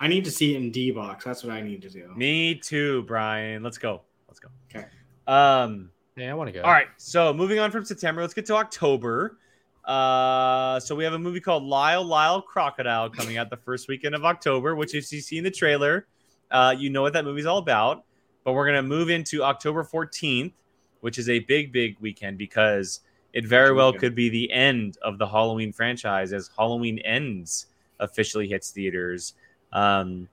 I 0.04 0.08
need 0.08 0.26
to 0.26 0.32
see 0.32 0.54
it 0.54 0.58
in 0.58 0.70
D 0.70 0.92
box. 0.92 1.24
That's 1.24 1.46
what 1.46 1.54
I 1.54 1.62
need 1.62 1.82
to 1.84 1.90
do. 1.90 2.12
Me 2.14 2.56
too, 2.56 3.04
Brian. 3.04 3.64
Let's 3.64 3.78
go. 3.78 4.02
Let's 4.28 4.40
go. 4.42 4.50
Okay. 4.70 4.86
Um. 5.28 5.92
Yeah, 6.18 6.32
I 6.32 6.34
want 6.34 6.50
to 6.50 6.52
go. 6.52 6.62
All 6.62 6.74
right. 6.74 6.88
So 6.98 7.34
moving 7.34 7.58
on 7.60 7.72
from 7.72 7.86
September, 7.86 8.22
let's 8.22 8.34
get 8.34 8.46
to 8.48 8.56
October. 8.56 9.38
Uh, 9.86 10.78
so 10.82 10.94
we 10.94 11.06
have 11.06 11.14
a 11.14 11.20
movie 11.20 11.40
called 11.40 11.64
Lyle 11.64 12.04
Lyle 12.04 12.42
Crocodile 12.42 13.10
coming 13.10 13.38
out 13.38 13.50
the 13.50 13.58
first 13.58 13.88
weekend 13.88 14.14
of 14.14 14.26
October, 14.26 14.76
which 14.76 14.94
if 14.94 15.10
you 15.12 15.22
see 15.22 15.38
in 15.38 15.44
the 15.46 15.52
trailer, 15.52 16.06
uh, 16.52 16.76
you 16.78 16.90
know 16.90 17.02
what 17.02 17.14
that 17.14 17.24
movie's 17.24 17.46
all 17.46 17.58
about. 17.60 18.04
but 18.44 18.52
we're 18.54 18.66
gonna 18.66 18.84
move 18.84 19.10
into 19.10 19.42
October 19.42 19.86
14th, 19.86 20.52
which 21.00 21.18
is 21.18 21.30
a 21.30 21.40
big, 21.40 21.72
big 21.72 21.98
weekend 22.02 22.38
because 22.38 23.00
it 23.32 23.46
very 23.46 23.72
well 23.72 23.94
could 23.94 24.14
be 24.14 24.28
the 24.28 24.52
end 24.52 24.98
of 25.02 25.18
the 25.18 25.26
Halloween 25.26 25.72
franchise 25.72 26.34
as 26.34 26.50
Halloween 26.58 27.00
Ends 27.00 27.68
officially 28.02 28.50
hits 28.50 28.72
theaters. 28.72 29.34
Um, 29.74 30.30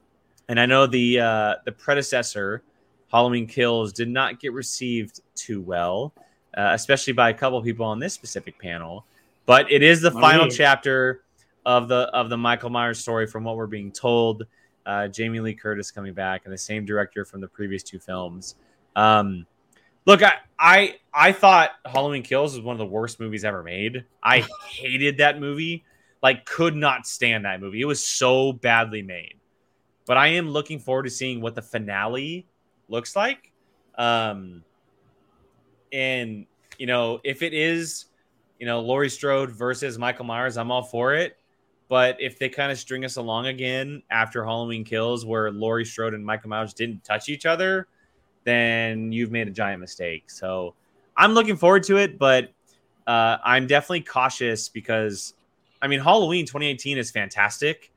and 0.49 0.61
I 0.61 0.67
know 0.67 0.87
the 0.87 1.19
uh, 1.21 1.55
the 1.65 1.73
predecessor, 1.73 2.63
Halloween 3.11 3.47
Kills, 3.47 3.93
did 3.93 4.09
not 4.09 4.39
get 4.39 4.53
received 4.53 5.21
too 5.35 5.61
well, 5.61 6.13
uh, 6.57 6.71
especially 6.73 7.13
by 7.13 7.31
a 7.31 7.35
couple 7.35 7.59
of 7.59 7.65
people 7.65 7.87
on 7.87 7.99
this 7.99 8.15
specific 8.15 8.59
panel. 8.59 9.05
But 9.47 9.71
it 9.73 9.83
is 9.83 10.01
the 10.01 10.11
Not 10.11 10.21
final 10.21 10.45
me. 10.47 10.51
chapter 10.53 11.23
of 11.67 11.89
the 11.89 12.09
of 12.13 12.29
the 12.29 12.37
Michael 12.37 12.71
Myers 12.71 13.01
story, 13.01 13.27
from 13.27 13.45
what 13.45 13.57
we're 13.57 13.67
being 13.67 13.91
told. 13.91 14.45
Uh, 14.87 15.09
Jamie 15.09 15.41
Lee 15.41 15.55
Curtis 15.55 15.91
coming 15.91 16.15
back, 16.15 16.43
and 16.45 16.53
the 16.53 16.59
same 16.59 16.85
director 16.85 17.25
from 17.25 17.41
the 17.41 17.49
previous 17.49 17.83
two 17.83 17.99
films. 17.99 18.57
Um, 18.97 19.47
look, 20.07 20.23
I, 20.23 20.35
I 20.59 20.97
I 21.13 21.33
thought 21.33 21.71
Halloween 21.85 22.23
Kills 22.23 22.55
was 22.55 22.65
one 22.65 22.75
of 22.75 22.79
the 22.79 22.87
worst 22.87 23.21
movies 23.21 23.45
ever 23.45 23.63
made. 23.63 24.05
I 24.23 24.47
hated 24.69 25.19
that 25.19 25.39
movie. 25.39 25.85
Like, 26.23 26.45
could 26.45 26.77
not 26.77 27.07
stand 27.07 27.45
that 27.45 27.61
movie. 27.61 27.81
It 27.81 27.87
was 27.87 28.05
so 28.05 28.53
badly 28.53 29.03
made. 29.03 29.35
But 30.07 30.17
I 30.17 30.29
am 30.29 30.51
looking 30.51 30.79
forward 30.79 31.05
to 31.05 31.11
seeing 31.11 31.41
what 31.41 31.55
the 31.55 31.63
finale 31.63 32.47
looks 32.89 33.15
like. 33.17 33.53
Um, 33.97 34.65
and 35.93 36.47
you 36.79 36.87
know, 36.87 37.21
if 37.25 37.43
it 37.43 37.53
is, 37.53 38.07
you 38.59 38.67
know, 38.67 38.81
Laurie 38.81 39.11
Strode 39.11 39.51
versus 39.51 39.99
Michael 39.99 40.25
Myers, 40.25 40.57
I'm 40.57 40.71
all 40.71 40.83
for 40.83 41.15
it. 41.15 41.37
But 41.89 42.17
if 42.21 42.39
they 42.39 42.49
kind 42.49 42.73
of 42.73 42.79
string 42.79 43.05
us 43.05 43.17
along 43.17 43.49
again 43.49 44.03
after 44.11 44.45
Halloween 44.45 44.85
Kills, 44.85 45.27
where 45.27 45.51
Laurie 45.51 45.85
Strode 45.85 46.15
and 46.15 46.25
Michael 46.25 46.49
Myers 46.49 46.73
didn't 46.73 47.05
touch 47.05 47.29
each 47.29 47.45
other, 47.47 47.87
then 48.45 49.13
you've 49.13 49.31
made 49.31 49.49
a 49.49 49.51
giant 49.51 49.81
mistake. 49.81 50.31
So 50.31 50.75
I'm 51.17 51.33
looking 51.33 51.57
forward 51.57 51.83
to 51.85 51.99
it, 51.99 52.19
but 52.19 52.53
uh, 53.07 53.37
I'm 53.45 53.67
definitely 53.67 54.03
cautious 54.03 54.69
because, 54.69 55.35
I 55.83 55.87
mean, 55.89 56.01
Halloween 56.01 56.45
2018 56.47 56.99
is 56.99 57.11
fantastic, 57.11 57.93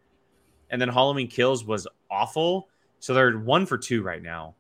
and 0.70 0.82
then 0.82 0.90
Halloween 0.90 1.28
Kills 1.28 1.66
was 1.66 1.88
awful. 2.10 2.70
So 3.00 3.14
they're 3.14 3.38
one 3.38 3.66
for 3.66 3.78
two 3.78 4.02
right 4.02 4.22
now, 4.24 4.56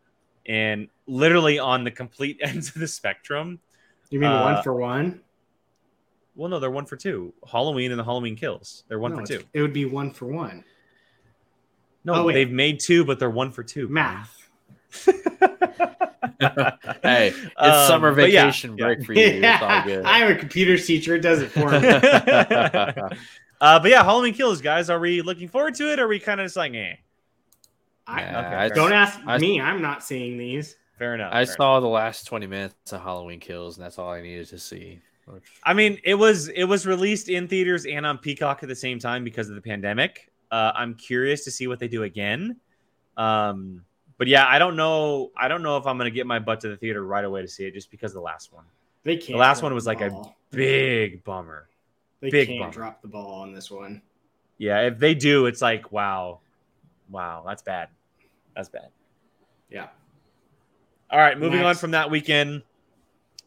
and 0.46 0.88
literally 1.08 1.60
on 1.60 1.84
the 1.84 1.92
complete 1.92 2.38
ends 2.44 2.70
of 2.70 2.76
the 2.82 2.88
spectrum. 2.88 3.60
You 4.10 4.20
mean 4.20 4.30
Uh, 4.30 4.44
one 4.54 4.64
for 4.64 4.74
one? 4.74 5.22
Well, 6.36 6.50
no, 6.50 6.60
they're 6.60 6.72
one 6.72 6.86
for 6.86 6.96
two. 6.98 7.34
Halloween 7.50 7.92
and 7.92 8.00
the 8.00 8.04
Halloween 8.04 8.36
Kills. 8.36 8.84
They're 8.88 9.00
one 9.00 9.12
No, 9.14 9.20
for 9.20 9.26
two. 9.26 9.44
It 9.54 9.62
would 9.62 9.74
be 9.74 9.86
one 9.86 10.12
for 10.12 10.26
one. 10.26 10.64
No, 12.04 12.16
Oh, 12.16 12.32
they've 12.32 12.52
made 12.52 12.80
two, 12.80 13.06
but 13.06 13.20
they're 13.20 13.30
one 13.30 13.52
for 13.52 13.64
two. 13.64 13.88
Math. 13.88 14.50
hey, 17.04 17.28
it's 17.30 17.38
Um, 17.58 17.88
summer 17.88 18.14
but 18.14 18.32
yeah, 18.32 18.46
vacation 18.46 18.78
yeah. 18.78 18.86
break 18.86 19.06
for 19.06 19.14
you. 19.14 19.22
It's 19.26 19.62
all 19.62 19.84
good. 19.86 20.06
I'm 20.06 20.32
a 20.32 20.36
computer 20.36 20.78
teacher. 20.78 21.16
It 21.16 21.22
does 21.22 21.42
it 21.42 21.50
for 21.52 21.70
me. 21.72 21.88
uh, 23.62 23.80
but 23.80 23.90
yeah, 23.90 24.04
Halloween 24.04 24.34
Kills, 24.34 24.62
guys. 24.62 24.90
Are 24.90 25.00
we 25.00 25.22
looking 25.22 25.48
forward 25.48 25.76
to 25.76 25.92
it? 25.92 26.00
Or 26.00 26.06
are 26.06 26.08
we 26.08 26.20
kind 26.20 26.40
of 26.42 26.46
just 26.46 26.56
like, 26.58 26.74
eh? 26.74 26.96
I, 28.06 28.22
Yeah, 28.22 28.40
okay, 28.40 28.56
I, 28.56 28.68
fair 28.68 28.76
don't 28.76 28.94
ask 28.94 29.20
I- 29.26 29.38
me. 29.38 29.62
I'm 29.62 29.82
not 29.82 30.04
seeing 30.04 30.38
these. 30.38 30.76
Fair 31.00 31.16
enough. 31.16 31.34
I 31.34 31.46
fair 31.46 31.56
saw 31.56 31.80
the 31.80 31.88
last 31.88 32.26
20 32.28 32.48
minutes 32.48 32.94
of 32.94 33.02
Halloween 33.02 33.40
Kills, 33.40 33.78
and 33.78 33.84
that's 33.86 33.98
all 33.98 34.12
I 34.12 34.22
needed 34.22 34.48
to 34.50 34.60
see. 34.60 35.00
I 35.64 35.74
mean, 35.74 35.98
it 36.04 36.16
was 36.16 36.50
it 36.50 36.66
was 36.66 36.86
released 36.86 37.30
in 37.30 37.48
theaters 37.48 37.86
and 37.86 38.06
on 38.06 38.18
Peacock 38.18 38.62
at 38.62 38.68
the 38.68 38.76
same 38.76 39.00
time 39.00 39.24
because 39.24 39.48
of 39.48 39.56
the 39.56 39.62
pandemic. 39.62 40.30
Uh, 40.52 40.74
I'm 40.76 40.96
curious 40.96 41.46
to 41.46 41.52
see 41.52 41.68
what 41.68 41.80
they 41.80 41.88
do 41.88 42.04
again. 42.04 42.58
Um, 43.16 43.86
but 44.18 44.28
yeah, 44.28 44.46
I 44.48 44.60
don't 44.60 44.76
know. 44.76 45.32
I 45.38 45.48
don't 45.48 45.64
know 45.64 45.78
if 45.78 45.86
I'm 45.86 45.98
gonna 45.98 46.10
get 46.12 46.26
my 46.28 46.40
butt 46.40 46.62
to 46.62 46.70
the 46.70 46.78
theater 46.78 47.06
right 47.06 47.24
away 47.26 47.42
to 47.42 47.48
see 47.48 47.66
it 47.66 47.74
just 47.74 47.92
because 47.92 48.12
of 48.12 48.16
the 48.16 48.22
last 48.22 48.54
one. 48.54 48.66
They 49.04 49.18
can't. 49.18 49.38
last 49.38 49.62
one 49.62 49.74
was 49.74 49.84
the 49.84 49.90
like 49.92 50.02
a- 50.02 50.24
Big 50.52 51.24
bummer. 51.24 51.68
They 52.22 52.30
big 52.30 52.48
can't 52.48 52.60
bummer. 52.60 52.72
drop 52.72 53.02
the 53.02 53.08
ball 53.08 53.42
on 53.42 53.54
this 53.54 53.72
one. 53.72 54.02
Yeah, 54.60 54.82
if 54.82 55.00
they 55.00 55.14
do, 55.16 55.48
it's 55.48 55.62
like 55.62 55.92
wow, 55.92 56.40
wow, 57.10 57.44
that's 57.46 57.62
bad. 57.64 57.90
That's 58.56 58.70
bad. 58.70 58.90
Yeah. 59.70 59.88
All 61.10 61.20
right, 61.20 61.38
moving 61.38 61.62
on 61.64 61.76
from 61.76 61.92
that 61.92 62.10
weekend, 62.10 62.62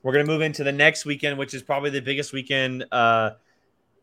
we're 0.02 0.12
gonna 0.12 0.26
move 0.26 0.40
into 0.43 0.62
the 0.64 0.72
next 0.72 1.05
weekend, 1.06 1.38
which 1.38 1.55
is 1.55 1.62
probably 1.62 1.90
the 1.90 2.01
biggest 2.02 2.32
weekend 2.32 2.84
uh, 2.93 3.30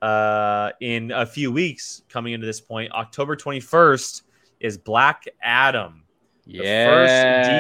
uh, 0.01 0.71
in 0.79 1.11
a 1.11 1.25
few 1.25 1.51
weeks. 1.51 2.01
Coming 2.09 2.33
into 2.33 2.45
this 2.45 2.61
point, 2.61 2.91
October 2.93 3.35
twenty 3.35 3.59
first 3.59 4.23
is 4.59 4.77
Black 4.77 5.25
Adam, 5.41 6.02
the 6.02 6.02
yeah. 6.45 6.85
first 6.89 7.11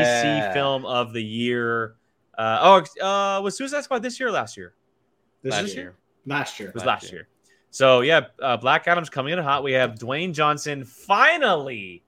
DC 0.09 0.53
film 0.53 0.85
of 0.85 1.13
the 1.13 1.23
year. 1.23 1.95
Uh, 2.37 2.81
oh, 3.01 3.05
uh, 3.37 3.41
was 3.41 3.57
Suicide 3.57 3.83
Squad 3.83 3.99
this 3.99 4.19
year 4.19 4.29
or 4.29 4.31
last 4.31 4.57
year? 4.57 4.73
This 5.43 5.51
Last 5.53 5.63
is 5.65 5.75
year. 5.75 5.95
last 6.25 6.59
year. 6.59 6.69
It 6.69 6.75
was 6.75 6.83
Last 6.85 7.03
last 7.03 7.11
year. 7.11 7.21
year. 7.21 7.27
So 7.69 8.01
yeah, 8.01 8.21
uh, 8.41 8.57
Black 8.57 8.87
Adam's 8.87 9.09
coming 9.09 9.33
in 9.33 9.39
hot. 9.39 9.63
We 9.63 9.73
have 9.73 9.95
Dwayne 9.95 10.33
Johnson 10.33 10.83
finally 10.85 12.03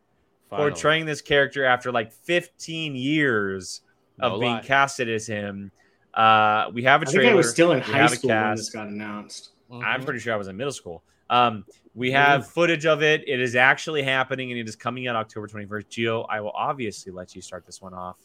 Finally. 0.49 0.71
portraying 0.71 1.05
this 1.05 1.21
character 1.21 1.65
after 1.65 1.91
like 1.91 2.11
15 2.13 2.95
years 2.95 3.81
of 4.19 4.33
No 4.33 4.39
being 4.39 4.53
lie. 4.53 4.61
casted 4.61 5.09
as 5.09 5.27
him. 5.27 5.71
Uh, 6.13 6.69
we 6.73 6.83
have 6.83 7.01
a 7.01 7.07
I 7.07 7.11
trailer. 7.11 7.23
think 7.23 7.33
I 7.33 7.35
was 7.35 7.49
still 7.49 7.71
in 7.71 7.79
We 7.79 7.83
high 7.83 7.97
have 7.97 8.13
a 8.13 8.15
school 8.15 8.29
when 8.29 8.37
cast. 8.37 8.57
this 8.59 8.69
got 8.69 8.87
announced. 8.87 9.49
I'm 9.71 10.01
Mhm. 10.01 10.05
pretty 10.05 10.19
sure 10.19 10.33
I 10.33 10.37
was 10.37 10.47
in 10.47 10.55
middle 10.55 10.71
school. 10.71 11.03
Um, 11.29 11.65
we 11.95 12.11
have 12.11 12.47
footage 12.47 12.85
of 12.85 13.01
it. 13.01 13.23
It 13.27 13.39
is 13.39 13.55
actually 13.55 14.03
happening, 14.03 14.51
and 14.51 14.59
it 14.59 14.67
is 14.67 14.75
coming 14.75 15.07
out 15.07 15.15
October 15.15 15.47
21st. 15.47 15.85
Gio, 15.89 16.25
I 16.29 16.41
will 16.41 16.51
obviously 16.51 17.11
let 17.11 17.35
you 17.35 17.41
start 17.41 17.65
this 17.65 17.81
one 17.81 17.93
off. 17.93 18.17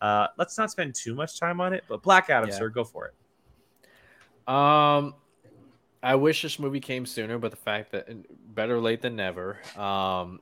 Uh, 0.00 0.28
let's 0.38 0.56
not 0.56 0.70
spend 0.70 0.94
too 0.94 1.14
much 1.14 1.38
time 1.38 1.60
on 1.60 1.72
it, 1.72 1.84
but 1.88 2.02
Black 2.02 2.30
Adam, 2.30 2.48
Yeah. 2.48 2.56
sir, 2.56 2.68
go 2.70 2.84
for 2.84 3.06
it. 3.06 4.52
Um, 4.52 5.14
I 6.02 6.14
wish 6.14 6.42
this 6.42 6.58
movie 6.58 6.80
came 6.80 7.04
sooner, 7.04 7.38
but 7.38 7.50
the 7.50 7.56
fact 7.56 7.92
that 7.92 8.08
better 8.54 8.80
late 8.80 9.02
than 9.02 9.16
never. 9.16 9.58
Um, 9.76 10.40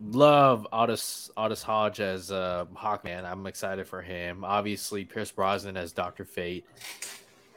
love 0.00 0.66
Otis 0.72 1.30
Otis 1.36 1.62
Hodge 1.62 2.00
as 2.00 2.32
uh, 2.32 2.64
Hawkman. 2.74 3.24
I'm 3.24 3.46
excited 3.46 3.86
for 3.86 4.00
him. 4.02 4.44
Obviously, 4.44 5.04
Pierce 5.04 5.30
Brosnan 5.30 5.76
as 5.76 5.92
Doctor 5.92 6.24
Fate, 6.24 6.64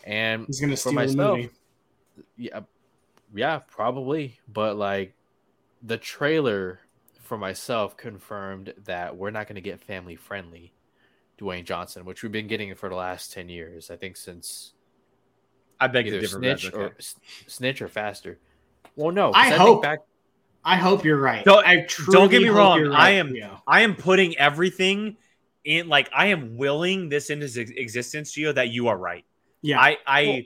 and 0.03 0.45
He's 0.47 0.59
gonna 0.59 0.73
for 0.73 0.89
steal 0.91 1.07
the 1.07 1.15
movie. 1.15 1.49
yeah, 2.35 2.59
yeah, 3.33 3.59
probably. 3.59 4.39
But 4.47 4.75
like, 4.77 5.13
the 5.83 5.97
trailer 5.97 6.79
for 7.21 7.37
myself 7.37 7.95
confirmed 7.97 8.73
that 8.85 9.15
we're 9.15 9.31
not 9.31 9.47
going 9.47 9.55
to 9.55 9.61
get 9.61 9.81
family 9.83 10.15
friendly 10.15 10.73
Dwayne 11.39 11.65
Johnson, 11.65 12.05
which 12.05 12.23
we've 12.23 12.31
been 12.31 12.47
getting 12.47 12.73
for 12.75 12.89
the 12.89 12.95
last 12.95 13.33
ten 13.33 13.49
years. 13.49 13.89
I 13.89 13.95
think 13.95 14.17
since 14.17 14.73
I 15.79 15.87
beg 15.87 16.05
to 16.05 16.11
either 16.11 16.21
differ. 16.21 16.37
snitch 16.37 16.71
Brad, 16.71 16.91
or 16.91 16.95
snitch 17.47 17.81
or 17.81 17.87
faster. 17.87 18.37
Well, 18.95 19.11
no, 19.11 19.31
I 19.33 19.49
think 19.49 19.61
hope- 19.61 19.81
back. 19.81 19.99
I 20.63 20.75
hope 20.75 21.03
you're 21.03 21.17
right. 21.19 21.43
Don't- 21.43 21.65
I 21.65 21.87
don't 22.11 22.29
get 22.29 22.43
me 22.43 22.49
wrong, 22.49 22.81
you're 22.81 22.93
I 22.93 23.11
am- 23.11 23.31
Leo. 23.33 23.63
I 23.65 23.81
am 23.81 23.95
putting 23.95 24.37
everything 24.37 25.17
in. 25.63 25.87
Like 25.87 26.07
I 26.15 26.27
am 26.27 26.55
willing 26.55 27.09
this 27.09 27.31
into 27.31 27.45
existence, 27.61 28.31
Gio. 28.35 28.53
That 28.53 28.69
you 28.69 28.87
are 28.89 28.97
right. 28.97 29.25
Yeah, 29.63 29.79
I, 29.79 29.97
I, 30.05 30.23
Well, 30.25 30.41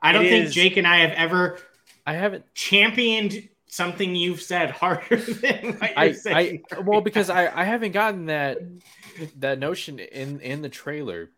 I 0.00 0.12
don't 0.12 0.24
think 0.24 0.46
is- 0.46 0.54
Jake 0.54 0.78
and 0.78 0.86
I 0.86 1.00
have 1.00 1.10
ever 1.10 1.58
I 2.08 2.14
haven't. 2.14 2.44
championed 2.54 3.48
something 3.70 4.14
you've 4.14 4.40
said 4.40 4.70
harder 4.70 5.16
than 5.16 5.76
what 5.78 5.90
you're 5.90 5.98
I, 5.98 6.12
saying. 6.12 6.62
I 6.72 6.80
well 6.80 7.00
because 7.02 7.28
I 7.40 7.46
I 7.54 7.64
haven't 7.64 7.92
gotten 7.92 8.26
that 8.26 8.58
that 9.36 9.58
notion 9.58 9.98
in 9.98 10.40
in 10.40 10.62
the 10.62 10.68
trailer. 10.68 11.30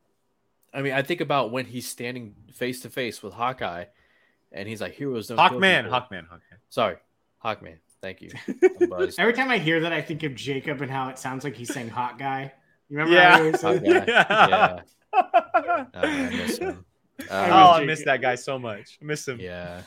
I 0.73 0.83
mean, 0.83 0.93
I 0.93 1.03
think 1.03 1.21
about 1.21 1.51
when 1.51 1.65
he's 1.67 1.89
standing 1.89 2.35
face 2.55 2.81
to 2.83 2.91
face 2.91 3.23
with 3.23 3.33
Hawkeye, 3.33 3.87
and 4.53 4.69
he's 4.69 4.81
like, 4.81 4.93
"Heroes 4.93 5.27
don't." 5.27 5.37
kill 5.37 5.59
Hawkman, 5.59 5.83
people." 5.85 5.99
Hawkman, 6.01 6.29
Hawkman. 6.29 6.59
Sorry, 6.69 6.97
Hawkman. 7.45 7.79
Thank 8.01 8.23
you. 8.23 8.31
Every 9.19 9.33
time 9.35 9.51
I 9.51 9.59
hear 9.59 9.81
that, 9.81 9.93
I 9.93 10.01
think 10.01 10.23
of 10.23 10.35
Jacob 10.35 10.81
and 10.83 10.91
how 10.91 11.09
it 11.09 11.19
sounds 11.19 11.43
like 11.45 11.57
he's 11.57 11.73
saying 11.75 11.89
"hot 11.89 12.19
guy." 12.19 12.53
You 12.89 12.97
remember? 12.99 13.15
Yeah. 13.15 13.31
how 13.31 13.37
I 13.37 13.41
always 13.41 13.61
say 13.61 13.79
Hawkeye. 13.79 14.05
that? 14.07 14.49
Yeah. 14.51 14.81
Oh, 15.13 15.85
I 15.95 16.29
miss 16.31 16.59
him. 16.59 16.85
oh, 17.29 17.35
I 17.35 17.45
Um, 17.45 17.51
was 17.51 17.69
I 17.75 17.79
Jake- 17.81 17.87
miss 17.89 18.05
that 18.05 18.21
guy 18.23 18.35
so 18.37 18.59
much. 18.59 18.99
I 19.03 19.05
miss 19.05 19.27
him. 19.27 19.41
Yeah. 19.41 19.83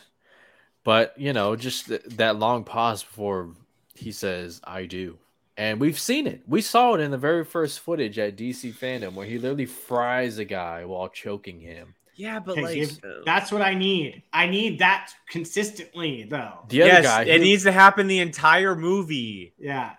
But, 0.83 1.13
you 1.17 1.31
know, 1.33 1.55
just 1.55 1.87
th- 1.87 2.03
that 2.17 2.37
long 2.37 2.63
pause 2.63 3.03
before 3.03 3.51
he 3.95 4.11
says, 4.11 4.59
I 4.63 4.85
do. 4.85 5.17
And 5.55 5.79
we've 5.79 5.99
seen 5.99 6.27
it. 6.27 6.41
We 6.47 6.61
saw 6.61 6.95
it 6.95 6.99
in 7.01 7.11
the 7.11 7.17
very 7.17 7.45
first 7.45 7.79
footage 7.79 8.17
at 8.19 8.35
DC 8.35 8.73
Fandom 8.73 9.13
where 9.13 9.25
he 9.25 9.37
literally 9.37 9.65
fries 9.67 10.39
a 10.39 10.45
guy 10.45 10.83
while 10.83 11.07
choking 11.09 11.59
him. 11.59 11.93
Yeah, 12.15 12.39
but 12.39 12.57
like, 12.57 12.75
give- 12.75 12.99
uh, 13.03 13.21
That's 13.25 13.51
what 13.51 13.61
I 13.61 13.73
need. 13.75 14.23
I 14.33 14.47
need 14.47 14.79
that 14.79 15.11
consistently, 15.27 16.23
though. 16.29 16.59
The 16.69 16.81
other 16.83 16.91
yes, 16.91 17.03
guy. 17.05 17.23
it 17.23 17.37
who- 17.37 17.43
needs 17.43 17.63
to 17.63 17.71
happen 17.71 18.07
the 18.07 18.19
entire 18.19 18.75
movie. 18.75 19.53
Yeah. 19.59 19.93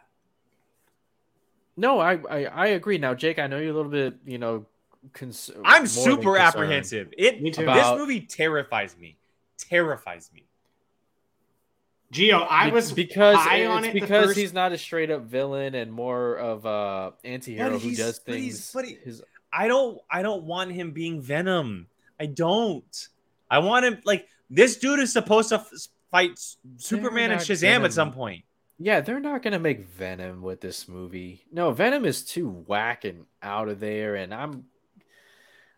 no, 1.77 1.99
I, 1.99 2.19
I 2.31 2.45
I 2.45 2.67
agree. 2.69 2.99
Now, 2.99 3.15
Jake, 3.15 3.39
I 3.39 3.47
know 3.49 3.59
you're 3.59 3.73
a 3.73 3.75
little 3.77 3.91
bit, 3.91 4.15
you 4.27 4.39
know, 4.39 4.65
cons- 5.13 5.51
I'm 5.65 5.87
super 5.87 6.37
apprehensive. 6.39 7.13
It 7.19 7.43
Me 7.43 7.51
too. 7.51 7.65
this 7.65 7.91
movie 7.99 8.21
terrifies 8.21 8.97
me. 8.99 9.17
Terrifies 9.59 10.31
me. 10.33 10.45
Gio, 12.15 12.47
I 12.49 12.69
was 12.69 12.93
because 12.93 13.37
high 13.37 13.67
on 13.67 13.79
it's 13.85 13.89
it 13.89 13.95
the 13.95 14.01
because 14.01 14.27
first- 14.27 14.39
he's 14.39 14.53
not 14.53 14.73
a 14.73 14.79
straight 14.79 15.11
up 15.11 15.23
villain 15.23 15.75
and 15.75 15.93
more 15.93 16.37
of 16.37 16.65
a 16.65 17.13
anti-hero 17.25 17.71
who 17.71 17.79
he's- 17.79 17.99
does 17.99 18.19
but 18.21 18.37
he's- 18.37 18.55
things 18.55 18.73
but 18.73 18.85
he- 18.85 18.99
his 19.05 19.23
I 19.53 19.69
don't 19.69 20.01
I 20.11 20.23
don't 20.23 20.45
want 20.45 20.73
him 20.73 20.93
being 20.93 21.21
Venom. 21.21 21.89
I 22.19 22.27
don't. 22.27 23.09
I 23.51 23.59
want 23.59 23.85
him 23.85 23.99
like 24.05 24.29
this 24.51 24.77
dude 24.79 25.01
is 25.01 25.13
supposed 25.13 25.49
to 25.51 25.57
f- 25.57 25.71
fight 26.11 26.39
Superman 26.77 27.31
and 27.33 27.41
Shazam 27.41 27.61
Venom. 27.61 27.85
at 27.85 27.93
some 27.93 28.13
point. 28.13 28.45
Yeah, 28.79 29.01
they're 29.01 29.21
not 29.21 29.43
gonna 29.43 29.59
make 29.61 29.87
Venom 29.87 30.43
with 30.43 30.61
this 30.61 30.89
movie. 30.89 31.45
No, 31.53 31.71
Venom 31.73 32.05
is 32.05 32.25
too 32.25 32.49
whack 32.49 33.05
and 33.05 33.27
out 33.43 33.69
of 33.69 33.79
there, 33.81 34.17
and 34.17 34.35
I'm. 34.35 34.65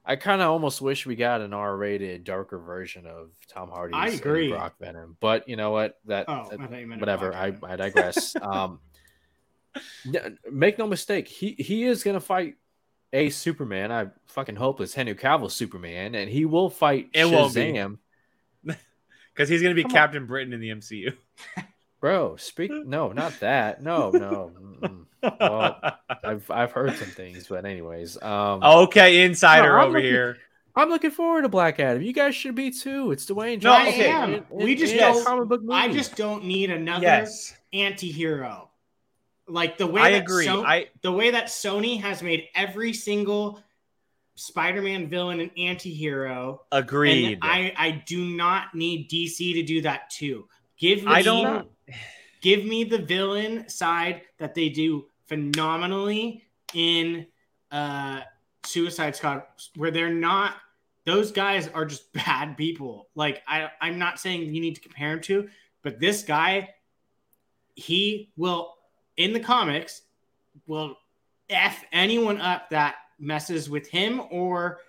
I 0.08 0.14
kind 0.16 0.40
of 0.40 0.48
almost 0.50 0.80
wish 0.80 1.04
we 1.04 1.16
got 1.16 1.40
an 1.40 1.52
R-rated, 1.52 2.22
darker 2.22 2.58
version 2.58 3.06
of 3.06 3.30
Tom 3.48 3.68
Hardy's 3.70 3.96
I 3.96 4.08
agree. 4.08 4.50
Brock 4.50 4.74
Venom, 4.78 5.16
but 5.20 5.48
you 5.48 5.56
know 5.56 5.72
what? 5.72 5.98
That 6.04 6.26
Oh, 6.28 6.46
that- 6.50 6.60
I 6.60 6.66
thought 6.68 6.78
you 6.78 6.86
meant 6.86 7.00
whatever. 7.00 7.34
I, 7.34 7.52
I 7.62 7.74
digress. 7.76 8.36
um, 8.40 8.78
make 10.50 10.78
no 10.78 10.86
mistake, 10.86 11.28
he 11.28 11.56
he 11.58 11.84
is 11.84 12.02
gonna 12.04 12.20
fight 12.20 12.54
a 13.12 13.30
Superman. 13.30 13.90
I 13.92 14.06
fucking 14.26 14.56
hope 14.56 14.80
it's 14.80 14.94
Henry 14.94 15.14
Cavill 15.14 15.50
Superman, 15.50 16.14
and 16.14 16.30
he 16.30 16.44
will 16.44 16.70
fight 16.70 17.10
It. 17.12 17.26
Shazam. 17.26 17.98
Because 19.34 19.50
he's 19.50 19.60
gonna 19.60 19.74
be 19.74 19.82
Come 19.82 19.90
on. 19.90 19.96
Captain 19.96 20.24
Britain 20.26 20.54
in 20.54 20.60
the 20.60 20.70
MCU. 20.70 21.12
Bro, 22.00 22.36
speak. 22.36 22.70
No, 22.72 23.12
not 23.12 23.38
that. 23.40 23.82
No, 23.82 24.10
no. 24.10 24.50
Well, 25.22 25.78
I've 26.24 26.50
I've 26.50 26.72
heard 26.72 26.94
some 26.96 27.08
things, 27.08 27.46
but 27.48 27.64
anyways, 27.64 28.20
um, 28.22 28.62
okay, 28.62 29.22
insider 29.24 29.76
No, 29.78 29.84
over 29.84 29.92
looking- 29.94 30.10
here. 30.10 30.36
I'm 30.78 30.90
looking 30.90 31.10
forward 31.10 31.42
to 31.42 31.48
Black 31.48 31.80
Adam. 31.80 32.02
You 32.02 32.12
guys 32.12 32.34
should 32.34 32.54
be 32.54 32.70
too. 32.70 33.10
It's 33.10 33.24
Dwayne 33.24 33.62
No, 33.62 33.70
Johnson. 33.70 33.94
okay. 33.94 34.10
I 34.12 34.22
am. 34.24 34.34
in- 34.34 34.44
We 34.50 34.72
in- 34.72 34.78
just 34.78 34.92
in 34.92 34.98
don't- 34.98 35.24
comic 35.24 35.48
book 35.48 35.62
I 35.72 35.88
just 35.88 36.16
don't 36.16 36.44
need 36.44 36.70
another 36.70 37.02
Yes, 37.02 37.56
anti-hero. 37.72 38.68
Like 39.48 39.78
the 39.78 39.86
way 39.86 40.02
I 40.02 40.10
that 40.12 40.22
agree. 40.24 40.44
So- 40.44 40.64
I 40.66 40.88
the 41.00 41.12
way 41.12 41.30
that 41.30 41.46
Sony 41.46 41.98
has 42.02 42.22
made 42.22 42.48
every 42.54 42.92
single 42.92 43.62
Spider-Man 44.34 45.08
villain 45.08 45.40
an 45.40 45.50
anti-hero. 45.56 46.62
agreed. 46.70 47.34
And 47.34 47.38
I, 47.42 47.72
I 47.76 47.90
do 48.06 48.22
not 48.36 48.74
need 48.74 49.08
DC 49.10 49.54
to 49.54 49.62
do 49.62 49.80
that 49.82 50.10
too. 50.10 50.46
Give 50.78 51.02
me 51.04 51.10
I 51.10 51.22
don't. 51.22 51.68
Give 52.40 52.64
me 52.64 52.84
the 52.84 52.98
villain 52.98 53.68
side 53.68 54.22
that 54.38 54.54
they 54.54 54.68
do 54.68 55.06
phenomenally 55.26 56.42
in 56.74 57.26
uh 57.70 58.20
Suicide 58.64 59.14
Squad, 59.14 59.44
where 59.76 59.90
they're 59.90 60.12
not 60.12 60.54
those 61.04 61.30
guys 61.30 61.68
are 61.68 61.84
just 61.84 62.12
bad 62.26 62.56
people. 62.56 63.08
Like 63.14 63.42
I 63.46 63.70
I'm 63.80 63.98
not 63.98 64.20
saying 64.20 64.54
you 64.54 64.60
need 64.60 64.74
to 64.74 64.80
compare 64.80 65.12
him 65.12 65.20
to, 65.22 65.48
but 65.82 66.00
this 66.00 66.22
guy, 66.22 66.70
he 67.74 68.32
will 68.36 68.74
in 69.16 69.32
the 69.32 69.40
comics 69.40 70.02
will 70.66 70.96
F 71.48 71.84
anyone 71.92 72.40
up 72.40 72.70
that 72.70 72.96
messes 73.18 73.70
with 73.70 73.88
him 73.88 74.20
or 74.30 74.80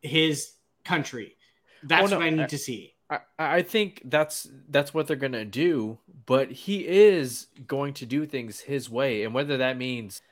his 0.00 0.52
country. 0.84 1.36
That's 1.82 2.10
no, 2.10 2.18
what 2.18 2.26
I 2.26 2.30
need 2.30 2.48
to 2.48 2.58
see. 2.58 2.94
I, 3.10 3.20
I 3.38 3.62
think 3.62 4.02
that's 4.04 4.48
that's 4.68 4.92
what 4.92 5.06
they're 5.06 5.16
gonna 5.16 5.44
do, 5.44 5.98
but 6.26 6.50
he 6.50 6.86
is 6.86 7.46
going 7.66 7.94
to 7.94 8.06
do 8.06 8.26
things 8.26 8.60
his 8.60 8.90
way, 8.90 9.24
and 9.24 9.32
whether 9.34 9.56
that 9.56 9.78
means, 9.78 10.22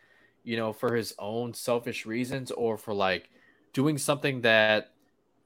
you 0.45 0.57
know, 0.57 0.73
for 0.73 0.95
his 0.95 1.15
own 1.19 1.55
selfish 1.55 2.07
reasons 2.07 2.51
or 2.51 2.77
for 2.77 2.95
like 2.95 3.31
doing 3.73 3.99
something 3.99 4.43
that 4.43 4.93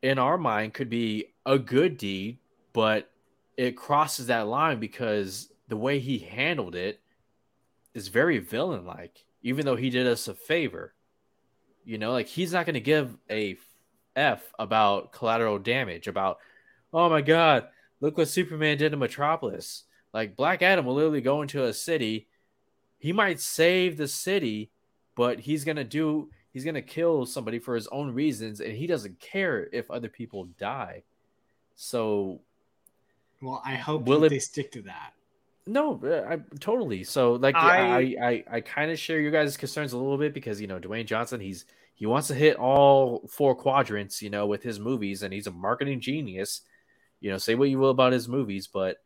in 0.02 0.18
our 0.18 0.38
mind 0.38 0.74
could 0.74 0.88
be 0.90 1.26
a 1.46 1.58
good 1.58 1.96
deed, 1.96 2.38
but 2.72 3.10
it 3.56 3.76
crosses 3.76 4.26
that 4.26 4.46
line 4.48 4.80
because 4.80 5.52
the 5.68 5.76
way 5.76 5.98
he 5.98 6.18
handled 6.18 6.74
it 6.74 7.00
is 7.94 8.08
very 8.08 8.38
villain 8.38 8.86
like, 8.86 9.24
even 9.42 9.66
though 9.66 9.76
he 9.76 9.90
did 9.90 10.06
us 10.06 10.28
a 10.28 10.34
favor. 10.34 10.94
You 11.84 11.98
know, 11.98 12.12
like 12.12 12.26
he's 12.26 12.52
not 12.52 12.66
gonna 12.66 12.80
give 12.80 13.16
a 13.30 13.56
F 14.16 14.52
about 14.58 15.12
collateral 15.12 15.58
damage, 15.58 16.08
about 16.08 16.38
oh 16.92 17.08
my 17.08 17.20
god, 17.20 17.68
look 18.00 18.16
what 18.18 18.28
Superman 18.28 18.78
did 18.78 18.92
in 18.92 18.98
Metropolis. 18.98 19.84
Like 20.12 20.36
Black 20.36 20.62
Adam 20.62 20.84
will 20.86 20.94
literally 20.94 21.20
go 21.20 21.42
into 21.42 21.64
a 21.64 21.72
city. 21.72 22.26
He 22.98 23.12
might 23.12 23.40
save 23.40 23.96
the 23.96 24.08
city, 24.08 24.70
but 25.14 25.40
he's 25.40 25.64
gonna 25.64 25.84
do 25.84 26.30
he's 26.52 26.64
gonna 26.64 26.82
kill 26.82 27.26
somebody 27.26 27.58
for 27.58 27.74
his 27.74 27.86
own 27.88 28.12
reasons, 28.12 28.60
and 28.60 28.72
he 28.72 28.86
doesn't 28.86 29.20
care 29.20 29.68
if 29.72 29.90
other 29.90 30.08
people 30.08 30.44
die. 30.58 31.02
So 31.76 32.40
Well, 33.40 33.62
I 33.64 33.74
hope 33.76 34.04
Will 34.04 34.20
that 34.20 34.26
it- 34.26 34.30
they 34.30 34.38
stick 34.38 34.70
to 34.72 34.82
that. 34.82 35.12
no, 35.66 36.00
uh, 36.04 36.26
I 36.34 36.56
totally. 36.58 37.04
So 37.04 37.34
like 37.34 37.54
I- 37.54 37.86
I 37.88 38.28
I, 38.28 38.44
I, 38.56 38.60
kind 38.60 38.90
of 38.90 38.98
share 38.98 39.20
your 39.20 39.30
guys' 39.30 39.56
concerns 39.56 39.92
a 39.92 39.98
little 39.98 40.18
bit 40.18 40.34
because 40.34 40.60
you 40.60 40.66
know 40.66 40.78
Dwayne 40.80 41.06
Johnson 41.06 41.40
he's 41.40 41.64
he 41.94 42.06
wants 42.06 42.28
to 42.28 42.34
hit 42.34 42.56
all 42.56 43.26
four 43.28 43.54
quadrants, 43.54 44.20
you 44.22 44.30
know, 44.30 44.46
with 44.46 44.62
his 44.62 44.80
movies, 44.80 45.22
and 45.22 45.32
he's 45.34 45.46
a 45.46 45.50
marketing 45.52 46.00
genius. 46.00 46.62
You 47.20 47.30
know, 47.30 47.38
say 47.38 47.54
what 47.54 47.68
you 47.68 47.78
will 47.78 47.90
about 47.90 48.12
his 48.12 48.28
movies, 48.28 48.66
but 48.66 48.98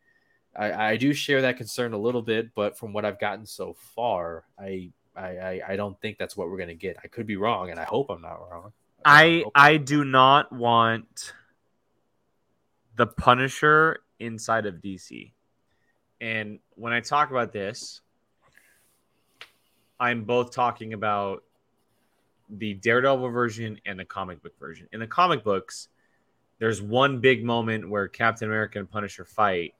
I, 0.55 0.91
I 0.91 0.97
do 0.97 1.13
share 1.13 1.41
that 1.41 1.57
concern 1.57 1.93
a 1.93 1.97
little 1.97 2.21
bit. 2.21 2.53
But 2.55 2.77
from 2.77 2.93
what 2.93 3.05
I've 3.05 3.19
gotten 3.19 3.45
so 3.45 3.75
far, 3.95 4.45
I 4.59 4.91
I 5.15 5.27
I, 5.27 5.61
I 5.69 5.75
don't 5.75 5.99
think 6.01 6.17
that's 6.17 6.37
what 6.37 6.49
we're 6.49 6.57
gonna 6.57 6.73
get. 6.75 6.97
I 7.03 7.07
could 7.07 7.27
be 7.27 7.35
wrong, 7.35 7.71
and 7.71 7.79
I 7.79 7.83
hope 7.83 8.09
I'm 8.09 8.21
not 8.21 8.35
wrong. 8.49 8.73
Uh, 8.99 9.09
I 9.09 9.41
hope- 9.43 9.51
I 9.55 9.77
do 9.77 10.03
not 10.05 10.51
want 10.51 11.33
the 12.95 13.07
Punisher 13.07 13.99
inside 14.19 14.65
of 14.65 14.75
DC. 14.75 15.33
And 16.21 16.59
when 16.75 16.93
I 16.93 17.01
talk 17.01 17.29
about 17.29 17.51
this, 17.51 18.01
I'm 19.99 20.23
both 20.23 20.51
talking 20.51 20.93
about 20.93 21.43
the 22.49 22.73
Daredevil 22.75 23.29
version 23.29 23.79
and 23.85 23.99
the 23.99 24.05
comic 24.05 24.41
book 24.41 24.57
version. 24.59 24.87
In 24.93 24.99
the 24.99 25.07
comic 25.07 25.43
books, 25.43 25.89
there's 26.59 26.81
one 26.81 27.19
big 27.19 27.43
moment 27.43 27.89
where 27.89 28.07
Captain 28.07 28.47
America 28.47 28.79
and 28.79 28.89
Punisher 28.89 29.25
fight. 29.25 29.73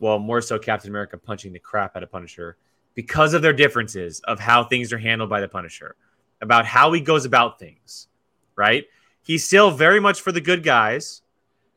Well, 0.00 0.18
more 0.18 0.40
so 0.40 0.58
Captain 0.58 0.90
America 0.90 1.16
punching 1.16 1.52
the 1.52 1.58
crap 1.58 1.96
out 1.96 2.02
of 2.02 2.10
Punisher 2.10 2.56
because 2.94 3.34
of 3.34 3.42
their 3.42 3.52
differences 3.52 4.20
of 4.20 4.38
how 4.38 4.64
things 4.64 4.92
are 4.92 4.98
handled 4.98 5.30
by 5.30 5.40
the 5.40 5.48
Punisher, 5.48 5.96
about 6.40 6.64
how 6.66 6.92
he 6.92 7.00
goes 7.00 7.24
about 7.24 7.58
things 7.58 8.08
right? 8.56 8.86
He's 9.22 9.44
still 9.44 9.70
very 9.70 10.00
much 10.00 10.20
for 10.20 10.32
the 10.32 10.40
good 10.40 10.62
guys, 10.62 11.22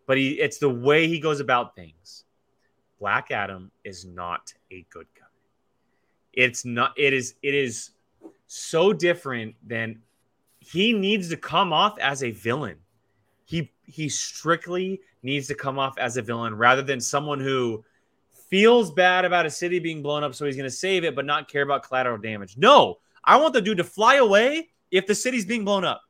but 0.08 0.18
he 0.18 0.40
it's 0.40 0.58
the 0.58 0.70
way 0.70 1.08
he 1.08 1.20
goes 1.20 1.40
about 1.40 1.76
things. 1.76 2.26
Black 3.00 3.32
Adam 3.32 3.72
is 3.84 4.06
not 4.06 4.54
a 4.72 4.86
good 4.90 5.08
guy. 5.18 5.26
It's 6.34 6.66
not 6.66 6.94
it 6.98 7.14
is 7.14 7.36
it 7.44 7.54
is 7.54 7.92
so 8.48 8.94
different 8.94 9.56
than 9.66 10.02
he 10.60 10.94
needs 10.94 11.30
to 11.30 11.38
come 11.38 11.72
off 11.72 12.00
as 12.00 12.24
a 12.24 12.32
villain. 12.32 12.78
He 13.90 14.10
strictly 14.10 15.02
needs 15.24 15.48
to 15.48 15.56
come 15.56 15.80
off 15.80 15.98
as 15.98 16.18
a 16.18 16.22
villain 16.22 16.56
rather 16.56 16.82
than 16.82 17.00
someone 17.00 17.40
who 17.40 17.84
feels 18.50 18.92
bad 18.92 19.26
about 19.26 19.46
a 19.46 19.50
city 19.50 19.80
being 19.80 20.02
blown 20.02 20.24
up 20.24 20.34
so 20.34 20.46
he's 20.46 20.56
going 20.56 20.64
to 20.64 20.76
save 20.76 21.04
it 21.04 21.16
but 21.16 21.26
not 21.26 21.48
care 21.48 21.62
about 21.62 21.84
collateral 21.84 22.18
damage. 22.18 22.58
No, 22.58 23.00
I 23.24 23.38
want 23.38 23.54
the 23.54 23.62
dude 23.62 23.78
to 23.78 23.84
fly 23.84 24.16
away 24.16 24.70
if 24.92 25.06
the 25.06 25.16
city's 25.16 25.46
being 25.46 25.66
blown 25.66 25.84
up. 25.84 26.02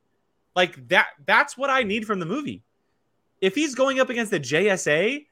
Like 0.56 0.88
that 0.88 1.08
that's 1.26 1.56
what 1.56 1.70
I 1.70 1.82
need 1.82 2.06
from 2.06 2.18
the 2.18 2.26
movie. 2.26 2.62
If 3.40 3.54
he's 3.54 3.74
going 3.74 4.00
up 4.00 4.10
against 4.10 4.30
the 4.30 4.40
JSA, 4.40 5.26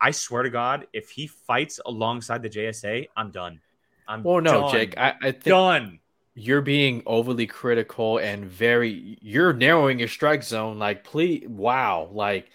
I 0.00 0.10
swear 0.10 0.42
to 0.42 0.50
God, 0.50 0.86
if 0.92 1.10
he 1.10 1.26
fights 1.26 1.80
alongside 1.86 2.42
the 2.42 2.50
JSA, 2.50 3.08
I'm 3.16 3.30
done. 3.30 3.60
I'm 4.06 4.22
Well, 4.22 4.40
no, 4.40 4.62
done. 4.62 4.72
Jake, 4.72 4.98
I, 4.98 5.14
I 5.20 5.32
think 5.32 5.44
done. 5.44 5.98
You're 6.38 6.60
being 6.60 7.02
overly 7.06 7.46
critical 7.46 8.18
and 8.18 8.44
very 8.44 9.16
you're 9.22 9.54
narrowing 9.54 9.98
your 9.98 10.06
strike 10.08 10.42
zone 10.42 10.78
like 10.78 11.02
please 11.02 11.46
wow 11.48 12.08
like 12.12 12.50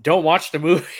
don't 0.00 0.22
watch 0.22 0.52
the 0.52 0.58
movie 0.60 0.84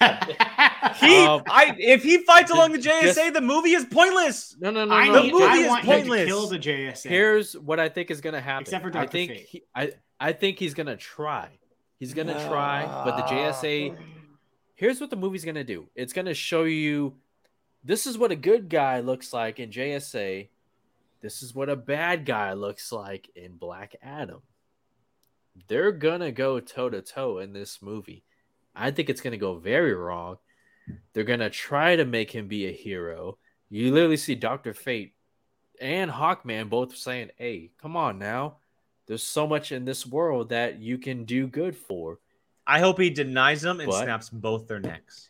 He, 0.00 1.16
Um, 1.26 1.42
I, 1.48 1.74
if 1.78 2.02
he 2.04 2.18
fights 2.18 2.50
along 2.52 2.70
the 2.72 2.78
JSA, 2.78 3.02
just- 3.14 3.34
the 3.34 3.40
movie 3.40 3.72
is 3.72 3.84
pointless. 3.84 4.56
no 4.60 4.70
no 4.70 4.84
no 4.84 4.94
I, 4.94 5.08
no 5.08 5.22
need, 5.22 5.32
movie 5.32 5.44
I 5.44 5.56
is 5.56 5.74
to 5.80 5.82
pointless. 5.86 6.26
kill 6.26 6.46
the 6.48 6.58
JSA. 6.58 7.08
here's 7.08 7.56
what 7.56 7.78
i 7.80 7.88
think 7.88 8.10
is 8.10 8.20
gonna 8.20 8.40
happen 8.40 8.62
Except 8.62 8.84
for 8.84 8.96
i 8.96 9.06
think 9.06 9.32
Fate. 9.32 9.46
he, 9.50 9.62
i 9.74 9.92
i 10.20 10.32
think 10.32 10.58
he's 10.58 10.74
gonna 10.74 10.96
try 10.96 11.48
he's 11.98 12.14
gonna 12.14 12.34
try 12.48 12.84
but 13.04 13.16
the 13.16 13.22
jsa 13.24 13.96
here's 14.76 15.00
what 15.00 15.10
the 15.10 15.16
movie's 15.16 15.44
gonna 15.44 15.64
do 15.64 15.88
it's 15.94 16.12
gonna 16.12 16.34
show 16.34 16.64
you 16.64 17.14
this 17.84 18.06
is 18.06 18.16
what 18.16 18.30
a 18.32 18.36
good 18.36 18.68
guy 18.68 19.00
looks 19.00 19.32
like 19.32 19.58
in 19.60 19.70
jsa 19.70 20.48
this 21.20 21.42
is 21.42 21.54
what 21.54 21.68
a 21.68 21.76
bad 21.76 22.24
guy 22.24 22.52
looks 22.52 22.92
like 22.92 23.30
in 23.34 23.56
black 23.56 23.96
adam. 24.02 24.40
They're 25.66 25.92
gonna 25.92 26.32
go 26.32 26.60
toe 26.60 26.88
to 26.90 27.02
toe 27.02 27.38
in 27.38 27.52
this 27.52 27.82
movie. 27.82 28.24
I 28.74 28.90
think 28.90 29.10
it's 29.10 29.20
gonna 29.20 29.36
go 29.36 29.56
very 29.56 29.94
wrong. 29.94 30.38
They're 31.12 31.24
gonna 31.24 31.50
try 31.50 31.96
to 31.96 32.04
make 32.04 32.30
him 32.30 32.46
be 32.48 32.66
a 32.66 32.72
hero. 32.72 33.38
You 33.68 33.92
literally 33.92 34.16
see 34.16 34.34
dr 34.34 34.72
fate 34.74 35.14
and 35.80 36.10
hawkman 36.10 36.68
both 36.70 36.96
saying 36.96 37.30
hey 37.36 37.70
come 37.80 37.96
on 37.96 38.18
now. 38.18 38.58
There's 39.06 39.22
so 39.22 39.46
much 39.46 39.72
in 39.72 39.84
this 39.84 40.06
world 40.06 40.50
that 40.50 40.78
you 40.80 40.98
can 40.98 41.24
do 41.24 41.46
good 41.46 41.76
for. 41.76 42.18
I 42.66 42.80
hope 42.80 43.00
he 43.00 43.08
denies 43.10 43.62
them 43.62 43.80
and 43.80 43.88
What? 43.88 44.04
snaps 44.04 44.28
both 44.28 44.68
their 44.68 44.80
necks. 44.80 45.28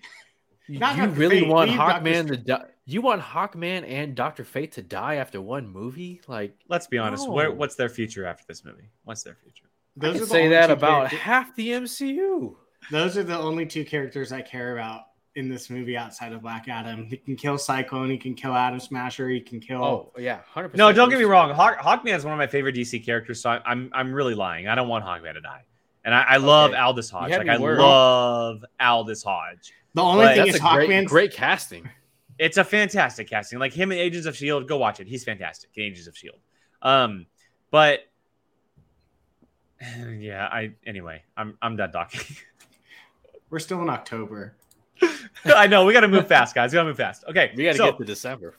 You, 0.69 0.79
Not 0.79 0.97
you 0.97 1.07
really 1.07 1.41
Fate, 1.41 1.49
want. 1.49 1.71
Hawkman 1.71 2.29
to 2.29 2.37
die? 2.37 2.65
You 2.85 3.01
want 3.03 3.21
Hawkman 3.23 3.89
and 3.89 4.15
Doctor 4.15 4.45
Fate 4.45 4.73
to 4.73 4.83
die 4.83 5.17
after 5.17 5.41
one 5.41 5.67
movie? 5.69 6.21
Like, 6.27 6.55
Let's 6.69 6.87
be 6.87 6.99
honest. 6.99 7.27
No. 7.27 7.33
Where, 7.35 7.51
what's 7.53 7.75
their 7.75 7.89
future 7.89 8.27
after 8.27 8.45
this 8.47 8.65
movie? 8.65 8.89
What's 9.05 9.23
their 9.23 9.35
future? 9.35 9.65
I 10.01 10.07
Those 10.07 10.13
can 10.15 10.23
are 10.23 10.27
the 10.27 10.31
say 10.31 10.49
that 10.49 10.71
about 10.71 11.09
characters- 11.11 11.19
half 11.21 11.57
the 11.57 11.69
MCU. 11.71 12.55
Those 12.91 13.17
are 13.19 13.23
the 13.25 13.37
only 13.39 13.67
two 13.67 13.85
characters 13.85 14.31
I 14.33 14.41
care 14.43 14.73
about 14.75 15.03
in 15.35 15.49
this 15.49 15.69
movie 15.71 15.97
outside 15.97 16.33
of 16.33 16.43
Black 16.43 16.69
Adam. 16.69 17.07
He 17.07 17.17
can 17.17 17.37
kill 17.37 17.59
Cyclone. 17.59 18.09
He 18.11 18.17
can 18.17 18.35
kill 18.35 18.55
Adam 18.55 18.81
Smasher. 18.81 19.29
He 19.29 19.41
can 19.41 19.61
kill. 19.61 19.83
Oh 19.85 20.13
yeah, 20.19 20.41
hundred 20.49 20.69
percent. 20.71 20.79
No, 20.89 20.93
don't 20.93 21.11
get 21.11 21.19
me 21.19 21.25
wrong. 21.25 21.51
Hawk, 21.55 21.79
Hawkman 21.79 22.15
is 22.17 22.25
one 22.25 22.33
of 22.33 22.39
my 22.39 22.47
favorite 22.47 22.75
DC 22.75 23.05
characters, 23.05 23.41
so 23.43 23.51
I, 23.51 23.61
I'm 23.67 23.91
I'm 23.93 24.13
really 24.13 24.35
lying. 24.35 24.69
I 24.69 24.75
don't 24.75 24.89
want 24.89 25.05
Hawkman 25.05 25.35
to 25.35 25.41
die, 25.41 25.65
and 26.05 26.15
I, 26.15 26.23
I 26.23 26.37
love 26.39 26.71
Okay. 26.71 26.81
Aldis 26.81 27.11
Hodge. 27.11 27.31
Like 27.33 27.49
I 27.49 27.57
me 27.59 27.63
worried. 27.63 27.79
love 27.81 28.65
Aldis 28.81 29.23
Hodge. 29.23 29.73
The 29.95 30.03
only 30.03 30.27
But 30.27 30.35
thing 30.35 30.45
That's 30.47 30.57
is 30.57 30.65
a 30.65 30.87
great, 30.87 31.07
great 31.07 31.33
casting. 31.33 31.89
It's 32.39 32.57
a 32.57 32.65
fantastic 32.65 33.29
casting. 33.29 33.59
Like 33.59 33.73
him 33.73 33.91
in 33.91 33.99
Agents 33.99 34.27
of 34.27 34.37
Shield, 34.37 34.69
go 34.69 34.79
watch 34.79 35.01
it. 35.01 35.09
He's 35.09 35.25
fantastic 35.25 35.71
in 35.75 35.85
Agents 35.85 36.07
of 36.07 36.17
Shield. 36.17 36.39
Um, 36.83 37.27
but 37.71 38.01
yeah, 40.19 40.47
I 40.47 40.73
anyway, 40.87 41.23
I'm 41.37 41.57
I'm 41.61 41.77
done 41.77 41.93
talking. 41.93 42.21
We're 43.51 43.59
still 43.59 43.83
in 43.83 43.89
October. 43.89 44.55
I 45.45 45.67
know 45.67 45.85
we 45.85 45.93
got 45.93 46.01
to 46.01 46.09
move 46.09 46.27
fast, 46.27 46.55
guys. 46.55 46.73
We 46.73 46.77
got 46.77 46.83
to 46.83 46.89
move 46.89 46.97
fast. 46.97 47.25
Okay, 47.29 47.53
We 47.57 47.65
got 47.65 47.73
to 47.73 47.79
so, 47.79 47.85
get 47.87 47.99
to 47.99 48.05
December. 48.05 48.55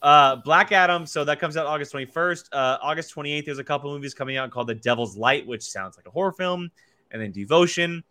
Uh, 0.00 0.36
Black 0.36 0.72
Adam. 0.72 1.04
So 1.04 1.24
that 1.24 1.40
comes 1.40 1.56
out 1.56 1.66
August 1.66 1.92
21st. 1.92 2.48
Uh, 2.52 2.78
August 2.80 3.14
28th, 3.14 3.44
there's 3.44 3.58
a 3.58 3.64
couple 3.64 3.92
movies 3.92 4.14
coming 4.14 4.36
out 4.36 4.50
called 4.50 4.68
The 4.68 4.74
Devil's 4.74 5.16
Light, 5.16 5.46
which 5.46 5.62
sounds 5.62 5.96
like 5.96 6.06
a 6.06 6.10
horror 6.10 6.32
film, 6.32 6.70
and 7.10 7.20
then 7.20 7.32
Devotion. 7.32 8.02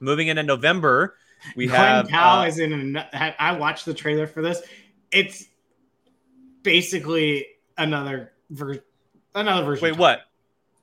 Moving 0.00 0.28
into 0.28 0.42
November, 0.42 1.16
we 1.56 1.66
Glenn 1.66 1.80
have. 1.80 2.08
Powell 2.08 2.42
uh, 2.42 2.46
is 2.46 2.58
in. 2.58 2.72
An, 2.72 2.96
I 3.12 3.52
watched 3.52 3.84
the 3.84 3.94
trailer 3.94 4.26
for 4.26 4.42
this. 4.42 4.62
It's 5.12 5.46
basically 6.62 7.46
another 7.78 8.32
ver- 8.50 8.82
another 9.34 9.64
version. 9.64 9.84
wait, 9.84 9.98
what? 9.98 10.20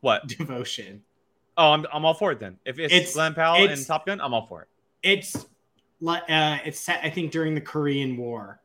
What? 0.02 0.28
Devotion. 0.28 1.04
Oh, 1.58 1.72
I'm, 1.72 1.86
I'm 1.92 2.06
all 2.06 2.14
for 2.14 2.32
it 2.32 2.40
then. 2.40 2.58
If 2.66 2.78
it's, 2.80 2.94
It's- 2.94 3.14
Glen 3.14 3.34
Powell 3.34 3.64
it's- 3.64 3.80
and 3.80 3.88
Top 3.88 4.06
Gun, 4.06 4.22
I'm 4.22 4.34
all 4.34 4.46
for 4.48 4.62
it. 4.64 4.68
It's 5.04 5.46
like 6.02 6.24
uh, 6.30 6.58
it's 6.66 6.80
set. 6.80 7.00
I 7.04 7.10
think 7.10 7.32
during 7.32 7.56
the 7.56 7.62
Korean 7.62 8.18
War. 8.18 8.62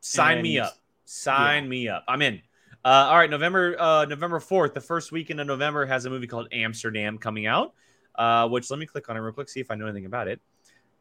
Sign 0.00 0.42
me 0.42 0.58
up. 0.58 0.76
Sign 1.06 1.68
me 1.68 1.88
up. 1.88 2.04
I'm 2.08 2.20
in. 2.20 2.42
Uh, 2.84 3.08
all 3.08 3.16
right, 3.16 3.30
November 3.30 3.76
uh, 3.80 4.04
November 4.04 4.38
4th, 4.40 4.74
the 4.74 4.80
first 4.80 5.10
weekend 5.10 5.40
of 5.40 5.46
November 5.46 5.86
has 5.86 6.04
a 6.04 6.10
movie 6.10 6.26
called 6.26 6.48
Amsterdam 6.52 7.16
coming 7.16 7.46
out. 7.46 7.72
Uh, 8.14 8.46
which 8.48 8.70
let 8.70 8.78
me 8.78 8.84
click 8.86 9.08
on 9.08 9.16
it 9.16 9.20
real 9.20 9.32
quick, 9.32 9.48
see 9.48 9.60
if 9.60 9.70
I 9.70 9.74
know 9.74 9.86
anything 9.86 10.04
about 10.06 10.28
it. 10.28 10.40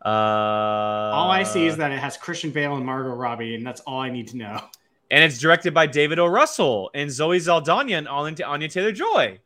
Uh, 0.05 0.09
All 0.09 1.31
I 1.31 1.43
see 1.43 1.65
is 1.65 1.77
that 1.77 1.91
it 1.91 1.99
has 1.99 2.17
Christian 2.17 2.51
Bale 2.51 2.75
and 2.75 2.85
Margot 2.85 3.13
Robbie, 3.15 3.55
and 3.55 3.65
that's 3.65 3.81
all 3.81 3.99
I 3.99 4.09
need 4.09 4.27
to 4.29 4.37
know. 4.37 4.59
and 5.11 5.23
it's 5.23 5.37
directed 5.39 5.73
by 5.73 5.85
David 5.87 6.19
O. 6.19 6.25
Russell 6.25 6.91
and 6.93 7.09
Zoe 7.11 7.39
Saldana 7.39 7.93
and 7.93 8.07
Anya 8.07 8.45
Anya 8.45 8.67
Taylor 8.67 8.91
Joy. 8.91 9.39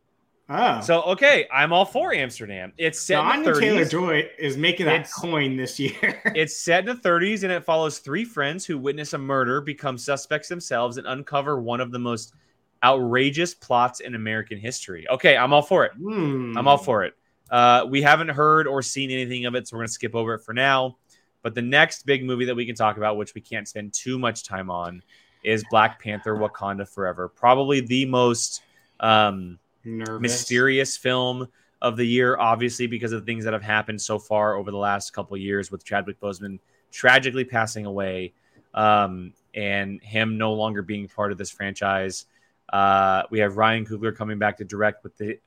Oh, 0.50 0.80
So 0.80 1.02
okay, 1.04 1.46
I'm 1.52 1.74
all 1.74 1.84
for 1.84 2.14
Amsterdam. 2.14 2.72
It's 2.78 3.02
set 3.02 3.20
in 3.36 3.44
the 3.44 3.50
Anya 3.52 3.60
Taylor 3.62 3.82
30s. 3.86 3.92
Joy 3.92 4.30
is 4.40 4.56
making 4.56 4.86
that 4.86 4.96
It's- 5.02 5.14
coin 5.14 5.58
this 5.58 5.78
year. 5.78 6.22
It's 6.36 6.58
set 6.58 6.88
in 6.88 6.96
the 6.96 7.02
30s 7.10 7.44
and 7.44 7.52
it 7.52 7.66
follows 7.66 8.00
three 8.00 8.24
friends 8.24 8.66
who 8.66 8.78
witness 8.78 9.12
a 9.14 9.18
murder, 9.18 9.60
become 9.60 9.98
suspects 9.98 10.48
themselves, 10.48 10.96
and 10.98 11.06
uncover 11.06 11.60
one 11.60 11.82
of 11.82 11.92
the 11.92 12.00
most 12.00 12.34
outrageous 12.82 13.54
plots 13.54 14.00
in 14.00 14.16
American 14.16 14.58
history. 14.58 15.06
Okay, 15.10 15.36
I'm 15.36 15.52
all 15.52 15.62
for 15.64 15.84
it. 15.84 15.92
Hmm. 15.94 16.58
I'm 16.58 16.68
all 16.68 16.78
for 16.78 17.04
it. 17.04 17.14
Uh, 17.50 17.86
we 17.90 18.02
haven't 18.02 18.30
heard 18.30 18.68
or 18.68 18.82
seen 18.82 19.12
anything 19.12 19.46
of 19.46 19.56
it, 19.56 19.68
so 19.68 19.76
we're 19.76 19.82
going 19.82 19.88
to 19.88 19.94
skip 19.94 20.16
over 20.16 20.36
it 20.36 20.44
for 20.44 20.54
now. 20.54 20.98
But 21.44 21.56
the 21.56 21.62
next 21.62 22.06
big 22.06 22.26
movie 22.26 22.46
that 22.46 22.56
we 22.56 22.66
can 22.66 22.76
talk 22.76 22.98
about, 22.98 23.18
which 23.18 23.34
we 23.34 23.42
can't 23.42 23.68
spend 23.68 23.94
too 23.94 24.20
much 24.20 24.44
time 24.44 24.70
on, 24.70 25.02
is 25.44 25.64
Black 25.70 26.02
Panther 26.02 26.36
Wakanda 26.36 26.88
Forever. 26.88 27.30
Probably 27.30 27.80
the 27.80 28.06
most 28.06 28.64
um, 29.00 29.60
mysterious 29.84 30.98
film 30.98 31.48
of 31.82 31.96
the 31.96 32.06
year, 32.06 32.38
obviously, 32.38 32.88
because 32.88 33.12
of 33.12 33.22
the 33.22 33.26
things 33.26 33.44
that 33.46 33.54
have 33.54 33.62
happened 33.62 34.02
so 34.02 34.20
far 34.20 34.56
over 34.56 34.72
the 34.72 34.78
last 34.78 35.14
couple 35.14 35.36
of 35.36 35.42
years 35.42 35.72
with 35.72 35.86
Chadwick 35.86 36.20
Boseman 36.20 36.60
tragically 36.92 37.44
passing 37.44 37.86
away 37.86 38.34
um, 38.74 39.34
and 39.54 40.02
him 40.04 40.38
no 40.38 40.54
longer 40.54 40.82
being 40.82 41.08
part 41.08 41.32
of 41.32 41.38
this 41.38 41.52
franchise. 41.52 42.26
Uh, 42.72 43.24
we 43.30 43.40
have 43.40 43.58
Ryan 43.58 43.86
Coogler 43.86 44.16
coming 44.16 44.38
back 44.40 44.58
to 44.58 44.66
direct 44.66 45.04
with 45.04 45.16
the 45.18 45.40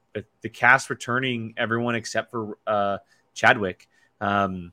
the 0.42 0.48
cast 0.48 0.90
returning, 0.90 1.54
everyone 1.56 1.94
except 1.94 2.30
for 2.30 2.58
uh, 2.66 2.98
Chadwick. 3.34 3.88
Um, 4.20 4.72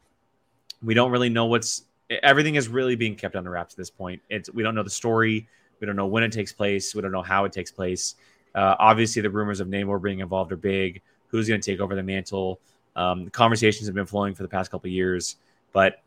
we 0.81 0.93
don't 0.93 1.11
really 1.11 1.29
know 1.29 1.45
what's 1.45 1.83
everything 2.09 2.55
is 2.55 2.67
really 2.67 2.95
being 2.95 3.15
kept 3.15 3.35
under 3.35 3.49
wraps 3.49 3.73
at 3.73 3.77
this 3.77 3.89
point. 3.89 4.21
It's 4.29 4.51
we 4.51 4.63
don't 4.63 4.75
know 4.75 4.83
the 4.83 4.89
story, 4.89 5.47
we 5.79 5.87
don't 5.87 5.95
know 5.95 6.07
when 6.07 6.23
it 6.23 6.31
takes 6.31 6.53
place, 6.53 6.93
we 6.95 7.01
don't 7.01 7.11
know 7.11 7.21
how 7.21 7.45
it 7.45 7.51
takes 7.51 7.71
place. 7.71 8.15
Uh, 8.55 8.75
obviously, 8.79 9.21
the 9.21 9.29
rumors 9.29 9.59
of 9.59 9.67
Namor 9.67 10.01
being 10.01 10.19
involved 10.19 10.51
are 10.51 10.57
big. 10.57 11.01
Who's 11.27 11.47
going 11.47 11.61
to 11.61 11.71
take 11.71 11.79
over 11.79 11.95
the 11.95 12.03
mantle? 12.03 12.59
Um, 12.95 13.25
the 13.25 13.31
conversations 13.31 13.85
have 13.87 13.95
been 13.95 14.05
flowing 14.05 14.33
for 14.33 14.43
the 14.43 14.49
past 14.49 14.71
couple 14.71 14.89
years, 14.89 15.35
but 15.73 16.01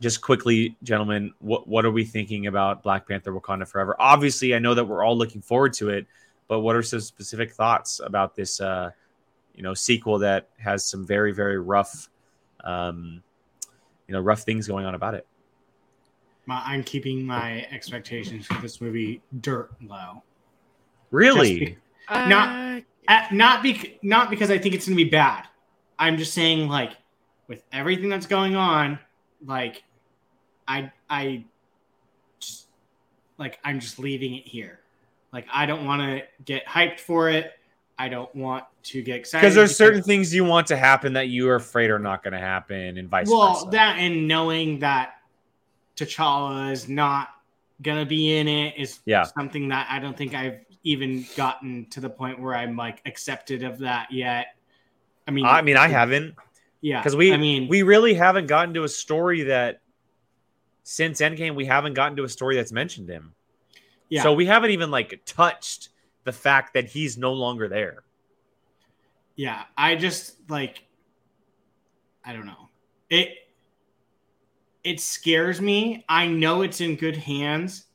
just 0.00 0.20
quickly, 0.20 0.76
gentlemen, 0.82 1.32
what 1.38 1.66
what 1.66 1.84
are 1.84 1.90
we 1.90 2.04
thinking 2.04 2.46
about 2.46 2.82
Black 2.82 3.08
Panther: 3.08 3.32
Wakanda 3.32 3.66
Forever? 3.66 3.96
Obviously, 3.98 4.54
I 4.54 4.58
know 4.58 4.74
that 4.74 4.84
we're 4.84 5.02
all 5.02 5.16
looking 5.16 5.40
forward 5.40 5.72
to 5.74 5.90
it, 5.90 6.06
but 6.48 6.60
what 6.60 6.76
are 6.76 6.82
some 6.82 7.00
specific 7.00 7.52
thoughts 7.52 8.00
about 8.04 8.34
this, 8.36 8.60
uh, 8.60 8.90
you 9.54 9.62
know, 9.62 9.74
sequel 9.74 10.18
that 10.20 10.48
has 10.58 10.84
some 10.84 11.06
very 11.06 11.32
very 11.32 11.58
rough, 11.58 12.08
um, 12.64 13.22
you 14.08 14.12
know, 14.12 14.20
rough 14.20 14.42
things 14.42 14.66
going 14.66 14.84
on 14.86 14.94
about 14.94 15.14
it? 15.14 15.26
My, 16.46 16.60
I'm 16.64 16.82
keeping 16.82 17.24
my 17.24 17.66
expectations 17.70 18.46
for 18.46 18.60
this 18.60 18.80
movie 18.80 19.22
dirt 19.40 19.70
low. 19.82 20.22
Really? 21.10 21.58
Just 21.58 21.60
be- 21.60 21.76
Not- 22.28 22.82
Uh, 23.08 23.26
not 23.32 23.62
bec- 23.64 23.98
not 24.04 24.30
because 24.30 24.48
I 24.50 24.58
think 24.58 24.74
it's 24.76 24.86
gonna 24.86 24.94
be 24.96 25.04
bad. 25.04 25.48
I'm 25.98 26.16
just 26.16 26.32
saying, 26.34 26.68
like, 26.68 26.92
with 27.48 27.64
everything 27.72 28.08
that's 28.08 28.26
going 28.26 28.54
on, 28.54 28.98
like, 29.44 29.82
I 30.68 30.92
I 31.10 31.44
just 32.38 32.68
like 33.38 33.58
I'm 33.64 33.80
just 33.80 33.98
leaving 33.98 34.36
it 34.36 34.46
here. 34.46 34.78
Like, 35.32 35.46
I 35.52 35.66
don't 35.66 35.84
want 35.84 36.02
to 36.02 36.22
get 36.44 36.66
hyped 36.66 37.00
for 37.00 37.30
it. 37.30 37.52
I 37.98 38.08
don't 38.08 38.34
want 38.34 38.64
to 38.84 39.02
get 39.02 39.16
excited 39.16 39.42
because 39.42 39.54
there's 39.54 39.76
certain 39.76 40.02
things 40.02 40.34
you 40.34 40.44
want 40.44 40.66
to 40.68 40.76
happen 40.76 41.12
that 41.12 41.28
you 41.28 41.48
are 41.48 41.54
afraid 41.54 41.90
are 41.90 41.98
not 41.98 42.22
going 42.22 42.32
to 42.32 42.40
happen, 42.40 42.98
and 42.98 43.08
vice 43.08 43.28
well 43.28 43.54
versa. 43.54 43.64
Well, 43.64 43.70
that 43.72 43.98
and 43.98 44.26
knowing 44.26 44.80
that 44.80 45.14
T'Challa 45.96 46.72
is 46.72 46.88
not 46.88 47.28
gonna 47.82 48.06
be 48.06 48.36
in 48.36 48.48
it 48.48 48.74
is 48.76 49.00
Yeah. 49.04 49.24
something 49.24 49.68
that 49.68 49.88
I 49.90 49.98
don't 49.98 50.16
think 50.16 50.34
I've 50.34 50.60
even 50.84 51.26
gotten 51.36 51.86
to 51.90 52.00
the 52.00 52.10
point 52.10 52.40
where 52.40 52.54
I'm 52.54 52.76
like 52.76 53.00
accepted 53.06 53.62
of 53.62 53.78
that 53.80 54.10
yet. 54.10 54.54
I 55.26 55.30
mean, 55.30 55.44
I 55.44 55.62
mean, 55.62 55.76
I 55.76 55.88
haven't 55.88 56.34
yeah, 56.80 57.00
because 57.00 57.16
we 57.16 57.32
I 57.32 57.36
mean, 57.36 57.68
we 57.68 57.82
really 57.82 58.14
haven't 58.14 58.46
gotten 58.46 58.74
to 58.74 58.84
a 58.84 58.88
story 58.88 59.42
that 59.42 59.80
since 60.82 61.20
Endgame 61.20 61.54
we 61.54 61.66
haven't 61.66 61.94
gotten 61.94 62.16
to 62.16 62.24
a 62.24 62.28
story 62.28 62.56
that's 62.56 62.72
mentioned 62.72 63.08
him. 63.08 63.34
Yeah, 64.12 64.22
So 64.22 64.34
we 64.34 64.44
haven't 64.44 64.72
even 64.72 64.90
like 64.90 65.22
touched 65.24 65.88
the 66.24 66.32
fact 66.32 66.74
that 66.74 66.84
he's 66.84 67.16
no 67.16 67.32
longer 67.32 67.66
there. 67.66 68.04
yeah. 69.36 69.64
I 69.76 69.96
just 69.96 70.36
like, 70.50 70.84
I 72.22 72.34
don't 72.34 72.44
know. 72.46 72.68
It 73.08 73.30
it 74.84 75.00
scares 75.00 75.60
me. 75.62 76.04
I 76.08 76.26
know 76.26 76.60
it's 76.60 76.80
in 76.82 76.96
good 76.96 77.16
hands. 77.16 77.86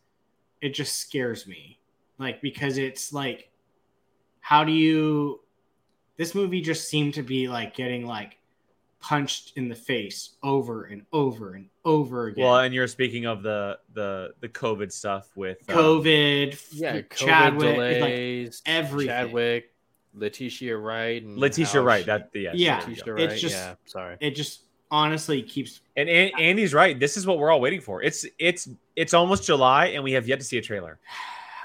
It 0.60 0.70
just 0.70 0.96
scares 0.96 1.46
me, 1.46 1.80
like 2.18 2.42
because 2.42 2.78
it's 2.80 3.14
like, 3.14 3.52
how 4.40 4.64
do 4.64 4.72
you? 4.72 5.42
This 6.18 6.34
movie 6.34 6.62
just 6.62 6.90
seemed 6.90 7.14
to 7.14 7.22
be 7.24 7.48
like 7.48 7.76
getting 7.76 8.08
like 8.08 8.38
punched 9.00 9.54
in 9.56 9.70
the 9.70 9.76
face 9.76 10.36
over 10.42 10.86
and 10.86 11.06
over 11.14 11.54
and 11.54 11.70
over 11.88 12.28
again. 12.28 12.44
Well, 12.44 12.60
and 12.60 12.74
you're 12.74 12.88
speaking 12.88 13.26
of 13.26 13.42
the 13.44 13.80
the 13.94 14.34
the 14.42 14.50
COVID 14.50 14.92
stuff 14.92 15.30
with 15.36 15.58
um, 15.70 15.76
COVID, 15.76 16.64
yeah, 16.72 16.98
COVID 16.98 17.16
Chadwick, 17.16 17.78
like 17.78 17.96
delays, 17.96 18.62
everything. 18.66 19.08
Chadwick, 19.08 19.74
Letitia 20.14 20.78
Wright, 20.78 21.24
and 21.24 21.38
Letitia 21.38 21.82
Wright. 21.82 22.02
she- 22.02 22.06
That 22.08 22.30
yeah, 22.34 22.52
Yeah. 22.54 22.80
Letitia. 22.80 23.14
Wright. 23.14 23.24
It's 23.32 23.42
just- 23.42 23.56
yeah, 23.56 23.76
sorry. 23.86 24.18
it 24.20 24.32
just 24.36 24.64
honestly 24.92 25.42
keeps 25.42 25.82
And, 25.96 26.08
and 26.10 26.32
Andy's 26.40 26.74
right. 26.74 26.98
This 27.00 27.18
is 27.18 27.28
what 27.28 27.40
we're 27.40 27.52
all 27.52 27.60
waiting 27.62 27.82
for. 27.82 28.02
It's 28.04 28.26
it's 28.40 28.70
it's 28.96 29.14
almost 29.14 29.44
July, 29.46 29.88
and 29.88 30.04
we 30.04 30.12
have 30.14 30.28
yet 30.28 30.40
to 30.40 30.46
see 30.46 30.58
a 30.58 30.62
trailer. 30.62 31.00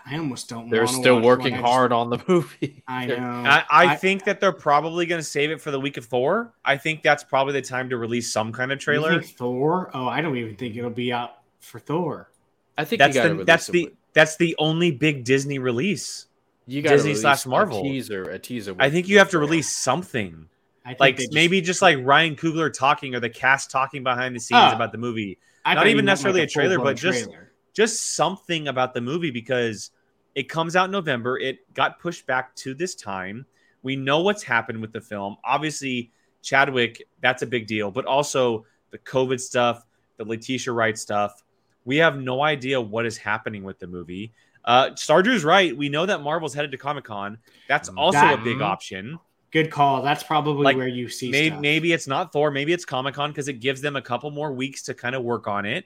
I 0.05 0.17
almost 0.19 0.49
don't. 0.49 0.69
They're 0.69 0.87
still 0.87 1.17
watch 1.17 1.25
working 1.25 1.53
one. 1.53 1.61
Just- 1.61 1.73
hard 1.73 1.93
on 1.93 2.11
the 2.11 2.19
movie. 2.29 2.83
I 2.89 3.07
know. 3.07 3.17
I, 3.17 3.65
I, 3.71 3.87
I- 3.93 3.97
think 3.97 4.25
that 4.25 4.41
they're 4.41 4.53
probably 4.53 5.07
going 5.07 5.21
to 5.21 5.25
save 5.27 5.51
it 5.51 5.61
for 5.61 5.71
the 5.71 5.79
week 5.81 5.97
of 5.97 6.05
Thor. 6.07 6.53
I 6.65 6.77
think 6.77 7.03
that's 7.03 7.23
probably 7.25 7.53
the 7.55 7.63
time 7.63 7.89
to 7.91 7.97
release 7.97 8.33
some 8.33 8.53
kind 8.53 8.73
of 8.73 8.79
trailer. 8.79 9.21
think 9.21 9.37
Thor. 9.37 9.91
Oh, 9.95 10.07
I 10.09 10.21
don't 10.21 10.37
even 10.37 10.57
think 10.57 10.77
it'll 10.77 10.91
be 10.91 11.13
out 11.13 11.39
for 11.61 11.79
Thor. 11.79 12.29
I 12.77 12.85
think 12.85 12.99
That's 13.01 13.15
you 13.17 13.37
the 13.39 13.45
that's 13.45 13.69
a- 13.69 13.73
the 13.73 13.93
that's 14.15 14.37
the 14.37 14.57
only 14.59 14.91
big 14.91 15.25
Disney 15.25 15.59
release. 15.59 16.27
you 16.67 16.83
gotta 16.83 16.97
Disney 16.97 17.11
release 17.11 17.21
slash 17.23 17.47
a 17.47 17.49
Marvel. 17.49 17.83
teaser. 17.83 18.23
A 18.25 18.39
teaser. 18.39 18.75
I 18.79 18.91
think 18.91 19.09
you 19.09 19.19
have 19.19 19.31
to 19.31 19.39
with 19.39 19.43
Thor. 19.47 19.51
release 19.51 19.77
something. 19.77 20.49
I 20.85 20.89
think 20.91 21.01
Like 21.01 21.17
just- 21.19 21.33
maybe 21.33 21.61
just 21.61 21.81
like 21.83 21.99
Ryan 22.03 22.35
Coogler 22.35 22.73
talking 22.73 23.15
or 23.15 23.21
the 23.21 23.31
cast 23.31 23.71
talking 23.71 24.03
behind 24.03 24.35
the 24.35 24.41
scenes 24.41 24.73
Oh. 24.73 24.75
about 24.75 24.91
the 24.91 24.99
movie. 24.99 25.39
I 25.65 25.75
not 25.75 25.87
even 25.87 26.05
necessarily 26.05 26.41
like, 26.41 26.49
a 26.49 26.53
trailer, 26.53 26.79
but 26.79 26.97
trailer. 26.97 27.17
just 27.19 27.31
something 27.75 28.69
about 28.69 28.95
the 28.95 29.01
movie 29.01 29.31
because 29.31 29.91
it 30.35 30.49
comes 30.49 30.77
out 30.77 30.87
in 30.87 30.91
November. 30.91 31.39
It 31.39 31.73
got 31.75 31.99
pushed 32.01 32.27
back 32.27 32.55
to 32.57 32.75
this 32.75 32.95
time. 32.95 33.47
We 33.83 33.97
know 33.97 34.21
what's 34.23 34.43
happened 34.43 34.81
with 34.81 34.93
the 34.93 35.01
film. 35.01 35.37
Obviously, 35.45 36.11
Chadwick, 36.43 37.03
that's 37.21 37.43
a 37.43 37.47
big 37.47 37.67
deal, 37.67 37.91
but 37.91 38.05
also 38.05 38.65
the 38.91 38.99
COVID 38.99 39.41
stuff, 39.41 39.87
the 40.17 40.25
Letitia 40.25 40.73
Wright 40.73 40.97
stuff. 40.99 41.43
We 41.85 41.97
have 41.97 42.19
no 42.19 42.43
idea 42.43 42.81
what 42.81 43.07
is 43.07 43.17
happening 43.17 43.65
with 43.65 43.79
the 43.79 43.87
movie. 43.87 44.33
Uh, 44.65 44.91
Starger's 44.91 45.45
right. 45.45 45.77
We 45.77 45.89
know 45.89 46.07
that 46.07 46.23
Marvel's 46.23 46.55
headed 46.55 46.71
to 46.71 46.79
Comic 46.79 47.05
Con. 47.05 47.39
That's 47.69 47.89
also 47.89 48.19
That- 48.19 48.39
a 48.39 48.43
big 48.43 48.61
option. 48.61 49.19
Good 49.51 49.71
call. 49.71 50.01
That's 50.01 50.23
probably 50.23 50.65
Like, 50.65 50.77
where 50.79 50.89
you 50.89 51.11
see 51.11 51.31
Maybe, 51.31 51.49
stuff. 51.49 51.61
maybe 51.61 51.93
it's 51.93 52.07
not 52.07 52.33
Thor. 52.33 52.51
Maybe 52.51 52.73
it's 52.73 52.87
Comic 52.87 53.15
Con 53.15 53.31
because 53.31 53.49
it 53.49 53.61
gives 53.61 53.83
them 53.83 53.97
a 53.97 54.01
couple 54.01 54.31
more 54.31 54.51
weeks 54.53 54.83
to 54.85 54.95
kind 54.95 55.15
of 55.15 55.23
work 55.25 55.47
on 55.47 55.67
it. 55.67 55.85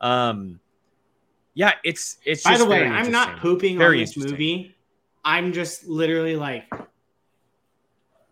Um, 0.00 0.60
yeah, 1.56 1.72
it's 1.84 2.18
it's. 2.26 2.42
By 2.42 2.50
just 2.50 2.64
the 2.64 2.68
way, 2.68 2.86
I'm 2.86 3.10
not 3.10 3.38
pooping 3.38 3.78
Very 3.78 4.00
on 4.00 4.04
this 4.04 4.16
movie. 4.16 4.76
I'm 5.24 5.54
just 5.54 5.86
literally 5.88 6.36
like, 6.36 6.70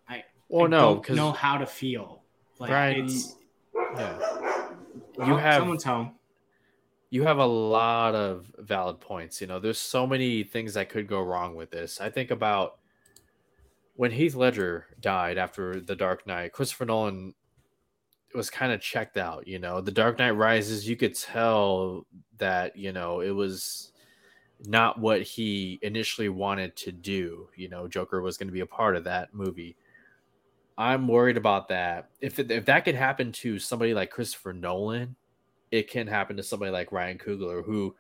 I, 0.07 0.25
Well, 0.51 0.67
I 0.67 0.69
no, 0.69 1.03
don't 1.03 1.17
know 1.17 1.33
how 1.33 1.57
to 1.57 1.65
feel. 1.65 2.23
Like 2.59 2.69
Brian, 2.69 3.07
it's, 3.07 3.37
yeah. 3.97 4.19
oh, 4.21 5.27
you 5.27 5.37
have 5.39 5.63
someone's 5.63 5.85
home. 5.85 6.13
you 7.09 7.23
have 7.23 7.39
a 7.39 7.47
lot 7.47 8.15
of 8.15 8.53
valid 8.59 9.01
points. 9.01 9.41
You 9.41 9.47
know, 9.47 9.59
there's 9.59 9.79
so 9.79 10.07
many 10.07 10.45
things 10.45 10.75
that 10.75 10.91
could 10.91 11.07
go 11.07 11.23
wrong 11.23 11.55
with 11.55 11.71
this. 11.71 12.03
I 12.03 12.11
think 12.11 12.31
about 12.31 12.77
when 13.97 14.11
Heath 14.11 14.35
Ledger 14.35 14.87
died 15.01 15.39
after 15.39 15.81
The 15.81 15.97
Dark 15.97 16.27
Knight, 16.27 16.53
Christopher 16.53 16.85
Nolan 16.85 17.33
was 18.35 18.51
kind 18.51 18.73
of 18.73 18.81
checked 18.81 19.17
out. 19.17 19.47
You 19.47 19.59
know, 19.59 19.81
The 19.81 19.93
Dark 19.93 20.19
Knight 20.19 20.33
Rises, 20.33 20.89
you 20.89 20.97
could 20.97 21.15
tell 21.15 22.07
that, 22.39 22.77
you 22.77 22.93
know, 22.93 23.21
it 23.21 23.31
was 23.31 23.93
not 24.67 24.99
what 24.99 25.23
he 25.23 25.79
initially 25.83 26.29
wanted 26.29 26.77
to 26.77 26.93
do. 26.93 27.49
You 27.57 27.69
know, 27.69 27.89
Joker 27.89 28.21
was 28.21 28.37
going 28.37 28.49
to 28.49 28.53
be 28.53 28.61
a 28.61 28.67
part 28.67 28.97
of 28.97 29.05
that 29.05 29.35
movie. 29.35 29.77
I'm 30.77 31.07
worried 31.07 31.37
about 31.37 31.69
that. 31.69 32.11
If 32.21 32.39
it, 32.39 32.51
if 32.51 32.65
that 32.65 32.85
could 32.85 32.97
happen 32.97 33.31
to 33.33 33.59
somebody 33.59 33.95
like 33.95 34.11
Christopher 34.11 34.53
Nolan, 34.53 35.15
it 35.71 35.89
can 35.89 36.07
happen 36.07 36.37
to 36.37 36.43
somebody 36.43 36.71
like 36.71 36.93
Ryan 36.93 37.19
Coogler, 37.19 37.65
who, 37.65 37.95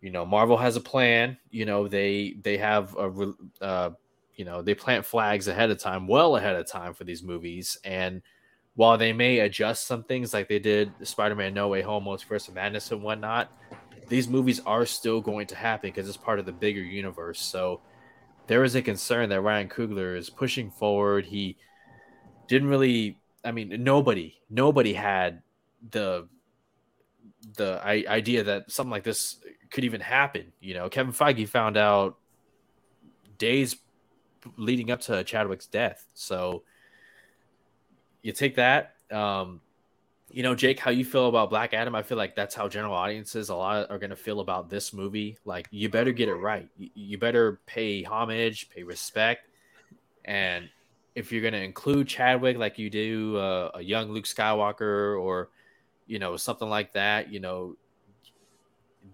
you 0.00 0.10
know, 0.10 0.26
Marvel 0.26 0.56
has 0.56 0.76
a 0.76 0.80
plan. 0.80 1.38
You 1.50 1.64
know, 1.64 1.88
they 1.88 2.36
they 2.42 2.58
have 2.58 2.94
a, 2.96 3.32
uh, 3.60 3.90
you 4.34 4.44
know, 4.44 4.62
they 4.62 4.74
plant 4.74 5.06
flags 5.06 5.48
ahead 5.48 5.70
of 5.70 5.78
time, 5.78 6.06
well 6.06 6.36
ahead 6.36 6.56
of 6.56 6.66
time 6.66 6.94
for 6.94 7.04
these 7.04 7.22
movies. 7.22 7.78
And 7.84 8.22
while 8.74 8.96
they 8.96 9.12
may 9.12 9.40
adjust 9.40 9.86
some 9.86 10.04
things, 10.04 10.32
like 10.32 10.48
they 10.48 10.58
did 10.58 10.92
Spider-Man: 11.02 11.54
No 11.54 11.68
Way 11.68 11.82
Home, 11.82 12.04
Multiverse 12.04 12.48
of 12.48 12.54
Madness, 12.54 12.92
and 12.92 13.02
whatnot, 13.02 13.50
these 14.08 14.28
movies 14.28 14.60
are 14.66 14.86
still 14.86 15.20
going 15.20 15.46
to 15.48 15.54
happen 15.54 15.88
because 15.88 16.08
it's 16.08 16.16
part 16.16 16.38
of 16.38 16.46
the 16.46 16.52
bigger 16.52 16.82
universe. 16.82 17.40
So 17.40 17.80
there 18.46 18.64
is 18.64 18.74
a 18.74 18.82
concern 18.82 19.28
that 19.28 19.40
Ryan 19.40 19.68
Coogler 19.68 20.16
is 20.16 20.30
pushing 20.30 20.70
forward. 20.70 21.26
He 21.26 21.56
didn't 22.48 22.68
really. 22.68 23.18
I 23.44 23.52
mean, 23.52 23.82
nobody, 23.82 24.34
nobody 24.50 24.92
had 24.92 25.42
the 25.90 26.28
the 27.56 27.80
idea 27.84 28.44
that 28.44 28.70
something 28.70 28.90
like 28.90 29.04
this 29.04 29.36
could 29.70 29.84
even 29.84 30.00
happen. 30.00 30.52
You 30.60 30.74
know, 30.74 30.88
Kevin 30.88 31.12
Feige 31.12 31.48
found 31.48 31.76
out 31.76 32.18
days 33.38 33.76
leading 34.56 34.90
up 34.90 35.00
to 35.02 35.24
Chadwick's 35.24 35.66
death. 35.66 36.04
So 36.14 36.64
you 38.22 38.32
take 38.32 38.56
that. 38.56 38.94
Um, 39.10 39.60
you 40.30 40.42
know, 40.42 40.54
Jake, 40.54 40.78
how 40.78 40.90
you 40.90 41.04
feel 41.04 41.28
about 41.28 41.50
Black 41.50 41.74
Adam? 41.74 41.94
I 41.94 42.02
feel 42.02 42.16
like 42.16 42.36
that's 42.36 42.54
how 42.54 42.68
general 42.68 42.94
audiences 42.94 43.48
a 43.48 43.56
lot 43.56 43.90
are 43.90 43.98
going 43.98 44.10
to 44.10 44.16
feel 44.16 44.40
about 44.40 44.70
this 44.70 44.92
movie. 44.92 45.38
Like, 45.44 45.66
you 45.70 45.88
better 45.88 46.12
get 46.12 46.28
it 46.28 46.34
right. 46.34 46.68
You, 46.78 46.90
you 46.94 47.18
better 47.18 47.60
pay 47.66 48.04
homage, 48.04 48.70
pay 48.70 48.84
respect, 48.84 49.48
and 50.24 50.68
if 51.14 51.32
you're 51.32 51.42
going 51.42 51.54
to 51.54 51.62
include 51.62 52.06
Chadwick 52.08 52.56
like 52.56 52.78
you 52.78 52.90
do 52.90 53.36
uh, 53.36 53.70
a 53.74 53.82
young 53.82 54.10
Luke 54.10 54.24
Skywalker 54.24 55.20
or 55.20 55.50
you 56.06 56.18
know 56.18 56.36
something 56.36 56.68
like 56.68 56.92
that, 56.92 57.32
you 57.32 57.40
know 57.40 57.76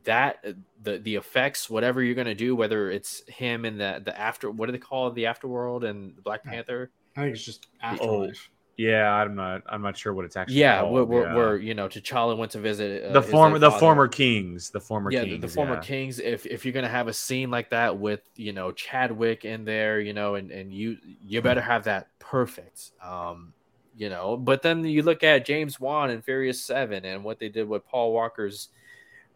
that 0.05 0.39
uh, 0.47 0.53
the 0.83 0.99
the 0.99 1.17
effects, 1.17 1.71
whatever 1.71 2.03
you're 2.03 2.15
going 2.15 2.27
to 2.27 2.35
do, 2.35 2.57
whether 2.57 2.91
it's 2.91 3.23
him 3.29 3.65
in 3.65 3.79
the 3.79 4.03
the 4.05 4.19
after 4.19 4.51
what 4.51 4.67
do 4.67 4.73
they 4.73 4.79
call 4.79 5.09
it, 5.09 5.15
the 5.15 5.25
afterworld 5.25 5.85
and 5.85 6.23
Black 6.23 6.45
Panther. 6.45 6.91
I 7.17 7.23
think 7.23 7.35
it's 7.37 7.45
just 7.45 7.67
afterlife. 7.83 8.51
Yeah, 8.77 9.11
I'm 9.11 9.35
not. 9.35 9.63
I'm 9.69 9.81
not 9.81 9.97
sure 9.97 10.13
what 10.13 10.27
it's 10.27 10.37
actually. 10.37 10.57
Yeah, 10.57 10.81
called. 10.81 11.09
where, 11.09 11.23
Yeah. 11.25 11.35
where 11.35 11.57
you 11.57 11.73
know 11.73 11.89
T'Challa 11.89 12.37
went 12.37 12.53
to 12.53 12.61
visit 12.61 13.05
uh, 13.05 13.13
the 13.13 13.23
former, 13.23 13.59
the 13.59 13.71
former 13.71 14.07
kings, 14.07 14.69
the 14.69 14.81
former 14.81 15.11
yeah, 15.11 15.25
kings, 15.25 15.41
the, 15.41 15.47
the 15.47 15.53
former 15.53 15.77
yeah. 15.77 15.81
kings. 15.81 16.19
If 16.19 16.45
if 16.45 16.65
you're 16.65 16.75
gonna 16.75 16.89
have 16.89 17.09
a 17.09 17.13
scene 17.13 17.51
like 17.51 17.71
that 17.71 17.97
with 17.99 18.21
you 18.37 18.53
know 18.53 18.73
Chadwick 18.73 19.47
in 19.47 19.65
there, 19.65 20.01
you 20.01 20.13
know, 20.13 20.35
and 20.35 20.51
and 20.51 20.75
you 20.75 20.99
you 21.25 21.41
better 21.41 21.63
have 21.63 21.85
that 21.85 22.09
perfect. 22.19 22.93
Um, 23.03 23.55
you 23.97 24.11
know, 24.11 24.37
but 24.37 24.61
then 24.61 24.85
you 24.85 25.03
look 25.03 25.23
at 25.23 25.47
James 25.47 25.81
Wan 25.81 26.11
and 26.11 26.23
Furious 26.23 26.63
Seven 26.63 27.07
and 27.07 27.25
what 27.25 27.39
they 27.39 27.49
did 27.49 27.67
with 27.67 27.87
Paul 27.87 28.13
Walker's 28.13 28.69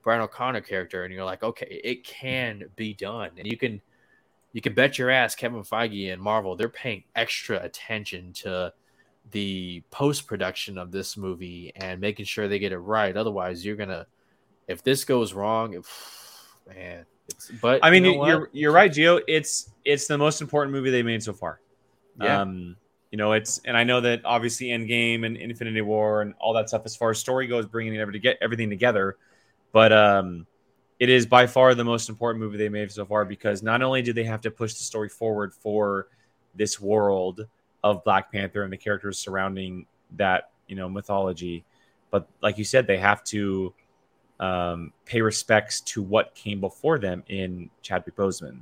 Brian 0.03 0.21
O'Connor 0.21 0.61
character, 0.61 1.05
and 1.05 1.15
you're 1.15 1.25
like, 1.25 1.43
okay, 1.43 1.81
it 1.83 2.05
can 2.05 2.65
be 2.77 2.93
done, 2.93 3.31
and 3.39 3.47
you 3.47 3.57
can 3.57 3.81
you 4.53 4.61
can 4.61 4.75
bet 4.75 4.99
your 4.99 5.09
ass 5.09 5.35
Kevin 5.35 5.63
Feige 5.63 6.13
and 6.13 6.21
Marvel 6.21 6.57
they're 6.57 6.69
paying 6.69 7.05
extra 7.17 7.59
attention 7.63 8.35
to 8.35 8.73
the 9.31 9.83
post 9.91 10.27
production 10.27 10.79
of 10.79 10.91
this 10.91 11.17
movie 11.17 11.73
and 11.77 12.01
making 12.01 12.27
sure 12.27 12.49
they 12.49 12.59
get 12.59 12.73
it 12.73 12.79
right. 12.79 13.17
Otherwise, 13.17 13.65
you're 13.65 13.77
gonna 13.77 14.07
if 14.69 14.83
this 14.83 15.05
goes 15.05 15.33
wrong, 15.33 15.83
man. 16.69 17.07
It's 17.29 17.51
but 17.63 17.85
I 17.85 17.91
mean, 17.91 18.05
you 18.05 18.17
know 18.17 18.27
you 18.27 18.35
are 18.35 18.51
you're 18.53 18.73
right, 18.73 18.91
Gio. 18.91 19.21
It's 19.29 19.71
it's 19.85 20.07
the 20.07 20.19
most 20.19 20.41
important 20.41 20.73
movie 20.73 20.91
they 20.91 21.03
made 21.03 21.23
so 21.23 21.33
far. 21.33 21.61
Yeah. 22.21 22.41
Um, 22.41 22.77
you 23.11 23.19
know, 23.19 23.33
it's 23.33 23.61
and 23.65 23.77
I 23.77 23.85
know 23.85 24.01
that 24.01 24.23
obviously 24.25 24.69
Endgame 24.69 25.27
and 25.27 25.37
Infinity 25.37 25.81
War 25.81 26.23
and 26.23 26.35
all 26.39 26.53
that 26.55 26.69
stuff 26.69 26.83
as 26.85 26.97
far 26.97 27.11
as 27.11 27.19
story 27.19 27.47
goes, 27.47 27.67
bringing 27.67 27.95
it 27.95 27.99
ever 27.99 28.13
to 28.13 28.19
get 28.19 28.39
everything 28.41 28.71
together, 28.71 29.17
but 29.73 29.93
um, 29.93 30.47
it 31.01 31.09
is 31.09 31.27
by 31.27 31.47
far 31.47 31.75
the 31.75 31.85
most 31.85 32.09
important 32.09 32.43
movie 32.43 32.59
they 32.59 32.69
made 32.69 32.93
so 32.93 33.05
far 33.05 33.25
because 33.25 33.63
not 33.63 33.83
only 33.83 34.03
do 34.03 34.13
they 34.13 34.25
have 34.25 34.41
to 34.43 34.51
push 34.51 34.75
the 34.75 34.85
story 34.85 35.09
forward 35.09 35.53
for 35.53 36.09
this 36.55 36.81
world 36.81 37.47
of 37.83 38.05
Black 38.05 38.31
Panther 38.31 38.63
and 38.63 38.73
the 38.73 38.77
characters 38.77 39.19
surrounding 39.19 39.87
that 40.17 40.51
you 40.67 40.77
know 40.77 40.89
mythology, 40.89 41.65
but 42.11 42.29
like 42.43 42.59
you 42.59 42.65
said, 42.65 42.87
they 42.87 42.99
have 42.99 43.25
to 43.25 43.73
um, 44.41 44.93
pay 45.05 45.21
respects 45.21 45.81
to 45.83 46.03
what 46.03 46.35
came 46.35 46.61
before 46.61 46.99
them 46.99 47.23
in 47.29 47.71
Chadwick 47.83 48.17
Boseman. 48.17 48.61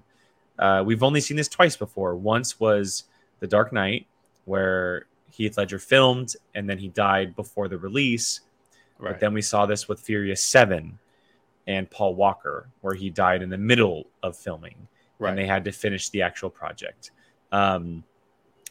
Uh, 0.59 0.83
we've 0.85 1.03
only 1.03 1.21
seen 1.21 1.37
this 1.37 1.49
twice 1.49 1.77
before. 1.77 2.17
Once 2.17 2.59
was 2.59 3.05
The 3.39 3.47
Dark 3.47 3.73
Knight, 3.73 4.07
where 4.45 5.07
Heath 5.31 5.57
Ledger 5.57 5.79
filmed 5.79 6.35
and 6.55 6.69
then 6.69 6.79
he 6.79 6.89
died 6.89 7.37
before 7.37 7.69
the 7.69 7.79
release. 7.79 8.41
Right. 8.99 9.13
But 9.13 9.21
then 9.21 9.33
we 9.33 9.43
saw 9.43 9.67
this 9.67 9.87
with 9.87 10.01
Furious 10.01 10.43
7 10.43 10.99
and 11.69 11.91
Paul 11.91 12.17
Walker, 12.17 12.69
where 12.81 12.95
he 12.95 13.11
died 13.11 13.43
in 13.43 13.51
the 13.51 13.59
middle 13.59 14.07
of 14.23 14.37
filming 14.37 14.89
right. 15.19 15.31
and 15.31 15.39
they 15.39 15.47
had 15.47 15.65
to 15.67 15.73
finish 15.73 16.09
the 16.09 16.23
actual 16.23 16.51
project. 16.51 17.13
Um, 17.53 18.03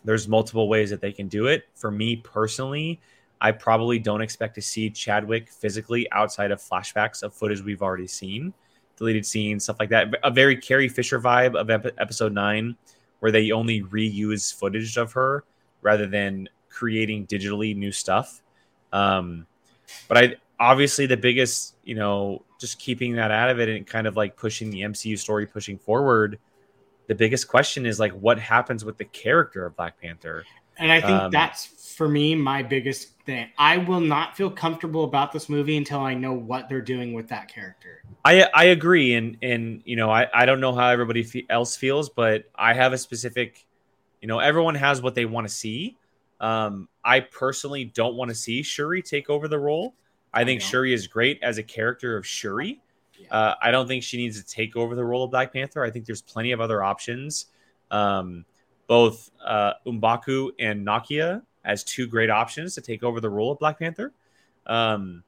there's 0.03 0.28
multiple 0.28 0.68
ways 0.68 0.90
that 0.90 1.02
they 1.02 1.11
can 1.11 1.28
do 1.28 1.48
it. 1.48 1.68
For 1.76 1.91
me 1.91 2.18
personally, 2.18 2.99
I 3.40 3.52
probably 3.52 3.99
don't 3.99 4.22
expect 4.22 4.56
to 4.56 4.61
see 4.61 4.90
Chadwick 4.90 5.49
physically 5.49 6.11
outside 6.11 6.52
of 6.52 6.60
flashbacks 6.60 7.24
of 7.24 7.34
footage 7.34 7.61
we've 7.61 7.82
already 7.82 8.07
seen, 8.07 8.53
deleted 8.95 9.26
scenes, 9.26 9.64
stuff 9.64 9.78
like 9.80 9.90
that. 9.90 10.14
A 10.24 10.32
very 10.32 10.56
Carrie 10.56 10.90
Fisher 10.90 11.19
vibe 11.19 11.56
of 11.56 11.69
ep- 11.69 11.99
episode 11.99 12.34
nine, 12.34 12.76
where 13.19 13.32
they 13.32 13.52
only 13.52 13.84
reuse 13.84 14.53
footage 14.53 14.98
of 14.98 15.11
her 15.14 15.44
rather 15.82 16.07
than 16.07 16.49
creating 16.69 17.28
digitally 17.28 17.76
new 17.76 17.91
stuff. 17.91 18.41
Um, 18.94 19.45
but 20.07 20.18
I 20.18 20.36
obviously 20.60 21.06
the 21.06 21.18
biggest, 21.18 21.76
you 21.84 21.95
know, 21.95 22.44
just 22.60 22.80
keeping 22.80 23.15
that 23.15 23.32
out 23.32 23.49
of 23.49 23.60
it 23.60 23.69
and 23.69 23.86
kind 23.86 24.07
of 24.07 24.15
like 24.15 24.36
pushing 24.36 24.69
the 24.69 24.82
MCU 24.82 25.18
story 25.18 25.45
pushing 25.45 25.78
forward. 25.78 26.40
The 27.08 27.16
biggest 27.16 27.48
question 27.48 27.86
is 27.86 28.00
like 28.00 28.12
what 28.14 28.40
happens 28.40 28.86
with 28.86 28.98
the 28.98 29.06
character 29.06 29.66
of 29.66 29.76
Black 29.76 30.00
Panther. 30.02 30.46
And 30.78 30.92
I 30.92 31.02
think 31.02 31.20
Um, 31.20 31.32
that's 31.32 31.66
for 31.96 32.08
me 32.08 32.36
my 32.36 32.62
biggest 32.62 33.20
thing. 33.26 33.50
I 33.58 33.78
will 33.80 34.00
not 34.00 34.38
feel 34.38 34.52
comfortable 34.52 35.04
about 35.04 35.32
this 35.32 35.50
movie 35.50 35.78
until 35.78 36.02
I 36.02 36.14
know 36.14 36.34
what 36.34 36.70
they're 36.70 36.82
doing 36.82 37.14
with 37.14 37.30
that 37.30 37.48
character. 37.48 38.04
I 38.24 38.48
I 38.54 38.66
agree, 38.66 39.16
and 39.16 39.38
and 39.42 39.82
you 39.86 39.96
know 39.96 40.12
I 40.12 40.28
I 40.34 40.46
don't 40.46 40.60
know 40.60 40.74
how 40.74 40.90
everybody 40.90 41.46
else 41.50 41.76
feels, 41.76 42.10
but 42.10 42.44
I 42.56 42.74
have 42.74 42.94
a 42.94 42.98
specific, 42.98 43.66
you 44.22 44.28
know, 44.28 44.40
everyone 44.40 44.76
has 44.76 45.02
what 45.02 45.16
they 45.16 45.26
want 45.26 45.48
to 45.48 45.54
see. 45.54 45.98
Um, 46.40 46.88
I 47.04 47.22
personally 47.22 47.86
don't 47.86 48.16
want 48.16 48.30
to 48.30 48.36
see 48.36 48.62
Shuri 48.62 49.02
take 49.02 49.30
over 49.30 49.48
the 49.48 49.58
role. 49.58 49.96
I 50.34 50.42
I 50.42 50.46
think. 50.46 50.62
Shuri 50.62 50.94
is 50.94 51.08
great 51.08 51.40
as 51.42 51.58
a 51.58 51.64
character 51.64 52.16
of 52.16 52.28
Shuri. 52.28 52.82
Uh, 53.30 53.56
I 53.61 53.72
don't 53.72 53.88
think 53.88 54.03
she 54.03 54.18
needs 54.18 54.41
to 54.41 54.48
take 54.48 54.76
over 54.76 54.95
the 54.95 55.03
role 55.03 55.23
of 55.23 55.31
Black 55.31 55.53
Panther. 55.53 55.84
I 55.84 55.89
think 55.91 56.06
there's 56.06 56.22
plenty 56.22 56.52
of 56.52 56.61
other 56.61 56.84
options. 56.84 57.48
Um, 57.91 58.45
both 58.88 59.31
uh, 59.45 59.73
M'Baku 59.85 60.52
and 60.60 60.85
Nakia 60.85 61.41
as 61.65 61.84
two 61.84 62.07
great 62.07 62.30
options 62.30 62.76
to 62.76 62.81
take 62.81 63.03
over 63.03 63.19
the 63.19 63.30
role 63.30 63.52
of 63.52 63.60
Black 63.60 63.80
Panther. 63.80 64.14
Um, 64.65 65.23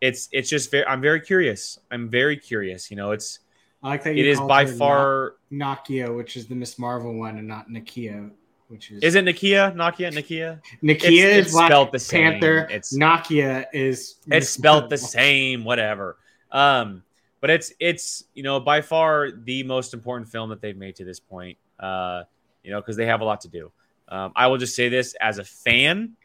it's 0.00 0.28
it's 0.32 0.50
just 0.50 0.70
very 0.70 0.86
I'm 0.86 1.00
very 1.00 1.20
curious. 1.20 1.78
I'm 1.90 2.08
very 2.08 2.36
curious. 2.36 2.90
You 2.90 2.96
know, 2.96 3.12
it's 3.12 3.40
I 3.82 3.90
like 3.90 4.04
that. 4.04 4.16
it 4.16 4.26
is 4.26 4.40
by 4.40 4.66
far. 4.66 5.34
Na- 5.50 5.76
Nakia, 5.76 6.14
which 6.14 6.36
is 6.36 6.46
the 6.46 6.54
Miss 6.54 6.78
Marvel 6.78 7.14
one, 7.14 7.38
and 7.38 7.46
not 7.48 7.68
Nakia, 7.68 8.30
which 8.68 8.90
is 8.90 9.02
Is 9.02 9.14
it 9.14 9.24
Nakia? 9.24 9.74
Nakia? 9.74 10.12
Nakia? 10.12 10.60
Nakia 10.82 11.36
it's 11.38 11.46
is 11.48 11.52
Black 11.52 11.68
spelled 11.68 11.92
the 11.92 11.98
same. 11.98 12.32
Panther. 12.32 12.64
It's- 12.64 12.92
Nakia 12.96 13.66
is 13.72 14.16
it's 14.30 14.50
spelt 14.50 14.90
the 14.90 14.98
same 14.98 15.64
whatever 15.64 16.18
um 16.52 17.02
but 17.40 17.50
it's 17.50 17.72
it's 17.80 18.24
you 18.34 18.42
know 18.42 18.60
by 18.60 18.80
far 18.80 19.30
the 19.30 19.62
most 19.62 19.94
important 19.94 20.30
film 20.30 20.50
that 20.50 20.60
they've 20.60 20.76
made 20.76 20.96
to 20.96 21.04
this 21.04 21.20
point 21.20 21.56
uh 21.80 22.22
you 22.62 22.70
know 22.70 22.80
because 22.80 22.96
they 22.96 23.06
have 23.06 23.20
a 23.20 23.24
lot 23.24 23.40
to 23.40 23.48
do. 23.48 23.70
Um 24.08 24.32
i 24.36 24.46
will 24.46 24.58
just 24.58 24.74
say 24.74 24.88
this 24.88 25.14
as 25.20 25.38
a 25.38 25.44
fan 25.44 26.16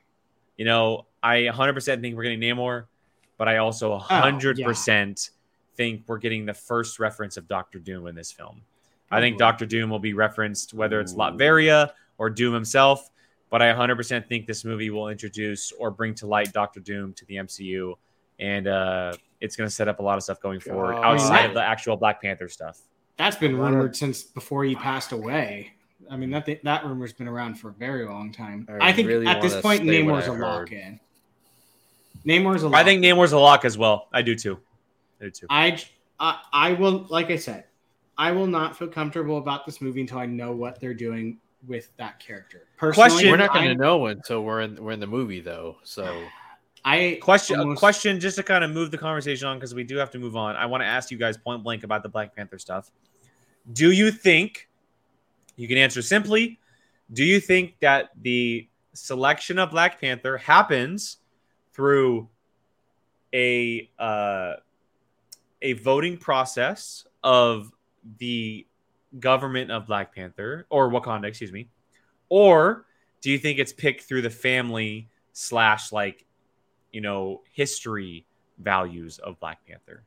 you 0.58 0.66
know 0.66 1.06
i 1.22 1.38
100% 1.52 2.02
think 2.02 2.16
we're 2.16 2.24
getting 2.24 2.40
namor 2.40 2.86
but 3.38 3.48
i 3.48 3.58
also 3.58 3.98
100% 3.98 5.30
think 5.76 6.04
we're 6.08 6.18
getting 6.18 6.46
the 6.46 6.54
first 6.54 7.00
reference 7.00 7.38
of 7.38 7.48
dr 7.48 7.78
doom 7.80 8.08
in 8.08 8.16
this 8.16 8.32
film. 8.32 8.62
I 9.10 9.20
think 9.20 9.38
Probably. 9.38 9.66
dr 9.66 9.66
doom 9.68 9.90
will 9.90 10.00
be 10.00 10.14
referenced 10.14 10.74
whether 10.74 11.00
it's 11.00 11.14
latveria 11.14 11.92
or 12.18 12.30
doom 12.30 12.54
himself 12.54 13.10
but 13.52 13.62
I 13.62 13.74
100% 13.74 14.28
think 14.28 14.48
this 14.48 14.66
movie 14.66 14.90
will 14.90 15.10
introduce 15.10 15.74
or 15.74 15.92
bring 15.92 16.16
to 16.16 16.26
light 16.26 16.52
Doctor 16.54 16.80
Doom 16.80 17.14
to 17.14 17.26
the 17.26 17.36
MCU, 17.36 17.96
and 18.40 18.66
uh, 18.66 19.14
it's 19.42 19.56
going 19.56 19.68
to 19.68 19.74
set 19.74 19.88
up 19.88 20.00
a 20.00 20.04
lot 20.04 20.18
of 20.18 20.24
stuff 20.24 20.40
going 20.40 20.60
forward 20.60 20.94
God. 20.94 21.04
outside 21.04 21.46
of 21.46 21.54
the 21.54 21.64
actual 21.64 21.98
Black 21.98 22.22
Panther 22.22 22.48
stuff. 22.48 22.80
That's 23.18 23.36
been 23.36 23.58
rumored 23.58 23.96
since 23.96 24.24
before 24.24 24.64
he 24.64 24.76
passed 24.76 25.12
away. 25.12 25.74
I 26.10 26.18
mean 26.18 26.30
that 26.32 26.48
that 26.64 26.86
rumor's 26.86 27.14
been 27.14 27.28
around 27.28 27.56
for 27.56 27.70
a 27.70 27.74
very 27.74 28.06
long 28.06 28.32
time. 28.32 28.68
I 28.70 28.90
I, 28.90 28.94
think 28.94 29.08
really 29.08 29.28
at 29.28 29.42
this 29.42 29.60
point 29.62 29.86
say 29.86 30.04
what 30.04 30.16
Namor's 30.16 30.28
I 30.28 30.36
a 30.36 30.38
lock 30.38 30.60
heard. 30.70 30.74
in. 30.74 31.00
Namor's 32.26 32.64
a 32.64 32.70
lock. 32.70 32.80
I 32.80 32.84
think 32.84 33.04
Namor's 33.04 33.32
a 33.32 33.40
lock 33.40 33.66
as 33.66 33.78
well. 33.78 34.08
I 34.14 34.22
do 34.22 34.36
too. 34.36 34.60
I 35.20 35.26
do 35.26 35.32
too. 35.32 35.48
I, 35.50 35.82
I 36.20 36.40
I 36.52 36.74
will 36.74 37.06
like 37.10 37.30
I 37.30 37.38
said, 37.38 37.66
I 38.18 38.32
will 38.32 38.48
not 38.48 38.78
feel 38.78 38.88
comfortable 38.88 39.38
about 39.38 39.66
this 39.66 39.82
movie 39.82 40.02
until 40.02 40.20
I 40.20 40.26
know 40.26 40.52
what 40.52 40.80
they're 40.80 40.94
doing 40.94 41.40
with 41.68 41.96
that 41.98 42.20
character. 42.20 42.68
Personally, 42.78 43.10
Question- 43.10 43.32
We're 43.32 43.38
not 43.38 43.54
going 43.54 43.70
to 43.70 43.76
know 43.76 44.08
until 44.08 44.44
we're 44.44 44.62
in 44.62 44.84
we're 44.84 44.92
in 44.92 45.00
the 45.00 45.08
movie 45.08 45.40
though. 45.40 45.78
So 45.84 46.24
I 46.84 47.20
Question, 47.22 47.58
a 47.58 47.62
almost- 47.62 47.80
question, 47.80 48.20
just 48.20 48.38
to 48.38 48.44
kind 48.44 48.64
of 48.64 48.72
move 48.72 48.92
the 48.92 48.98
conversation 48.98 49.48
on 49.48 49.58
because 49.58 49.76
we 49.76 49.84
do 49.84 49.98
have 49.98 50.10
to 50.12 50.20
move 50.20 50.36
on. 50.36 50.56
I 50.56 50.66
want 50.66 50.82
to 50.82 50.88
ask 50.88 51.12
you 51.12 51.18
guys 51.18 51.38
point 51.38 51.64
blank 51.64 51.84
about 51.84 52.02
the 52.04 52.10
Black 52.10 52.36
Panther 52.36 52.58
stuff. 52.58 52.92
Do 53.72 53.92
you 53.92 54.12
think 54.12 54.68
you 55.56 55.68
can 55.68 55.78
answer 55.78 56.02
simply? 56.02 56.60
Do 57.14 57.24
you 57.24 57.40
think 57.40 57.76
that 57.82 58.10
the 58.20 58.68
selection 58.94 59.60
of 59.60 59.70
Black 59.72 60.02
Panther 60.02 60.38
happens 60.38 61.18
through 61.74 62.28
a 63.34 63.90
uh, 64.00 64.54
a 65.62 65.74
voting 65.74 66.18
process 66.18 67.06
of 67.24 67.72
the 68.18 68.66
government 69.20 69.70
of 69.72 69.86
Black 69.86 70.16
Panther 70.16 70.66
or 70.70 70.90
Wakanda, 70.90 71.26
excuse 71.26 71.52
me, 71.52 71.68
or 72.30 72.86
do 73.22 73.30
you 73.30 73.38
think 73.38 73.60
it's 73.60 73.74
picked 73.74 74.04
through 74.04 74.24
the 74.24 74.30
family 74.30 75.10
slash 75.34 75.92
like 75.92 76.26
you 76.92 77.02
know 77.02 77.42
history 77.52 78.26
values 78.60 79.20
of 79.20 79.40
Black 79.40 79.60
Panther? 79.68 80.04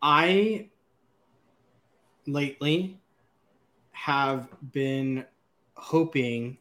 I 0.00 0.68
lately 2.26 3.00
have 3.92 4.48
been 4.72 5.24
hoping 5.74 6.58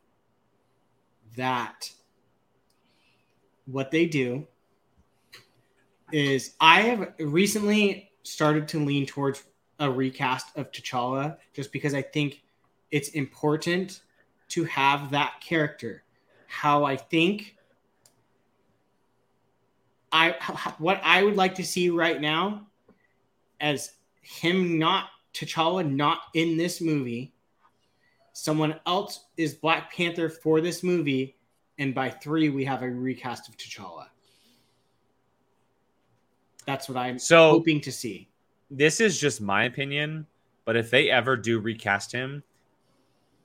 that 1.35 1.91
what 3.65 3.91
they 3.91 4.05
do 4.05 4.47
is 6.11 6.55
I 6.59 6.81
have 6.81 7.13
recently 7.19 8.11
started 8.23 8.67
to 8.69 8.83
lean 8.83 9.05
towards 9.05 9.43
a 9.79 9.89
recast 9.91 10.55
of 10.57 10.71
T'Challa 10.71 11.37
just 11.53 11.71
because 11.71 11.93
I 11.93 12.01
think 12.01 12.41
it's 12.91 13.09
important 13.09 14.01
to 14.49 14.63
have 14.63 15.11
that 15.11 15.41
character. 15.41 16.03
How 16.47 16.85
I 16.85 16.95
think 16.95 17.56
I 20.11 20.31
what 20.77 21.01
I 21.03 21.23
would 21.23 21.35
like 21.35 21.55
to 21.55 21.65
see 21.65 21.89
right 21.89 22.19
now 22.19 22.67
as 23.59 23.93
him 24.21 24.77
not 24.79 25.09
T'Challa 25.33 25.89
not 25.89 26.19
in 26.33 26.57
this 26.57 26.81
movie. 26.81 27.33
Someone 28.33 28.79
else 28.85 29.25
is 29.35 29.53
Black 29.53 29.91
Panther 29.93 30.29
for 30.29 30.61
this 30.61 30.83
movie, 30.83 31.35
and 31.79 31.93
by 31.93 32.09
three 32.09 32.49
we 32.49 32.65
have 32.65 32.83
a 32.83 32.89
recast 32.89 33.49
of 33.49 33.57
T'Challa. 33.57 34.07
That's 36.65 36.87
what 36.89 36.97
I'm 36.97 37.17
So 37.17 37.49
hoping 37.51 37.81
to 37.81 37.91
see. 37.91 38.29
this 38.69 38.99
is 38.99 39.19
just 39.19 39.41
my 39.41 39.63
opinion, 39.63 40.27
but 40.65 40.75
if 40.75 40.89
they 40.89 41.09
ever 41.09 41.37
do 41.37 41.59
recast 41.59 42.11
him, 42.11 42.43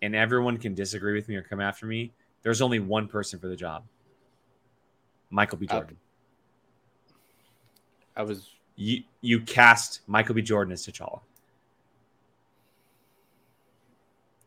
and 0.03 0.17
everyone 0.17 0.59
can 0.59 0.75
disagree 0.75 1.15
with 1.15 1.29
me 1.29 1.37
or 1.37 1.43
come 1.43 1.61
after 1.61 1.87
me, 1.87 2.13
there's 2.43 2.61
only 2.61 2.81
one 2.81 3.07
person 3.07 3.39
for 3.39 3.47
the 3.47 3.57
job. 3.57 3.85
Michael 5.31 5.59
B. 5.59 5.67
Jordan. 5.67 5.97
I 8.17 8.23
was 8.23 8.51
you 8.77 9.03
you 9.21 9.41
cast 9.41 10.01
Michael 10.07 10.35
B. 10.35 10.43
Jordan 10.43 10.73
as 10.73 10.87
T'Challa. 10.87 11.21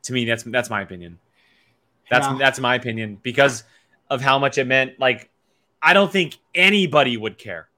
To 0.04 0.14
me, 0.14 0.26
that's 0.26 0.44
that's 0.44 0.70
my 0.70 0.82
opinion. 0.82 1.20
That's 2.10 2.28
Yeah. 2.28 2.38
that's 2.38 2.60
my 2.60 2.76
opinion 2.76 3.18
because 3.24 3.64
of 4.10 4.22
how 4.22 4.38
much 4.38 4.58
it 4.58 4.66
meant. 4.68 5.00
Like, 5.00 5.30
I 5.82 5.94
don't 5.94 6.12
think 6.12 6.38
anybody 6.54 7.18
would 7.18 7.38
care. 7.38 7.70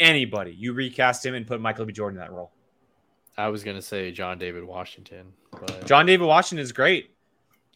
Anybody, 0.00 0.52
you 0.52 0.72
recast 0.72 1.24
him 1.24 1.34
and 1.34 1.46
put 1.46 1.60
Michael 1.60 1.84
B. 1.84 1.92
Jordan 1.92 2.18
in 2.20 2.26
that 2.26 2.32
role. 2.32 2.50
I 3.36 3.48
was 3.48 3.62
gonna 3.62 3.82
say 3.82 4.10
John 4.10 4.38
David 4.38 4.64
Washington, 4.64 5.32
but 5.52 5.86
John 5.86 6.06
David 6.06 6.26
Washington 6.26 6.62
is 6.62 6.72
great. 6.72 7.14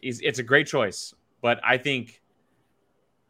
He's 0.01 0.19
it's 0.21 0.39
a 0.39 0.43
great 0.43 0.67
choice, 0.67 1.13
but 1.41 1.59
I 1.63 1.77
think, 1.77 2.21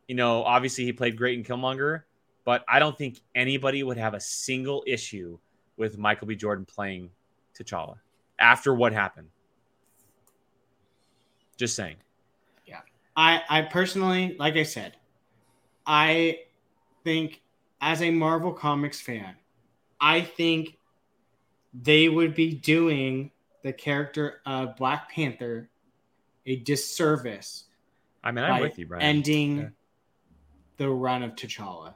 you 0.08 0.16
know, 0.16 0.44
obviously 0.44 0.86
he 0.86 0.94
played 0.94 1.18
great 1.18 1.38
in 1.38 1.46
Killmonger, 1.46 2.04
but 2.46 2.64
I 2.70 2.80
don't 2.80 2.98
think 2.98 3.20
anybody 3.34 3.84
would 3.84 3.98
have 3.98 4.14
a 4.14 4.20
single 4.20 4.84
issue 4.88 5.38
with 5.78 5.98
Michael 5.98 6.28
B. 6.28 6.36
Jordan 6.36 6.66
playing 6.66 7.10
T'Challa 7.58 7.96
after 8.40 8.74
what 8.74 8.94
happened. 8.94 9.28
Just 11.58 11.76
saying. 11.76 11.98
Yeah. 12.66 12.82
I, 13.16 13.42
I 13.50 13.62
personally, 13.64 14.36
like 14.40 14.56
I 14.56 14.64
said, 14.64 14.98
I 15.86 16.40
think 17.04 17.42
as 17.82 18.02
a 18.02 18.12
Marvel 18.12 18.54
Comics 18.54 19.02
fan, 19.02 19.36
I 20.00 20.22
think 20.22 20.78
they 21.74 22.10
would 22.10 22.36
be 22.36 22.54
doing 22.54 23.32
the 23.64 23.74
character 23.74 24.42
of 24.46 24.76
Black 24.76 25.10
Panther 25.12 25.70
a 26.46 26.58
disservice 26.58 27.66
I 28.24 28.32
mean, 28.32 28.44
I'm 28.46 28.62
with 28.62 28.78
you, 28.78 28.86
Brian. 28.86 29.04
ending 29.04 29.58
Yeah. 29.58 29.68
the 30.78 30.90
run 30.90 31.24
of 31.24 31.32
T'Challa. 31.36 31.94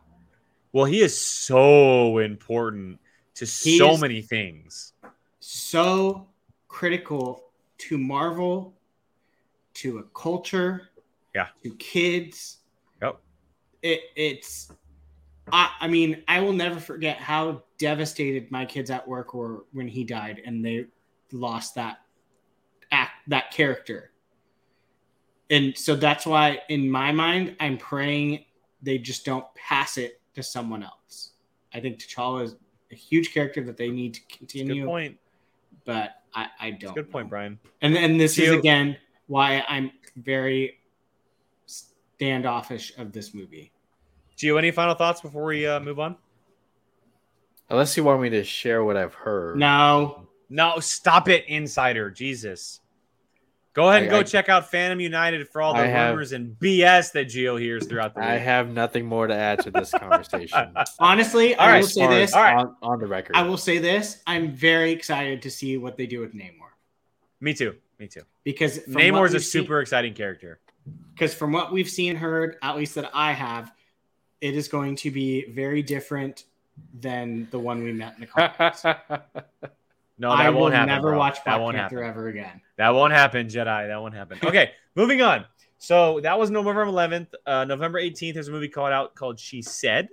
Well, 0.71 0.85
he 0.85 1.01
is 1.01 1.19
so 1.19 2.19
important 2.19 2.99
to 3.35 3.45
He 3.45 3.77
so 3.77 3.97
many 3.97 4.21
things. 4.21 4.93
So 5.39 6.27
critical 6.67 7.45
to 7.79 7.97
Marvel, 7.97 8.75
to 9.75 9.99
a 9.99 10.03
culture, 10.13 10.89
Yeah. 11.33 11.47
to 11.63 11.73
kids. 11.75 12.57
Yep. 13.01 13.19
it, 13.81 14.01
it's 14.15 14.71
I, 15.53 15.71
I 15.79 15.87
mean 15.87 16.21
i 16.27 16.41
will 16.41 16.51
never 16.53 16.79
forget 16.81 17.17
how 17.17 17.63
devastated 17.77 18.51
my 18.51 18.65
kids 18.65 18.89
at 18.91 19.07
work 19.07 19.33
were 19.33 19.63
when 19.71 19.87
he 19.87 20.03
died 20.03 20.41
and 20.45 20.63
they 20.63 20.85
lost 21.31 21.75
that 21.75 21.99
act 22.91 23.13
that 23.27 23.51
character 23.51 24.11
and 25.49 25.77
so 25.77 25.95
that's 25.95 26.25
why 26.25 26.59
in 26.67 26.89
my 26.91 27.13
mind 27.13 27.55
i'm 27.61 27.77
praying 27.77 28.43
they 28.81 28.97
just 28.97 29.23
don't 29.25 29.45
pass 29.55 29.97
it 29.97 30.18
to 30.39 30.43
someone 30.43 30.81
else 30.83 31.31
i 31.73 31.79
think 31.79 31.99
t'challa 31.99 32.43
is 32.43 32.55
a 32.91 32.95
huge 32.95 33.33
character 33.33 33.63
that 33.63 33.77
they 33.77 33.89
need 33.89 34.13
to 34.15 34.21
Good 34.21 34.37
continue 34.39 34.85
point. 34.85 35.17
but 35.85 36.11
i 36.33 36.47
i 36.59 36.67
It's 36.69 36.83
a 36.83 36.85
don't 36.87 36.95
good 36.95 37.11
point. 37.11 37.29
Brian. 37.29 37.59
and 37.81 37.95
and 37.95 38.19
this 38.19 38.37
is 38.39 38.49
again 38.51 38.97
why 39.27 39.63
i'm 39.67 39.91
very 40.15 40.79
standoffish 41.65 42.97
of 42.97 43.11
this 43.11 43.33
movie 43.33 43.71
Do 44.37 44.53
Gio, 44.53 44.57
any 44.57 44.71
final 44.71 44.95
thoughts 44.95 45.21
before 45.21 45.45
we 45.45 45.65
uh, 45.67 45.79
move 45.79 45.99
on? 45.99 46.15
unless 47.69 47.95
you 47.95 48.03
want 48.03 48.21
me 48.21 48.29
to 48.31 48.43
share 48.43 48.83
what 48.83 48.97
I've 48.97 49.13
heard, 49.13 49.57
no 49.57 50.27
No, 50.49 50.79
stop 50.79 51.29
it, 51.29 51.45
Insider. 51.47 52.09
Jesus. 52.09 52.81
Go 53.79 53.87
ahead 53.87 54.01
and 54.03 54.11
I- 54.11 54.13
go 54.15 54.19
I- 54.19 54.23
check 54.23 54.49
out 54.49 54.69
Fandom 54.69 55.01
United 55.01 55.47
for 55.47 55.61
all 55.61 55.73
the 55.73 55.79
I 55.79 55.85
have- 55.85 56.09
rumors 56.09 56.33
and 56.33 56.59
BS 56.59 57.13
that 57.13 57.27
Gio 57.27 57.57
hears 57.57 57.87
throughout 57.87 58.13
the 58.13 58.19
week. 58.19 58.27
I 58.29 58.37
have 58.37 58.67
nothing 58.73 59.05
more 59.05 59.25
to 59.25 59.33
add 59.33 59.59
to 59.61 59.71
this 59.71 59.91
conversation. 59.97 60.73
honestly 60.99 61.55
All 61.55 61.65
i 61.65 61.71
right, 61.71 61.79
will 61.79 61.87
say 61.87 62.05
this 62.07 62.31
as 62.31 62.33
All 62.33 62.41
right. 62.43 62.57
on, 62.57 62.75
on 62.81 62.99
the 62.99 63.07
record. 63.07 63.37
I 63.37 63.43
will 63.43 63.55
say 63.55 63.77
this: 63.77 64.21
I'm 64.27 64.51
very 64.51 64.91
excited 64.91 65.41
to 65.43 65.49
see 65.49 65.77
what 65.77 65.95
they 65.95 66.07
do 66.07 66.19
with 66.19 66.33
Namor. 66.33 66.71
Me 67.39 67.53
too. 67.53 67.73
Me 67.99 68.07
too. 68.07 68.23
because 68.43 68.79
Namor 68.79 69.25
is 69.27 69.31
a 69.31 69.35
we've 69.37 69.43
seen- 69.45 69.61
super 69.61 69.79
exciting 69.79 70.13
character. 70.13 70.59
because 71.13 71.33
from 71.33 71.53
what 71.53 71.71
we've 71.71 71.89
seen 71.89 72.17
heard, 72.17 72.57
at 72.61 72.75
least 72.75 72.95
that 72.95 73.09
I 73.13 73.31
have, 73.31 73.71
it 74.41 74.55
is 74.55 74.67
going 74.67 74.97
to 74.97 75.09
be 75.09 75.45
very 75.51 75.81
different 75.83 76.43
than 76.99 77.47
the 77.51 77.59
one 77.59 77.81
we 77.81 77.93
met 77.93 78.15
in 78.15 78.21
the 78.21 78.27
comics. 78.27 78.83
No, 80.19 80.29
that 80.29 80.39
I 80.45 80.49
won't 80.49 80.65
will 80.65 80.71
happen. 80.71 80.89
never 80.89 81.09
bro. 81.11 81.17
watch 81.17 81.37
that 81.37 81.45
Black 81.45 81.59
won't 81.61 81.75
Panther 81.77 82.03
happen. 82.03 82.09
ever 82.09 82.27
again. 82.27 82.61
That 82.75 82.89
won't 82.89 83.13
happen, 83.13 83.47
Jedi. 83.47 83.87
That 83.87 84.01
won't 84.01 84.13
happen. 84.13 84.37
Okay, 84.43 84.71
moving 84.95 85.21
on. 85.21 85.45
So 85.77 86.19
that 86.21 86.37
was 86.37 86.51
November 86.51 86.85
11th. 86.85 87.27
Uh, 87.45 87.63
November 87.63 88.01
18th, 88.01 88.33
there's 88.33 88.49
a 88.49 88.51
movie 88.51 88.67
called 88.67 88.91
out 88.91 89.15
called 89.15 89.39
She 89.39 89.61
Said. 89.61 90.09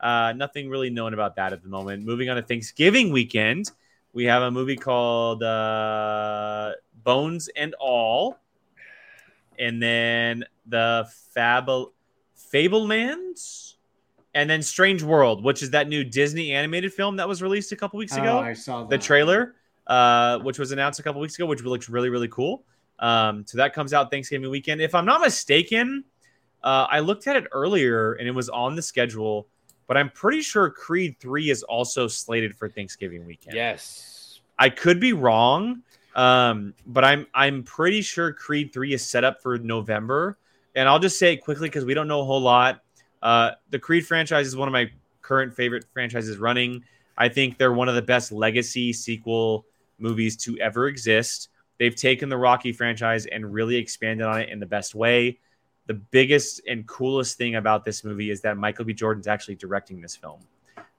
Uh, 0.00 0.32
nothing 0.34 0.70
really 0.70 0.88
known 0.88 1.12
about 1.12 1.36
that 1.36 1.52
at 1.52 1.62
the 1.62 1.68
moment. 1.68 2.06
Moving 2.06 2.30
on 2.30 2.36
to 2.36 2.42
Thanksgiving 2.42 3.12
weekend, 3.12 3.70
we 4.14 4.24
have 4.24 4.42
a 4.42 4.50
movie 4.50 4.76
called 4.76 5.42
uh, 5.42 6.72
Bones 7.04 7.48
and 7.54 7.74
All, 7.78 8.38
and 9.58 9.82
then 9.82 10.44
the 10.66 11.06
Fable 11.34 11.92
Fablemans, 12.52 13.69
and 14.34 14.48
then 14.48 14.62
Strange 14.62 15.02
World, 15.02 15.42
which 15.42 15.62
is 15.62 15.70
that 15.70 15.88
new 15.88 16.04
Disney 16.04 16.52
animated 16.52 16.92
film 16.92 17.16
that 17.16 17.28
was 17.28 17.42
released 17.42 17.72
a 17.72 17.76
couple 17.76 17.98
weeks 17.98 18.16
ago 18.16 18.38
Oh, 18.38 18.40
I 18.40 18.52
saw 18.52 18.84
the 18.84 18.98
trailer, 18.98 19.56
uh, 19.86 20.38
which 20.40 20.58
was 20.58 20.72
announced 20.72 21.00
a 21.00 21.02
couple 21.02 21.20
weeks 21.20 21.34
ago, 21.36 21.46
which 21.46 21.62
looks 21.62 21.88
really, 21.88 22.08
really 22.10 22.28
cool. 22.28 22.64
Um, 22.98 23.44
so 23.46 23.56
that 23.58 23.72
comes 23.72 23.92
out 23.92 24.10
Thanksgiving 24.10 24.50
weekend. 24.50 24.80
If 24.80 24.94
I'm 24.94 25.06
not 25.06 25.20
mistaken, 25.20 26.04
uh, 26.62 26.86
I 26.90 27.00
looked 27.00 27.26
at 27.26 27.36
it 27.36 27.44
earlier 27.52 28.12
and 28.14 28.28
it 28.28 28.32
was 28.32 28.48
on 28.50 28.76
the 28.76 28.82
schedule, 28.82 29.48
but 29.86 29.96
I'm 29.96 30.10
pretty 30.10 30.42
sure 30.42 30.70
Creed 30.70 31.16
3 31.18 31.50
is 31.50 31.62
also 31.62 32.06
slated 32.06 32.56
for 32.56 32.68
Thanksgiving 32.68 33.26
weekend. 33.26 33.56
yes. 33.56 34.40
I 34.58 34.68
could 34.68 35.00
be 35.00 35.14
wrong, 35.14 35.80
um, 36.14 36.74
but 36.86 37.02
I'm 37.02 37.26
I'm 37.32 37.62
pretty 37.62 38.02
sure 38.02 38.30
Creed 38.30 38.74
3 38.74 38.92
is 38.92 39.04
set 39.04 39.24
up 39.24 39.40
for 39.42 39.56
November. 39.56 40.36
And 40.76 40.86
I'll 40.86 40.98
just 40.98 41.18
say 41.18 41.32
it 41.32 41.38
quickly 41.38 41.68
because 41.68 41.86
we 41.86 41.94
don't 41.94 42.06
know 42.06 42.20
a 42.20 42.24
whole 42.24 42.42
lot. 42.42 42.82
Uh, 43.22 43.52
the 43.70 43.78
Creed 43.78 44.06
franchise 44.06 44.46
is 44.46 44.56
one 44.56 44.68
of 44.68 44.72
my 44.72 44.90
current 45.22 45.54
favorite 45.54 45.84
franchises 45.92 46.38
running. 46.38 46.84
I 47.16 47.28
think 47.28 47.58
they're 47.58 47.72
one 47.72 47.88
of 47.88 47.94
the 47.94 48.02
best 48.02 48.32
legacy 48.32 48.92
sequel 48.92 49.66
movies 49.98 50.36
to 50.38 50.58
ever 50.58 50.88
exist. 50.88 51.48
They've 51.78 51.94
taken 51.94 52.28
the 52.28 52.36
Rocky 52.36 52.72
franchise 52.72 53.26
and 53.26 53.52
really 53.52 53.76
expanded 53.76 54.26
on 54.26 54.40
it 54.40 54.48
in 54.48 54.60
the 54.60 54.66
best 54.66 54.94
way. 54.94 55.38
The 55.86 55.94
biggest 55.94 56.60
and 56.68 56.86
coolest 56.86 57.36
thing 57.36 57.56
about 57.56 57.84
this 57.84 58.04
movie 58.04 58.30
is 58.30 58.40
that 58.42 58.56
Michael 58.56 58.84
B. 58.84 58.94
Jordan's 58.94 59.26
actually 59.26 59.56
directing 59.56 60.00
this 60.00 60.14
film. 60.14 60.40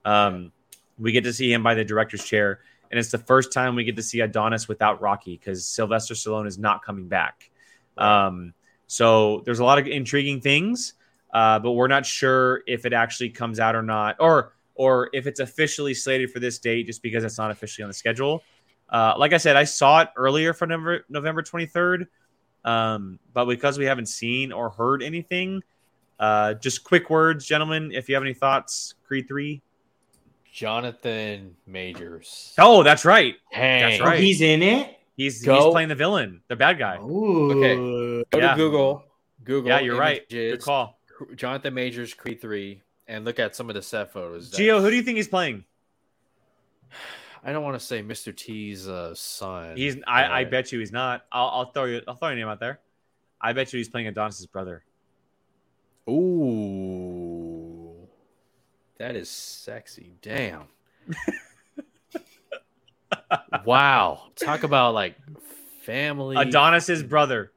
Um, 0.04 0.52
we 0.98 1.12
get 1.12 1.24
to 1.24 1.32
see 1.32 1.52
him 1.52 1.62
by 1.62 1.74
the 1.74 1.84
director's 1.84 2.24
chair, 2.24 2.60
and 2.90 2.98
it's 2.98 3.10
the 3.10 3.18
first 3.18 3.52
time 3.52 3.74
we 3.74 3.84
get 3.84 3.96
to 3.96 4.02
see 4.02 4.20
Adonis 4.20 4.68
without 4.68 5.00
Rocky 5.00 5.36
because 5.36 5.64
Sylvester 5.64 6.14
Stallone 6.14 6.46
is 6.46 6.58
not 6.58 6.84
coming 6.84 7.08
back. 7.08 7.50
Um, 7.96 8.52
so 8.86 9.42
there's 9.44 9.60
a 9.60 9.64
lot 9.64 9.78
of 9.78 9.86
intriguing 9.86 10.40
things, 10.40 10.94
uh, 11.32 11.58
but 11.58 11.72
we're 11.72 11.88
not 11.88 12.04
sure 12.06 12.62
if 12.66 12.84
it 12.86 12.92
actually 12.92 13.30
comes 13.30 13.58
out 13.60 13.74
or 13.74 13.82
not, 13.82 14.16
or 14.20 14.52
or 14.74 15.10
if 15.12 15.26
it's 15.26 15.40
officially 15.40 15.94
slated 15.94 16.30
for 16.30 16.40
this 16.40 16.58
date, 16.58 16.86
just 16.86 17.02
because 17.02 17.24
it's 17.24 17.38
not 17.38 17.50
officially 17.50 17.84
on 17.84 17.88
the 17.90 17.94
schedule. 17.94 18.42
Uh, 18.88 19.14
like 19.16 19.32
I 19.32 19.38
said, 19.38 19.56
I 19.56 19.64
saw 19.64 20.00
it 20.00 20.08
earlier 20.16 20.52
for 20.52 20.66
November 20.66 21.04
November 21.08 21.42
23rd, 21.42 22.06
um, 22.64 23.18
but 23.32 23.46
because 23.46 23.78
we 23.78 23.84
haven't 23.86 24.06
seen 24.06 24.52
or 24.52 24.70
heard 24.70 25.02
anything, 25.02 25.62
uh, 26.20 26.54
just 26.54 26.84
quick 26.84 27.08
words, 27.10 27.46
gentlemen. 27.46 27.92
If 27.92 28.08
you 28.08 28.14
have 28.14 28.22
any 28.22 28.34
thoughts, 28.34 28.94
Creed 29.06 29.26
three. 29.28 29.62
Jonathan 30.52 31.56
Majors. 31.66 32.52
Oh, 32.58 32.82
that's 32.82 33.04
right. 33.06 33.36
Hank. 33.50 34.02
Oh, 34.02 34.04
right. 34.04 34.20
he's 34.20 34.42
in 34.42 34.62
it. 34.62 34.98
He's 35.16 35.42
he's 35.42 35.64
playing 35.64 35.88
the 35.88 35.94
villain, 35.94 36.42
the 36.48 36.56
bad 36.56 36.78
guy. 36.78 36.98
Ooh. 36.98 37.52
Okay. 37.52 37.76
Go 38.30 38.38
Yeah. 38.38 38.50
to 38.50 38.56
Google. 38.56 39.04
Google. 39.44 39.70
yeah, 39.70 39.80
you're 39.80 39.98
right. 39.98 40.28
Good 40.28 40.60
call. 40.60 40.98
Jonathan 41.34 41.74
Majors, 41.74 42.14
Creed 42.14 42.40
3, 42.40 42.82
and 43.08 43.24
look 43.24 43.38
at 43.38 43.56
some 43.56 43.68
of 43.68 43.74
the 43.74 43.82
set 43.82 44.12
photos. 44.12 44.50
Gio, 44.50 44.80
who 44.80 44.90
do 44.90 44.96
you 44.96 45.02
think 45.02 45.16
he's 45.16 45.28
playing? 45.28 45.64
I 47.44 47.52
don't 47.52 47.64
want 47.64 47.78
to 47.78 47.84
say 47.84 48.02
Mr. 48.02 48.34
T's 48.34 48.88
uh, 48.88 49.14
son. 49.14 49.76
He's. 49.76 49.96
I, 50.06 50.40
I 50.40 50.44
bet 50.44 50.70
you 50.70 50.78
he's 50.78 50.92
not. 50.92 51.24
I'll, 51.32 51.48
I'll 51.48 51.72
throw 51.72 51.84
you. 51.84 52.00
I'll 52.06 52.14
throw 52.14 52.28
your 52.28 52.38
name 52.38 52.48
out 52.48 52.60
there. 52.60 52.80
I 53.40 53.52
bet 53.52 53.72
you 53.72 53.78
he's 53.78 53.88
playing 53.88 54.06
Adonis's 54.06 54.46
brother. 54.46 54.84
Ooh. 56.08 57.92
That 58.98 59.16
is 59.16 59.28
sexy. 59.28 60.14
Damn. 60.22 60.66
wow. 63.64 64.22
Talk 64.36 64.62
about 64.62 64.94
like 64.94 65.16
family. 65.82 66.36
Adonis's 66.36 67.02
brother. 67.02 67.50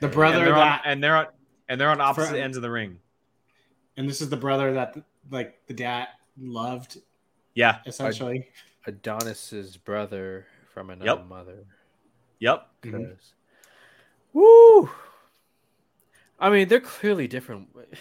The 0.00 0.08
brother 0.08 0.38
and 0.38 0.46
they're 0.46 0.54
on, 0.54 0.60
that, 0.60 0.82
and 0.84 1.02
they're 1.02 1.16
on 1.16 1.26
and 1.68 1.80
they're 1.80 1.90
on 1.90 2.00
opposite 2.00 2.30
From- 2.30 2.36
ends 2.40 2.56
of 2.56 2.62
the 2.62 2.70
ring. 2.70 2.98
and 3.96 4.08
this 4.08 4.20
is 4.20 4.28
the 4.28 4.36
brother 4.36 4.72
that 4.74 4.96
like 5.30 5.58
the 5.66 5.74
dad 5.74 6.08
loved 6.38 6.98
Yeah. 7.54 7.78
essentially. 7.86 8.48
Adonis's 8.86 9.76
brother 9.76 10.46
from 10.72 10.90
another 10.90 11.06
Yep. 11.20 11.26
mother. 11.26 11.64
Yep. 12.38 12.68
Mhm. 12.82 13.10
'Cause- 13.16 13.32
Woo! 14.32 14.90
I 16.38 16.50
mean, 16.50 16.68
they're 16.68 16.80
clearly 16.80 17.26
different. 17.26 17.68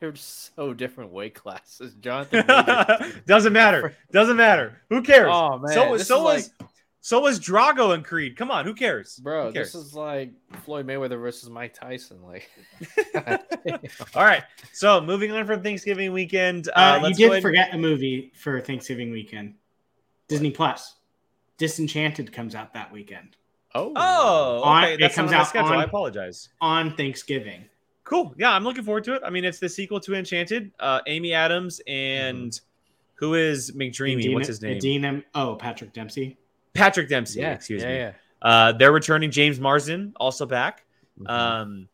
They're 0.00 0.16
so 0.16 0.72
different 0.72 1.12
weight 1.12 1.34
classes. 1.34 1.92
Jonathan. 1.96 2.46
Majors- 2.46 3.20
Doesn't 3.26 3.52
matter. 3.52 3.94
Doesn't 4.10 4.38
matter. 4.38 4.80
Who 4.88 5.02
cares? 5.02 5.28
Oh, 5.30 5.58
man, 5.58 5.74
So 5.74 5.92
this 5.98 6.08
so 6.08 6.26
is 6.30 6.50
was 6.58 6.68
so 7.00 7.20
was 7.20 7.40
Drago 7.40 7.94
and 7.94 8.04
Creed. 8.04 8.36
Come 8.36 8.50
on, 8.50 8.64
who 8.64 8.74
cares? 8.74 9.16
Bro, 9.16 9.46
Who 9.48 9.52
cares? 9.52 9.72
this 9.72 9.82
is 9.86 9.94
like 9.94 10.32
Floyd 10.64 10.86
Mayweather 10.86 11.18
versus 11.20 11.48
Mike 11.50 11.74
Tyson. 11.74 12.18
Like, 12.22 12.50
All 14.14 14.24
right. 14.24 14.42
So 14.72 15.00
moving 15.00 15.30
on 15.32 15.46
from 15.46 15.62
Thanksgiving 15.62 16.12
weekend. 16.12 16.68
Uh, 16.68 16.72
Uh, 16.80 16.96
you 16.96 17.02
let's 17.02 17.18
go 17.18 17.24
did 17.24 17.30
ahead- 17.32 17.42
forget 17.42 17.74
a 17.74 17.78
movie 17.78 18.32
for 18.34 18.60
Thanksgiving 18.60 19.10
weekend. 19.10 19.54
Disney 20.28 20.50
Plus. 20.50 20.96
Disenchanted 21.58 22.32
comes 22.32 22.54
out 22.54 22.72
that 22.72 22.90
weekend 22.90 23.36
oh, 23.74 23.92
Oh, 23.96 24.62
On- 24.62 24.84
okay. 24.84 24.94
it 24.94 25.00
That's 25.00 25.14
comes 25.14 25.30
not 25.30 25.36
on 25.36 25.40
out 25.42 25.48
schedule. 25.48 25.68
on- 25.72 25.78
I 25.78 25.84
apologize. 25.84 26.48
on 26.60 26.96
Thanksgiving. 26.96 27.64
Cool. 28.04 28.34
Yeah, 28.38 28.50
I'm 28.52 28.64
looking 28.64 28.82
forward 28.82 29.04
to 29.04 29.14
it. 29.14 29.22
I 29.24 29.30
mean, 29.30 29.44
it's 29.44 29.58
the 29.58 29.68
sequel 29.68 30.00
to 30.00 30.14
Enchanted. 30.14 30.72
Uh, 30.80 31.00
Amy 31.06 31.32
Adams 31.32 31.80
and 31.86 32.58
who 33.14 33.34
is 33.34 33.72
McDreamy? 33.72 34.18
Idina- 34.20 34.34
What's 34.34 34.48
his 34.48 34.62
name? 34.62 34.76
Idina- 34.78 35.22
oh, 35.34 35.54
Patrick 35.56 35.92
Dempsey. 35.92 36.36
Patrick 36.74 37.08
Dempsey. 37.08 37.40
yeah, 37.40 37.52
excuse 37.52 37.82
yeah, 37.82 37.88
me. 37.88 37.96
yeah. 37.96 38.12
Uh, 38.42 38.72
they're 38.72 38.92
returning 38.92 39.30
James 39.30 39.60
Marsden 39.60 40.12
also 40.16 40.46
back. 40.46 40.84
Mhm. 41.20 41.28
Um, 41.30 41.88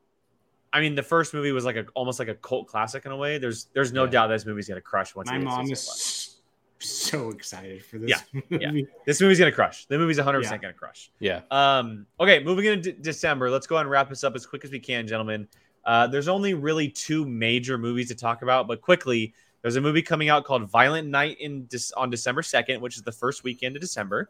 I 0.72 0.80
mean, 0.80 0.94
the 0.94 1.02
first 1.02 1.32
movie 1.34 1.52
was 1.52 1.64
like 1.64 1.76
a 1.76 1.86
almost 1.94 2.18
like 2.18 2.28
a 2.28 2.34
cult 2.34 2.66
classic 2.68 3.06
in 3.06 3.12
a 3.12 3.16
way. 3.16 3.38
There's 3.38 3.66
there's 3.72 3.92
no 3.92 4.04
Yeah. 4.04 4.10
doubt 4.10 4.26
this 4.28 4.44
movie's 4.46 4.68
gonna 4.68 4.80
crush 4.80 5.14
once. 5.14 5.30
My 5.30 5.38
mom 5.38 5.62
is 5.70 5.84
Plus. 5.84 6.36
so 6.78 7.30
excited 7.30 7.84
for 7.84 7.98
this 7.98 8.10
Yeah, 8.32 8.40
yeah. 8.72 8.82
This 9.06 9.20
movie's 9.20 9.38
gonna 9.38 9.52
crush. 9.52 9.86
The 9.86 9.96
movie's 9.98 10.18
100 10.18 10.38
Yeah. 10.38 10.42
percent 10.42 10.62
gonna 10.62 10.74
crush. 10.74 11.10
yeah. 11.18 11.40
Um, 11.50 12.06
okay, 12.20 12.42
moving 12.44 12.66
into 12.66 12.92
D- 12.92 12.98
December. 13.00 13.50
Let's 13.50 13.66
go 13.66 13.76
ahead 13.76 13.86
and 13.86 13.90
wrap 13.90 14.08
this 14.10 14.22
up 14.22 14.34
as 14.36 14.44
quick 14.46 14.64
as 14.64 14.70
we 14.70 14.78
can, 14.80 15.06
gentlemen. 15.06 15.48
Uh, 15.84 16.06
there's 16.08 16.28
only 16.28 16.52
really 16.54 16.88
two 16.88 17.24
major 17.24 17.78
movies 17.78 18.08
to 18.08 18.14
talk 18.14 18.42
about, 18.42 18.66
but 18.68 18.80
quickly, 18.82 19.32
there's 19.62 19.76
a 19.76 19.80
movie 19.80 20.02
coming 20.02 20.28
out 20.28 20.44
called 20.44 20.68
Violent 20.68 21.08
Night 21.08 21.38
in 21.40 21.64
Dec- 21.66 21.92
on 21.96 22.10
December 22.10 22.42
2nd, 22.42 22.80
which 22.80 22.96
is 22.96 23.02
the 23.02 23.12
first 23.12 23.44
weekend 23.44 23.76
of 23.76 23.80
December. 23.80 24.28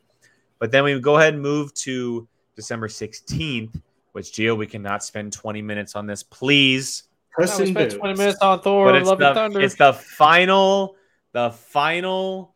But 0.58 0.70
then 0.70 0.84
we 0.84 0.98
go 1.00 1.16
ahead 1.16 1.34
and 1.34 1.42
move 1.42 1.74
to 1.74 2.26
December 2.54 2.88
16th, 2.88 3.80
which 4.12 4.32
Gio, 4.32 4.56
we 4.56 4.66
cannot 4.66 5.04
spend 5.04 5.32
20 5.32 5.62
minutes 5.62 5.94
on 5.94 6.06
this, 6.06 6.22
please. 6.22 7.04
Puss 7.36 7.58
No, 7.58 7.64
we 7.64 7.70
spent 7.70 7.92
20 7.92 8.18
minutes 8.18 8.38
on 8.40 8.60
Thor, 8.60 8.86
But 8.86 8.96
it's 8.96 9.08
Love 9.08 9.20
and 9.20 9.30
the, 9.30 9.34
Thunder. 9.34 9.60
it's 9.60 9.74
the 9.74 9.92
final, 9.92 10.96
the 11.32 11.50
final, 11.50 12.54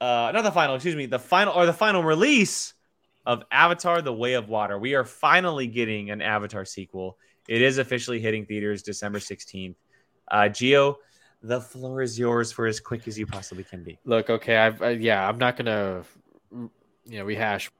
uh, 0.00 0.30
not 0.32 0.42
the 0.42 0.50
final, 0.52 0.74
excuse 0.74 0.96
me, 0.96 1.06
the 1.06 1.18
final 1.18 1.52
or 1.52 1.66
the 1.66 1.72
final 1.72 2.02
release 2.02 2.72
of 3.26 3.44
Avatar: 3.52 4.00
The 4.00 4.12
Way 4.12 4.32
of 4.34 4.48
Water. 4.48 4.78
We 4.78 4.94
are 4.94 5.04
finally 5.04 5.66
getting 5.66 6.10
an 6.10 6.22
Avatar 6.22 6.64
sequel. 6.64 7.18
It 7.48 7.60
is 7.60 7.78
officially 7.78 8.20
hitting 8.20 8.46
theaters 8.46 8.82
December 8.82 9.18
16th. 9.18 9.74
Uh, 10.28 10.36
Gio, 10.44 10.96
the 11.42 11.60
floor 11.60 12.00
is 12.02 12.18
yours 12.18 12.50
for 12.52 12.66
as 12.66 12.80
quick 12.80 13.06
as 13.06 13.18
you 13.18 13.26
possibly 13.26 13.64
can 13.64 13.82
be. 13.82 13.98
Look, 14.04 14.30
okay, 14.30 14.56
I've, 14.56 14.80
I, 14.80 14.90
yeah, 14.90 15.28
I'm 15.28 15.38
not 15.38 15.56
gonna, 15.56 16.04
you 17.04 17.18
know, 17.18 17.24
rehash. 17.24 17.70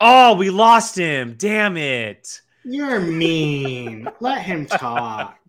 Oh, 0.00 0.34
we 0.34 0.50
lost 0.50 0.96
him. 0.96 1.34
Damn 1.36 1.76
it. 1.76 2.40
You're 2.64 3.00
mean. 3.00 4.08
Let 4.20 4.42
him 4.42 4.66
talk. 4.66 5.39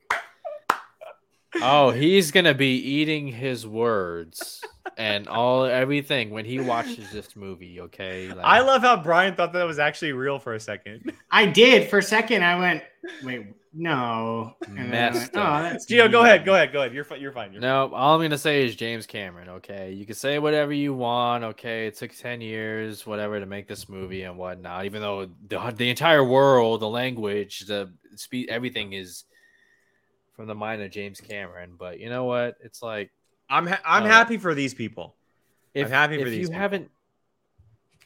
Oh, 1.62 1.90
he's 1.92 2.32
gonna 2.32 2.54
be 2.54 2.76
eating 2.78 3.28
his 3.28 3.68
words 3.68 4.62
and 4.98 5.28
all 5.28 5.66
everything 5.66 6.30
when 6.30 6.46
he 6.46 6.60
watches 6.60 7.12
this 7.12 7.36
movie. 7.36 7.82
Okay, 7.82 8.28
Like, 8.30 8.46
I 8.46 8.62
love 8.62 8.82
how 8.82 9.02
Brian 9.02 9.36
thought 9.36 9.54
that 9.54 9.64
was 9.64 9.80
actually 9.80 10.14
real 10.14 10.40
for 10.40 10.54
a 10.54 10.60
second. 10.60 11.12
I 11.32 11.46
did 11.46 11.90
for 11.90 12.00
a 12.00 12.04
second. 12.04 12.44
I 12.44 12.58
went, 12.58 12.84
wait, 13.24 13.48
no. 13.74 14.56
And 14.68 14.90
Messed 14.90 15.34
went, 15.34 15.36
oh, 15.36 15.42
up. 15.42 15.64
that's 15.64 15.86
Gio, 15.86 16.12
go 16.12 16.24
ahead, 16.24 16.46
go 16.46 16.56
ahead, 16.56 16.72
go 16.74 16.80
ahead. 16.82 16.94
You're 16.94 17.04
fine. 17.06 17.22
You're 17.22 17.32
fine. 17.32 17.52
You're 17.54 17.62
No, 17.62 17.92
all 17.94 18.16
I'm 18.16 18.22
gonna 18.22 18.38
say 18.38 18.66
is 18.66 18.76
James 18.76 19.06
Cameron. 19.06 19.50
Okay, 19.50 19.92
you 19.94 20.06
can 20.06 20.16
say 20.16 20.40
whatever 20.40 20.74
you 20.74 20.94
want. 20.94 21.44
Okay, 21.44 21.88
it 21.88 21.96
took 21.96 22.16
ten 22.16 22.42
years, 22.42 23.06
whatever, 23.06 23.40
to 23.40 23.46
make 23.46 23.68
this 23.68 23.88
movie 23.90 24.24
and 24.24 24.38
whatnot. 24.38 24.86
Even 24.86 25.02
though 25.02 25.30
the 25.48 25.74
the 25.76 25.90
entire 25.90 26.24
world, 26.24 26.82
the 26.82 26.90
language, 26.90 27.62
the 27.62 27.92
speed, 28.16 28.50
everything 28.50 28.94
is 28.94 29.24
from 30.34 30.48
the 30.48 30.56
mind 30.56 30.82
of 30.82 30.92
James 30.92 31.20
Cameron. 31.22 31.76
But 31.78 32.00
you 32.00 32.10
know 32.10 32.26
what? 32.26 32.56
It's 32.64 32.82
like 32.82 33.12
I'm 33.50 33.68
ha- 33.68 33.82
I'm 33.86 34.04
Uh, 34.04 34.08
happy 34.08 34.38
for 34.38 34.54
these 34.54 34.74
people. 34.74 35.16
if 35.74 35.90
happy 35.90 36.16
for 36.18 36.24
if 36.24 36.30
these 36.30 36.38
you 36.40 36.48
people. 36.48 36.60
haven't 36.62 36.92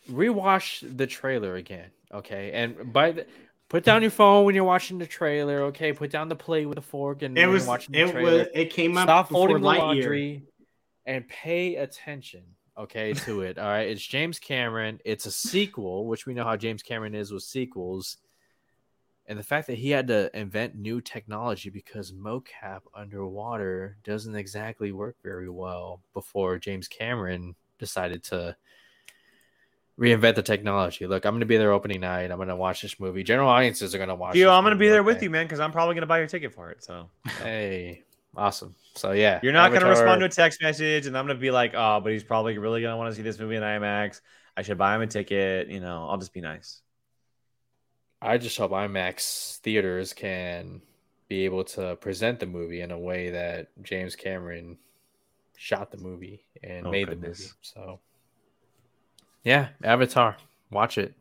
rewatch 0.10 0.98
the 0.98 1.08
trailer 1.08 1.56
again, 1.56 1.90
okay, 2.14 2.52
and 2.52 2.92
by 2.94 3.12
the. 3.12 3.26
Put 3.68 3.84
down 3.84 4.04
your 4.04 4.12
phone 4.12 4.46
when 4.46 4.54
you're 4.54 4.64
watching 4.64 5.00
the 5.00 5.08
trailer, 5.08 5.64
okay? 5.64 5.92
Put 5.92 6.12
down 6.12 6.30
the 6.30 6.36
plate 6.36 6.68
with 6.68 6.78
a 6.78 6.82
fork 6.82 7.24
and 7.24 7.36
It 7.36 7.48
was, 7.48 7.66
watching 7.66 7.94
the 7.94 8.02
it 8.02 8.12
trailer. 8.12 8.38
was, 8.40 8.48
it 8.54 8.70
came 8.70 8.96
up 8.96 9.06
Stop 9.08 9.28
before 9.30 9.48
folding 9.48 9.64
the 9.64 9.68
laundry 9.68 10.44
and 11.08 11.28
pay 11.28 11.78
attention, 11.78 12.44
okay, 12.78 13.14
to 13.14 13.42
it. 13.42 13.58
All 13.58 13.66
right, 13.68 13.90
it's 13.90 14.06
James 14.06 14.38
Cameron. 14.38 15.00
It's 15.04 15.26
a 15.26 15.32
sequel, 15.32 16.06
which 16.06 16.28
we 16.28 16.36
know 16.36 16.44
how 16.44 16.56
James 16.56 16.84
Cameron 16.84 17.16
is 17.16 17.32
with 17.32 17.42
sequels. 17.42 18.18
And 19.28 19.40
the 19.40 19.44
fact 19.44 19.68
that 19.68 19.78
he 19.78 19.90
had 19.90 20.08
to 20.08 20.36
invent 20.38 20.76
new 20.76 21.02
technology 21.02 21.70
because 21.72 22.12
mocap 22.12 22.82
underwater 22.94 23.98
doesn't 24.04 24.36
exactly 24.36 24.92
work 24.92 25.16
very 25.24 25.50
well 25.50 26.02
before 26.14 26.60
James 26.60 26.88
Cameron 26.88 27.56
decided 27.80 28.24
to 28.26 28.56
reinvent 30.00 30.36
the 30.36 30.44
technology. 30.44 31.08
Look, 31.08 31.26
I'm 31.26 31.34
going 31.34 31.40
to 31.40 31.46
be 31.46 31.58
there 31.58 31.72
opening 31.72 32.02
night. 32.02 32.30
I'm 32.30 32.38
going 32.38 32.50
to 32.50 32.56
watch 32.56 32.82
this 32.82 33.00
movie. 33.00 33.24
General 33.24 33.50
audiences 33.50 33.96
are 33.96 33.98
going 33.98 34.10
to 34.10 34.16
watch. 34.16 34.34
This 34.34 34.48
I'm 34.48 34.64
gonna 34.64 34.76
be 34.76 34.90
there 34.90 35.04
with 35.04 35.24
you, 35.24 35.30
man, 35.30 35.46
because 35.46 35.60
I'm 35.60 35.72
probably 35.72 35.96
gonna 35.96 36.06
buy 36.06 36.20
your 36.20 36.28
ticket 36.28 36.54
for 36.54 36.70
it. 36.70 36.84
So 36.84 37.10
Hey, 37.42 38.04
awesome. 38.36 38.76
So 38.96 39.12
yeah, 39.12 39.40
you're 39.42 39.54
not 39.54 39.72
gonna 39.72 39.90
respond 39.90 40.20
to 40.20 40.26
a 40.26 40.30
text 40.30 40.62
message, 40.62 41.08
and 41.08 41.18
I'm 41.18 41.26
gonna 41.26 41.40
be 41.40 41.52
like, 41.52 41.74
oh, 41.76 42.00
but 42.02 42.12
he's 42.12 42.24
probably 42.24 42.58
really 42.58 42.82
gonna 42.82 42.98
want 42.98 43.12
to 43.12 43.16
see 43.16 43.22
this 43.22 43.40
movie 43.40 43.56
in 43.56 43.64
IMAX. 43.64 44.22
I 44.58 44.62
should 44.62 44.78
buy 44.78 44.96
him 44.96 45.02
a 45.02 45.08
ticket. 45.08 45.70
You 45.70 45.80
know, 45.80 46.08
I'll 46.10 46.18
just 46.18 46.34
be 46.34 46.42
nice. 46.42 46.82
I 48.22 48.38
just 48.38 48.58
hope 48.58 48.72
IMAX 48.72 49.58
theaters 49.58 50.14
can 50.14 50.82
be 51.28 51.46
able 51.46 51.64
to 51.64 51.96
present 51.98 52.40
the 52.40 52.46
movie 52.46 52.82
in 52.82 52.92
a 52.92 53.00
way 53.00 53.30
that 53.32 53.68
James 53.84 54.16
Cameron 54.16 54.78
shot 55.58 55.92
the 55.92 55.98
movie 55.98 56.44
and 56.64 56.88
Oh, 56.88 56.92
made 56.92 57.10
the 57.10 57.16
movie. 57.16 57.46
So, 57.62 58.00
yeah, 59.44 59.70
Avatar, 59.84 60.38
watch 60.72 60.98
it. 60.98 61.14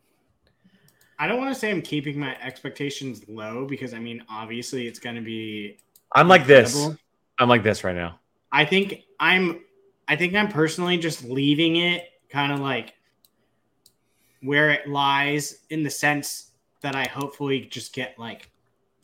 I 1.18 1.26
don't 1.28 1.38
want 1.38 1.54
to 1.54 1.58
say 1.58 1.70
I'm 1.70 1.82
keeping 1.82 2.18
my 2.18 2.36
expectations 2.42 3.22
low 3.28 3.66
because 3.66 3.94
I 3.94 3.98
mean, 3.98 4.22
obviously, 4.28 4.86
it's 4.86 4.98
going 4.98 5.16
to 5.16 5.22
be. 5.22 5.78
I'm 6.12 6.28
like 6.28 6.46
this. 6.46 6.88
I'm 7.38 7.48
like 7.48 7.62
this 7.62 7.84
right 7.84 7.94
now. 7.94 8.18
I 8.50 8.64
think 8.64 9.02
I'm. 9.20 9.60
I 10.08 10.16
think 10.16 10.34
I'm 10.34 10.48
personally 10.48 10.98
just 10.98 11.24
leaving 11.24 11.76
it 11.76 12.10
kind 12.28 12.52
of 12.52 12.60
like 12.60 12.94
where 14.42 14.70
it 14.70 14.88
lies 14.88 15.60
in 15.70 15.82
the 15.82 15.90
sense 15.90 16.50
that 16.84 16.94
I 16.94 17.04
hopefully 17.08 17.62
just 17.62 17.92
get 17.92 18.18
like 18.18 18.50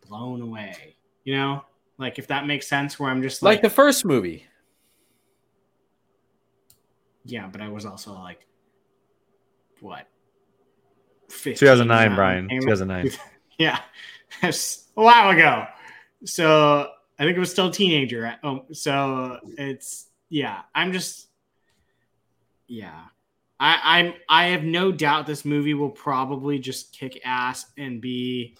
blown 0.09 0.40
away. 0.43 0.97
You 1.24 1.35
know, 1.36 1.65
like 1.98 2.19
if 2.19 2.27
that 2.28 2.47
makes 2.47 2.66
sense, 2.66 2.98
where 3.01 3.11
I'm 3.11 3.23
just 3.23 3.43
Like 3.43 3.57
like, 3.57 3.62
the 3.62 3.70
first 3.70 4.05
movie. 4.05 4.47
yeah, 7.24 7.48
but 7.51 7.61
I 7.61 7.69
was 7.69 7.85
also 7.86 8.12
like, 8.12 8.47
what? 9.81 10.07
2009, 11.28 12.15
Brian. 12.15 12.47
it 12.47 12.48
came 12.48 12.59
out? 12.59 12.62
2009. 12.78 13.11
Yeah, 13.59 13.78
that's 14.40 14.86
a 14.97 15.02
while 15.02 15.28
ago. 15.31 15.66
So 16.24 16.89
I 17.19 17.24
think 17.24 17.36
it 17.36 17.40
was 17.40 17.51
still 17.51 17.69
a 17.69 17.73
teenager. 17.73 18.35
Oh, 18.43 18.65
so 18.73 19.39
it's 19.59 20.07
yeah. 20.31 20.62
I'm 20.74 20.94
just 20.94 21.28
yeah. 22.66 23.02
I 23.61 23.78
I'm 23.85 24.15
I 24.28 24.47
have 24.47 24.65
no 24.65 24.91
doubt 24.91 25.27
this 25.27 25.45
movie 25.45 25.74
will 25.74 25.91
probably 25.91 26.59
just 26.59 26.93
kick 26.93 27.20
ass 27.24 27.66
and 27.77 28.01
be 28.01 28.57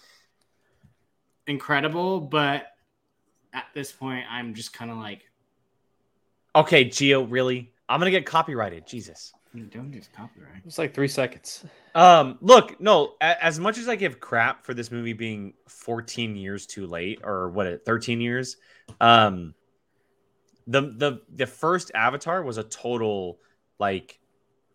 incredible. 1.47 2.21
But 2.21 2.67
at 3.51 3.65
this 3.73 3.91
point, 3.91 4.25
I'm 4.29 4.53
just 4.53 4.71
kind 4.71 4.91
of 4.91 4.97
like, 4.97 5.23
Okay, 6.55 6.85
Gio, 6.85 7.25
really? 7.29 7.73
I'm 7.89 7.99
gonna 7.99 8.11
get 8.11 8.25
copyrighted. 8.25 8.85
Jesus. 8.85 9.33
don't 9.53 9.91
just 9.91 10.13
copyright. 10.13 10.61
It's 10.65 10.77
like 10.77 10.93
three 10.93 11.07
seconds. 11.07 11.65
Um, 11.95 12.37
look, 12.41 12.79
no. 12.79 13.15
As 13.19 13.59
much 13.59 13.77
as 13.77 13.89
I 13.89 13.95
give 13.95 14.19
crap 14.19 14.63
for 14.63 14.73
this 14.73 14.91
movie 14.91 15.13
being 15.13 15.53
14 15.67 16.35
years 16.35 16.65
too 16.65 16.87
late, 16.87 17.19
or 17.23 17.49
what, 17.49 17.67
it 17.67 17.85
13 17.85 18.21
years, 18.21 18.57
um, 19.01 19.55
the 20.67 20.81
the 20.81 21.21
the 21.33 21.47
first 21.47 21.91
Avatar 21.95 22.43
was 22.43 22.57
a 22.57 22.63
total 22.63 23.39
like 23.79 24.20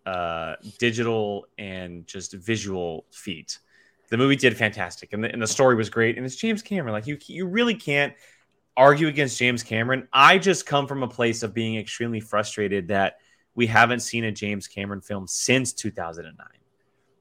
uh 0.07 0.57
digital 0.78 1.47
and 1.59 2.07
just 2.07 2.33
visual 2.33 3.05
feat. 3.12 3.59
The 4.09 4.16
movie 4.16 4.37
did 4.37 4.57
fantastic, 4.57 5.12
and 5.12 5.24
the, 5.24 5.33
and 5.33 5.43
the 5.43 5.47
story 5.47 5.74
was 5.74 5.91
great, 5.91 6.16
and 6.16 6.24
it's 6.24 6.37
James 6.37 6.62
Cameron. 6.62 6.93
Like 6.93 7.07
you, 7.07 7.19
you 7.27 7.47
really 7.47 7.74
can't 7.74 8.15
argue 8.77 9.09
against 9.09 9.39
James 9.39 9.62
Cameron. 9.62 10.07
I 10.12 10.39
just 10.39 10.66
come 10.66 10.87
from 10.87 11.03
a 11.03 11.09
place 11.09 11.43
of 11.43 11.53
being 11.55 11.77
extremely 11.77 12.20
frustrated 12.20 12.89
that 12.89 13.16
we 13.55 13.66
haven't 13.66 14.01
seen 14.01 14.24
a 14.24 14.33
James 14.33 14.69
Cameron 14.69 15.01
film 15.01 15.27
since 15.27 15.73
2009. 15.73 16.47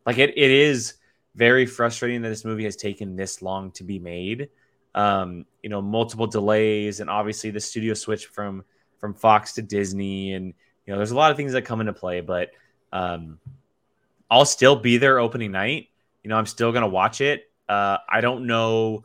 Like 0.06 0.18
it, 0.18 0.38
it 0.38 0.52
is 0.52 0.96
very 1.34 1.66
frustrating 1.66 2.22
that 2.22 2.30
this 2.30 2.46
movie 2.46 2.66
has 2.66 2.76
taken 2.76 3.16
this 3.16 3.42
long 3.42 3.72
to 3.72 3.84
be 3.84 4.00
made. 4.00 4.50
Um, 4.94 5.46
you 5.64 5.70
know, 5.70 5.82
multiple 5.82 6.28
delays, 6.28 7.00
and 7.00 7.10
obviously 7.10 7.52
the 7.52 7.60
studio 7.60 7.94
switch 7.94 8.28
from 8.28 8.64
from 9.00 9.14
Fox 9.14 9.54
to 9.54 9.62
Disney, 9.62 10.34
and 10.34 10.54
you 10.86 10.94
know, 10.94 10.98
there's 10.98 11.12
a 11.12 11.16
lot 11.16 11.32
of 11.32 11.38
things 11.38 11.54
that 11.54 11.64
come 11.64 11.82
into 11.82 11.94
play. 11.94 12.22
But 12.22 12.52
um, 12.96 13.40
I'll 14.32 14.46
still 14.46 14.78
be 14.78 14.98
there 14.98 15.20
opening 15.20 15.52
night. 15.52 15.90
You 16.24 16.30
know, 16.30 16.38
I'm 16.38 16.46
still 16.46 16.72
gonna 16.72 16.88
watch 16.88 17.20
it. 17.20 17.44
Uh, 17.68 17.98
I 18.10 18.22
don't 18.22 18.48
know. 18.48 19.04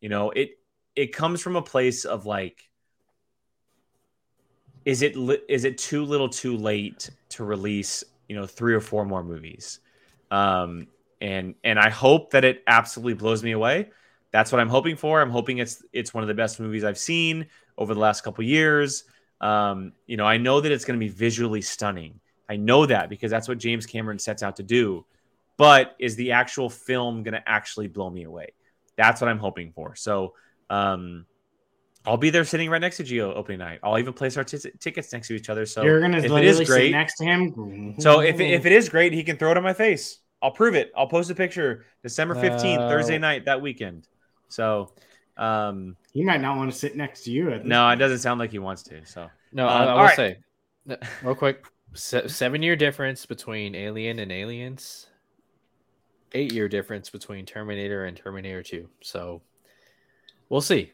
You 0.00 0.08
know, 0.08 0.30
it 0.30 0.58
it 0.96 1.12
comes 1.12 1.42
from 1.42 1.56
a 1.56 1.62
place 1.62 2.06
of 2.06 2.24
like 2.24 2.70
is 4.86 5.02
it 5.02 5.16
li- 5.16 5.42
is 5.48 5.64
it 5.64 5.76
too 5.76 6.04
little 6.04 6.28
too 6.28 6.56
late 6.56 7.10
to 7.28 7.44
release 7.44 8.02
you 8.28 8.36
know 8.36 8.46
three 8.46 8.72
or 8.72 8.80
four 8.80 9.04
more 9.04 9.22
movies 9.22 9.80
um 10.30 10.86
and 11.20 11.54
and 11.64 11.78
i 11.78 11.90
hope 11.90 12.30
that 12.30 12.44
it 12.44 12.62
absolutely 12.68 13.14
blows 13.14 13.42
me 13.42 13.50
away 13.52 13.90
that's 14.30 14.52
what 14.52 14.60
i'm 14.60 14.68
hoping 14.68 14.94
for 14.96 15.20
i'm 15.20 15.30
hoping 15.30 15.58
it's 15.58 15.82
it's 15.92 16.14
one 16.14 16.22
of 16.22 16.28
the 16.28 16.34
best 16.34 16.60
movies 16.60 16.84
i've 16.84 16.98
seen 16.98 17.46
over 17.78 17.94
the 17.94 18.00
last 18.00 18.22
couple 18.22 18.44
years 18.44 19.04
um 19.40 19.92
you 20.06 20.16
know 20.16 20.24
i 20.24 20.36
know 20.36 20.60
that 20.60 20.70
it's 20.70 20.84
going 20.84 20.98
to 20.98 21.04
be 21.04 21.12
visually 21.12 21.60
stunning 21.60 22.20
i 22.48 22.56
know 22.56 22.86
that 22.86 23.08
because 23.08 23.30
that's 23.30 23.48
what 23.48 23.58
james 23.58 23.86
cameron 23.86 24.18
sets 24.18 24.42
out 24.42 24.56
to 24.56 24.62
do 24.62 25.04
but 25.56 25.96
is 25.98 26.16
the 26.16 26.32
actual 26.32 26.68
film 26.68 27.22
going 27.22 27.32
to 27.34 27.42
actually 27.48 27.88
blow 27.88 28.10
me 28.10 28.24
away 28.24 28.48
that's 28.96 29.20
what 29.20 29.28
i'm 29.28 29.38
hoping 29.38 29.72
for 29.72 29.94
so 29.94 30.34
um 30.70 31.24
I'll 32.08 32.16
be 32.16 32.30
there 32.30 32.44
sitting 32.44 32.70
right 32.70 32.80
next 32.80 32.98
to 32.98 33.02
Gio 33.02 33.34
opening 33.34 33.58
night. 33.58 33.80
I'll 33.82 33.98
even 33.98 34.12
place 34.12 34.36
our 34.36 34.44
t- 34.44 34.58
tickets 34.78 35.12
next 35.12 35.26
to 35.26 35.34
each 35.34 35.50
other. 35.50 35.66
So 35.66 35.82
You're 35.82 36.00
gonna 36.00 36.18
if 36.18 36.26
it 36.26 36.30
literally 36.30 36.46
is 36.50 36.58
sit 36.58 36.66
great, 36.68 36.92
next 36.92 37.16
to 37.16 37.24
him. 37.24 37.96
so 37.98 38.20
if 38.20 38.38
if 38.38 38.64
it 38.64 38.70
is 38.70 38.88
great, 38.88 39.12
he 39.12 39.24
can 39.24 39.36
throw 39.36 39.50
it 39.50 39.56
on 39.56 39.64
my 39.64 39.72
face. 39.72 40.20
I'll 40.40 40.52
prove 40.52 40.76
it. 40.76 40.92
I'll 40.96 41.08
post 41.08 41.30
a 41.30 41.34
picture 41.34 41.84
December 42.04 42.36
15th, 42.36 42.78
No. 42.78 42.88
Thursday 42.88 43.18
night 43.18 43.46
that 43.46 43.60
weekend. 43.60 44.06
So 44.48 44.92
um 45.36 45.96
he 46.12 46.22
might 46.22 46.40
not 46.40 46.56
want 46.56 46.70
to 46.70 46.78
sit 46.78 46.94
next 46.94 47.24
to 47.24 47.32
you. 47.32 47.50
At 47.50 47.62
this 47.64 47.68
no, 47.68 47.88
it 47.90 47.96
doesn't 47.96 48.20
sound 48.20 48.38
like 48.38 48.52
he 48.52 48.60
wants 48.60 48.84
to. 48.84 49.04
So 49.04 49.28
No, 49.50 49.66
Um, 49.66 49.72
I, 49.72 49.84
I 49.86 49.94
will 49.94 50.02
right. 50.02 50.16
say, 50.16 50.36
real 51.24 51.34
quick, 51.34 51.64
se- 51.96 52.28
seven 52.28 52.62
year 52.62 52.76
difference 52.76 53.26
between 53.26 53.74
Alien 53.74 54.18
and 54.18 54.30
Aliens, 54.30 55.06
eight 56.32 56.52
year 56.52 56.68
difference 56.68 57.10
between 57.10 57.44
Terminator 57.46 58.04
and 58.04 58.16
Terminator 58.16 58.62
Two. 58.62 58.88
So 59.02 59.42
we'll 60.48 60.60
see. 60.60 60.92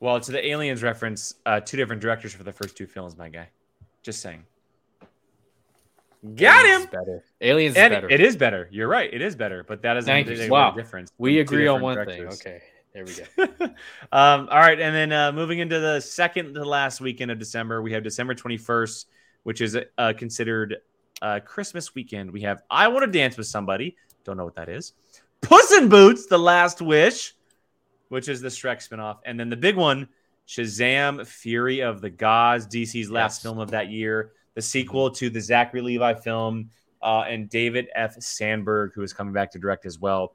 well, 0.00 0.18
to 0.20 0.32
the 0.32 0.46
aliens 0.46 0.82
reference, 0.82 1.34
uh 1.46 1.60
two 1.60 1.76
different 1.76 2.00
directors 2.00 2.32
for 2.32 2.42
the 2.44 2.52
first 2.52 2.76
two 2.76 2.86
films, 2.86 3.16
my 3.16 3.28
guy. 3.28 3.48
Just 4.02 4.20
saying. 4.22 4.44
Got 6.36 6.64
Aliens 6.66 6.84
him. 6.84 6.90
better. 6.90 7.24
Aliens 7.40 7.76
And 7.76 7.92
is 7.92 7.96
better. 7.96 8.10
it 8.10 8.20
is 8.20 8.36
better. 8.36 8.68
You're 8.70 8.88
right. 8.88 9.12
It 9.12 9.22
is 9.22 9.34
better, 9.34 9.64
but 9.66 9.80
that 9.82 9.96
is 9.96 10.04
doesn't 10.04 10.14
Thank 10.14 10.26
take 10.28 10.36
you. 10.36 10.42
away 10.44 10.50
Wow. 10.50 10.70
difference. 10.72 11.10
we 11.18 11.40
agree 11.40 11.66
on 11.66 11.80
one 11.80 11.94
directors. 11.96 12.42
thing. 12.42 12.52
Okay, 12.52 12.62
there 12.92 13.04
we 13.06 13.14
go. 13.14 13.64
um, 14.12 14.48
all 14.50 14.58
right, 14.58 14.78
and 14.78 14.94
then 14.94 15.12
uh, 15.12 15.32
moving 15.32 15.60
into 15.60 15.80
the 15.80 15.98
second 16.00 16.52
to 16.54 16.64
last 16.64 17.00
weekend 17.00 17.30
of 17.30 17.38
December, 17.38 17.80
we 17.80 17.92
have 17.92 18.02
December 18.02 18.34
21st, 18.34 19.06
which 19.42 19.60
is 19.60 19.76
uh, 19.98 20.12
considered 20.16 20.76
uh, 21.22 21.40
Christmas 21.44 21.94
weekend. 21.94 22.30
We 22.30 22.42
have 22.42 22.62
I 22.70 22.88
Want 22.88 23.04
to 23.04 23.10
Dance 23.10 23.36
with 23.36 23.46
Somebody. 23.46 23.96
Don't 24.24 24.36
know 24.36 24.44
what 24.44 24.54
that 24.56 24.68
is. 24.68 24.92
Puss 25.40 25.72
in 25.72 25.88
Boots: 25.88 26.26
The 26.26 26.38
Last 26.38 26.80
Wish, 26.82 27.34
which 28.08 28.28
is 28.28 28.40
the 28.40 28.48
Shrek 28.48 28.86
spinoff, 28.86 29.18
and 29.24 29.38
then 29.38 29.48
the 29.48 29.56
big 29.56 29.76
one, 29.76 30.08
Shazam: 30.46 31.26
Fury 31.26 31.80
of 31.80 32.00
the 32.00 32.10
Gods, 32.10 32.66
DC's 32.66 33.10
last 33.10 33.38
Yes. 33.38 33.42
film 33.42 33.58
of 33.58 33.70
that 33.70 33.88
year, 33.90 34.32
the 34.54 34.62
sequel 34.62 35.10
to 35.12 35.30
the 35.30 35.40
Zachary 35.40 35.80
Levi 35.80 36.14
film, 36.14 36.70
uh, 37.02 37.24
and 37.28 37.48
David 37.48 37.88
F. 37.94 38.20
Sandberg, 38.20 38.92
who 38.94 39.02
is 39.02 39.12
coming 39.12 39.32
back 39.32 39.50
to 39.52 39.58
direct 39.58 39.86
as 39.86 39.98
well. 39.98 40.34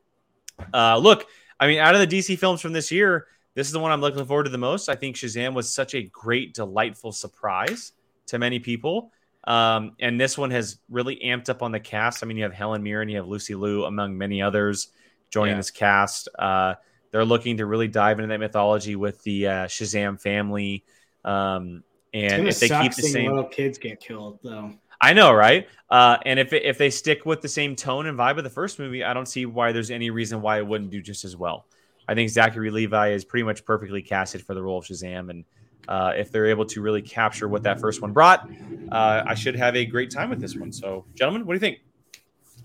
Uh, 0.73 0.97
look, 0.97 1.27
I 1.59 1.67
mean, 1.67 1.79
out 1.79 1.95
of 1.95 2.01
the 2.01 2.07
DC 2.07 2.37
films 2.39 2.61
from 2.61 2.73
this 2.73 2.91
year, 2.91 3.27
this 3.55 3.67
is 3.67 3.73
the 3.73 3.79
one 3.79 3.91
I'm 3.91 4.01
looking 4.01 4.25
forward 4.25 4.45
to 4.45 4.49
the 4.49 4.57
most. 4.57 4.89
I 4.89 4.95
think 4.95 5.15
Shazam 5.15 5.53
was 5.53 5.73
such 5.73 5.93
a 5.95 6.03
great, 6.03 6.53
delightful 6.53 7.11
surprise 7.11 7.91
to 8.27 8.39
many 8.39 8.59
people. 8.59 9.11
Um, 9.45 9.95
and 9.99 10.19
this 10.19 10.37
one 10.37 10.51
has 10.51 10.79
really 10.89 11.17
amped 11.23 11.49
up 11.49 11.61
on 11.61 11.71
the 11.71 11.79
cast. 11.79 12.23
I 12.23 12.25
mean, 12.25 12.37
you 12.37 12.43
have 12.43 12.53
Helen 12.53 12.81
Mirren, 12.81 13.09
you 13.09 13.17
have 13.17 13.27
Lucy 13.27 13.53
Liu, 13.55 13.85
among 13.85 14.17
many 14.17 14.41
others, 14.41 14.87
joining 15.29 15.53
Yeah. 15.53 15.57
this 15.57 15.71
cast. 15.71 16.29
Uh, 16.37 16.75
they're 17.11 17.25
looking 17.25 17.57
to 17.57 17.65
really 17.65 17.87
dive 17.87 18.19
into 18.19 18.27
that 18.27 18.39
mythology 18.39 18.95
with 18.95 19.21
the 19.23 19.47
uh, 19.47 19.65
Shazam 19.65 20.19
family. 20.19 20.83
Um, 21.23 21.83
and 22.13 22.47
if 22.47 22.59
they 22.59 22.69
keep 22.69 22.95
the 22.95 23.03
same, 23.03 23.31
little 23.31 23.49
kids 23.49 23.77
get 23.77 23.99
killed 23.99 24.39
though. 24.43 24.73
I 25.01 25.13
know, 25.13 25.33
right? 25.33 25.67
Uh, 25.89 26.17
and 26.25 26.39
if 26.39 26.53
if 26.53 26.77
they 26.77 26.89
stick 26.89 27.25
with 27.25 27.41
the 27.41 27.47
same 27.47 27.75
tone 27.75 28.07
and 28.07 28.17
vibe 28.17 28.37
of 28.37 28.43
the 28.43 28.49
first 28.49 28.79
movie, 28.79 29.03
I 29.03 29.13
don't 29.13 29.27
see 29.27 29.45
why 29.45 29.71
there's 29.71 29.91
any 29.91 30.09
reason 30.09 30.41
why 30.41 30.57
it 30.57 30.65
wouldn't 30.65 30.89
do 30.89 31.01
just 31.01 31.25
as 31.25 31.35
well. 31.35 31.67
I 32.07 32.15
think 32.15 32.29
Zachary 32.29 32.71
Levi 32.71 33.09
is 33.09 33.25
pretty 33.25 33.43
much 33.43 33.65
perfectly 33.65 34.01
casted 34.01 34.41
for 34.43 34.53
the 34.53 34.63
role 34.63 34.79
of 34.79 34.85
Shazam, 34.85 35.29
and 35.29 35.43
uh, 35.87 36.13
if 36.15 36.31
they're 36.31 36.47
able 36.47 36.65
to 36.65 36.81
really 36.81 37.01
capture 37.01 37.47
what 37.47 37.63
that 37.63 37.79
first 37.79 38.01
one 38.01 38.11
brought, 38.13 38.49
uh, 38.91 39.23
I 39.25 39.33
should 39.35 39.55
have 39.55 39.75
a 39.75 39.85
great 39.85 40.09
time 40.11 40.29
with 40.29 40.39
this 40.41 40.55
one. 40.55 40.71
So, 40.71 41.05
gentlemen, 41.15 41.45
what 41.45 41.53
do 41.53 41.55
you 41.55 41.59
think? 41.59 41.79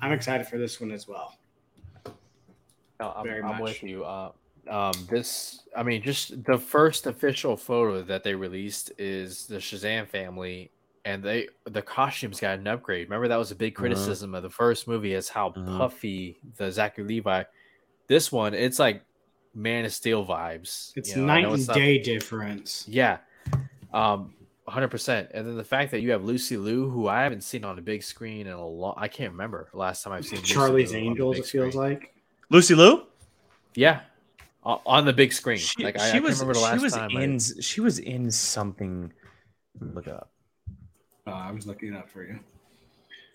I'm 0.01 0.13
excited 0.13 0.47
for 0.47 0.59
this 0.59 0.81
one 0.81 0.91
as 0.93 1.07
well. 1.07 1.39
No, 2.99 3.13
I'm, 3.17 3.25
Very 3.27 3.43
I'm 3.43 3.49
much. 3.49 3.61
with 3.63 3.83
you. 3.83 4.05
Uh, 4.05 4.33
um, 4.69 4.93
this, 5.11 5.63
I 5.77 5.83
mean, 5.83 6.03
just 6.03 6.45
the 6.45 6.59
first 6.59 7.07
official 7.07 7.57
photo 7.57 8.03
that 8.03 8.23
they 8.23 8.35
released 8.35 8.93
is 8.99 9.47
the 9.47 9.57
Shazam 9.57 10.07
family, 10.07 10.71
and 11.07 11.23
they 11.23 11.49
the 11.65 11.81
costumes 11.81 12.41
got 12.41 12.59
an 12.59 12.67
upgrade. 12.67 13.07
Remember 13.09 13.27
that 13.29 13.37
was 13.39 13.51
a 13.51 13.55
big 13.57 13.73
Uh-huh. 13.75 13.81
criticism 13.81 14.35
of 14.35 14.43
the 14.43 14.51
first 14.51 14.87
movie 14.87 15.15
is 15.15 15.29
how 15.31 15.49
Uh-huh. 15.49 15.79
puffy 15.79 16.39
the 16.59 16.71
Zachary 16.71 17.05
Levi. 17.05 17.43
This 18.07 18.31
one, 18.31 18.53
it's 18.55 18.79
like 18.79 19.03
Man 19.55 19.85
of 19.85 19.93
Steel 19.93 20.25
vibes. 20.25 20.93
It's 20.97 21.11
you 21.11 21.17
know, 21.17 21.27
night 21.27 21.43
know 21.43 21.51
and 21.53 21.59
it's 21.59 21.69
not- 21.69 21.77
day 21.77 21.99
difference. 21.99 22.85
Yeah. 22.89 23.19
Um, 23.93 24.35
100%. 24.69 25.31
And 25.35 25.47
then 25.47 25.57
the 25.57 25.65
fact 25.65 25.91
that 25.91 26.01
you 26.01 26.13
have 26.13 26.23
Lucy 26.25 26.57
Liu, 26.57 26.89
who 26.89 27.09
I 27.09 27.23
haven't 27.23 27.43
seen 27.43 27.65
on 27.65 27.79
a 27.79 27.83
big 27.83 28.03
screen 28.05 28.47
in 28.47 28.53
a 28.53 28.65
long 28.67 28.95
I 28.97 29.09
can't 29.09 29.33
remember 29.33 29.69
last 29.73 30.05
time 30.05 30.13
I've 30.13 30.25
seen 30.27 30.43
Charlie's 30.43 30.93
Liu 30.93 30.99
on 31.01 31.05
the 31.05 31.11
Angels. 31.11 31.37
big 31.37 31.45
It 31.45 31.49
feels 31.49 31.73
screen. 31.75 31.91
like. 31.91 32.15
Lucy 32.51 32.75
Liu? 32.77 33.07
Yeah. 33.75 34.01
O- 34.65 34.81
On 34.87 35.05
the 35.07 35.13
big 35.13 35.33
screen. 35.33 35.59
She, 35.59 35.83
like 35.83 35.99
I, 35.99 36.11
she 36.13 36.19
I 36.19 36.21
was 36.21 36.41
remember 36.41 36.61
the 36.61 36.77
she 36.77 36.83
was 36.83 36.93
time. 36.93 37.11
I- 37.17 37.23
in 37.23 37.39
she 37.39 37.81
was 37.81 37.99
in 37.99 38.31
something. 38.31 39.13
Look 39.81 40.07
up. 40.07 40.31
Oh, 41.27 41.33
I 41.33 41.51
was 41.51 41.67
looking 41.67 41.95
up 41.97 42.09
for 42.11 42.23
you. 42.25 42.39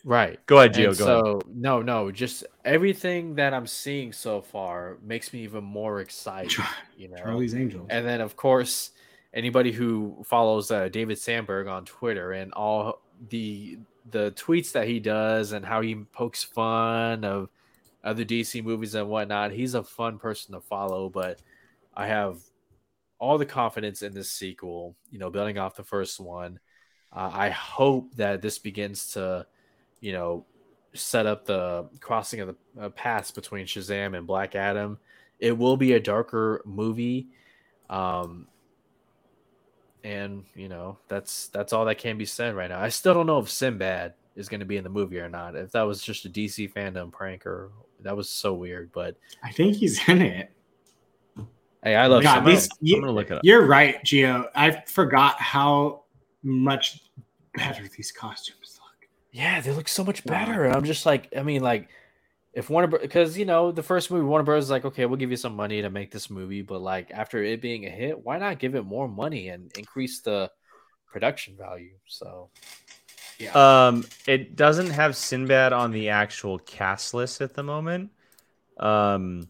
Right. 0.06 0.40
Go 0.46 0.60
ahead, 0.60 0.74
Gio. 0.74 0.90
And 0.90 0.98
Go 0.98 1.06
ahead. 1.06 1.26
so 1.26 1.42
no, 1.54 1.82
no, 1.82 2.12
just 2.12 2.46
everything 2.64 3.36
that 3.36 3.54
I'm 3.54 3.68
seeing 3.68 4.14
so 4.14 4.42
far 4.42 4.98
makes 5.04 5.34
me 5.34 5.42
even 5.42 5.64
more 5.64 6.00
excited. 6.00 6.54
You 6.98 7.10
know, 7.10 7.18
Charlie's 7.18 7.54
Angels. 7.54 7.88
And 7.90 8.06
then, 8.08 8.22
of 8.22 8.38
course, 8.38 8.92
anybody 9.34 9.74
who 9.74 10.24
follows 10.26 10.72
uh, 10.72 10.88
David 10.88 11.20
Sandberg 11.20 11.68
on 11.68 11.84
Twitter 11.84 12.32
and 12.32 12.54
all 12.54 13.02
the 13.30 13.78
the 14.12 14.32
tweets 14.32 14.72
that 14.72 14.88
he 14.88 15.00
does 15.00 15.52
and 15.52 15.66
how 15.66 15.82
he 15.82 15.96
pokes 15.96 16.44
fun 16.44 17.26
of 17.26 17.50
other 18.04 18.24
DC 18.24 18.64
movies 18.64 18.96
and 18.96 19.10
whatnot, 19.10 19.52
he's 19.52 19.74
a 19.74 19.84
fun 19.84 20.20
person 20.20 20.54
to 20.54 20.62
follow. 20.62 21.10
But 21.10 21.42
I 21.94 22.08
have 22.08 22.38
all 23.20 23.38
the 23.38 23.46
confidence 23.46 24.04
in 24.04 24.14
this 24.14 24.32
sequel. 24.32 24.96
You 25.10 25.20
know, 25.20 25.30
building 25.30 25.58
off 25.58 25.76
the 25.76 25.84
first 25.84 26.20
one. 26.20 26.60
Uh, 27.12 27.32
I 27.34 27.50
hope 27.50 28.14
that 28.16 28.42
this 28.42 28.60
begins 28.60 29.14
to, 29.14 29.46
you 30.02 30.14
know, 30.14 30.46
set 30.94 31.26
up 31.26 31.46
the 31.46 31.88
crossing 32.00 32.40
of 32.42 32.48
the 32.76 32.82
uh, 32.86 32.90
paths 32.90 33.32
between 33.32 33.66
Shazam 33.66 34.18
and 34.18 34.26
Black 34.28 34.56
Adam. 34.56 34.98
It 35.40 35.58
will 35.58 35.76
be 35.78 35.94
a 35.94 36.00
darker 36.00 36.62
movie, 36.66 37.28
um, 37.90 38.48
and 40.04 40.44
you 40.56 40.70
know 40.70 40.98
that's 41.08 41.48
that's 41.48 41.74
all 41.74 41.86
that 41.86 41.98
can 41.98 42.18
be 42.18 42.26
said 42.26 42.56
right 42.56 42.70
now. 42.70 42.80
I 42.80 42.90
still 42.90 43.14
don't 43.14 43.26
know 43.28 43.40
if 43.40 43.50
Sinbad 43.50 44.14
is 44.36 44.50
going 44.50 44.60
to 44.60 44.66
be 44.66 44.78
in 44.78 44.84
the 44.84 44.90
movie 44.90 45.20
or 45.20 45.30
not. 45.30 45.56
If 45.56 45.72
that 45.72 45.84
was 45.84 46.02
just 46.02 46.26
a 46.26 46.30
DC 46.30 46.72
fandom 46.74 47.12
prank 47.12 47.46
or 47.46 47.72
that 48.02 48.16
was 48.16 48.30
so 48.30 48.54
weird, 48.54 48.92
but 48.94 49.16
I 49.44 49.52
think 49.52 49.76
he's 49.78 50.08
in 50.08 50.22
it. 50.22 50.52
hey, 51.84 51.96
I 51.96 52.08
love 52.08 52.24
God, 52.24 52.46
Sinbad. 52.46 52.70
you- 52.82 52.96
I'm 52.98 53.02
gonna 53.02 53.14
look 53.14 53.32
it 53.32 53.38
up. 53.38 53.42
You're 53.44 53.66
right, 53.66 54.02
Gio. 54.04 54.48
I 54.56 54.72
forgot 54.88 55.40
how 55.40 56.04
much 56.44 57.02
better 57.56 57.88
these 57.98 58.12
costumes. 58.12 58.65
Yeah, 59.36 59.60
they 59.60 59.74
look 59.74 59.90
so 59.90 60.06
much 60.06 60.24
better. 60.24 60.64
And 60.64 60.74
I'm 60.74 60.86
just 60.86 61.06
like, 61.06 61.28
I 61.36 61.44
mean, 61.44 61.62
like, 61.62 61.90
if 62.54 62.70
Warner, 62.70 62.88
because 62.88 63.38
you 63.38 63.44
know, 63.44 63.74
the 63.74 63.84
first 63.84 64.10
movie, 64.10 64.24
Warner 64.24 64.46
Bros. 64.46 64.64
is 64.64 64.70
like, 64.70 64.86
okay, 64.86 65.06
we'll 65.06 65.18
give 65.18 65.30
you 65.30 65.36
some 65.36 65.58
money 65.58 65.82
to 65.82 65.90
make 65.90 66.10
this 66.10 66.30
movie, 66.30 66.62
but 66.62 66.80
like 66.80 67.12
after 67.12 67.44
it 67.44 67.62
being 67.62 67.86
a 67.86 67.90
hit, 67.90 68.24
why 68.24 68.38
not 68.38 68.60
give 68.60 68.76
it 68.76 68.84
more 68.84 69.10
money 69.10 69.50
and 69.50 69.76
increase 69.78 70.22
the 70.22 70.50
production 71.12 71.58
value? 71.58 71.96
So 72.06 72.50
yeah. 73.38 73.88
Um, 73.88 74.06
it 74.26 74.56
doesn't 74.56 74.92
have 74.92 75.18
Sinbad 75.18 75.74
on 75.74 75.92
the 75.92 76.08
actual 76.08 76.58
cast 76.60 77.14
list 77.14 77.42
at 77.42 77.56
the 77.56 77.64
moment. 77.64 78.12
Um, 78.78 79.50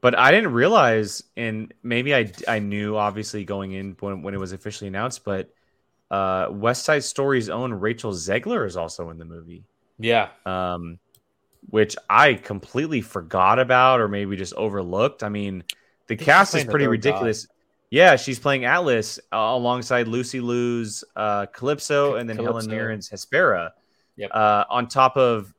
but 0.00 0.18
I 0.18 0.32
didn't 0.32 0.54
realize, 0.54 1.22
and 1.36 1.72
maybe 1.84 2.16
I 2.16 2.32
I 2.48 2.58
knew 2.58 2.96
obviously 2.96 3.44
going 3.44 3.70
in 3.70 3.96
when 4.00 4.22
when 4.22 4.34
it 4.34 4.40
was 4.40 4.50
officially 4.50 4.88
announced, 4.88 5.22
but 5.22 5.54
uh, 6.12 6.48
West 6.50 6.84
Side 6.84 7.02
Story's 7.02 7.48
own 7.48 7.72
Rachel 7.72 8.12
Zegler 8.12 8.66
is 8.66 8.76
also 8.76 9.10
in 9.10 9.18
the 9.18 9.24
movie. 9.24 9.64
yeah, 9.98 10.28
Um, 10.46 10.98
which 11.70 11.96
I 12.10 12.34
completely 12.34 13.00
forgot 13.00 13.58
about 13.58 14.00
or 14.00 14.08
maybe 14.08 14.36
just 14.36 14.52
overlooked. 14.54 15.22
I 15.22 15.28
mean, 15.30 15.64
the 16.08 16.16
cast 16.16 16.54
is 16.54 16.64
pretty 16.64 16.86
ridiculous. 16.86 17.48
Yeah, 17.90 18.16
she's 18.16 18.38
playing 18.38 18.64
Atlas 18.64 19.18
uh, 19.32 19.36
alongside 19.36 20.08
Lucy 20.08 20.40
Liu's 20.40 21.04
uh, 21.16 21.46
Calypso 21.46 22.16
and 22.16 22.28
then 22.28 22.36
Helen 22.36 22.66
Calypso. 22.66 22.70
Mirren's 22.70 23.10
Hespera. 23.10 23.70
Yep. 24.16 24.30
Uh, 24.32 24.64
on 24.70 24.88
top 24.88 25.16
of 25.16 25.52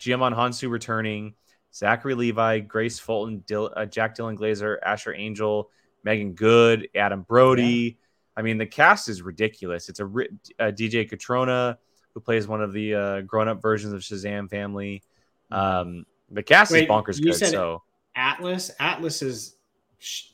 Djimon 0.00 0.34
Hounsou 0.34 0.70
returning, 0.70 1.34
Zachary 1.74 2.14
Levi, 2.14 2.60
Grace 2.60 2.98
Fulton, 2.98 3.42
Dil- 3.46 3.72
uh, 3.76 3.84
Jack 3.86 4.16
Dylan 4.16 4.36
Grazer, 4.36 4.78
Asher 4.84 5.14
Angel, 5.14 5.70
Meagan 6.04 6.32
Good, 6.34 6.88
Adam 6.94 7.22
Brody. 7.22 7.98
I 8.38 8.42
mean, 8.42 8.56
the 8.56 8.66
cast 8.66 9.08
is 9.08 9.20
ridiculous. 9.20 9.88
It's 9.88 9.98
a, 9.98 10.06
ri- 10.06 10.28
uh, 10.60 10.66
DJ 10.66 11.10
Cotrona 11.10 11.76
who 12.14 12.20
plays 12.20 12.46
one 12.46 12.62
of 12.62 12.72
the 12.72 12.94
uh, 12.94 13.20
grown-up 13.22 13.60
versions 13.60 13.92
of 13.92 14.00
Shazam 14.00 14.48
family. 14.48 15.02
Um, 15.50 16.06
the 16.30 16.44
cast 16.44 16.70
Wait, 16.70 16.84
is 16.84 16.88
bonkers 16.88 17.18
you 17.18 17.24
good. 17.24 17.34
said- 17.34 17.50
So 17.50 17.82
Atlas. 18.14 18.70
Atlas 18.78 19.22
is 19.22 19.56
sh- 19.98 20.26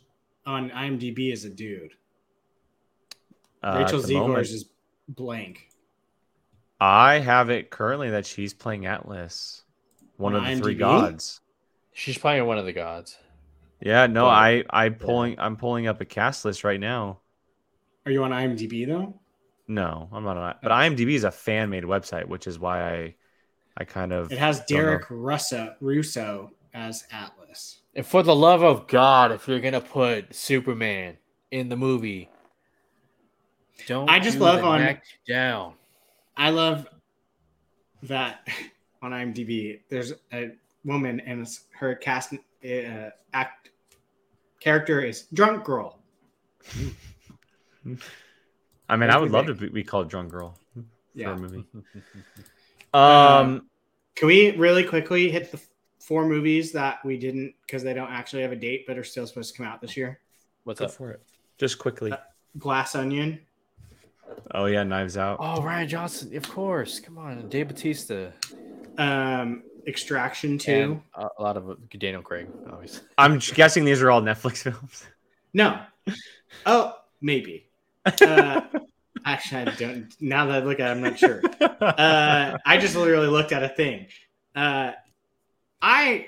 on 0.44 0.68
IMDb 0.68 1.32
as 1.32 1.44
a 1.46 1.50
dude. 1.50 1.94
uh, 3.62 3.78
Rachel 3.82 4.00
at 4.00 4.04
Zegers 4.04 4.52
is 4.52 4.66
blank. 5.08 5.70
I 6.78 7.20
have 7.20 7.48
it 7.48 7.70
currently 7.70 8.10
that 8.10 8.26
she's 8.26 8.52
playing 8.52 8.84
Atlas, 8.84 9.62
one 10.18 10.34
On 10.34 10.44
of 10.44 10.56
the 10.58 10.62
three 10.62 10.74
gods. 10.74 11.40
she's 11.94 12.18
playing 12.18 12.44
one 12.44 12.58
of 12.58 12.66
the 12.66 12.72
gods. 12.74 13.16
Yeah, 13.80 14.06
no, 14.08 14.24
But- 14.24 14.28
I 14.28 14.64
I 14.68 14.88
pulling 14.90 15.38
I'm 15.38 15.56
pulling 15.56 15.86
up 15.86 16.02
a 16.02 16.04
cast 16.04 16.44
list 16.44 16.64
right 16.64 16.78
now. 16.80 17.20
Are 18.06 18.12
you 18.12 18.22
on 18.24 18.30
IMDb 18.30 18.86
though? 18.86 19.14
No, 19.66 20.08
I'm 20.12 20.24
not 20.24 20.36
on 20.36 20.50
it. 20.50 20.56
But 20.62 20.72
IMDb 20.72 21.14
is 21.14 21.24
a 21.24 21.30
fan 21.30 21.70
made 21.70 21.84
website, 21.84 22.26
which 22.28 22.46
is 22.46 22.58
why 22.58 22.82
I 22.94 23.14
I 23.76 23.84
kind 23.84 24.12
of 24.12 24.30
It 24.30 24.38
has. 24.38 24.60
Derek 24.66 25.06
Russo 25.10 25.74
Russo 25.80 26.50
as 26.74 27.04
Atlas. 27.10 27.80
And 27.94 28.04
for 28.06 28.22
the 28.22 28.34
love 28.34 28.62
of 28.62 28.86
God, 28.88 29.32
if 29.32 29.48
you're 29.48 29.60
gonna 29.60 29.80
put 29.80 30.34
Superman 30.34 31.16
in 31.50 31.68
the 31.68 31.76
movie, 31.76 32.28
don't 33.86 34.08
I 34.10 34.18
just 34.20 34.38
do 34.38 34.44
love 34.44 34.60
the 34.60 34.66
on- 34.66 34.80
neck 34.80 35.04
down. 35.26 35.74
I 36.36 36.50
love 36.50 36.86
that 38.04 38.46
on 39.02 39.12
IMDb. 39.12 39.80
There's 39.88 40.12
a 40.32 40.50
woman 40.84 41.20
and 41.20 41.46
her 41.78 41.94
cast 41.94 42.34
uh, 42.34 43.10
act 43.32 43.70
character 44.60 45.00
is 45.00 45.22
drunk 45.32 45.64
girl. 45.64 45.98
I 48.88 48.96
mean, 48.96 49.10
I 49.10 49.16
would 49.16 49.26
you 49.26 49.32
love 49.32 49.46
to 49.46 49.54
think? 49.54 49.72
be, 49.72 49.80
be 49.82 49.84
called 49.84 50.08
Drunk 50.10 50.30
Girl 50.30 50.58
for 50.74 50.84
Yeah. 51.14 51.32
a 51.34 51.36
movie. 51.36 51.64
Um, 52.92 53.00
Um, 53.02 53.68
Can 54.14 54.28
we 54.28 54.52
really 54.56 54.84
quickly 54.84 55.28
hit 55.28 55.50
the 55.50 55.60
four 55.98 56.24
movies 56.28 56.70
that 56.72 57.04
we 57.04 57.18
didn't 57.18 57.54
because 57.66 57.82
they 57.82 57.92
don't 57.92 58.10
actually 58.12 58.42
have 58.42 58.52
a 58.52 58.56
date 58.56 58.84
but 58.86 58.96
are 58.96 59.02
still 59.02 59.26
supposed 59.26 59.52
to 59.52 59.56
come 59.58 59.66
out 59.66 59.80
this 59.80 59.96
year? 59.96 60.20
What's 60.62 60.78
go 60.78 60.86
up? 60.86 60.92
for 60.92 61.10
it. 61.10 61.20
Just 61.58 61.78
quickly. 61.80 62.12
Glass 62.58 62.94
Onion. 62.94 63.40
Oh 64.52 64.66
yeah, 64.66 64.84
Knives 64.84 65.16
Out. 65.16 65.38
Oh, 65.40 65.60
Rian 65.60 65.88
Johnson, 65.88 66.36
of 66.36 66.48
course. 66.48 67.00
Come 67.00 67.18
on, 67.18 67.48
Dave 67.48 67.66
Batista. 67.68 68.28
Um, 68.96 69.64
Extraction 69.88 70.52
And 70.52 70.60
Two. 70.60 71.02
a 71.14 71.28
a 71.38 71.42
lot 71.42 71.56
of 71.56 71.76
Daniel 71.98 72.22
Craig, 72.22 72.46
obviously. 72.70 73.06
I'm 73.18 73.38
guessing 73.38 73.84
these 73.84 74.02
are 74.02 74.10
all 74.10 74.22
Netflix 74.22 74.58
films. 74.62 75.04
No. 75.52 75.80
Oh, 76.64 76.94
maybe. 77.20 77.66
Uh, 78.06 78.60
actually, 79.24 79.62
I 79.62 79.74
don't. 79.76 80.14
Now 80.20 80.46
that 80.46 80.62
I 80.62 80.64
look 80.64 80.80
at 80.80 80.88
it, 80.88 80.90
I'm 80.90 81.02
not 81.02 81.18
sure. 81.18 81.40
Uh, 81.60 82.58
I 82.66 82.78
just 82.78 82.96
literally 82.96 83.28
looked 83.28 83.52
at 83.52 83.62
a 83.62 83.68
thing. 83.68 84.06
Uh, 84.54 84.92
I 85.82 86.26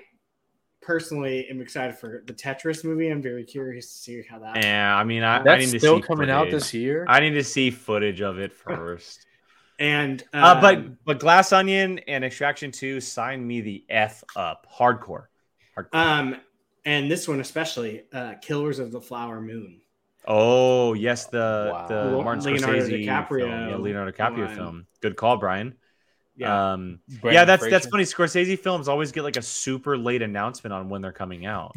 personally 0.82 1.46
am 1.48 1.60
excited 1.60 1.96
for 1.98 2.22
the 2.26 2.32
Tetris 2.32 2.84
movie. 2.84 3.08
I'm 3.08 3.22
very 3.22 3.44
curious 3.44 3.90
to 3.92 3.98
see 3.98 4.22
how 4.28 4.38
that. 4.38 4.62
yeah, 4.62 4.96
I 4.96 5.04
mean, 5.04 5.22
I, 5.22 5.38
I 5.40 5.42
That's 5.42 5.66
need 5.66 5.72
to 5.72 5.78
still 5.78 5.96
see 5.96 6.02
coming 6.02 6.30
out 6.30 6.46
footage. 6.46 6.52
this 6.60 6.74
year. 6.74 7.04
I 7.08 7.20
need 7.20 7.32
to 7.32 7.44
see 7.44 7.70
footage 7.70 8.20
of 8.20 8.38
it 8.38 8.52
first. 8.52 9.26
And 9.78 10.22
uh, 10.32 10.36
Uh, 10.36 10.60
but 10.60 11.04
but 11.04 11.18
Glass 11.20 11.52
Onion 11.52 11.98
and 12.08 12.24
Extraction 12.24 12.70
Two 12.70 13.00
sign 13.00 13.46
me 13.46 13.60
the 13.60 13.84
f 13.90 14.24
up, 14.34 14.66
hardcore. 14.72 15.26
Hardcore. 15.76 15.88
um, 15.94 16.36
and 16.84 17.10
this 17.10 17.26
one 17.28 17.40
especially, 17.40 18.04
uh, 18.12 18.34
Killers 18.40 18.78
of 18.78 18.92
the 18.92 19.00
Flower 19.00 19.40
Moon. 19.40 19.80
Oh 20.26 20.92
yes, 20.94 21.26
the 21.26 21.70
Wow. 21.72 21.86
the 21.88 22.22
Martin 22.22 22.44
Leonardo 22.44 22.80
Scorsese 22.80 23.04
DiCaprio 23.06 23.28
film. 23.40 23.68
Yeah, 23.70 23.76
Leonardo 23.76 24.12
DiCaprio 24.12 24.46
one. 24.46 24.54
film. 24.56 24.86
Good 25.00 25.16
call, 25.16 25.36
Brian. 25.36 25.74
Yeah, 26.36 26.72
Um, 26.74 27.00
yeah, 27.08 27.18
Brendan 27.20 27.46
that's 27.46 27.68
that's 27.70 27.86
funny. 27.86 28.04
Scorsese 28.04 28.58
films 28.58 28.88
always 28.88 29.10
get 29.12 29.22
like 29.22 29.36
a 29.36 29.42
super 29.42 29.96
late 29.96 30.22
announcement 30.22 30.72
on 30.74 30.88
when 30.88 31.00
they're 31.02 31.12
coming 31.12 31.46
out. 31.46 31.74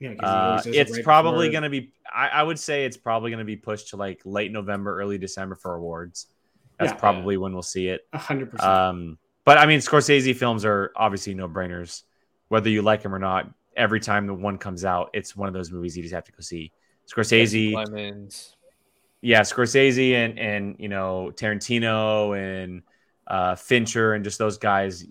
yeah. 0.00 0.14
'cause 0.14 0.18
he 0.18 0.26
Uh, 0.26 0.30
always 0.48 0.64
does 0.64 0.74
it 0.74 0.78
it's 0.78 0.92
right 0.96 1.04
probably 1.04 1.48
before- 1.48 1.52
going 1.60 1.62
to 1.64 1.70
be. 1.80 1.92
I, 2.12 2.28
I 2.28 2.42
would 2.42 2.58
say 2.58 2.84
it's 2.84 2.96
probably 2.96 3.30
going 3.30 3.38
to 3.38 3.44
be 3.44 3.56
pushed 3.56 3.90
to 3.90 3.96
like 3.96 4.20
late 4.24 4.50
November, 4.50 4.98
early 4.98 5.16
December 5.18 5.54
for 5.54 5.74
awards. 5.76 6.26
That's 6.78 6.92
Yeah. 6.92 6.98
probably 6.98 7.36
when 7.36 7.52
we'll 7.52 7.62
see 7.62 7.88
it. 7.88 8.06
a 8.12 8.18
hundred 8.18 8.50
percent. 8.50 8.68
Um, 8.68 9.18
but 9.44 9.58
I 9.58 9.66
mean, 9.66 9.78
Scorsese 9.80 10.34
films 10.34 10.64
are 10.64 10.90
obviously 10.96 11.34
no 11.34 11.48
brainers, 11.48 12.02
whether 12.48 12.68
you 12.70 12.82
like 12.82 13.02
them 13.02 13.14
or 13.14 13.18
not. 13.20 13.48
Every 13.76 14.00
time 14.00 14.26
the 14.26 14.34
one 14.34 14.58
comes 14.58 14.84
out, 14.84 15.10
it's 15.12 15.36
one 15.36 15.46
of 15.46 15.54
those 15.54 15.70
movies 15.70 15.96
you 15.96 16.02
just 16.02 16.14
have 16.14 16.24
to 16.24 16.32
go 16.32 16.40
see. 16.40 16.72
Scorsese, 17.10 17.74
Lemons. 17.74 18.56
yeah, 19.20 19.40
Scorsese 19.40 20.12
and 20.14 20.38
and 20.38 20.76
you 20.78 20.88
know 20.88 21.32
Tarantino 21.34 22.36
and 22.38 22.82
uh, 23.26 23.54
Fincher 23.56 24.14
and 24.14 24.24
just 24.24 24.38
those 24.38 24.58
guys. 24.58 25.04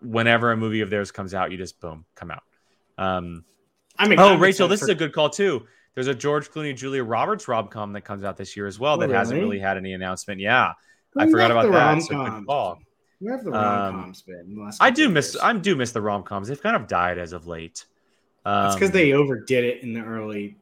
Whenever 0.00 0.50
a 0.50 0.56
movie 0.56 0.80
of 0.80 0.90
theirs 0.90 1.12
comes 1.12 1.32
out, 1.34 1.52
you 1.52 1.56
just 1.58 1.80
boom 1.80 2.04
come 2.16 2.30
out. 2.32 2.42
Um, 2.98 3.44
I 3.98 4.08
mean, 4.08 4.18
oh, 4.18 4.36
Rachel, 4.36 4.66
this 4.66 4.80
for- 4.80 4.86
is 4.86 4.90
a 4.90 4.94
good 4.94 5.12
call 5.12 5.30
too. 5.30 5.66
There's 5.94 6.06
a 6.08 6.14
George 6.14 6.50
Clooney, 6.50 6.74
Julia 6.74 7.04
Roberts 7.04 7.46
rom 7.48 7.68
com 7.68 7.92
that 7.92 8.00
comes 8.00 8.24
out 8.24 8.36
this 8.36 8.56
year 8.56 8.66
as 8.66 8.78
well. 8.80 8.94
Oh, 8.94 8.96
that 9.06 9.10
hasn't 9.10 9.36
really? 9.38 9.50
really 9.50 9.60
had 9.60 9.76
any 9.76 9.92
announcement. 9.92 10.40
Yeah, 10.40 10.72
I 11.16 11.30
forgot 11.30 11.50
about 11.50 11.66
the 11.66 11.72
that. 11.72 12.00
So 12.02 12.08
good 12.08 12.16
rom-coms. 12.16 12.46
call. 12.46 12.78
Where 13.20 13.36
have 13.36 13.44
the 13.44 13.52
Um, 13.52 13.54
rom 13.62 13.94
coms 14.04 14.22
been? 14.22 14.54
the 14.56 14.62
last 14.62 14.82
I 14.82 14.90
do 14.90 15.08
miss 15.10 15.34
years? 15.34 15.42
I 15.44 15.52
do 15.52 15.76
miss 15.76 15.92
the 15.92 16.00
rom 16.00 16.22
coms. 16.22 16.48
They've 16.48 16.60
kind 16.60 16.74
of 16.76 16.88
died 16.88 17.18
as 17.18 17.32
of 17.34 17.46
late. 17.46 17.84
Um, 18.44 18.66
It's 18.66 18.74
because 18.74 18.90
they 18.90 19.12
overdid 19.12 19.64
it 19.64 19.82
in 19.82 19.92
the 19.92 20.00
early 20.02 20.56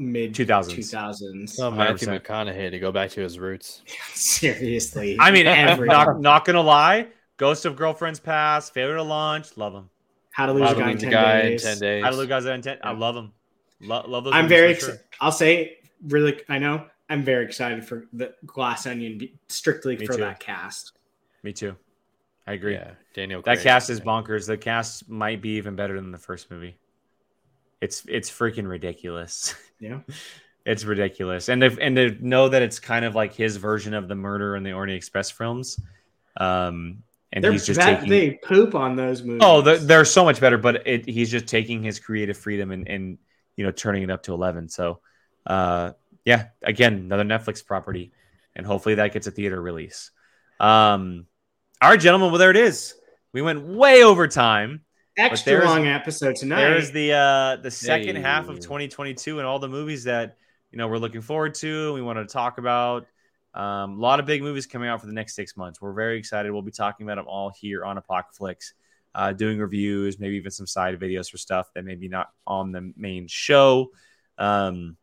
mid 0.00 0.34
2000s. 0.34 0.76
2000s. 0.76 1.60
Oh, 1.60 1.70
Matthew 1.70 2.08
100%. 2.08 2.20
McConaughey 2.22 2.70
to 2.70 2.78
go 2.78 2.90
back 2.90 3.10
to 3.10 3.20
his 3.20 3.38
roots. 3.38 3.82
Seriously. 4.14 5.16
I 5.20 5.30
mean, 5.30 5.46
every 5.46 5.86
not, 5.88 6.20
not 6.20 6.44
gonna 6.44 6.60
lie, 6.62 7.08
Ghost 7.36 7.64
of 7.64 7.76
Girlfriend's 7.76 8.20
Past, 8.20 8.72
Failure 8.74 8.96
to 8.96 9.02
Launch, 9.02 9.56
love 9.56 9.74
him. 9.74 9.90
How 10.32 10.46
to 10.46 10.52
lose 10.52 10.62
How 10.68 10.72
a 10.72 10.74
to 10.74 10.80
guy 10.80 10.90
in 10.90 10.98
10 10.98 11.10
Guy 11.10 11.40
in 11.40 11.46
days. 11.50 11.62
10 11.64 11.78
days. 11.78 12.04
I 12.04 12.10
love 12.10 12.28
guys 12.28 12.44
that 12.44 12.54
intent. 12.54 12.80
I 12.82 12.92
love 12.92 13.14
them. 13.14 13.32
Lo- 13.80 14.04
love 14.06 14.24
those. 14.24 14.32
I'm 14.34 14.48
very 14.48 14.74
for 14.74 14.80
sure. 14.80 14.88
excited. 14.90 15.06
I'll 15.20 15.32
say 15.32 15.78
really 16.06 16.40
I 16.48 16.58
know 16.58 16.86
I'm 17.08 17.24
very 17.24 17.44
excited 17.44 17.84
for 17.84 18.06
the 18.12 18.34
Glass 18.46 18.86
Onion 18.86 19.20
strictly 19.48 19.96
Me 19.96 20.06
for 20.06 20.14
too. 20.14 20.20
that 20.20 20.38
cast. 20.40 20.92
Me 21.42 21.52
too. 21.52 21.74
I 22.46 22.52
agree. 22.54 22.74
Yeah, 22.74 22.92
Daniel. 23.14 23.42
That 23.42 23.56
Craig. 23.56 23.64
cast 23.64 23.90
is 23.90 24.00
bonkers. 24.00 24.46
The 24.46 24.56
cast 24.56 25.08
might 25.08 25.40
be 25.42 25.50
even 25.50 25.76
better 25.76 26.00
than 26.00 26.10
the 26.12 26.18
first 26.18 26.50
movie. 26.50 26.76
It's 27.80 28.04
it's 28.08 28.30
freaking 28.30 28.68
ridiculous. 28.68 29.54
Yeah. 29.80 30.00
It's 30.66 30.84
ridiculous, 30.84 31.48
and 31.48 31.62
to, 31.62 31.74
and 31.80 31.96
to 31.96 32.10
know 32.20 32.50
that 32.50 32.60
it's 32.60 32.78
kind 32.78 33.06
of 33.06 33.14
like 33.14 33.32
his 33.32 33.56
version 33.56 33.94
of 33.94 34.08
the 34.08 34.14
Murder 34.14 34.56
in 34.56 34.62
the 34.62 34.72
Orient 34.72 34.94
Express 34.98 35.30
films, 35.30 35.80
um, 36.36 37.02
and 37.32 37.42
They're 37.42 37.52
he's 37.52 37.64
just 37.64 37.80
that- 37.80 38.00
taking. 38.00 38.10
they 38.10 38.30
poop 38.32 38.74
on 38.74 38.94
those 38.94 39.22
movies. 39.22 39.40
Oh, 39.42 39.62
they're, 39.62 39.78
they're 39.78 40.04
so 40.04 40.22
much 40.22 40.38
better, 40.38 40.58
but 40.58 40.86
it, 40.86 41.08
he's 41.08 41.30
just 41.30 41.46
taking 41.46 41.82
his 41.82 41.98
creative 41.98 42.36
freedom 42.36 42.72
and, 42.72 42.86
and 42.86 43.16
you 43.56 43.64
know 43.64 43.70
turning 43.70 44.02
it 44.02 44.10
up 44.10 44.24
to 44.24 44.34
eleven. 44.34 44.68
So, 44.68 45.00
uh, 45.46 45.92
yeah, 46.26 46.48
again, 46.62 46.92
another 46.92 47.24
Netflix 47.24 47.64
property, 47.64 48.12
and 48.54 48.66
hopefully 48.66 48.96
that 48.96 49.14
gets 49.14 49.26
a 49.26 49.30
theater 49.30 49.58
release. 49.60 50.10
Um, 50.60 51.24
all 51.80 51.88
right, 51.88 51.98
gentlemen, 51.98 52.30
well 52.30 52.38
there 52.38 52.50
it 52.50 52.58
is. 52.58 52.94
We 53.32 53.40
went 53.40 53.62
way 53.62 54.04
over 54.04 54.28
time. 54.28 54.82
Extra 55.20 55.64
long 55.64 55.86
episode 55.86 56.36
tonight. 56.36 56.60
There's 56.62 56.90
the 56.90 57.12
uh, 57.12 57.56
the 57.56 57.70
second 57.70 58.16
half 58.16 58.48
of 58.48 58.60
2022 58.60 59.38
and 59.38 59.46
all 59.46 59.58
the 59.58 59.68
movies 59.68 60.04
that 60.04 60.36
you 60.72 60.78
know 60.78 60.88
we're 60.88 60.98
looking 60.98 61.20
forward 61.20 61.54
to. 61.56 61.92
We 61.94 62.02
wanted 62.02 62.28
to 62.28 62.32
talk 62.32 62.58
about 62.58 63.06
um, 63.54 63.98
a 63.98 64.00
lot 64.00 64.20
of 64.20 64.26
big 64.26 64.42
movies 64.42 64.66
coming 64.66 64.88
out 64.88 65.00
for 65.00 65.06
the 65.06 65.12
next 65.12 65.34
six 65.34 65.56
months. 65.56 65.80
We're 65.80 65.92
very 65.92 66.18
excited. 66.18 66.52
We'll 66.52 66.62
be 66.62 66.70
talking 66.70 67.06
about 67.06 67.16
them 67.16 67.26
all 67.28 67.50
here 67.50 67.84
on 67.84 67.98
Apocalypse, 67.98 68.74
uh, 69.14 69.32
doing 69.32 69.58
reviews, 69.58 70.18
maybe 70.18 70.36
even 70.36 70.50
some 70.50 70.66
side 70.66 70.98
videos 71.00 71.30
for 71.30 71.38
stuff 71.38 71.68
that 71.74 71.84
maybe 71.84 72.08
not 72.08 72.28
on 72.46 72.72
the 72.72 72.92
main 72.96 73.26
show. 73.26 73.90
Um, 74.38 74.96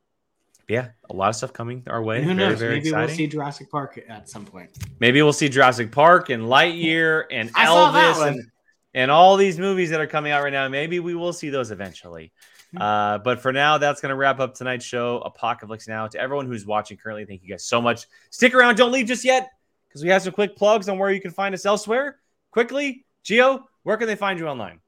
yeah, 0.69 0.89
a 1.09 1.15
lot 1.15 1.29
of 1.29 1.35
stuff 1.35 1.53
coming 1.53 1.83
our 1.87 2.03
way. 2.03 2.19
Who 2.21 2.33
very 2.35 2.37
knows? 2.37 2.59
very 2.59 2.75
Maybe 2.75 2.89
exciting. 2.89 3.07
we'll 3.07 3.15
see 3.15 3.27
Jurassic 3.27 3.71
Park 3.71 4.03
at 4.09 4.29
some 4.29 4.45
point. 4.45 4.69
maybe 4.99 5.21
we'll 5.21 5.31
see 5.31 5.47
Jurassic 5.47 5.91
Park 5.91 6.29
and 6.29 6.43
Lightyear 6.43 7.23
and 7.31 7.49
I 7.55 7.65
saw 7.65 7.91
that 7.91 8.15
Elvis 8.15 8.19
one. 8.19 8.27
and, 8.33 8.51
and 8.97 9.11
all 9.11 9.37
these 9.37 9.59
movies 9.59 9.91
that 9.91 10.01
are 10.01 10.07
coming 10.07 10.31
out 10.31 10.41
right 10.41 10.51
now. 10.51 10.67
Maybe 10.67 10.99
we 10.99 11.13
will 11.13 11.31
see 11.31 11.51
those 11.51 11.69
eventually. 11.69 12.31
Hmm. 12.71 12.81
Uh, 12.81 13.17
but 13.19 13.39
for 13.39 13.53
now, 13.53 13.77
that's 13.77 14.01
going 14.01 14.09
to 14.09 14.15
wrap 14.15 14.39
up 14.39 14.55
tonight's 14.55 14.85
show, 14.85 15.19
Apocalypse 15.19 15.87
Now. 15.87 16.07
To 16.07 16.19
everyone 16.19 16.47
who's 16.47 16.65
watching 16.65 16.97
currently, 16.97 17.23
thank 17.23 17.43
you 17.43 17.49
guys 17.49 17.63
so 17.63 17.79
much. 17.79 18.07
Stick 18.31 18.55
around, 18.55 18.75
don't 18.75 18.91
leave 18.91 19.05
just 19.05 19.23
yet, 19.23 19.51
because 19.87 20.03
we 20.03 20.09
have 20.09 20.23
some 20.23 20.33
quick 20.33 20.55
plugs 20.55 20.89
on 20.89 20.97
where 20.97 21.11
you 21.11 21.21
can 21.21 21.29
find 21.29 21.53
us 21.53 21.63
elsewhere. 21.63 22.17
Quickly, 22.49 23.05
Gio, 23.23 23.61
where 23.83 23.97
can 23.97 24.07
they 24.07 24.15
find 24.15 24.39
you 24.39 24.47
online? 24.47 24.79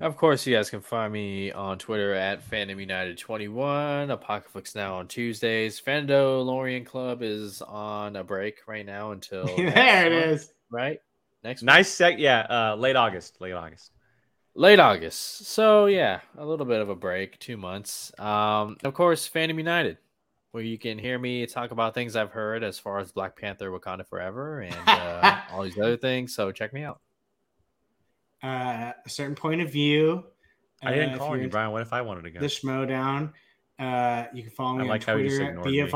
Of 0.00 0.16
course, 0.16 0.46
you 0.46 0.56
guys 0.56 0.70
can 0.70 0.80
find 0.80 1.12
me 1.12 1.52
on 1.52 1.78
Twitter 1.78 2.14
at 2.14 2.42
Fandom 2.50 2.80
United 2.80 3.18
21, 3.18 4.10
Apocalypse 4.10 4.74
Now 4.74 4.96
on 4.96 5.08
Tuesdays. 5.08 5.78
Fandalorian 5.78 6.86
Club 6.86 7.22
is 7.22 7.60
on 7.60 8.16
a 8.16 8.24
break 8.24 8.66
right 8.66 8.86
now 8.86 9.10
until 9.10 9.44
there 9.56 9.66
next 9.66 10.06
it 10.06 10.12
month, 10.12 10.26
is. 10.40 10.52
Right? 10.70 11.00
Next? 11.44 11.62
Nice 11.62 11.88
sec, 11.90 12.14
yeah, 12.18 12.40
uh, 12.48 12.74
late 12.76 12.96
August, 12.96 13.38
late 13.40 13.52
August. 13.52 13.92
late 14.54 14.78
August. 14.80 15.46
So 15.46 15.86
yeah, 15.86 16.20
a 16.38 16.44
little 16.44 16.64
bit 16.66 16.80
of 16.80 16.88
a 16.88 16.94
break, 16.96 17.38
two 17.38 17.56
months. 17.58 18.12
Um, 18.18 18.78
of 18.82 18.94
course, 18.94 19.28
Fandom 19.28 19.58
United, 19.58 19.98
where 20.52 20.62
you 20.62 20.78
can 20.78 20.98
hear 20.98 21.18
me 21.18 21.44
talk 21.46 21.70
about 21.70 21.92
things 21.92 22.16
I've 22.16 22.30
heard 22.30 22.64
as 22.64 22.78
far 22.78 22.98
as 22.98 23.12
Black 23.12 23.36
Panther, 23.38 23.70
Wakanda 23.70 24.06
Forever, 24.06 24.60
and 24.60 24.76
uh, 24.88 25.40
all 25.52 25.62
these 25.64 25.78
other 25.78 25.98
things. 25.98 26.34
So 26.34 26.50
check 26.50 26.72
me 26.72 26.82
out. 26.82 27.00
Uh, 28.42 28.92
a 29.04 29.08
certain 29.08 29.34
point 29.34 29.60
of 29.60 29.70
view. 29.70 30.24
I 30.82 30.88
Uh, 30.88 30.90
didn't 30.94 31.10
if 31.12 31.18
call 31.18 31.36
you're 31.36 31.48
Brian. 31.48 31.72
What 31.72 31.82
if 31.82 31.92
I 31.92 32.00
wanted 32.02 32.22
to 32.22 32.30
go? 32.30 32.40
The 32.40 32.46
Schmodown. 32.46 33.32
Uh, 33.78 34.26
you 34.32 34.42
can 34.42 34.52
follow 34.52 34.78
me 34.78 34.84
I 34.84 34.88
like 34.88 35.08
on 35.08 35.16
Twitter 35.18 35.42
at 35.42 35.48
ignored 35.48 35.64
Bia 35.64 35.84
me. 35.84 35.90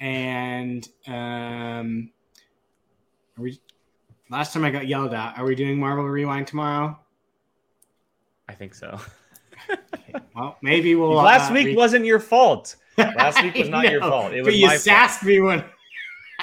And 0.00 0.88
um, 1.06 2.10
are 3.36 3.42
we? 3.42 3.60
Last 4.32 4.54
time 4.54 4.64
I 4.64 4.70
got 4.70 4.86
yelled 4.86 5.12
at. 5.12 5.36
Are 5.38 5.44
we 5.44 5.54
doing 5.54 5.78
Marvel 5.78 6.08
Rewind 6.08 6.46
tomorrow? 6.46 6.98
I 8.48 8.54
think 8.54 8.74
so. 8.74 8.98
Okay, 9.70 10.14
well, 10.34 10.56
maybe 10.62 10.94
we'll. 10.94 11.12
Last 11.12 11.50
uh, 11.50 11.54
week 11.54 11.66
re- 11.66 11.76
wasn't 11.76 12.06
your 12.06 12.18
fault. 12.18 12.76
Last 12.96 13.42
week 13.44 13.54
was 13.56 13.68
not 13.68 13.90
your 13.90 14.00
fault. 14.00 14.32
It 14.32 14.42
was 14.42 14.56
you 14.56 14.68
my 14.68 14.72
fault. 14.72 14.80
sassed 14.80 15.22
me 15.24 15.40
when. 15.40 15.62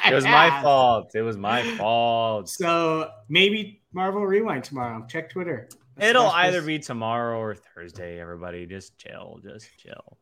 It 0.07 0.13
was 0.13 0.23
my 0.23 0.61
fault. 0.61 1.11
It 1.13 1.23
was 1.23 1.35
my 1.35 1.61
fault. 1.75 2.47
So 2.47 3.09
maybe 3.27 3.81
Marvel 3.91 4.25
Rewind 4.25 4.63
tomorrow. 4.63 5.05
Check 5.09 5.29
Twitter. 5.29 5.67
That's 5.97 6.11
It'll 6.11 6.27
either 6.27 6.61
be 6.61 6.79
tomorrow 6.79 7.37
or 7.37 7.53
Thursday. 7.53 8.21
Everybody, 8.21 8.65
just 8.65 8.97
chill, 8.97 9.41
just 9.43 9.67
chill. 9.77 10.17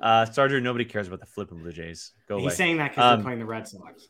Uh, 0.00 0.24
Starter, 0.24 0.62
nobody 0.62 0.86
cares 0.86 1.08
about 1.08 1.20
the 1.20 1.26
flipping 1.26 1.58
Blue 1.58 1.72
Jays. 1.72 2.12
Go 2.26 2.36
away. 2.36 2.44
He's 2.44 2.56
saying 2.56 2.78
that 2.78 2.92
because 2.92 3.04
Um, 3.04 3.18
they're 3.18 3.24
playing 3.24 3.38
the 3.40 3.44
Red 3.44 3.68
Sox. 3.68 4.08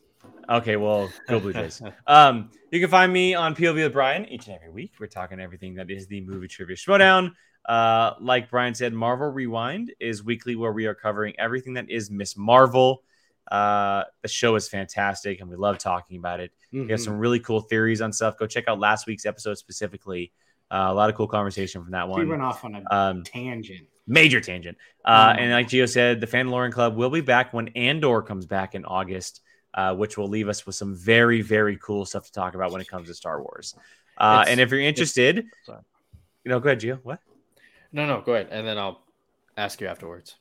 Okay, 0.49 0.75
well, 0.75 1.09
go 1.27 1.39
Blue 1.39 1.53
Jays. 1.53 1.81
Um, 2.07 2.49
you 2.71 2.79
can 2.79 2.89
find 2.89 3.11
me 3.11 3.33
on 3.35 3.55
POV 3.55 3.75
with 3.83 3.93
Brian 3.93 4.25
each 4.25 4.47
and 4.47 4.55
every 4.55 4.69
week. 4.71 4.93
We're 4.99 5.07
talking 5.07 5.39
everything 5.39 5.75
that 5.75 5.89
is 5.89 6.07
the 6.07 6.21
movie 6.21 6.47
trivia 6.47 6.75
showdown. 6.75 7.35
Uh, 7.67 8.13
like 8.19 8.49
Brian 8.49 8.73
said, 8.73 8.93
Marvel 8.93 9.27
Rewind 9.29 9.93
is 9.99 10.23
weekly 10.23 10.55
where 10.55 10.71
we 10.71 10.85
are 10.85 10.95
covering 10.95 11.33
everything 11.39 11.73
that 11.75 11.89
is 11.89 12.09
Miss 12.09 12.35
Marvel. 12.37 13.03
Uh, 13.51 14.03
the 14.21 14.27
show 14.27 14.55
is 14.55 14.67
fantastic 14.67 15.39
and 15.41 15.49
we 15.49 15.55
love 15.55 15.77
talking 15.79 16.17
about 16.17 16.39
it. 16.39 16.51
We 16.71 16.87
have 16.91 17.01
some 17.01 17.17
really 17.17 17.39
cool 17.39 17.61
theories 17.61 17.99
on 18.01 18.13
stuff. 18.13 18.37
Go 18.37 18.45
check 18.45 18.65
out 18.67 18.79
last 18.79 19.07
week's 19.07 19.25
episode 19.25 19.57
specifically. 19.57 20.31
Uh, 20.71 20.85
a 20.89 20.93
lot 20.93 21.09
of 21.09 21.15
cool 21.15 21.27
conversation 21.27 21.81
from 21.83 21.91
that 21.93 22.07
one. 22.07 22.19
We 22.19 22.27
went 22.27 22.43
off 22.43 22.63
on 22.63 22.75
a 22.75 22.95
Um, 22.95 23.23
tangent. 23.23 23.87
major 24.05 24.39
tangent. 24.39 24.77
Uh, 25.03 25.33
Oh. 25.35 25.39
and 25.41 25.51
like 25.51 25.67
Gio 25.67 25.89
said, 25.89 26.21
the 26.21 26.27
Fandalorian 26.27 26.71
Club 26.71 26.95
will 26.95 27.09
be 27.09 27.21
back 27.21 27.53
when 27.53 27.69
Andor 27.69 28.21
comes 28.21 28.45
back 28.45 28.75
in 28.75 28.85
August, 28.85 29.41
uh, 29.73 29.95
which 29.95 30.17
will 30.17 30.27
leave 30.27 30.49
us 30.49 30.65
with 30.65 30.75
some 30.75 30.95
very, 30.95 31.41
very 31.41 31.77
cool 31.77 32.05
stuff 32.05 32.25
to 32.25 32.31
talk 32.31 32.55
about 32.55 32.71
when 32.71 32.81
it 32.81 32.87
comes 32.87 33.07
to 33.07 33.13
Star 33.13 33.41
Wars. 33.41 33.75
Uh, 34.17 34.43
and 34.47 34.59
if 34.59 34.71
you're 34.71 34.81
interested, 34.81 35.45
you 35.67 36.49
know, 36.49 36.59
go 36.59 36.69
ahead, 36.69 36.81
Gio. 36.81 36.99
What? 37.03 37.19
No, 37.91 38.05
no, 38.05 38.21
go 38.21 38.33
ahead, 38.33 38.49
and 38.51 38.67
then 38.67 38.77
I'll 38.77 39.01
ask 39.57 39.81
you 39.81 39.87
afterwards. 39.87 40.35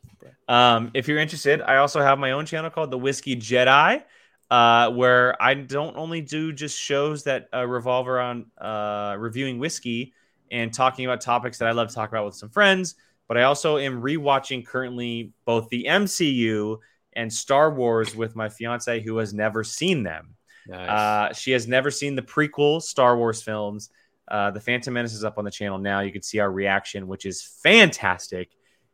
Um, 0.48 0.90
if 0.94 1.08
you're 1.08 1.18
interested, 1.18 1.60
I 1.62 1.76
also 1.76 2.00
have 2.00 2.18
my 2.18 2.32
own 2.32 2.46
channel 2.46 2.70
called 2.70 2.90
The 2.90 2.98
Whiskey 2.98 3.36
Jedi, 3.36 4.02
uh, 4.50 4.90
where 4.90 5.40
I 5.42 5.54
don't 5.54 5.96
only 5.96 6.20
do 6.20 6.52
just 6.52 6.78
shows 6.78 7.24
that 7.24 7.48
uh, 7.54 7.66
revolve 7.66 8.08
around 8.08 8.46
uh, 8.58 9.16
reviewing 9.18 9.58
whiskey 9.58 10.14
and 10.50 10.72
talking 10.72 11.04
about 11.04 11.20
topics 11.20 11.58
that 11.58 11.68
I 11.68 11.72
love 11.72 11.88
to 11.88 11.94
talk 11.94 12.08
about 12.08 12.24
with 12.24 12.34
some 12.34 12.48
friends, 12.48 12.94
but 13.26 13.36
I 13.36 13.42
also 13.42 13.78
am 13.78 14.00
rewatching 14.00 14.66
currently 14.66 15.32
both 15.44 15.68
the 15.68 15.84
MCU 15.84 16.78
and 17.18 17.30
Star 17.32 17.70
Wars 17.74 18.14
with 18.14 18.34
my 18.36 18.48
fiance 18.48 19.00
who 19.00 19.18
has 19.18 19.34
never 19.34 19.62
seen 19.64 20.02
them. 20.04 20.34
Nice. 20.68 20.88
Uh, 20.88 21.32
she 21.34 21.50
has 21.52 21.66
never 21.66 21.90
seen 21.90 22.14
the 22.14 22.22
prequel 22.22 22.80
Star 22.80 23.16
Wars 23.18 23.42
films. 23.42 23.90
Uh, 24.28 24.50
the 24.50 24.60
Phantom 24.60 24.92
Menace 24.94 25.14
is 25.14 25.24
up 25.24 25.36
on 25.38 25.44
the 25.44 25.50
channel 25.50 25.78
now. 25.78 26.00
You 26.00 26.12
can 26.12 26.22
see 26.22 26.38
our 26.38 26.50
reaction, 26.50 27.06
which 27.08 27.26
is 27.26 27.42
fantastic. 27.42 28.50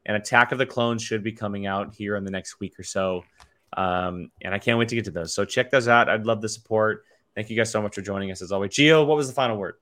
And 0.06 0.16
Attack 0.16 0.52
of 0.52 0.58
the 0.58 0.66
Clones 0.66 1.02
should 1.02 1.22
be 1.22 1.32
coming 1.32 1.66
out 1.66 1.94
here 1.94 2.16
in 2.16 2.24
the 2.24 2.30
next 2.30 2.60
week 2.60 2.78
or 2.78 2.82
so. 2.82 3.24
Um, 3.76 4.30
and 4.42 4.54
I 4.54 4.58
can't 4.58 4.78
wait 4.78 4.88
to 4.90 4.94
get 4.94 5.04
to 5.06 5.10
those. 5.10 5.34
So 5.34 5.44
check 5.44 5.70
those 5.70 5.88
out. 5.88 6.08
I'd 6.08 6.26
love 6.26 6.40
the 6.40 6.48
support. 6.48 7.04
Thank 7.34 7.50
you 7.50 7.56
guys 7.56 7.70
so 7.72 7.82
much 7.82 7.94
for 7.94 8.02
joining 8.02 8.30
us 8.30 8.40
as 8.42 8.52
always. 8.52 8.70
Gio, 8.70 9.04
what 9.06 9.16
was 9.16 9.26
the 9.28 9.34
final 9.34 9.56
word? 9.56 9.74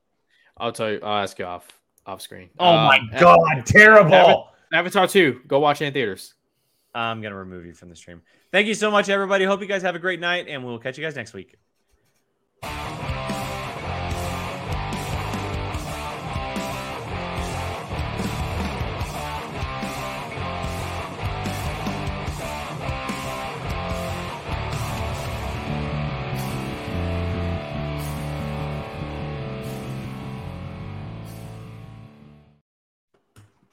I'll 0.57 0.73
tell 0.73 0.91
you. 0.91 1.01
I'll 1.03 1.23
ask 1.23 1.39
you 1.39 1.45
off 1.45 1.67
off 2.07 2.21
screen. 2.23 2.49
Oh 2.59 2.75
my 2.75 2.99
Um, 2.99 3.11
God, 3.21 3.67
terrible. 3.67 4.15
Avatar- 4.15 4.49
Avatar 4.73 5.07
two. 5.07 5.41
Go 5.47 5.59
watch 5.61 5.83
it 5.83 5.87
in 5.87 5.93
theaters. 5.93 6.35
I'm 6.95 7.21
going 7.21 7.33
to 7.33 7.39
remove 7.39 7.67
you 7.67 7.73
from 7.73 7.89
the 7.89 7.97
stream. 7.97 8.23
Thank 8.51 8.67
you 8.67 8.75
so 8.75 8.91
much, 8.91 9.09
everybody. 9.09 9.45
Hope 9.45 9.61
you 9.61 9.67
guys 9.67 9.83
have 9.83 9.95
a 9.95 9.99
great 9.99 10.21
night, 10.21 10.47
and 10.49 10.65
we'll 10.65 10.79
catch 10.79 10.99
you 10.99 11.05
guys 11.05 11.17
next 11.17 11.33
week. 11.33 11.57